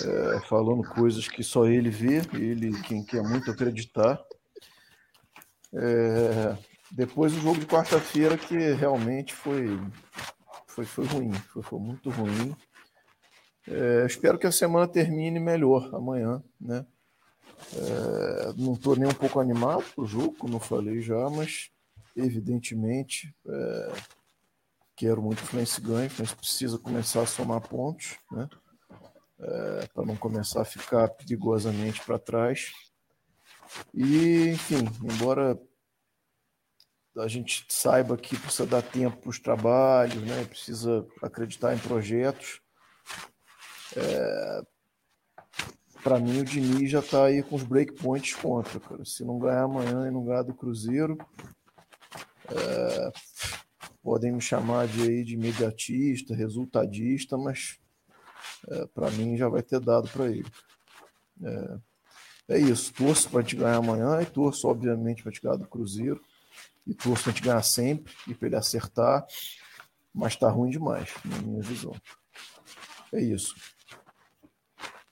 é, 0.03 0.39
falando 0.41 0.83
coisas 0.83 1.27
que 1.27 1.41
só 1.41 1.65
ele 1.65 1.89
vê, 1.89 2.21
ele 2.33 2.79
quem 2.81 3.03
quer 3.03 3.23
muito 3.23 3.49
acreditar. 3.49 4.21
É, 5.73 6.57
depois 6.95 7.33
o 7.33 7.41
jogo 7.41 7.59
de 7.59 7.65
quarta-feira 7.65 8.37
que 8.37 8.55
realmente 8.73 9.33
foi, 9.33 9.79
foi, 10.65 10.85
foi 10.85 11.05
ruim, 11.05 11.33
foi, 11.33 11.61
foi 11.61 11.79
muito 11.79 12.09
ruim. 12.09 12.55
É, 13.67 14.05
espero 14.05 14.37
que 14.37 14.47
a 14.47 14.51
semana 14.51 14.87
termine 14.87 15.39
melhor 15.39 15.93
amanhã, 15.93 16.41
né? 16.59 16.85
É, 17.73 18.53
não 18.57 18.73
estou 18.73 18.95
nem 18.95 19.07
um 19.07 19.13
pouco 19.13 19.39
animado 19.39 19.83
para 19.93 20.03
o 20.03 20.07
jogo, 20.07 20.35
como 20.37 20.55
eu 20.55 20.59
falei 20.59 21.01
já, 21.01 21.29
mas 21.29 21.69
evidentemente 22.15 23.35
é, 23.47 23.93
quero 24.95 25.21
muito 25.21 25.39
que 25.39 25.43
o 25.43 25.47
Fluminense 25.47 25.81
ganhe, 25.81 26.11
mas 26.17 26.33
precisa 26.33 26.77
começar 26.77 27.21
a 27.23 27.27
somar 27.27 27.61
pontos, 27.61 28.17
né? 28.31 28.47
é, 29.39 29.87
para 29.93 30.05
não 30.05 30.15
começar 30.15 30.61
a 30.61 30.65
ficar 30.65 31.09
perigosamente 31.09 32.01
para 32.05 32.19
trás. 32.19 32.71
E, 33.93 34.49
enfim, 34.49 34.87
embora 35.03 35.59
a 37.17 37.27
gente 37.27 37.65
saiba 37.69 38.17
que 38.17 38.37
precisa 38.37 38.65
dar 38.65 38.81
tempo 38.81 39.17
para 39.17 39.29
os 39.29 39.39
trabalhos, 39.39 40.21
né? 40.23 40.43
precisa 40.45 41.05
acreditar 41.21 41.73
em 41.73 41.79
projetos. 41.79 42.61
É... 43.95 44.61
Para 46.03 46.19
mim, 46.19 46.39
o 46.39 46.45
Diniz 46.45 46.91
já 46.91 46.99
está 46.99 47.25
aí 47.25 47.41
com 47.41 47.55
os 47.55 47.63
breakpoints 47.63 48.35
contra. 48.35 48.79
Cara. 48.79 49.03
Se 49.05 49.23
não 49.23 49.39
ganhar 49.39 49.63
amanhã 49.63 50.07
e 50.07 50.11
não 50.11 50.23
ganhar 50.23 50.43
do 50.43 50.53
Cruzeiro, 50.53 51.17
é... 52.49 53.11
podem 54.03 54.31
me 54.31 54.41
chamar 54.41 54.87
de, 54.87 55.01
aí, 55.01 55.23
de 55.23 55.33
imediatista, 55.33 56.35
resultadista, 56.35 57.37
mas 57.37 57.79
é, 58.67 58.85
para 58.87 59.11
mim 59.11 59.37
já 59.37 59.47
vai 59.49 59.61
ter 59.61 59.79
dado 59.79 60.09
para 60.09 60.27
ele. 60.27 60.45
É, 61.43 61.77
é, 62.47 62.59
isso, 62.59 62.93
torço 62.93 63.29
para 63.29 63.43
te 63.43 63.55
ganhar 63.55 63.77
amanhã 63.77 64.21
e 64.21 64.25
torço, 64.25 64.67
obviamente, 64.67 65.23
para 65.23 65.31
te 65.31 65.41
ganhar 65.41 65.57
do 65.57 65.67
Cruzeiro. 65.67 66.21
E 66.85 66.93
torço 66.93 67.23
para 67.23 67.33
te 67.33 67.41
ganhar 67.41 67.63
sempre 67.63 68.13
e 68.27 68.33
para 68.33 68.47
ele 68.47 68.55
acertar, 68.55 69.25
mas 70.13 70.33
está 70.33 70.49
ruim 70.49 70.69
demais, 70.69 71.09
na 71.25 71.37
minha 71.39 71.61
visão. 71.61 71.93
É 73.11 73.21
isso. 73.21 73.55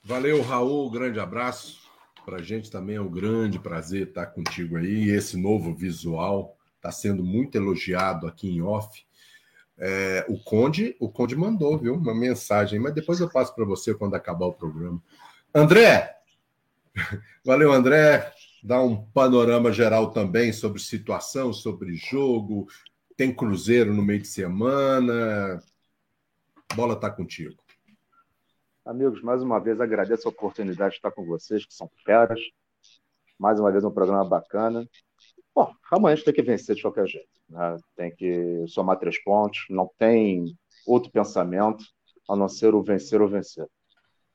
Valeu, 0.04 0.42
Raul, 0.42 0.90
grande 0.92 1.20
abraço. 1.20 1.82
Para 2.26 2.38
a 2.38 2.42
gente 2.42 2.70
também 2.70 2.98
é 2.98 3.02
um 3.02 3.10
grande 3.10 3.60
prazer 3.60 4.08
estar 4.08 4.28
contigo 4.28 4.78
aí. 4.78 5.10
Esse 5.10 5.36
novo 5.36 5.74
visual 5.74 6.58
está 6.76 6.92
sendo 6.92 7.24
muito 7.24 7.56
elogiado 7.56 8.28
aqui 8.28 8.50
em 8.50 8.62
off. 8.62 9.06
É, 9.78 10.26
o 10.28 10.38
Conde, 10.38 10.96
o 11.00 11.10
Conde 11.10 11.36
mandou, 11.36 11.78
viu, 11.78 11.96
uma 11.96 12.14
mensagem, 12.14 12.80
mas 12.80 12.94
depois 12.94 13.20
eu 13.20 13.30
passo 13.30 13.56
para 13.56 13.66
você 13.66 13.94
quando 13.94 14.16
acabar 14.16 14.46
o 14.46 14.54
programa. 14.54 15.02
André, 15.54 16.16
valeu, 17.44 17.72
André. 17.72 18.32
Dá 18.64 18.82
um 18.82 19.06
panorama 19.08 19.74
geral 19.74 20.12
também 20.12 20.54
sobre 20.54 20.80
situação, 20.80 21.52
sobre 21.52 21.98
jogo. 21.98 22.66
Tem 23.18 23.36
Cruzeiro 23.36 23.94
no 23.94 24.02
meio 24.02 24.22
de 24.22 24.28
semana. 24.30 25.62
bola 26.74 26.94
está 26.94 27.12
contigo. 27.12 27.62
Amigos, 28.86 29.22
mais 29.22 29.44
uma 29.44 29.60
vez 29.60 29.82
agradeço 29.82 30.30
a 30.30 30.32
oportunidade 30.32 30.92
de 30.92 30.96
estar 30.96 31.12
com 31.12 31.26
vocês, 31.26 31.66
que 31.66 31.74
são 31.74 31.92
feras. 32.06 32.40
Mais 33.38 33.60
uma 33.60 33.70
vez 33.70 33.84
um 33.84 33.92
programa 33.92 34.24
bacana. 34.24 34.88
Bom, 35.54 35.74
amanhã 35.92 36.14
a 36.14 36.16
gente 36.16 36.24
tem 36.24 36.34
que 36.34 36.42
vencer 36.42 36.74
de 36.74 36.82
qualquer 36.84 37.06
jeito. 37.06 37.42
Né? 37.50 37.78
Tem 37.98 38.16
que 38.16 38.66
somar 38.70 38.98
três 38.98 39.22
pontos, 39.22 39.66
não 39.70 39.92
tem 39.98 40.58
outro 40.88 41.12
pensamento 41.12 41.84
a 42.30 42.36
não 42.36 42.48
ser 42.48 42.74
o 42.74 42.82
vencer 42.82 43.22
ou 43.22 43.28
vencer. 43.28 43.68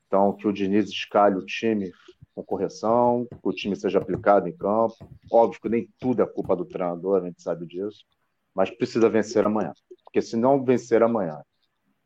Então, 0.05 0.35
que 0.35 0.47
o 0.47 0.53
Diniz 0.53 0.87
escalhe 0.87 1.35
o 1.35 1.45
time 1.45 1.91
com 2.39 2.43
correção, 2.43 3.27
que 3.29 3.37
o 3.43 3.53
time 3.53 3.75
seja 3.75 3.99
aplicado 3.99 4.47
em 4.47 4.55
campo. 4.55 4.95
Óbvio 5.31 5.61
que 5.61 5.69
nem 5.69 5.89
tudo 5.99 6.21
é 6.21 6.25
culpa 6.25 6.55
do 6.55 6.65
treinador, 6.65 7.21
a 7.21 7.25
gente 7.25 7.41
sabe 7.41 7.65
disso, 7.65 8.05
mas 8.55 8.69
precisa 8.69 9.09
vencer 9.09 9.45
amanhã. 9.45 9.73
Porque 10.03 10.21
se 10.21 10.37
não 10.37 10.63
vencer 10.63 11.03
amanhã 11.03 11.43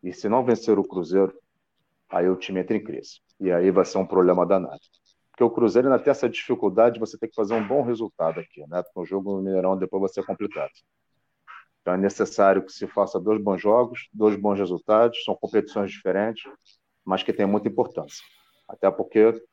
e 0.01 0.11
se 0.11 0.27
não 0.27 0.43
vencer 0.43 0.77
o 0.77 0.83
Cruzeiro, 0.83 1.33
aí 2.09 2.27
o 2.27 2.35
time 2.35 2.61
entra 2.61 2.75
em 2.75 2.83
crise. 2.83 3.21
E 3.39 3.51
aí 3.51 3.71
vai 3.71 3.85
ser 3.85 3.97
um 3.97 4.05
problema 4.05 4.45
danado 4.45 4.81
porque 5.33 5.43
o 5.43 5.49
Cruzeiro 5.49 5.87
ainda 5.87 6.01
tem 6.01 6.11
essa 6.11 6.29
dificuldade 6.29 6.93
de 6.93 6.99
você 6.99 7.17
ter 7.17 7.27
que 7.27 7.33
fazer 7.33 7.55
um 7.55 7.67
bom 7.67 7.81
resultado 7.81 8.39
aqui, 8.39 8.61
né? 8.67 8.83
Porque 8.83 8.99
o 8.99 9.05
jogo 9.05 9.35
no 9.35 9.41
Mineirão 9.41 9.75
depois 9.75 10.01
vai 10.01 10.09
ser 10.09 10.23
complicado. 10.23 10.69
Então 11.81 11.95
é 11.95 11.97
necessário 11.97 12.63
que 12.63 12.71
se 12.71 12.85
faça 12.85 13.19
dois 13.19 13.41
bons 13.41 13.59
jogos, 13.59 14.07
dois 14.13 14.39
bons 14.39 14.59
resultados, 14.59 15.23
são 15.23 15.35
competições 15.35 15.91
diferentes, 15.91 16.43
mas 17.03 17.23
que 17.23 17.33
têm 17.33 17.47
muita 17.47 17.67
importância. 17.67 18.23
Até 18.69 18.91
porque 18.91 19.43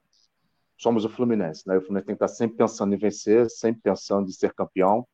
somos 0.81 1.05
o 1.05 1.09
Fluminense, 1.09 1.66
né? 1.66 1.77
O 1.77 1.81
Fluminense 1.81 2.07
tem 2.07 2.16
que 2.16 2.24
estar 2.24 2.28
sempre 2.28 2.57
pensando 2.57 2.94
em 2.94 2.98
vencer, 2.98 3.48
sempre 3.51 3.82
pensando 3.82 4.28
em 4.28 4.32
ser 4.32 4.52
campeão, 4.55 5.07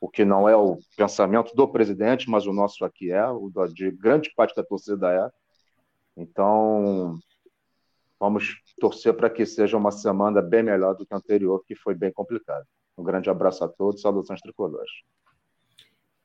o 0.00 0.08
que 0.08 0.24
não 0.24 0.48
é 0.48 0.56
o 0.56 0.78
pensamento 0.96 1.54
do 1.54 1.68
presidente, 1.68 2.30
mas 2.30 2.46
o 2.46 2.52
nosso 2.52 2.84
aqui 2.84 3.10
é, 3.10 3.26
o 3.28 3.50
de 3.72 3.90
grande 3.90 4.32
parte 4.34 4.54
da 4.56 4.62
torcida 4.62 5.12
é. 5.12 5.30
Então, 6.16 7.18
Vamos 8.20 8.60
torcer 8.78 9.14
para 9.14 9.30
que 9.30 9.46
seja 9.46 9.78
uma 9.78 9.90
semana 9.90 10.42
bem 10.42 10.62
melhor 10.62 10.94
do 10.94 11.06
que 11.06 11.14
a 11.14 11.16
anterior, 11.16 11.64
que 11.66 11.74
foi 11.74 11.94
bem 11.94 12.12
complicada. 12.12 12.66
Um 12.98 13.02
grande 13.02 13.30
abraço 13.30 13.64
a 13.64 13.68
todos, 13.68 14.02
saudações 14.02 14.42
tricolores. 14.42 14.90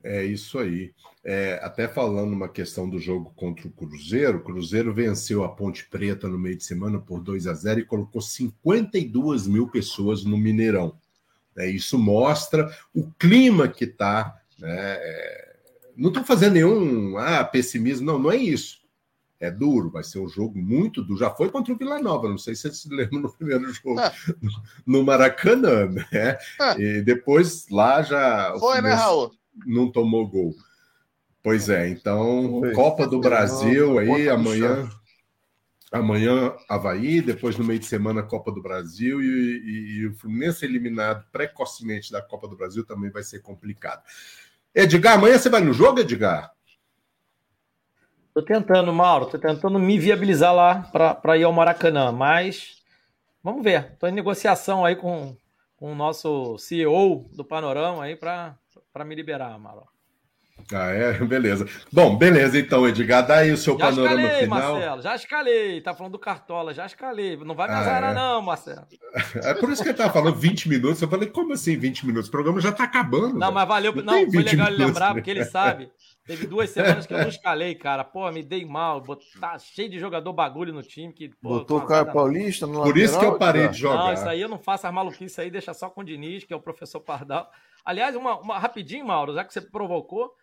É 0.06 0.24
isso 0.24 0.60
aí. 0.60 0.94
É, 1.24 1.60
até 1.64 1.88
falando 1.88 2.32
uma 2.32 2.48
questão 2.48 2.88
do 2.88 3.00
jogo 3.00 3.34
contra 3.36 3.68
o 3.68 3.72
Cruzeiro, 3.72 4.38
o 4.38 4.44
Cruzeiro 4.44 4.94
venceu 4.94 5.44
a 5.44 5.50
Ponte 5.50 5.84
Preta 5.90 6.30
no 6.30 6.38
meio 6.38 6.56
de 6.56 6.64
semana 6.64 7.00
por 7.00 7.20
2 7.20 7.48
a 7.48 7.54
0 7.56 7.80
e 7.80 7.86
colocou 7.86 8.22
52 8.22 9.48
mil 9.48 9.68
pessoas 9.68 10.24
no 10.24 10.38
Mineirão. 10.38 10.96
É, 11.58 11.68
isso 11.68 11.98
mostra 11.98 12.70
o 12.94 13.10
clima 13.18 13.68
que 13.68 13.86
está. 13.86 14.40
Né? 14.60 14.70
É, 14.70 15.56
não 15.98 16.10
estou 16.10 16.24
fazendo 16.24 16.54
nenhum 16.54 17.18
ah, 17.18 17.44
pessimismo, 17.44 18.06
não, 18.06 18.20
não 18.20 18.32
é 18.32 18.36
isso 18.36 18.86
é 19.40 19.52
duro, 19.52 19.90
vai 19.90 20.04
ser 20.04 20.20
um 20.20 20.28
jogo 20.28 20.58
muito 20.58 21.04
duro. 21.04 21.20
Já 21.20 21.30
foi 21.30 21.50
contra 21.50 21.74
o 21.74 21.78
Vila 21.78 22.00
Nova, 22.00 22.30
não 22.30 22.38
sei 22.38 22.56
se 22.56 22.62
vocês 22.62 22.78
se 22.78 22.90
lembram 22.94 23.22
no 23.22 23.34
primeiro 23.34 23.72
jogo 23.74 24.00
ah. 24.00 24.12
no 24.86 25.04
Maracanã, 25.04 25.88
né? 25.88 26.38
Ah. 26.60 26.76
E 26.80 27.02
depois 27.02 27.68
lá 27.70 28.02
já. 28.02 28.56
Foi, 28.60 28.82
né, 28.82 28.94
Raul? 28.94 29.32
Não 29.66 29.92
tomou 29.92 30.28
gol. 30.28 30.56
Pois 31.44 31.70
é, 31.70 31.90
então, 31.90 32.60
foi. 32.60 32.74
Copa 32.74 33.08
do 33.08 33.20
Brasil 33.20 33.90
não, 33.90 33.98
aí 34.00 34.28
amanhã. 34.28 34.90
Amanhã, 35.92 36.54
Havaí, 36.68 37.22
depois 37.22 37.58
no 37.58 37.64
meio 37.64 37.80
de 37.80 37.86
semana, 37.86 38.24
Copa 38.24 38.52
do 38.52 38.62
Brasil 38.62 39.22
e, 39.22 39.26
e, 39.26 39.98
e, 40.00 40.08
o 40.08 40.16
Fluminense 40.16 40.66
eliminado 40.66 41.24
precocemente 41.32 42.12
da 42.12 42.22
Copa 42.22 42.48
do 42.48 42.58
Brasil 42.58 42.86
também 42.86 43.12
vai 43.12 43.24
ser 43.24 43.42
complicado. 43.42 44.04
Edgar, 44.74 45.14
amanhã 45.14 45.38
você 45.38 45.48
vai 45.48 45.62
no 45.62 45.72
jogo, 45.72 46.00
Edgar? 46.00 46.52
Tô 48.34 48.42
tentando, 48.42 48.92
Mauro, 48.92 49.28
tô 49.28 49.38
tentando 49.38 49.80
me 49.80 49.98
viabilizar 49.98 50.54
lá 50.54 50.82
para 51.22 51.38
ir 51.38 51.44
ao 51.44 51.54
Maracanã, 51.54 52.12
mas 52.12 52.84
vamos 53.42 53.64
ver. 53.64 53.96
Tô 53.98 54.08
em 54.08 54.12
negociação 54.12 54.84
aí 54.84 54.98
com, 54.98 55.38
com 55.78 55.94
o 55.94 55.96
nosso 55.96 56.58
CEO 56.58 57.30
do 57.32 57.46
Panorama 57.46 58.04
aí 58.04 58.18
para 58.18 58.58
me 59.06 59.16
liberar, 59.16 59.58
Mauro. 59.60 59.88
Ah, 60.74 60.90
é? 60.90 61.14
Beleza. 61.26 61.68
Bom, 61.92 62.18
beleza 62.18 62.58
então, 62.58 62.88
Edgar. 62.88 63.26
Dá 63.26 63.38
aí 63.38 63.52
o 63.52 63.58
seu 63.58 63.78
já 63.78 63.86
panorama 63.86 64.22
escalei, 64.22 64.44
final. 64.44 64.74
Marcelo, 64.74 65.02
já 65.02 65.16
escalei. 65.16 65.82
Tá 65.82 65.94
falando 65.94 66.14
do 66.14 66.20
Cartola, 66.20 66.74
já 66.74 66.86
escalei. 66.86 67.38
Não 67.38 67.54
vai 67.54 67.68
me 67.68 67.76
azarar, 67.76 68.10
ah, 68.10 68.12
é. 68.12 68.16
não, 68.16 68.42
Marcelo. 68.42 68.88
É 69.44 69.54
por 69.54 69.70
isso 69.70 69.84
que 69.84 69.90
ele 69.90 69.98
tava 69.98 70.12
falando 70.12 70.36
20 70.36 70.70
minutos. 70.70 71.02
Eu 71.02 71.08
falei, 71.08 71.30
como 71.30 71.54
assim 71.54 71.78
20 71.78 72.08
minutos? 72.08 72.30
O 72.30 72.32
programa 72.32 72.60
já 72.60 72.72
tá 72.72 72.84
acabando. 72.84 73.34
Não, 73.34 73.40
velho. 73.40 73.54
mas 73.54 73.68
valeu. 73.68 73.96
Não, 73.96 74.04
não 74.04 74.32
foi 74.32 74.44
legal 74.44 74.68
ele 74.68 74.86
lembrar, 74.86 75.14
porque 75.14 75.30
ele 75.30 75.46
sabe. 75.46 75.92
Teve 76.26 76.48
duas 76.48 76.72
semanas 76.72 77.06
que 77.06 77.14
eu 77.14 77.20
não 77.20 77.28
escalei, 77.30 77.76
cara. 77.76 78.04
Pô, 78.04 78.30
me 78.32 78.42
dei 78.42 78.66
mal. 78.66 79.04
Tá 79.40 79.60
cheio 79.60 79.90
de 79.90 80.00
jogador 80.00 80.34
bagulho 80.34 80.74
no 80.74 80.82
time. 80.82 81.14
Que, 81.14 81.30
pô, 81.30 81.60
Botou 81.60 81.80
o 81.80 81.86
Caio 81.86 82.12
Paulista 82.12 82.66
no 82.66 82.74
Por 82.74 82.88
lateral, 82.88 83.04
isso 83.04 83.20
que 83.20 83.26
eu 83.26 83.38
parei 83.38 83.62
cara. 83.64 83.74
de 83.74 83.80
jogar. 83.80 83.98
Não, 83.98 84.14
isso 84.14 84.28
aí 84.28 84.42
eu 84.42 84.50
não 84.50 84.58
faço 84.58 84.88
as 84.88 84.94
maluquices 84.94 85.38
aí, 85.38 85.52
deixa 85.52 85.74
só 85.74 85.90
com 85.90 86.02
o 86.02 86.04
Diniz, 86.04 86.44
que 86.44 86.54
é 86.54 86.56
o 86.56 86.62
professor 86.62 87.00
Pardal. 87.00 87.50
Aliás, 87.86 88.16
uma, 88.16 88.40
uma 88.40 88.58
rapidinho, 88.58 89.06
Mauro, 89.06 89.36
já 89.36 89.46
que 89.46 89.54
você 89.54 89.62
provocou. 89.62 90.34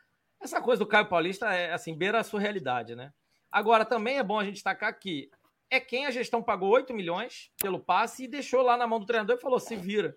Essa 0.40 0.60
coisa 0.60 0.78
do 0.78 0.86
Caio 0.86 1.08
Paulista 1.08 1.52
é 1.52 1.72
assim, 1.72 1.94
beira 1.94 2.20
a 2.20 2.24
sua 2.24 2.40
realidade, 2.40 2.94
né? 2.94 3.12
Agora, 3.50 3.84
também 3.84 4.18
é 4.18 4.22
bom 4.22 4.38
a 4.38 4.44
gente 4.44 4.54
destacar 4.54 4.96
que 4.98 5.30
é 5.68 5.80
quem 5.80 6.06
a 6.06 6.10
gestão 6.10 6.42
pagou 6.42 6.70
8 6.70 6.94
milhões 6.94 7.50
pelo 7.60 7.80
passe 7.80 8.24
e 8.24 8.28
deixou 8.28 8.62
lá 8.62 8.76
na 8.76 8.86
mão 8.86 9.00
do 9.00 9.06
treinador 9.06 9.36
e 9.36 9.40
falou: 9.40 9.58
se 9.58 9.74
vira. 9.74 10.16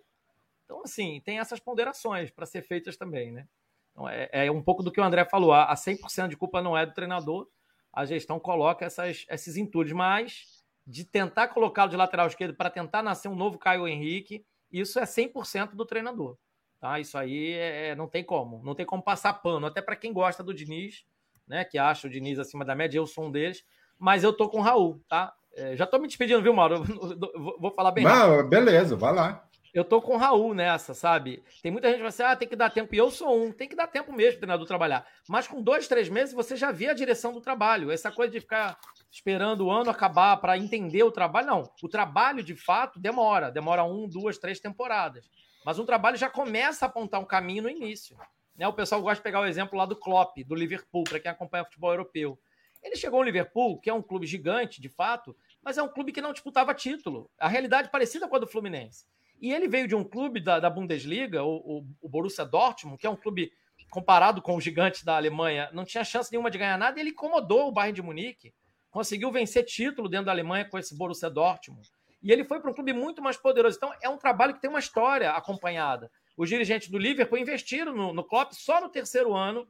Então, 0.63 0.81
assim, 0.83 1.21
tem 1.25 1.39
essas 1.39 1.59
ponderações 1.59 2.29
para 2.29 2.45
ser 2.45 2.61
feitas 2.61 2.97
também, 2.97 3.31
né? 3.31 3.47
Então, 3.91 4.09
é, 4.09 4.29
é, 4.31 4.51
um 4.51 4.61
pouco 4.61 4.83
do 4.83 4.91
que 4.91 4.99
o 4.99 5.03
André 5.03 5.25
falou: 5.25 5.53
a 5.53 5.73
100% 5.73 6.27
de 6.27 6.37
culpa 6.37 6.61
não 6.61 6.77
é 6.77 6.85
do 6.85 6.93
treinador, 6.93 7.47
a 7.91 8.05
gestão 8.05 8.39
coloca 8.39 8.85
essas, 8.85 9.25
esses 9.29 9.55
entulhos, 9.55 9.93
mas 9.93 10.63
de 10.85 11.03
tentar 11.03 11.47
colocá-lo 11.47 11.89
de 11.89 11.97
lateral 11.97 12.27
esquerdo 12.27 12.55
para 12.55 12.69
tentar 12.69 13.01
nascer 13.01 13.27
um 13.27 13.35
novo 13.35 13.57
Caio 13.57 13.87
Henrique, 13.87 14.45
isso 14.71 14.99
é 14.99 15.03
100% 15.03 15.71
do 15.71 15.85
treinador. 15.85 16.37
Tá? 16.85 16.99
Isso 16.99 17.17
aí 17.17 17.53
é, 17.53 17.87
é, 17.87 17.95
não 17.95 18.07
tem 18.07 18.23
como. 18.23 18.61
Não 18.63 18.75
tem 18.75 18.85
como 18.85 19.01
passar 19.01 19.33
pano. 19.33 19.65
Até 19.65 19.81
para 19.81 19.95
quem 19.95 20.13
gosta 20.13 20.43
do 20.43 20.53
Diniz, 20.53 21.03
né? 21.47 21.65
Que 21.65 21.79
acha 21.79 22.05
o 22.05 22.09
Diniz 22.11 22.37
acima 22.37 22.63
da 22.63 22.75
média, 22.75 22.99
eu 22.99 23.07
sou 23.07 23.25
um 23.25 23.31
deles. 23.31 23.65
Mas 23.97 24.23
eu 24.23 24.31
tô 24.31 24.47
com 24.47 24.59
o 24.59 24.61
Raul, 24.61 25.01
tá? 25.09 25.33
É, 25.55 25.75
já 25.75 25.87
tô 25.87 25.97
me 25.97 26.05
despedindo, 26.05 26.43
viu, 26.43 26.53
Mauro? 26.53 26.83
vou 27.59 27.71
falar 27.71 27.89
bem. 27.89 28.03
Não, 28.03 28.47
beleza, 28.47 28.95
vai 28.95 29.11
lá. 29.11 29.47
Eu 29.73 29.83
tô 29.83 29.99
com 29.99 30.13
o 30.13 30.17
Raul 30.17 30.53
nessa, 30.53 30.93
sabe? 30.93 31.43
Tem 31.63 31.71
muita 31.71 31.87
gente 31.87 31.95
que 31.95 32.01
fala 32.03 32.09
assim: 32.09 32.23
ah, 32.23 32.35
tem 32.35 32.47
que 32.47 32.55
dar 32.55 32.69
tempo. 32.69 32.93
E 32.93 32.99
eu 32.99 33.09
sou 33.09 33.35
um, 33.35 33.51
tem 33.51 33.67
que 33.67 33.75
dar 33.75 33.87
tempo 33.87 34.13
mesmo, 34.13 34.37
treinador, 34.37 34.67
trabalhar. 34.67 35.07
Mas 35.27 35.47
com 35.47 35.63
dois, 35.63 35.87
três 35.87 36.07
meses, 36.07 36.35
você 36.35 36.55
já 36.55 36.71
vê 36.71 36.89
a 36.89 36.93
direção 36.93 37.33
do 37.33 37.41
trabalho. 37.41 37.89
Essa 37.89 38.11
coisa 38.11 38.31
de 38.31 38.39
ficar 38.39 38.77
esperando 39.09 39.65
o 39.65 39.71
ano 39.71 39.89
acabar 39.89 40.37
para 40.37 40.55
entender 40.55 41.01
o 41.01 41.09
trabalho, 41.09 41.47
não. 41.47 41.63
O 41.81 41.89
trabalho, 41.89 42.43
de 42.43 42.55
fato, 42.55 42.99
demora. 42.99 43.49
Demora 43.49 43.83
um, 43.83 44.07
duas, 44.07 44.37
três 44.37 44.59
temporadas. 44.59 45.27
Mas 45.65 45.79
um 45.79 45.85
trabalho 45.85 46.15
já 46.15 46.29
começa 46.29 46.85
a 46.85 46.87
apontar 46.87 47.19
um 47.19 47.25
caminho 47.25 47.63
no 47.63 47.69
início. 47.71 48.15
Né? 48.55 48.67
O 48.67 48.73
pessoal 48.73 49.01
gosta 49.01 49.15
de 49.15 49.23
pegar 49.23 49.39
o 49.39 49.45
exemplo 49.47 49.75
lá 49.75 49.87
do 49.87 49.95
Klopp, 49.95 50.37
do 50.45 50.53
Liverpool, 50.53 51.03
para 51.03 51.19
quem 51.19 51.31
acompanha 51.31 51.63
o 51.63 51.65
futebol 51.65 51.89
europeu. 51.89 52.39
Ele 52.83 52.95
chegou 52.95 53.17
ao 53.17 53.23
Liverpool, 53.23 53.79
que 53.79 53.89
é 53.89 53.93
um 53.93 54.01
clube 54.01 54.27
gigante, 54.27 54.79
de 54.79 54.89
fato, 54.89 55.35
mas 55.63 55.79
é 55.79 55.81
um 55.81 55.87
clube 55.87 56.11
que 56.11 56.21
não 56.21 56.33
disputava 56.33 56.71
título. 56.75 57.31
A 57.39 57.47
realidade 57.47 57.89
parecida 57.89 58.27
com 58.27 58.35
a 58.35 58.39
do 58.39 58.45
Fluminense. 58.45 59.07
E 59.41 59.51
ele 59.51 59.67
veio 59.67 59.87
de 59.87 59.95
um 59.95 60.03
clube 60.03 60.39
da, 60.39 60.59
da 60.59 60.69
Bundesliga, 60.69 61.43
o, 61.43 61.55
o, 61.55 61.87
o, 61.99 62.07
Borussia 62.07 62.45
Dortmund, 62.45 62.99
que 62.99 63.07
é 63.07 63.09
um 63.09 63.15
clube 63.15 63.51
comparado 63.89 64.43
com 64.43 64.55
o 64.55 64.61
gigante 64.61 65.03
da 65.03 65.15
Alemanha, 65.15 65.67
não 65.73 65.83
tinha 65.83 66.03
chance 66.03 66.31
nenhuma 66.31 66.51
de 66.51 66.59
ganhar 66.59 66.77
nada, 66.77 66.99
e 66.99 67.01
ele 67.01 67.09
incomodou 67.09 67.67
o 67.67 67.71
Bayern 67.71 67.95
de 67.95 68.03
Munique. 68.03 68.53
Conseguiu 68.91 69.31
vencer 69.31 69.65
título 69.65 70.07
dentro 70.07 70.27
da 70.27 70.31
Alemanha 70.31 70.65
com 70.69 70.77
esse 70.77 70.95
Borussia 70.95 71.29
Dortmund. 71.29 71.89
E 72.25 72.31
ele 72.31 72.43
foi 72.43 72.59
para 72.59 72.71
um 72.71 72.73
clube 72.73 72.91
muito 72.91 73.21
mais 73.21 73.37
poderoso. 73.37 73.77
Então, 73.77 73.93
é 74.01 74.09
um 74.09 74.17
trabalho 74.17 74.55
que 74.55 74.59
tem 74.59 74.67
uma 74.67 74.79
história 74.79 75.29
acompanhada. 75.29 76.09
Os 76.35 76.49
dirigentes 76.49 76.89
do 76.89 76.97
Liverpool 76.97 77.37
investiram 77.37 77.93
no, 77.93 78.11
no 78.11 78.23
Klopp 78.23 78.51
só 78.53 78.81
no 78.81 78.89
terceiro 78.89 79.35
ano. 79.35 79.67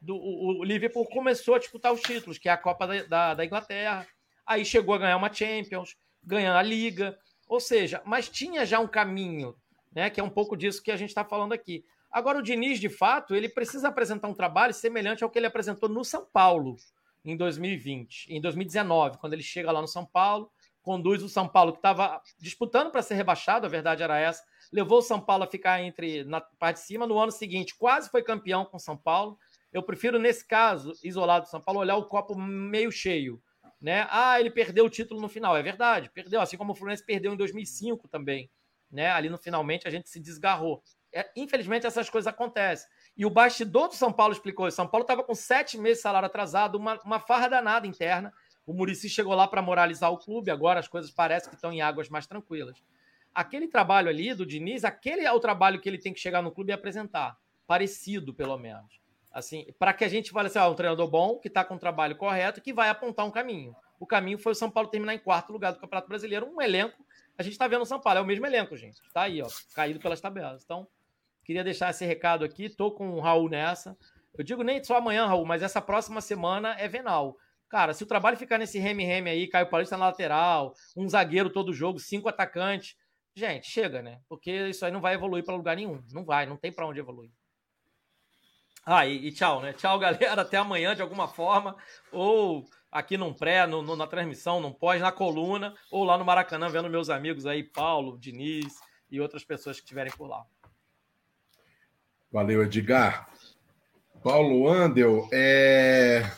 Do, 0.00 0.16
o, 0.16 0.58
o, 0.58 0.64
Liverpool 0.64 1.06
começou 1.06 1.54
a 1.54 1.60
disputar 1.60 1.92
os 1.92 2.00
títulos, 2.00 2.38
que 2.38 2.48
é 2.48 2.52
a 2.52 2.56
Copa 2.56 2.88
da, 2.88 3.02
da, 3.04 3.34
da 3.34 3.44
Inglaterra. 3.44 4.04
Aí 4.44 4.64
chegou 4.64 4.96
a 4.96 4.98
ganhar 4.98 5.16
uma 5.16 5.32
Champions, 5.32 5.96
ganhar 6.24 6.56
a 6.56 6.60
Liga. 6.60 7.16
Ou 7.46 7.60
seja, 7.60 8.02
mas 8.04 8.28
tinha 8.28 8.66
já 8.66 8.80
um 8.80 8.88
caminho, 8.88 9.54
né? 9.94 10.10
Que 10.10 10.20
é 10.20 10.24
um 10.24 10.28
pouco 10.28 10.56
disso 10.56 10.82
que 10.82 10.90
a 10.90 10.96
gente 10.96 11.10
está 11.10 11.24
falando 11.24 11.52
aqui. 11.52 11.84
Agora, 12.10 12.36
o 12.36 12.42
Diniz, 12.42 12.80
de 12.80 12.88
fato, 12.88 13.32
ele 13.32 13.48
precisa 13.48 13.86
apresentar 13.86 14.26
um 14.26 14.34
trabalho 14.34 14.74
semelhante 14.74 15.22
ao 15.22 15.30
que 15.30 15.38
ele 15.38 15.46
apresentou 15.46 15.88
no 15.88 16.04
São 16.04 16.26
Paulo 16.26 16.74
em 17.24 17.36
2020, 17.36 18.26
em 18.28 18.40
2019, 18.40 19.18
quando 19.18 19.34
ele 19.34 19.42
chega 19.44 19.70
lá 19.70 19.80
no 19.80 19.86
São 19.86 20.04
Paulo 20.04 20.50
conduz 20.82 21.22
o 21.22 21.28
São 21.28 21.48
Paulo, 21.48 21.72
que 21.72 21.78
estava 21.78 22.20
disputando 22.38 22.90
para 22.90 23.02
ser 23.02 23.14
rebaixado, 23.14 23.66
a 23.66 23.68
verdade 23.68 24.02
era 24.02 24.18
essa, 24.18 24.42
levou 24.72 24.98
o 24.98 25.02
São 25.02 25.20
Paulo 25.20 25.44
a 25.44 25.46
ficar 25.46 25.80
entre 25.82 26.24
na 26.24 26.40
parte 26.40 26.76
de 26.76 26.82
cima. 26.82 27.06
No 27.06 27.18
ano 27.18 27.30
seguinte, 27.30 27.74
quase 27.76 28.10
foi 28.10 28.22
campeão 28.22 28.64
com 28.64 28.76
o 28.76 28.80
São 28.80 28.96
Paulo. 28.96 29.38
Eu 29.72 29.82
prefiro, 29.82 30.18
nesse 30.18 30.46
caso, 30.46 30.92
isolado 31.02 31.46
do 31.46 31.50
São 31.50 31.60
Paulo, 31.60 31.80
olhar 31.80 31.96
o 31.96 32.06
copo 32.06 32.34
meio 32.34 32.90
cheio. 32.90 33.40
Né? 33.80 34.06
Ah, 34.10 34.38
ele 34.38 34.50
perdeu 34.50 34.84
o 34.84 34.90
título 34.90 35.20
no 35.20 35.28
final. 35.28 35.56
É 35.56 35.62
verdade, 35.62 36.10
perdeu, 36.10 36.40
assim 36.40 36.56
como 36.56 36.72
o 36.72 36.74
Fluminense 36.74 37.04
perdeu 37.04 37.32
em 37.32 37.36
2005 37.36 38.08
também. 38.08 38.50
Né? 38.90 39.10
Ali 39.10 39.28
no 39.28 39.38
finalmente 39.38 39.88
a 39.88 39.90
gente 39.90 40.08
se 40.08 40.20
desgarrou. 40.20 40.82
É, 41.12 41.30
infelizmente, 41.36 41.86
essas 41.86 42.08
coisas 42.08 42.26
acontecem. 42.26 42.88
E 43.16 43.26
o 43.26 43.30
bastidor 43.30 43.88
do 43.88 43.94
São 43.94 44.12
Paulo 44.12 44.32
explicou 44.32 44.66
isso. 44.66 44.76
São 44.76 44.86
Paulo 44.86 45.02
estava 45.02 45.22
com 45.22 45.34
sete 45.34 45.76
meses 45.76 45.98
de 45.98 46.02
salário 46.02 46.26
atrasado, 46.26 46.76
uma, 46.76 46.98
uma 47.02 47.20
farra 47.20 47.48
danada 47.48 47.86
interna. 47.86 48.32
O 48.66 48.72
Murici 48.72 49.08
chegou 49.08 49.34
lá 49.34 49.48
para 49.48 49.60
moralizar 49.60 50.12
o 50.12 50.18
clube, 50.18 50.50
agora 50.50 50.78
as 50.78 50.88
coisas 50.88 51.10
parecem 51.10 51.50
que 51.50 51.56
estão 51.56 51.72
em 51.72 51.80
águas 51.80 52.08
mais 52.08 52.26
tranquilas. 52.26 52.82
Aquele 53.34 53.66
trabalho 53.66 54.08
ali 54.08 54.34
do 54.34 54.46
Diniz, 54.46 54.84
aquele 54.84 55.22
é 55.22 55.32
o 55.32 55.40
trabalho 55.40 55.80
que 55.80 55.88
ele 55.88 55.98
tem 55.98 56.12
que 56.12 56.20
chegar 56.20 56.42
no 56.42 56.52
clube 56.52 56.70
e 56.70 56.72
apresentar. 56.72 57.36
Parecido, 57.66 58.34
pelo 58.34 58.56
menos. 58.58 59.00
Assim, 59.32 59.66
para 59.78 59.94
que 59.94 60.04
a 60.04 60.08
gente 60.08 60.30
fale 60.30 60.48
assim, 60.48 60.58
ah, 60.58 60.68
um 60.68 60.74
treinador 60.74 61.08
bom, 61.08 61.38
que 61.38 61.48
está 61.48 61.64
com 61.64 61.74
o 61.74 61.78
trabalho 61.78 62.16
correto, 62.16 62.60
que 62.60 62.72
vai 62.72 62.90
apontar 62.90 63.24
um 63.24 63.30
caminho. 63.30 63.74
O 63.98 64.06
caminho 64.06 64.38
foi 64.38 64.52
o 64.52 64.54
São 64.54 64.70
Paulo 64.70 64.90
terminar 64.90 65.14
em 65.14 65.18
quarto 65.18 65.52
lugar 65.52 65.72
do 65.72 65.78
Campeonato 65.78 66.08
Brasileiro, 66.08 66.46
um 66.46 66.60
elenco. 66.60 67.04
A 67.38 67.42
gente 67.42 67.52
está 67.52 67.66
vendo 67.66 67.82
o 67.82 67.86
São 67.86 67.98
Paulo, 67.98 68.18
é 68.18 68.22
o 68.22 68.26
mesmo 68.26 68.44
elenco, 68.44 68.76
gente. 68.76 69.00
Está 69.06 69.22
aí, 69.22 69.40
ó, 69.40 69.48
caído 69.74 69.98
pelas 69.98 70.20
tabelas. 70.20 70.62
Então, 70.62 70.86
queria 71.44 71.64
deixar 71.64 71.90
esse 71.90 72.04
recado 72.04 72.44
aqui. 72.44 72.68
Tô 72.68 72.90
com 72.90 73.10
o 73.12 73.20
Raul 73.20 73.48
nessa. 73.48 73.96
Eu 74.36 74.44
digo 74.44 74.62
nem 74.62 74.82
só 74.84 74.98
amanhã, 74.98 75.26
Raul, 75.26 75.46
mas 75.46 75.62
essa 75.62 75.80
próxima 75.80 76.20
semana 76.20 76.76
é 76.78 76.86
venal. 76.88 77.38
Cara, 77.72 77.94
se 77.94 78.02
o 78.02 78.06
trabalho 78.06 78.36
ficar 78.36 78.58
nesse 78.58 78.78
reme-reme 78.78 79.30
aí, 79.30 79.48
Caio 79.48 79.66
Paulista 79.66 79.96
na 79.96 80.08
lateral, 80.08 80.74
um 80.94 81.08
zagueiro 81.08 81.48
todo 81.48 81.72
jogo, 81.72 81.98
cinco 81.98 82.28
atacantes, 82.28 82.94
gente, 83.34 83.66
chega, 83.66 84.02
né? 84.02 84.20
Porque 84.28 84.68
isso 84.68 84.84
aí 84.84 84.92
não 84.92 85.00
vai 85.00 85.14
evoluir 85.14 85.42
para 85.42 85.56
lugar 85.56 85.74
nenhum. 85.74 86.04
Não 86.12 86.22
vai, 86.22 86.44
não 86.44 86.58
tem 86.58 86.70
para 86.70 86.86
onde 86.86 87.00
evoluir. 87.00 87.30
Ah, 88.84 89.06
e, 89.06 89.26
e, 89.28 89.32
tchau, 89.32 89.62
né? 89.62 89.72
Tchau, 89.72 89.96
galera. 89.98 90.42
Até 90.42 90.58
amanhã 90.58 90.94
de 90.94 91.00
alguma 91.00 91.26
forma. 91.26 91.74
Ou 92.12 92.68
aqui 92.90 93.16
num 93.16 93.32
pré, 93.32 93.66
no, 93.66 93.80
no, 93.80 93.96
na 93.96 94.06
transmissão, 94.06 94.60
num 94.60 94.70
pós, 94.70 95.00
na 95.00 95.10
coluna, 95.10 95.74
ou 95.90 96.04
lá 96.04 96.18
no 96.18 96.26
Maracanã, 96.26 96.68
vendo 96.68 96.90
meus 96.90 97.08
amigos 97.08 97.46
aí, 97.46 97.64
Paulo, 97.64 98.18
Diniz 98.18 98.74
e 99.10 99.18
outras 99.18 99.44
pessoas 99.44 99.78
que 99.78 99.84
estiverem 99.84 100.12
por 100.12 100.28
lá. 100.28 100.44
Valeu, 102.30 102.62
Edgar. 102.62 103.30
Paulo 104.22 104.68
Andel, 104.68 105.26
é... 105.32 106.30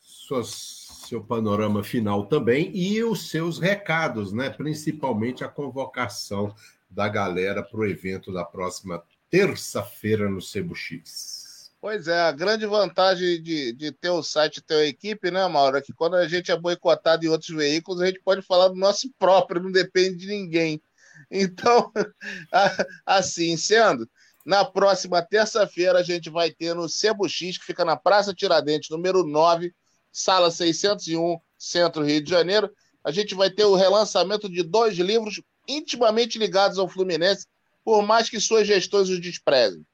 suas 0.00 0.79
seu 1.10 1.20
panorama 1.24 1.82
final 1.82 2.26
também 2.26 2.70
e 2.72 3.02
os 3.02 3.30
seus 3.30 3.58
recados, 3.58 4.32
né? 4.32 4.48
Principalmente 4.48 5.42
a 5.42 5.48
convocação 5.48 6.54
da 6.88 7.08
galera 7.08 7.64
para 7.64 7.80
o 7.80 7.84
evento 7.84 8.32
da 8.32 8.44
próxima 8.44 9.02
terça-feira 9.28 10.30
no 10.30 10.40
Cebu 10.40 10.76
X. 10.76 11.72
Pois 11.80 12.06
é, 12.06 12.20
a 12.20 12.30
grande 12.30 12.64
vantagem 12.64 13.42
de, 13.42 13.72
de 13.72 13.90
ter 13.90 14.10
o 14.10 14.22
site 14.22 14.62
ter 14.62 14.74
a 14.74 14.86
equipe, 14.86 15.32
né, 15.32 15.48
Mauro, 15.48 15.78
é 15.78 15.80
que 15.80 15.92
quando 15.92 16.14
a 16.14 16.28
gente 16.28 16.52
é 16.52 16.56
boicotado 16.56 17.24
em 17.24 17.28
outros 17.28 17.50
veículos, 17.56 18.00
a 18.00 18.06
gente 18.06 18.20
pode 18.20 18.42
falar 18.42 18.68
do 18.68 18.76
nosso 18.76 19.10
próprio, 19.18 19.62
não 19.62 19.72
depende 19.72 20.16
de 20.16 20.26
ninguém. 20.28 20.80
Então, 21.28 21.90
assim 23.04 23.56
sendo, 23.56 24.08
na 24.46 24.64
próxima 24.64 25.22
terça-feira 25.22 25.98
a 25.98 26.02
gente 26.04 26.30
vai 26.30 26.52
ter 26.52 26.72
no 26.74 26.88
Cebu 26.88 27.28
X, 27.28 27.58
que 27.58 27.64
fica 27.64 27.84
na 27.84 27.96
Praça 27.96 28.32
Tiradentes, 28.32 28.90
número 28.90 29.26
9, 29.26 29.74
sala 30.12 30.50
601, 30.50 31.38
Centro 31.58 32.04
Rio 32.04 32.22
de 32.22 32.30
Janeiro. 32.30 32.70
A 33.04 33.10
gente 33.10 33.34
vai 33.34 33.50
ter 33.50 33.64
o 33.64 33.74
relançamento 33.74 34.48
de 34.48 34.62
dois 34.62 34.96
livros 34.96 35.40
intimamente 35.66 36.38
ligados 36.38 36.78
ao 36.78 36.88
Fluminense, 36.88 37.46
por 37.84 38.02
mais 38.02 38.28
que 38.28 38.40
suas 38.40 38.66
gestões 38.66 39.08
os 39.08 39.20
desprezem. 39.20 39.84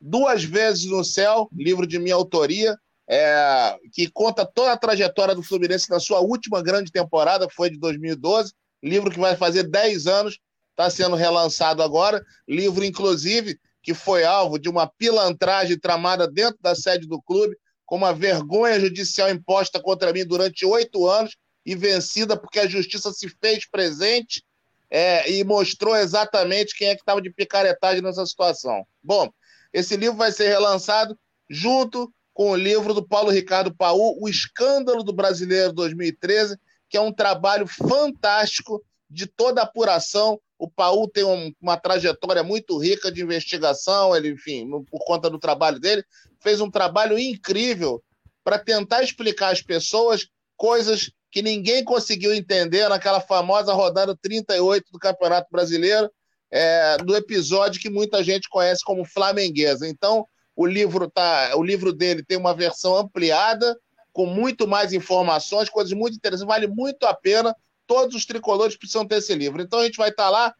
Duas 0.00 0.42
vezes 0.42 0.84
no 0.86 1.04
céu, 1.04 1.48
livro 1.52 1.86
de 1.86 1.98
minha 1.98 2.14
autoria, 2.14 2.76
é, 3.08 3.78
que 3.92 4.08
conta 4.10 4.44
toda 4.44 4.72
a 4.72 4.76
trajetória 4.76 5.34
do 5.34 5.42
Fluminense 5.42 5.90
na 5.90 6.00
sua 6.00 6.20
última 6.20 6.62
grande 6.62 6.90
temporada, 6.90 7.46
que 7.46 7.54
foi 7.54 7.70
de 7.70 7.78
2012. 7.78 8.52
Livro 8.82 9.10
que 9.10 9.18
vai 9.18 9.36
fazer 9.36 9.64
10 9.64 10.06
anos, 10.06 10.38
está 10.70 10.90
sendo 10.90 11.14
relançado 11.14 11.82
agora. 11.82 12.24
Livro, 12.48 12.84
inclusive, 12.84 13.58
que 13.82 13.94
foi 13.94 14.24
alvo 14.24 14.58
de 14.58 14.68
uma 14.68 14.86
pilantragem 14.86 15.78
tramada 15.78 16.26
dentro 16.26 16.58
da 16.60 16.74
sede 16.74 17.06
do 17.06 17.20
clube, 17.20 17.56
com 17.92 17.96
uma 17.96 18.14
vergonha 18.14 18.80
judicial 18.80 19.28
imposta 19.28 19.78
contra 19.78 20.14
mim 20.14 20.24
durante 20.24 20.64
oito 20.64 21.06
anos 21.06 21.36
e 21.62 21.76
vencida 21.76 22.34
porque 22.34 22.58
a 22.58 22.66
justiça 22.66 23.12
se 23.12 23.28
fez 23.28 23.68
presente 23.68 24.42
é, 24.90 25.30
e 25.30 25.44
mostrou 25.44 25.94
exatamente 25.94 26.74
quem 26.74 26.88
é 26.88 26.94
que 26.94 27.02
estava 27.02 27.20
de 27.20 27.28
picaretagem 27.28 28.00
nessa 28.00 28.24
situação. 28.24 28.86
Bom, 29.02 29.30
esse 29.74 29.94
livro 29.94 30.16
vai 30.16 30.32
ser 30.32 30.48
relançado 30.48 31.14
junto 31.50 32.10
com 32.32 32.52
o 32.52 32.56
livro 32.56 32.94
do 32.94 33.06
Paulo 33.06 33.30
Ricardo 33.30 33.76
Paú, 33.76 34.16
O 34.18 34.26
Escândalo 34.26 35.02
do 35.02 35.12
Brasileiro 35.12 35.74
2013, 35.74 36.56
que 36.88 36.96
é 36.96 37.00
um 37.02 37.12
trabalho 37.12 37.66
fantástico 37.66 38.82
de 39.12 39.26
toda 39.26 39.60
a 39.60 39.64
apuração. 39.64 40.40
O 40.58 40.68
Paú 40.68 41.08
tem 41.08 41.24
um, 41.24 41.52
uma 41.60 41.76
trajetória 41.76 42.42
muito 42.42 42.78
rica 42.78 43.10
de 43.10 43.22
investigação, 43.22 44.14
ele, 44.16 44.30
enfim, 44.30 44.68
por 44.90 45.04
conta 45.04 45.28
do 45.28 45.38
trabalho 45.38 45.78
dele, 45.78 46.04
fez 46.40 46.60
um 46.60 46.70
trabalho 46.70 47.18
incrível 47.18 48.02
para 48.44 48.58
tentar 48.58 49.02
explicar 49.02 49.52
às 49.52 49.62
pessoas 49.62 50.26
coisas 50.56 51.10
que 51.30 51.42
ninguém 51.42 51.82
conseguiu 51.82 52.34
entender 52.34 52.88
naquela 52.88 53.20
famosa 53.20 53.72
rodada 53.72 54.16
38 54.20 54.86
do 54.92 54.98
Campeonato 54.98 55.48
Brasileiro, 55.50 56.10
é, 56.50 56.98
do 56.98 57.16
episódio 57.16 57.80
que 57.80 57.88
muita 57.88 58.22
gente 58.22 58.48
conhece 58.48 58.84
como 58.84 59.04
Flamenguesa. 59.04 59.88
Então, 59.88 60.26
o 60.54 60.66
livro, 60.66 61.10
tá, 61.10 61.52
o 61.56 61.62
livro 61.62 61.92
dele 61.92 62.22
tem 62.22 62.36
uma 62.36 62.54
versão 62.54 62.96
ampliada, 62.96 63.76
com 64.12 64.26
muito 64.26 64.68
mais 64.68 64.92
informações, 64.92 65.70
coisas 65.70 65.92
muito 65.94 66.14
interessantes, 66.16 66.46
vale 66.46 66.66
muito 66.66 67.06
a 67.06 67.14
pena. 67.14 67.56
Todos 67.86 68.14
os 68.14 68.24
tricolores 68.24 68.76
precisam 68.76 69.06
ter 69.06 69.16
esse 69.16 69.34
livro. 69.34 69.62
Então 69.62 69.80
a 69.80 69.84
gente 69.84 69.96
vai 69.96 70.10
estar 70.10 70.30
lá 70.30 70.54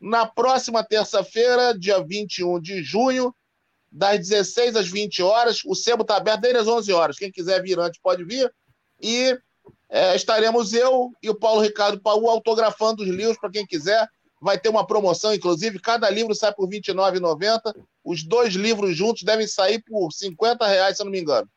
na 0.00 0.26
próxima 0.26 0.82
terça-feira, 0.82 1.78
dia 1.78 2.02
21 2.02 2.60
de 2.60 2.82
junho, 2.82 3.34
das 3.90 4.18
16 4.18 4.76
às 4.76 4.88
20 4.88 5.22
horas. 5.22 5.62
O 5.64 5.74
sebo 5.74 6.02
está 6.02 6.16
aberto 6.16 6.40
desde 6.40 6.60
as 6.60 6.66
11 6.66 6.92
horas. 6.92 7.16
Quem 7.16 7.30
quiser 7.30 7.62
vir 7.62 7.78
antes 7.78 8.00
pode 8.00 8.24
vir. 8.24 8.52
E 9.00 9.38
é, 9.88 10.16
estaremos 10.16 10.72
eu 10.72 11.12
e 11.22 11.28
o 11.28 11.34
Paulo 11.34 11.60
Ricardo 11.60 12.00
Paú 12.00 12.28
autografando 12.28 13.02
os 13.02 13.08
livros 13.08 13.38
para 13.38 13.50
quem 13.50 13.66
quiser. 13.66 14.08
Vai 14.40 14.58
ter 14.58 14.70
uma 14.70 14.86
promoção, 14.86 15.32
inclusive. 15.32 15.78
Cada 15.78 16.10
livro 16.10 16.34
sai 16.34 16.52
por 16.52 16.68
R$ 16.68 16.80
29,90. 16.80 17.74
Os 18.02 18.24
dois 18.24 18.54
livros 18.54 18.96
juntos 18.96 19.22
devem 19.22 19.46
sair 19.46 19.80
por 19.84 20.10
50 20.10 20.66
reais, 20.66 20.96
se 20.96 21.02
eu 21.02 21.04
não 21.04 21.12
me 21.12 21.20
engano. 21.20 21.48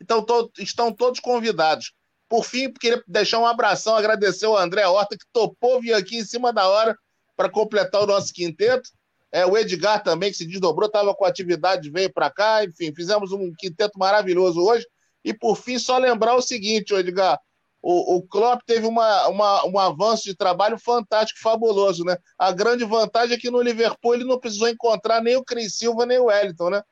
Então, 0.00 0.22
to 0.22 0.50
estão 0.58 0.92
todos 0.92 1.20
convidados. 1.20 1.92
Por 2.28 2.44
fim, 2.44 2.72
queria 2.72 3.02
deixar 3.06 3.38
um 3.38 3.46
abração, 3.46 3.94
agradecer 3.94 4.46
ao 4.46 4.56
André 4.56 4.86
Horta, 4.86 5.16
que 5.16 5.24
topou 5.32 5.80
vir 5.80 5.94
aqui 5.94 6.18
em 6.18 6.24
cima 6.24 6.52
da 6.52 6.68
hora 6.68 6.96
para 7.36 7.48
completar 7.48 8.02
o 8.02 8.06
nosso 8.06 8.32
quinteto. 8.32 8.88
É, 9.30 9.44
o 9.44 9.56
Edgar 9.56 10.02
também, 10.02 10.30
que 10.30 10.36
se 10.38 10.46
desdobrou, 10.46 10.86
estava 10.86 11.14
com 11.14 11.24
atividade, 11.24 11.90
veio 11.90 12.12
para 12.12 12.30
cá. 12.30 12.64
Enfim, 12.64 12.92
fizemos 12.94 13.32
um 13.32 13.52
quinteto 13.56 13.98
maravilhoso 13.98 14.60
hoje. 14.60 14.86
E, 15.24 15.34
por 15.34 15.56
fim, 15.56 15.78
só 15.78 15.98
lembrar 15.98 16.34
o 16.34 16.42
seguinte, 16.42 16.94
Edgar, 16.94 17.38
o, 17.82 18.16
o 18.16 18.22
Klopp 18.22 18.62
teve 18.66 18.86
uma, 18.86 19.28
uma, 19.28 19.66
um 19.66 19.78
avanço 19.78 20.24
de 20.24 20.34
trabalho 20.34 20.78
fantástico, 20.78 21.40
fabuloso, 21.40 22.04
né? 22.04 22.16
A 22.38 22.50
grande 22.50 22.84
vantagem 22.84 23.36
é 23.36 23.38
que 23.38 23.50
no 23.50 23.60
Liverpool 23.60 24.14
ele 24.14 24.24
não 24.24 24.40
precisou 24.40 24.68
encontrar 24.68 25.22
nem 25.22 25.36
o 25.36 25.44
Cris 25.44 25.76
Silva, 25.76 26.04
nem 26.04 26.18
o 26.18 26.24
Wellington, 26.24 26.70
né? 26.70 26.82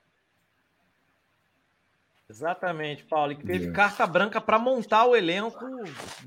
Exatamente, 2.35 3.05
Paulo. 3.05 3.31
E 3.31 3.37
teve 3.37 3.71
carta 3.71 4.05
branca 4.09 4.41
para 4.41 4.59
montar 4.59 5.05
o 5.05 5.15
elenco 5.15 5.65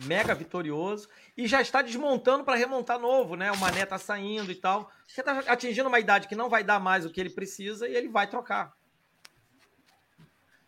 mega 0.05 0.33
vitorioso 0.33 1.09
e 1.35 1.45
já 1.47 1.59
está 1.59 1.81
desmontando 1.81 2.45
para 2.45 2.55
remontar 2.55 2.97
novo, 2.97 3.35
né? 3.35 3.51
O 3.51 3.57
Mané 3.57 3.85
tá 3.85 3.97
saindo 3.97 4.49
e 4.49 4.55
tal. 4.55 4.89
Você 5.05 5.19
está 5.19 5.37
atingindo 5.51 5.89
uma 5.89 5.99
idade 5.99 6.29
que 6.29 6.35
não 6.35 6.47
vai 6.47 6.63
dar 6.63 6.79
mais 6.79 7.05
o 7.05 7.09
que 7.09 7.19
ele 7.19 7.29
precisa 7.29 7.89
e 7.89 7.93
ele 7.93 8.07
vai 8.07 8.25
trocar. 8.25 8.71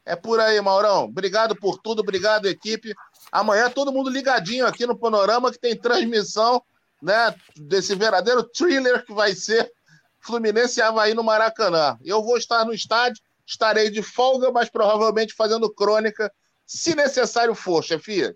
É 0.06 0.14
por 0.14 0.42
aí, 0.42 0.60
Maurão. 0.60 1.06
Obrigado 1.06 1.56
por 1.56 1.78
tudo, 1.78 2.02
obrigado, 2.02 2.46
equipe. 2.46 2.94
Amanhã 3.32 3.70
todo 3.70 3.94
mundo 3.94 4.10
ligadinho 4.10 4.68
aqui 4.68 4.86
no 4.86 4.98
Panorama 4.98 5.54
que 5.54 5.58
tem 5.58 5.74
transmissão, 5.74 6.62
né, 7.02 7.34
desse 7.56 7.96
verdadeiro 7.96 8.44
thriller 8.44 9.06
que 9.06 9.14
vai 9.14 9.34
ser 9.34 9.72
Fluminense 10.20 10.82
e 10.82 10.84
Havaí 10.84 11.14
no 11.14 11.24
Maracanã. 11.24 11.98
Eu 12.04 12.22
vou 12.22 12.38
estar 12.38 12.66
no 12.66 12.74
estádio 12.74 13.24
estarei 13.50 13.90
de 13.90 14.04
folga, 14.04 14.52
mas 14.52 14.70
provavelmente 14.70 15.34
fazendo 15.34 15.74
crônica, 15.74 16.32
se 16.66 16.96
necessário 16.96 17.56
for, 17.56 17.84
chefia. 17.84 18.36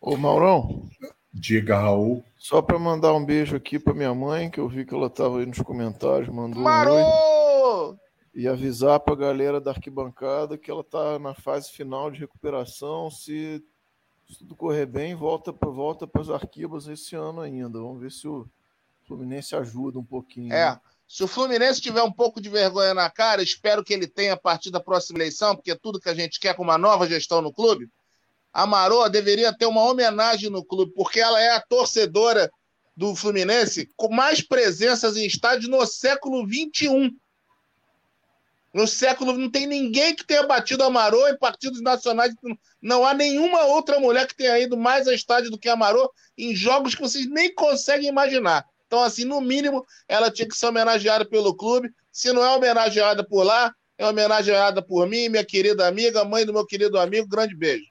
Ô, 0.00 0.16
Maurão. 0.16 0.88
Diga, 1.32 1.78
Raul. 1.78 2.24
Só 2.36 2.60
para 2.60 2.78
mandar 2.78 3.14
um 3.14 3.24
beijo 3.24 3.54
aqui 3.54 3.78
para 3.78 3.94
minha 3.94 4.12
mãe, 4.12 4.50
que 4.50 4.58
eu 4.58 4.68
vi 4.68 4.84
que 4.84 4.92
ela 4.92 5.06
estava 5.06 5.38
aí 5.38 5.46
nos 5.46 5.60
comentários, 5.60 6.28
mandou 6.28 6.60
Marô! 6.60 6.94
um 6.94 7.90
oi. 7.90 7.96
E 8.34 8.48
avisar 8.48 9.00
para 9.00 9.14
a 9.14 9.16
galera 9.16 9.60
da 9.60 9.70
arquibancada 9.70 10.58
que 10.58 10.70
ela 10.70 10.80
está 10.80 11.18
na 11.18 11.34
fase 11.34 11.70
final 11.70 12.10
de 12.10 12.18
recuperação. 12.18 13.10
Se, 13.10 13.64
se 14.28 14.38
tudo 14.38 14.56
correr 14.56 14.86
bem, 14.86 15.14
volta 15.14 15.52
para 15.52 15.70
volta 15.70 16.08
as 16.14 16.30
arquibas 16.30 16.86
esse 16.88 17.14
ano 17.16 17.40
ainda. 17.40 17.80
Vamos 17.80 18.00
ver 18.00 18.12
se 18.12 18.26
o 18.26 18.48
Fluminense 19.06 19.56
ajuda 19.56 19.98
um 19.98 20.04
pouquinho. 20.04 20.52
É. 20.52 20.72
Né? 20.72 20.80
Se 21.08 21.24
o 21.24 21.26
Fluminense 21.26 21.80
tiver 21.80 22.02
um 22.02 22.12
pouco 22.12 22.38
de 22.38 22.50
vergonha 22.50 22.92
na 22.92 23.08
cara, 23.08 23.42
espero 23.42 23.82
que 23.82 23.94
ele 23.94 24.06
tenha 24.06 24.34
a 24.34 24.36
partir 24.36 24.70
da 24.70 24.78
próxima 24.78 25.18
eleição, 25.18 25.56
porque 25.56 25.70
é 25.70 25.74
tudo 25.74 25.98
que 25.98 26.10
a 26.10 26.14
gente 26.14 26.38
quer 26.38 26.54
com 26.54 26.62
uma 26.62 26.76
nova 26.76 27.08
gestão 27.08 27.40
no 27.40 27.50
clube. 27.50 27.88
A 28.52 28.66
Marô 28.66 29.08
deveria 29.08 29.56
ter 29.56 29.64
uma 29.64 29.82
homenagem 29.82 30.50
no 30.50 30.62
clube, 30.62 30.92
porque 30.94 31.18
ela 31.18 31.40
é 31.40 31.54
a 31.54 31.62
torcedora 31.62 32.50
do 32.94 33.14
Fluminense 33.14 33.88
com 33.96 34.12
mais 34.12 34.42
presenças 34.42 35.16
em 35.16 35.24
estádio 35.24 35.70
no 35.70 35.86
século 35.86 36.46
XXI. 36.46 37.16
No 38.74 38.86
século 38.86 39.32
não 39.32 39.50
tem 39.50 39.66
ninguém 39.66 40.14
que 40.14 40.26
tenha 40.26 40.46
batido 40.46 40.84
a 40.84 40.90
Marô 40.90 41.26
em 41.26 41.38
partidos 41.38 41.80
nacionais. 41.80 42.34
Não 42.82 43.06
há 43.06 43.14
nenhuma 43.14 43.64
outra 43.64 43.98
mulher 43.98 44.26
que 44.26 44.36
tenha 44.36 44.58
ido 44.58 44.76
mais 44.76 45.08
a 45.08 45.14
estádio 45.14 45.50
do 45.50 45.58
que 45.58 45.70
a 45.70 45.76
Marô 45.76 46.12
em 46.36 46.54
jogos 46.54 46.94
que 46.94 47.00
vocês 47.00 47.26
nem 47.26 47.54
conseguem 47.54 48.08
imaginar. 48.08 48.66
Então, 48.88 49.02
assim, 49.02 49.24
no 49.24 49.40
mínimo, 49.40 49.86
ela 50.08 50.30
tinha 50.30 50.48
que 50.48 50.56
ser 50.56 50.66
homenageada 50.66 51.24
pelo 51.24 51.54
clube. 51.54 51.90
Se 52.10 52.32
não 52.32 52.42
é 52.42 52.56
homenageada 52.56 53.22
por 53.22 53.44
lá, 53.44 53.72
é 53.98 54.06
homenageada 54.06 54.80
por 54.80 55.06
mim, 55.06 55.28
minha 55.28 55.44
querida 55.44 55.86
amiga, 55.86 56.24
mãe 56.24 56.46
do 56.46 56.54
meu 56.54 56.64
querido 56.64 56.98
amigo. 56.98 57.28
Grande 57.28 57.54
beijo. 57.54 57.84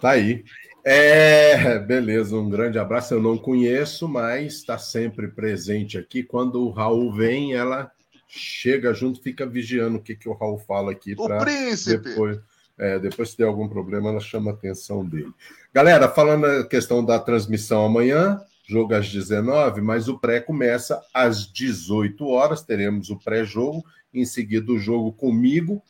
Tá 0.00 0.10
aí. 0.10 0.44
É, 0.84 1.78
beleza, 1.78 2.36
um 2.36 2.50
grande 2.50 2.78
abraço. 2.78 3.14
Eu 3.14 3.22
não 3.22 3.38
conheço, 3.38 4.06
mas 4.06 4.56
está 4.56 4.76
sempre 4.76 5.28
presente 5.28 5.96
aqui. 5.96 6.22
Quando 6.22 6.62
o 6.62 6.70
Raul 6.70 7.10
vem, 7.10 7.54
ela 7.54 7.90
chega 8.28 8.92
junto, 8.92 9.22
fica 9.22 9.46
vigiando 9.46 9.96
o 9.96 10.02
que, 10.02 10.14
que 10.14 10.28
o 10.28 10.34
Raul 10.34 10.58
fala 10.58 10.92
aqui. 10.92 11.14
O 11.16 11.38
príncipe! 11.38 12.10
Depois, 12.10 12.38
é, 12.78 12.98
depois, 12.98 13.30
se 13.30 13.38
der 13.38 13.44
algum 13.44 13.68
problema, 13.68 14.10
ela 14.10 14.20
chama 14.20 14.50
a 14.50 14.54
atenção 14.54 15.04
dele. 15.04 15.32
Galera, 15.72 16.08
falando 16.08 16.44
a 16.44 16.66
questão 16.66 17.04
da 17.04 17.18
transmissão 17.18 17.84
amanhã, 17.84 18.40
jogo 18.68 18.94
às 18.94 19.08
19, 19.10 19.80
mas 19.80 20.08
o 20.08 20.18
pré 20.18 20.40
começa 20.40 21.00
às 21.12 21.50
18 21.52 22.26
horas. 22.26 22.62
Teremos 22.62 23.10
o 23.10 23.18
pré-jogo, 23.18 23.84
em 24.12 24.24
seguida 24.24 24.72
o 24.72 24.78
jogo 24.78 25.12
comigo 25.12 25.82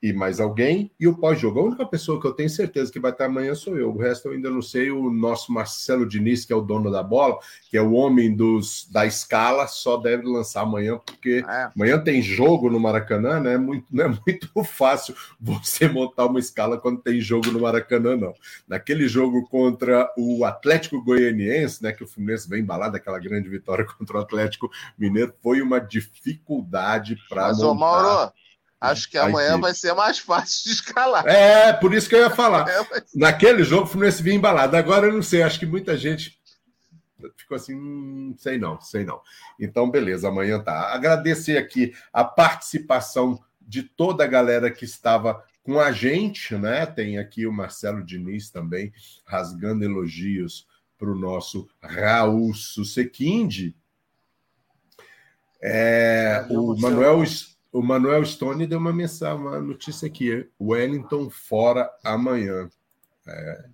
e 0.00 0.12
mais 0.12 0.38
alguém, 0.38 0.92
e 0.98 1.08
o 1.08 1.16
pós-jogo. 1.16 1.58
A 1.58 1.64
única 1.64 1.84
pessoa 1.84 2.20
que 2.20 2.26
eu 2.26 2.32
tenho 2.32 2.48
certeza 2.48 2.92
que 2.92 3.00
vai 3.00 3.10
estar 3.10 3.24
amanhã 3.24 3.54
sou 3.54 3.76
eu. 3.76 3.92
O 3.92 3.98
resto 3.98 4.28
eu 4.28 4.32
ainda 4.32 4.48
não 4.48 4.62
sei. 4.62 4.90
O 4.90 5.10
nosso 5.10 5.52
Marcelo 5.52 6.06
Diniz, 6.06 6.44
que 6.44 6.52
é 6.52 6.56
o 6.56 6.60
dono 6.60 6.90
da 6.90 7.02
bola, 7.02 7.38
que 7.68 7.76
é 7.76 7.82
o 7.82 7.92
homem 7.92 8.34
dos, 8.34 8.88
da 8.90 9.06
escala, 9.06 9.66
só 9.66 9.96
deve 9.96 10.24
lançar 10.24 10.62
amanhã, 10.62 10.98
porque 11.04 11.44
é. 11.48 11.70
amanhã 11.74 11.98
tem 11.98 12.22
jogo 12.22 12.70
no 12.70 12.78
Maracanã, 12.78 13.40
né? 13.40 13.58
Muito, 13.58 13.86
não 13.90 14.04
é 14.04 14.08
muito 14.08 14.48
fácil 14.62 15.16
você 15.40 15.88
montar 15.88 16.26
uma 16.26 16.38
escala 16.38 16.78
quando 16.78 17.00
tem 17.00 17.20
jogo 17.20 17.50
no 17.50 17.60
Maracanã, 17.60 18.16
não. 18.16 18.34
Naquele 18.68 19.08
jogo 19.08 19.48
contra 19.48 20.12
o 20.16 20.44
Atlético 20.44 21.02
Goianiense, 21.02 21.82
né? 21.82 21.92
Que 21.92 22.04
o 22.04 22.06
Fluminense 22.06 22.48
vem 22.48 22.60
embalado, 22.60 22.96
aquela 22.96 23.18
grande 23.18 23.48
vitória 23.48 23.84
contra 23.98 24.18
o 24.18 24.20
Atlético 24.20 24.70
Mineiro, 24.96 25.34
foi 25.42 25.60
uma 25.60 25.80
dificuldade 25.80 27.16
para 27.28 27.52
montar. 27.52 27.66
Ô, 27.66 27.74
Mauro, 27.74 28.32
Acho 28.80 29.10
que 29.10 29.18
amanhã 29.18 29.58
vai 29.58 29.74
ser 29.74 29.92
mais 29.92 30.18
fácil 30.18 30.64
de 30.64 30.70
escalar. 30.70 31.26
É, 31.26 31.72
por 31.72 31.92
isso 31.92 32.08
que 32.08 32.14
eu 32.14 32.20
ia 32.20 32.30
falar. 32.30 32.68
É, 32.68 32.86
mas... 32.90 33.02
Naquele 33.14 33.64
jogo, 33.64 33.84
o 33.84 33.86
Fluminense 33.86 34.22
vinha 34.22 34.36
embalado. 34.36 34.76
Agora 34.76 35.06
eu 35.06 35.12
não 35.12 35.22
sei, 35.22 35.42
acho 35.42 35.58
que 35.58 35.66
muita 35.66 35.96
gente 35.96 36.38
ficou 37.36 37.56
assim, 37.56 37.74
hum, 37.74 38.34
sei 38.36 38.58
não, 38.58 38.80
sei 38.80 39.04
não. 39.04 39.20
Então, 39.58 39.90
beleza, 39.90 40.28
amanhã 40.28 40.60
tá. 40.60 40.94
Agradecer 40.94 41.56
aqui 41.56 41.92
a 42.12 42.22
participação 42.22 43.42
de 43.60 43.82
toda 43.82 44.24
a 44.24 44.28
galera 44.28 44.70
que 44.70 44.84
estava 44.84 45.42
com 45.62 45.80
a 45.80 45.90
gente, 45.90 46.54
né? 46.54 46.86
Tem 46.86 47.18
aqui 47.18 47.46
o 47.46 47.52
Marcelo 47.52 48.04
Diniz 48.04 48.48
também, 48.50 48.92
rasgando 49.24 49.84
elogios 49.84 50.66
para 50.96 51.10
o 51.10 51.18
nosso 51.18 51.68
Raul 51.82 52.54
Susequinde. 52.54 53.74
É, 55.60 56.46
o 56.48 56.78
Manuel. 56.78 57.24
O 57.72 57.82
Manuel 57.82 58.24
Stone 58.24 58.66
deu 58.66 58.78
uma 58.78 58.92
mensagem, 58.92 59.40
uma 59.40 59.60
notícia 59.60 60.06
aqui. 60.06 60.48
Wellington 60.60 61.28
fora 61.28 61.90
amanhã. 62.02 62.68
É, 63.26 63.64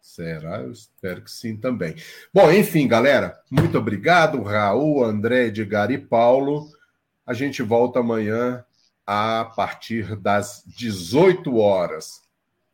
será? 0.00 0.60
Eu 0.60 0.70
espero 0.70 1.22
que 1.22 1.30
sim 1.30 1.56
também. 1.56 1.96
Bom, 2.32 2.50
enfim, 2.52 2.86
galera, 2.86 3.38
muito 3.50 3.76
obrigado, 3.76 4.42
Raul, 4.42 5.04
André, 5.04 5.46
Edgar 5.46 5.90
e 5.90 5.98
Paulo. 5.98 6.68
A 7.26 7.34
gente 7.34 7.62
volta 7.62 8.00
amanhã 8.00 8.64
a 9.06 9.50
partir 9.56 10.16
das 10.16 10.62
18 10.66 11.56
horas. 11.56 12.22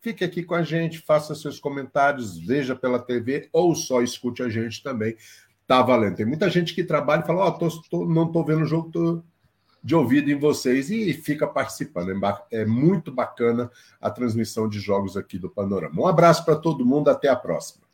Fique 0.03 0.25
aqui 0.25 0.43
com 0.43 0.55
a 0.55 0.63
gente, 0.63 0.99
faça 0.99 1.35
seus 1.35 1.59
comentários, 1.61 2.39
veja 2.39 2.75
pela 2.75 2.99
TV 2.99 3.49
ou 3.53 3.75
só 3.75 4.03
escute 4.03 4.43
a 4.43 4.49
gente 4.49 4.83
também. 4.83 5.17
Tá 5.67 5.83
valendo. 5.83 6.17
Tem 6.17 6.27
muita 6.27 6.51
gente 6.51 6.75
que 6.75 6.83
trabalha 6.83 7.23
e 7.23 7.27
fala: 7.27 7.45
Ó, 7.45 7.59
oh, 7.93 8.05
não 8.07 8.27
estou 8.27 8.45
vendo 8.45 8.63
o 8.63 8.67
jogo, 8.67 8.91
tô 8.91 9.23
de 9.83 9.95
ouvido 9.95 10.31
em 10.31 10.39
vocês 10.39 10.91
e 10.91 11.13
fica 11.13 11.47
participando. 11.47 12.11
É, 12.11 12.61
é 12.63 12.67
muito 12.67 13.11
bacana 13.11 13.71
a 14.01 14.11
transmissão 14.11 14.69
de 14.69 14.79
jogos 14.79 15.17
aqui 15.17 15.39
do 15.39 15.51
Panorama. 15.51 16.01
Um 16.01 16.07
abraço 16.07 16.45
para 16.45 16.57
todo 16.57 16.85
mundo, 16.85 17.09
até 17.09 17.29
a 17.29 17.37
próxima. 17.37 17.90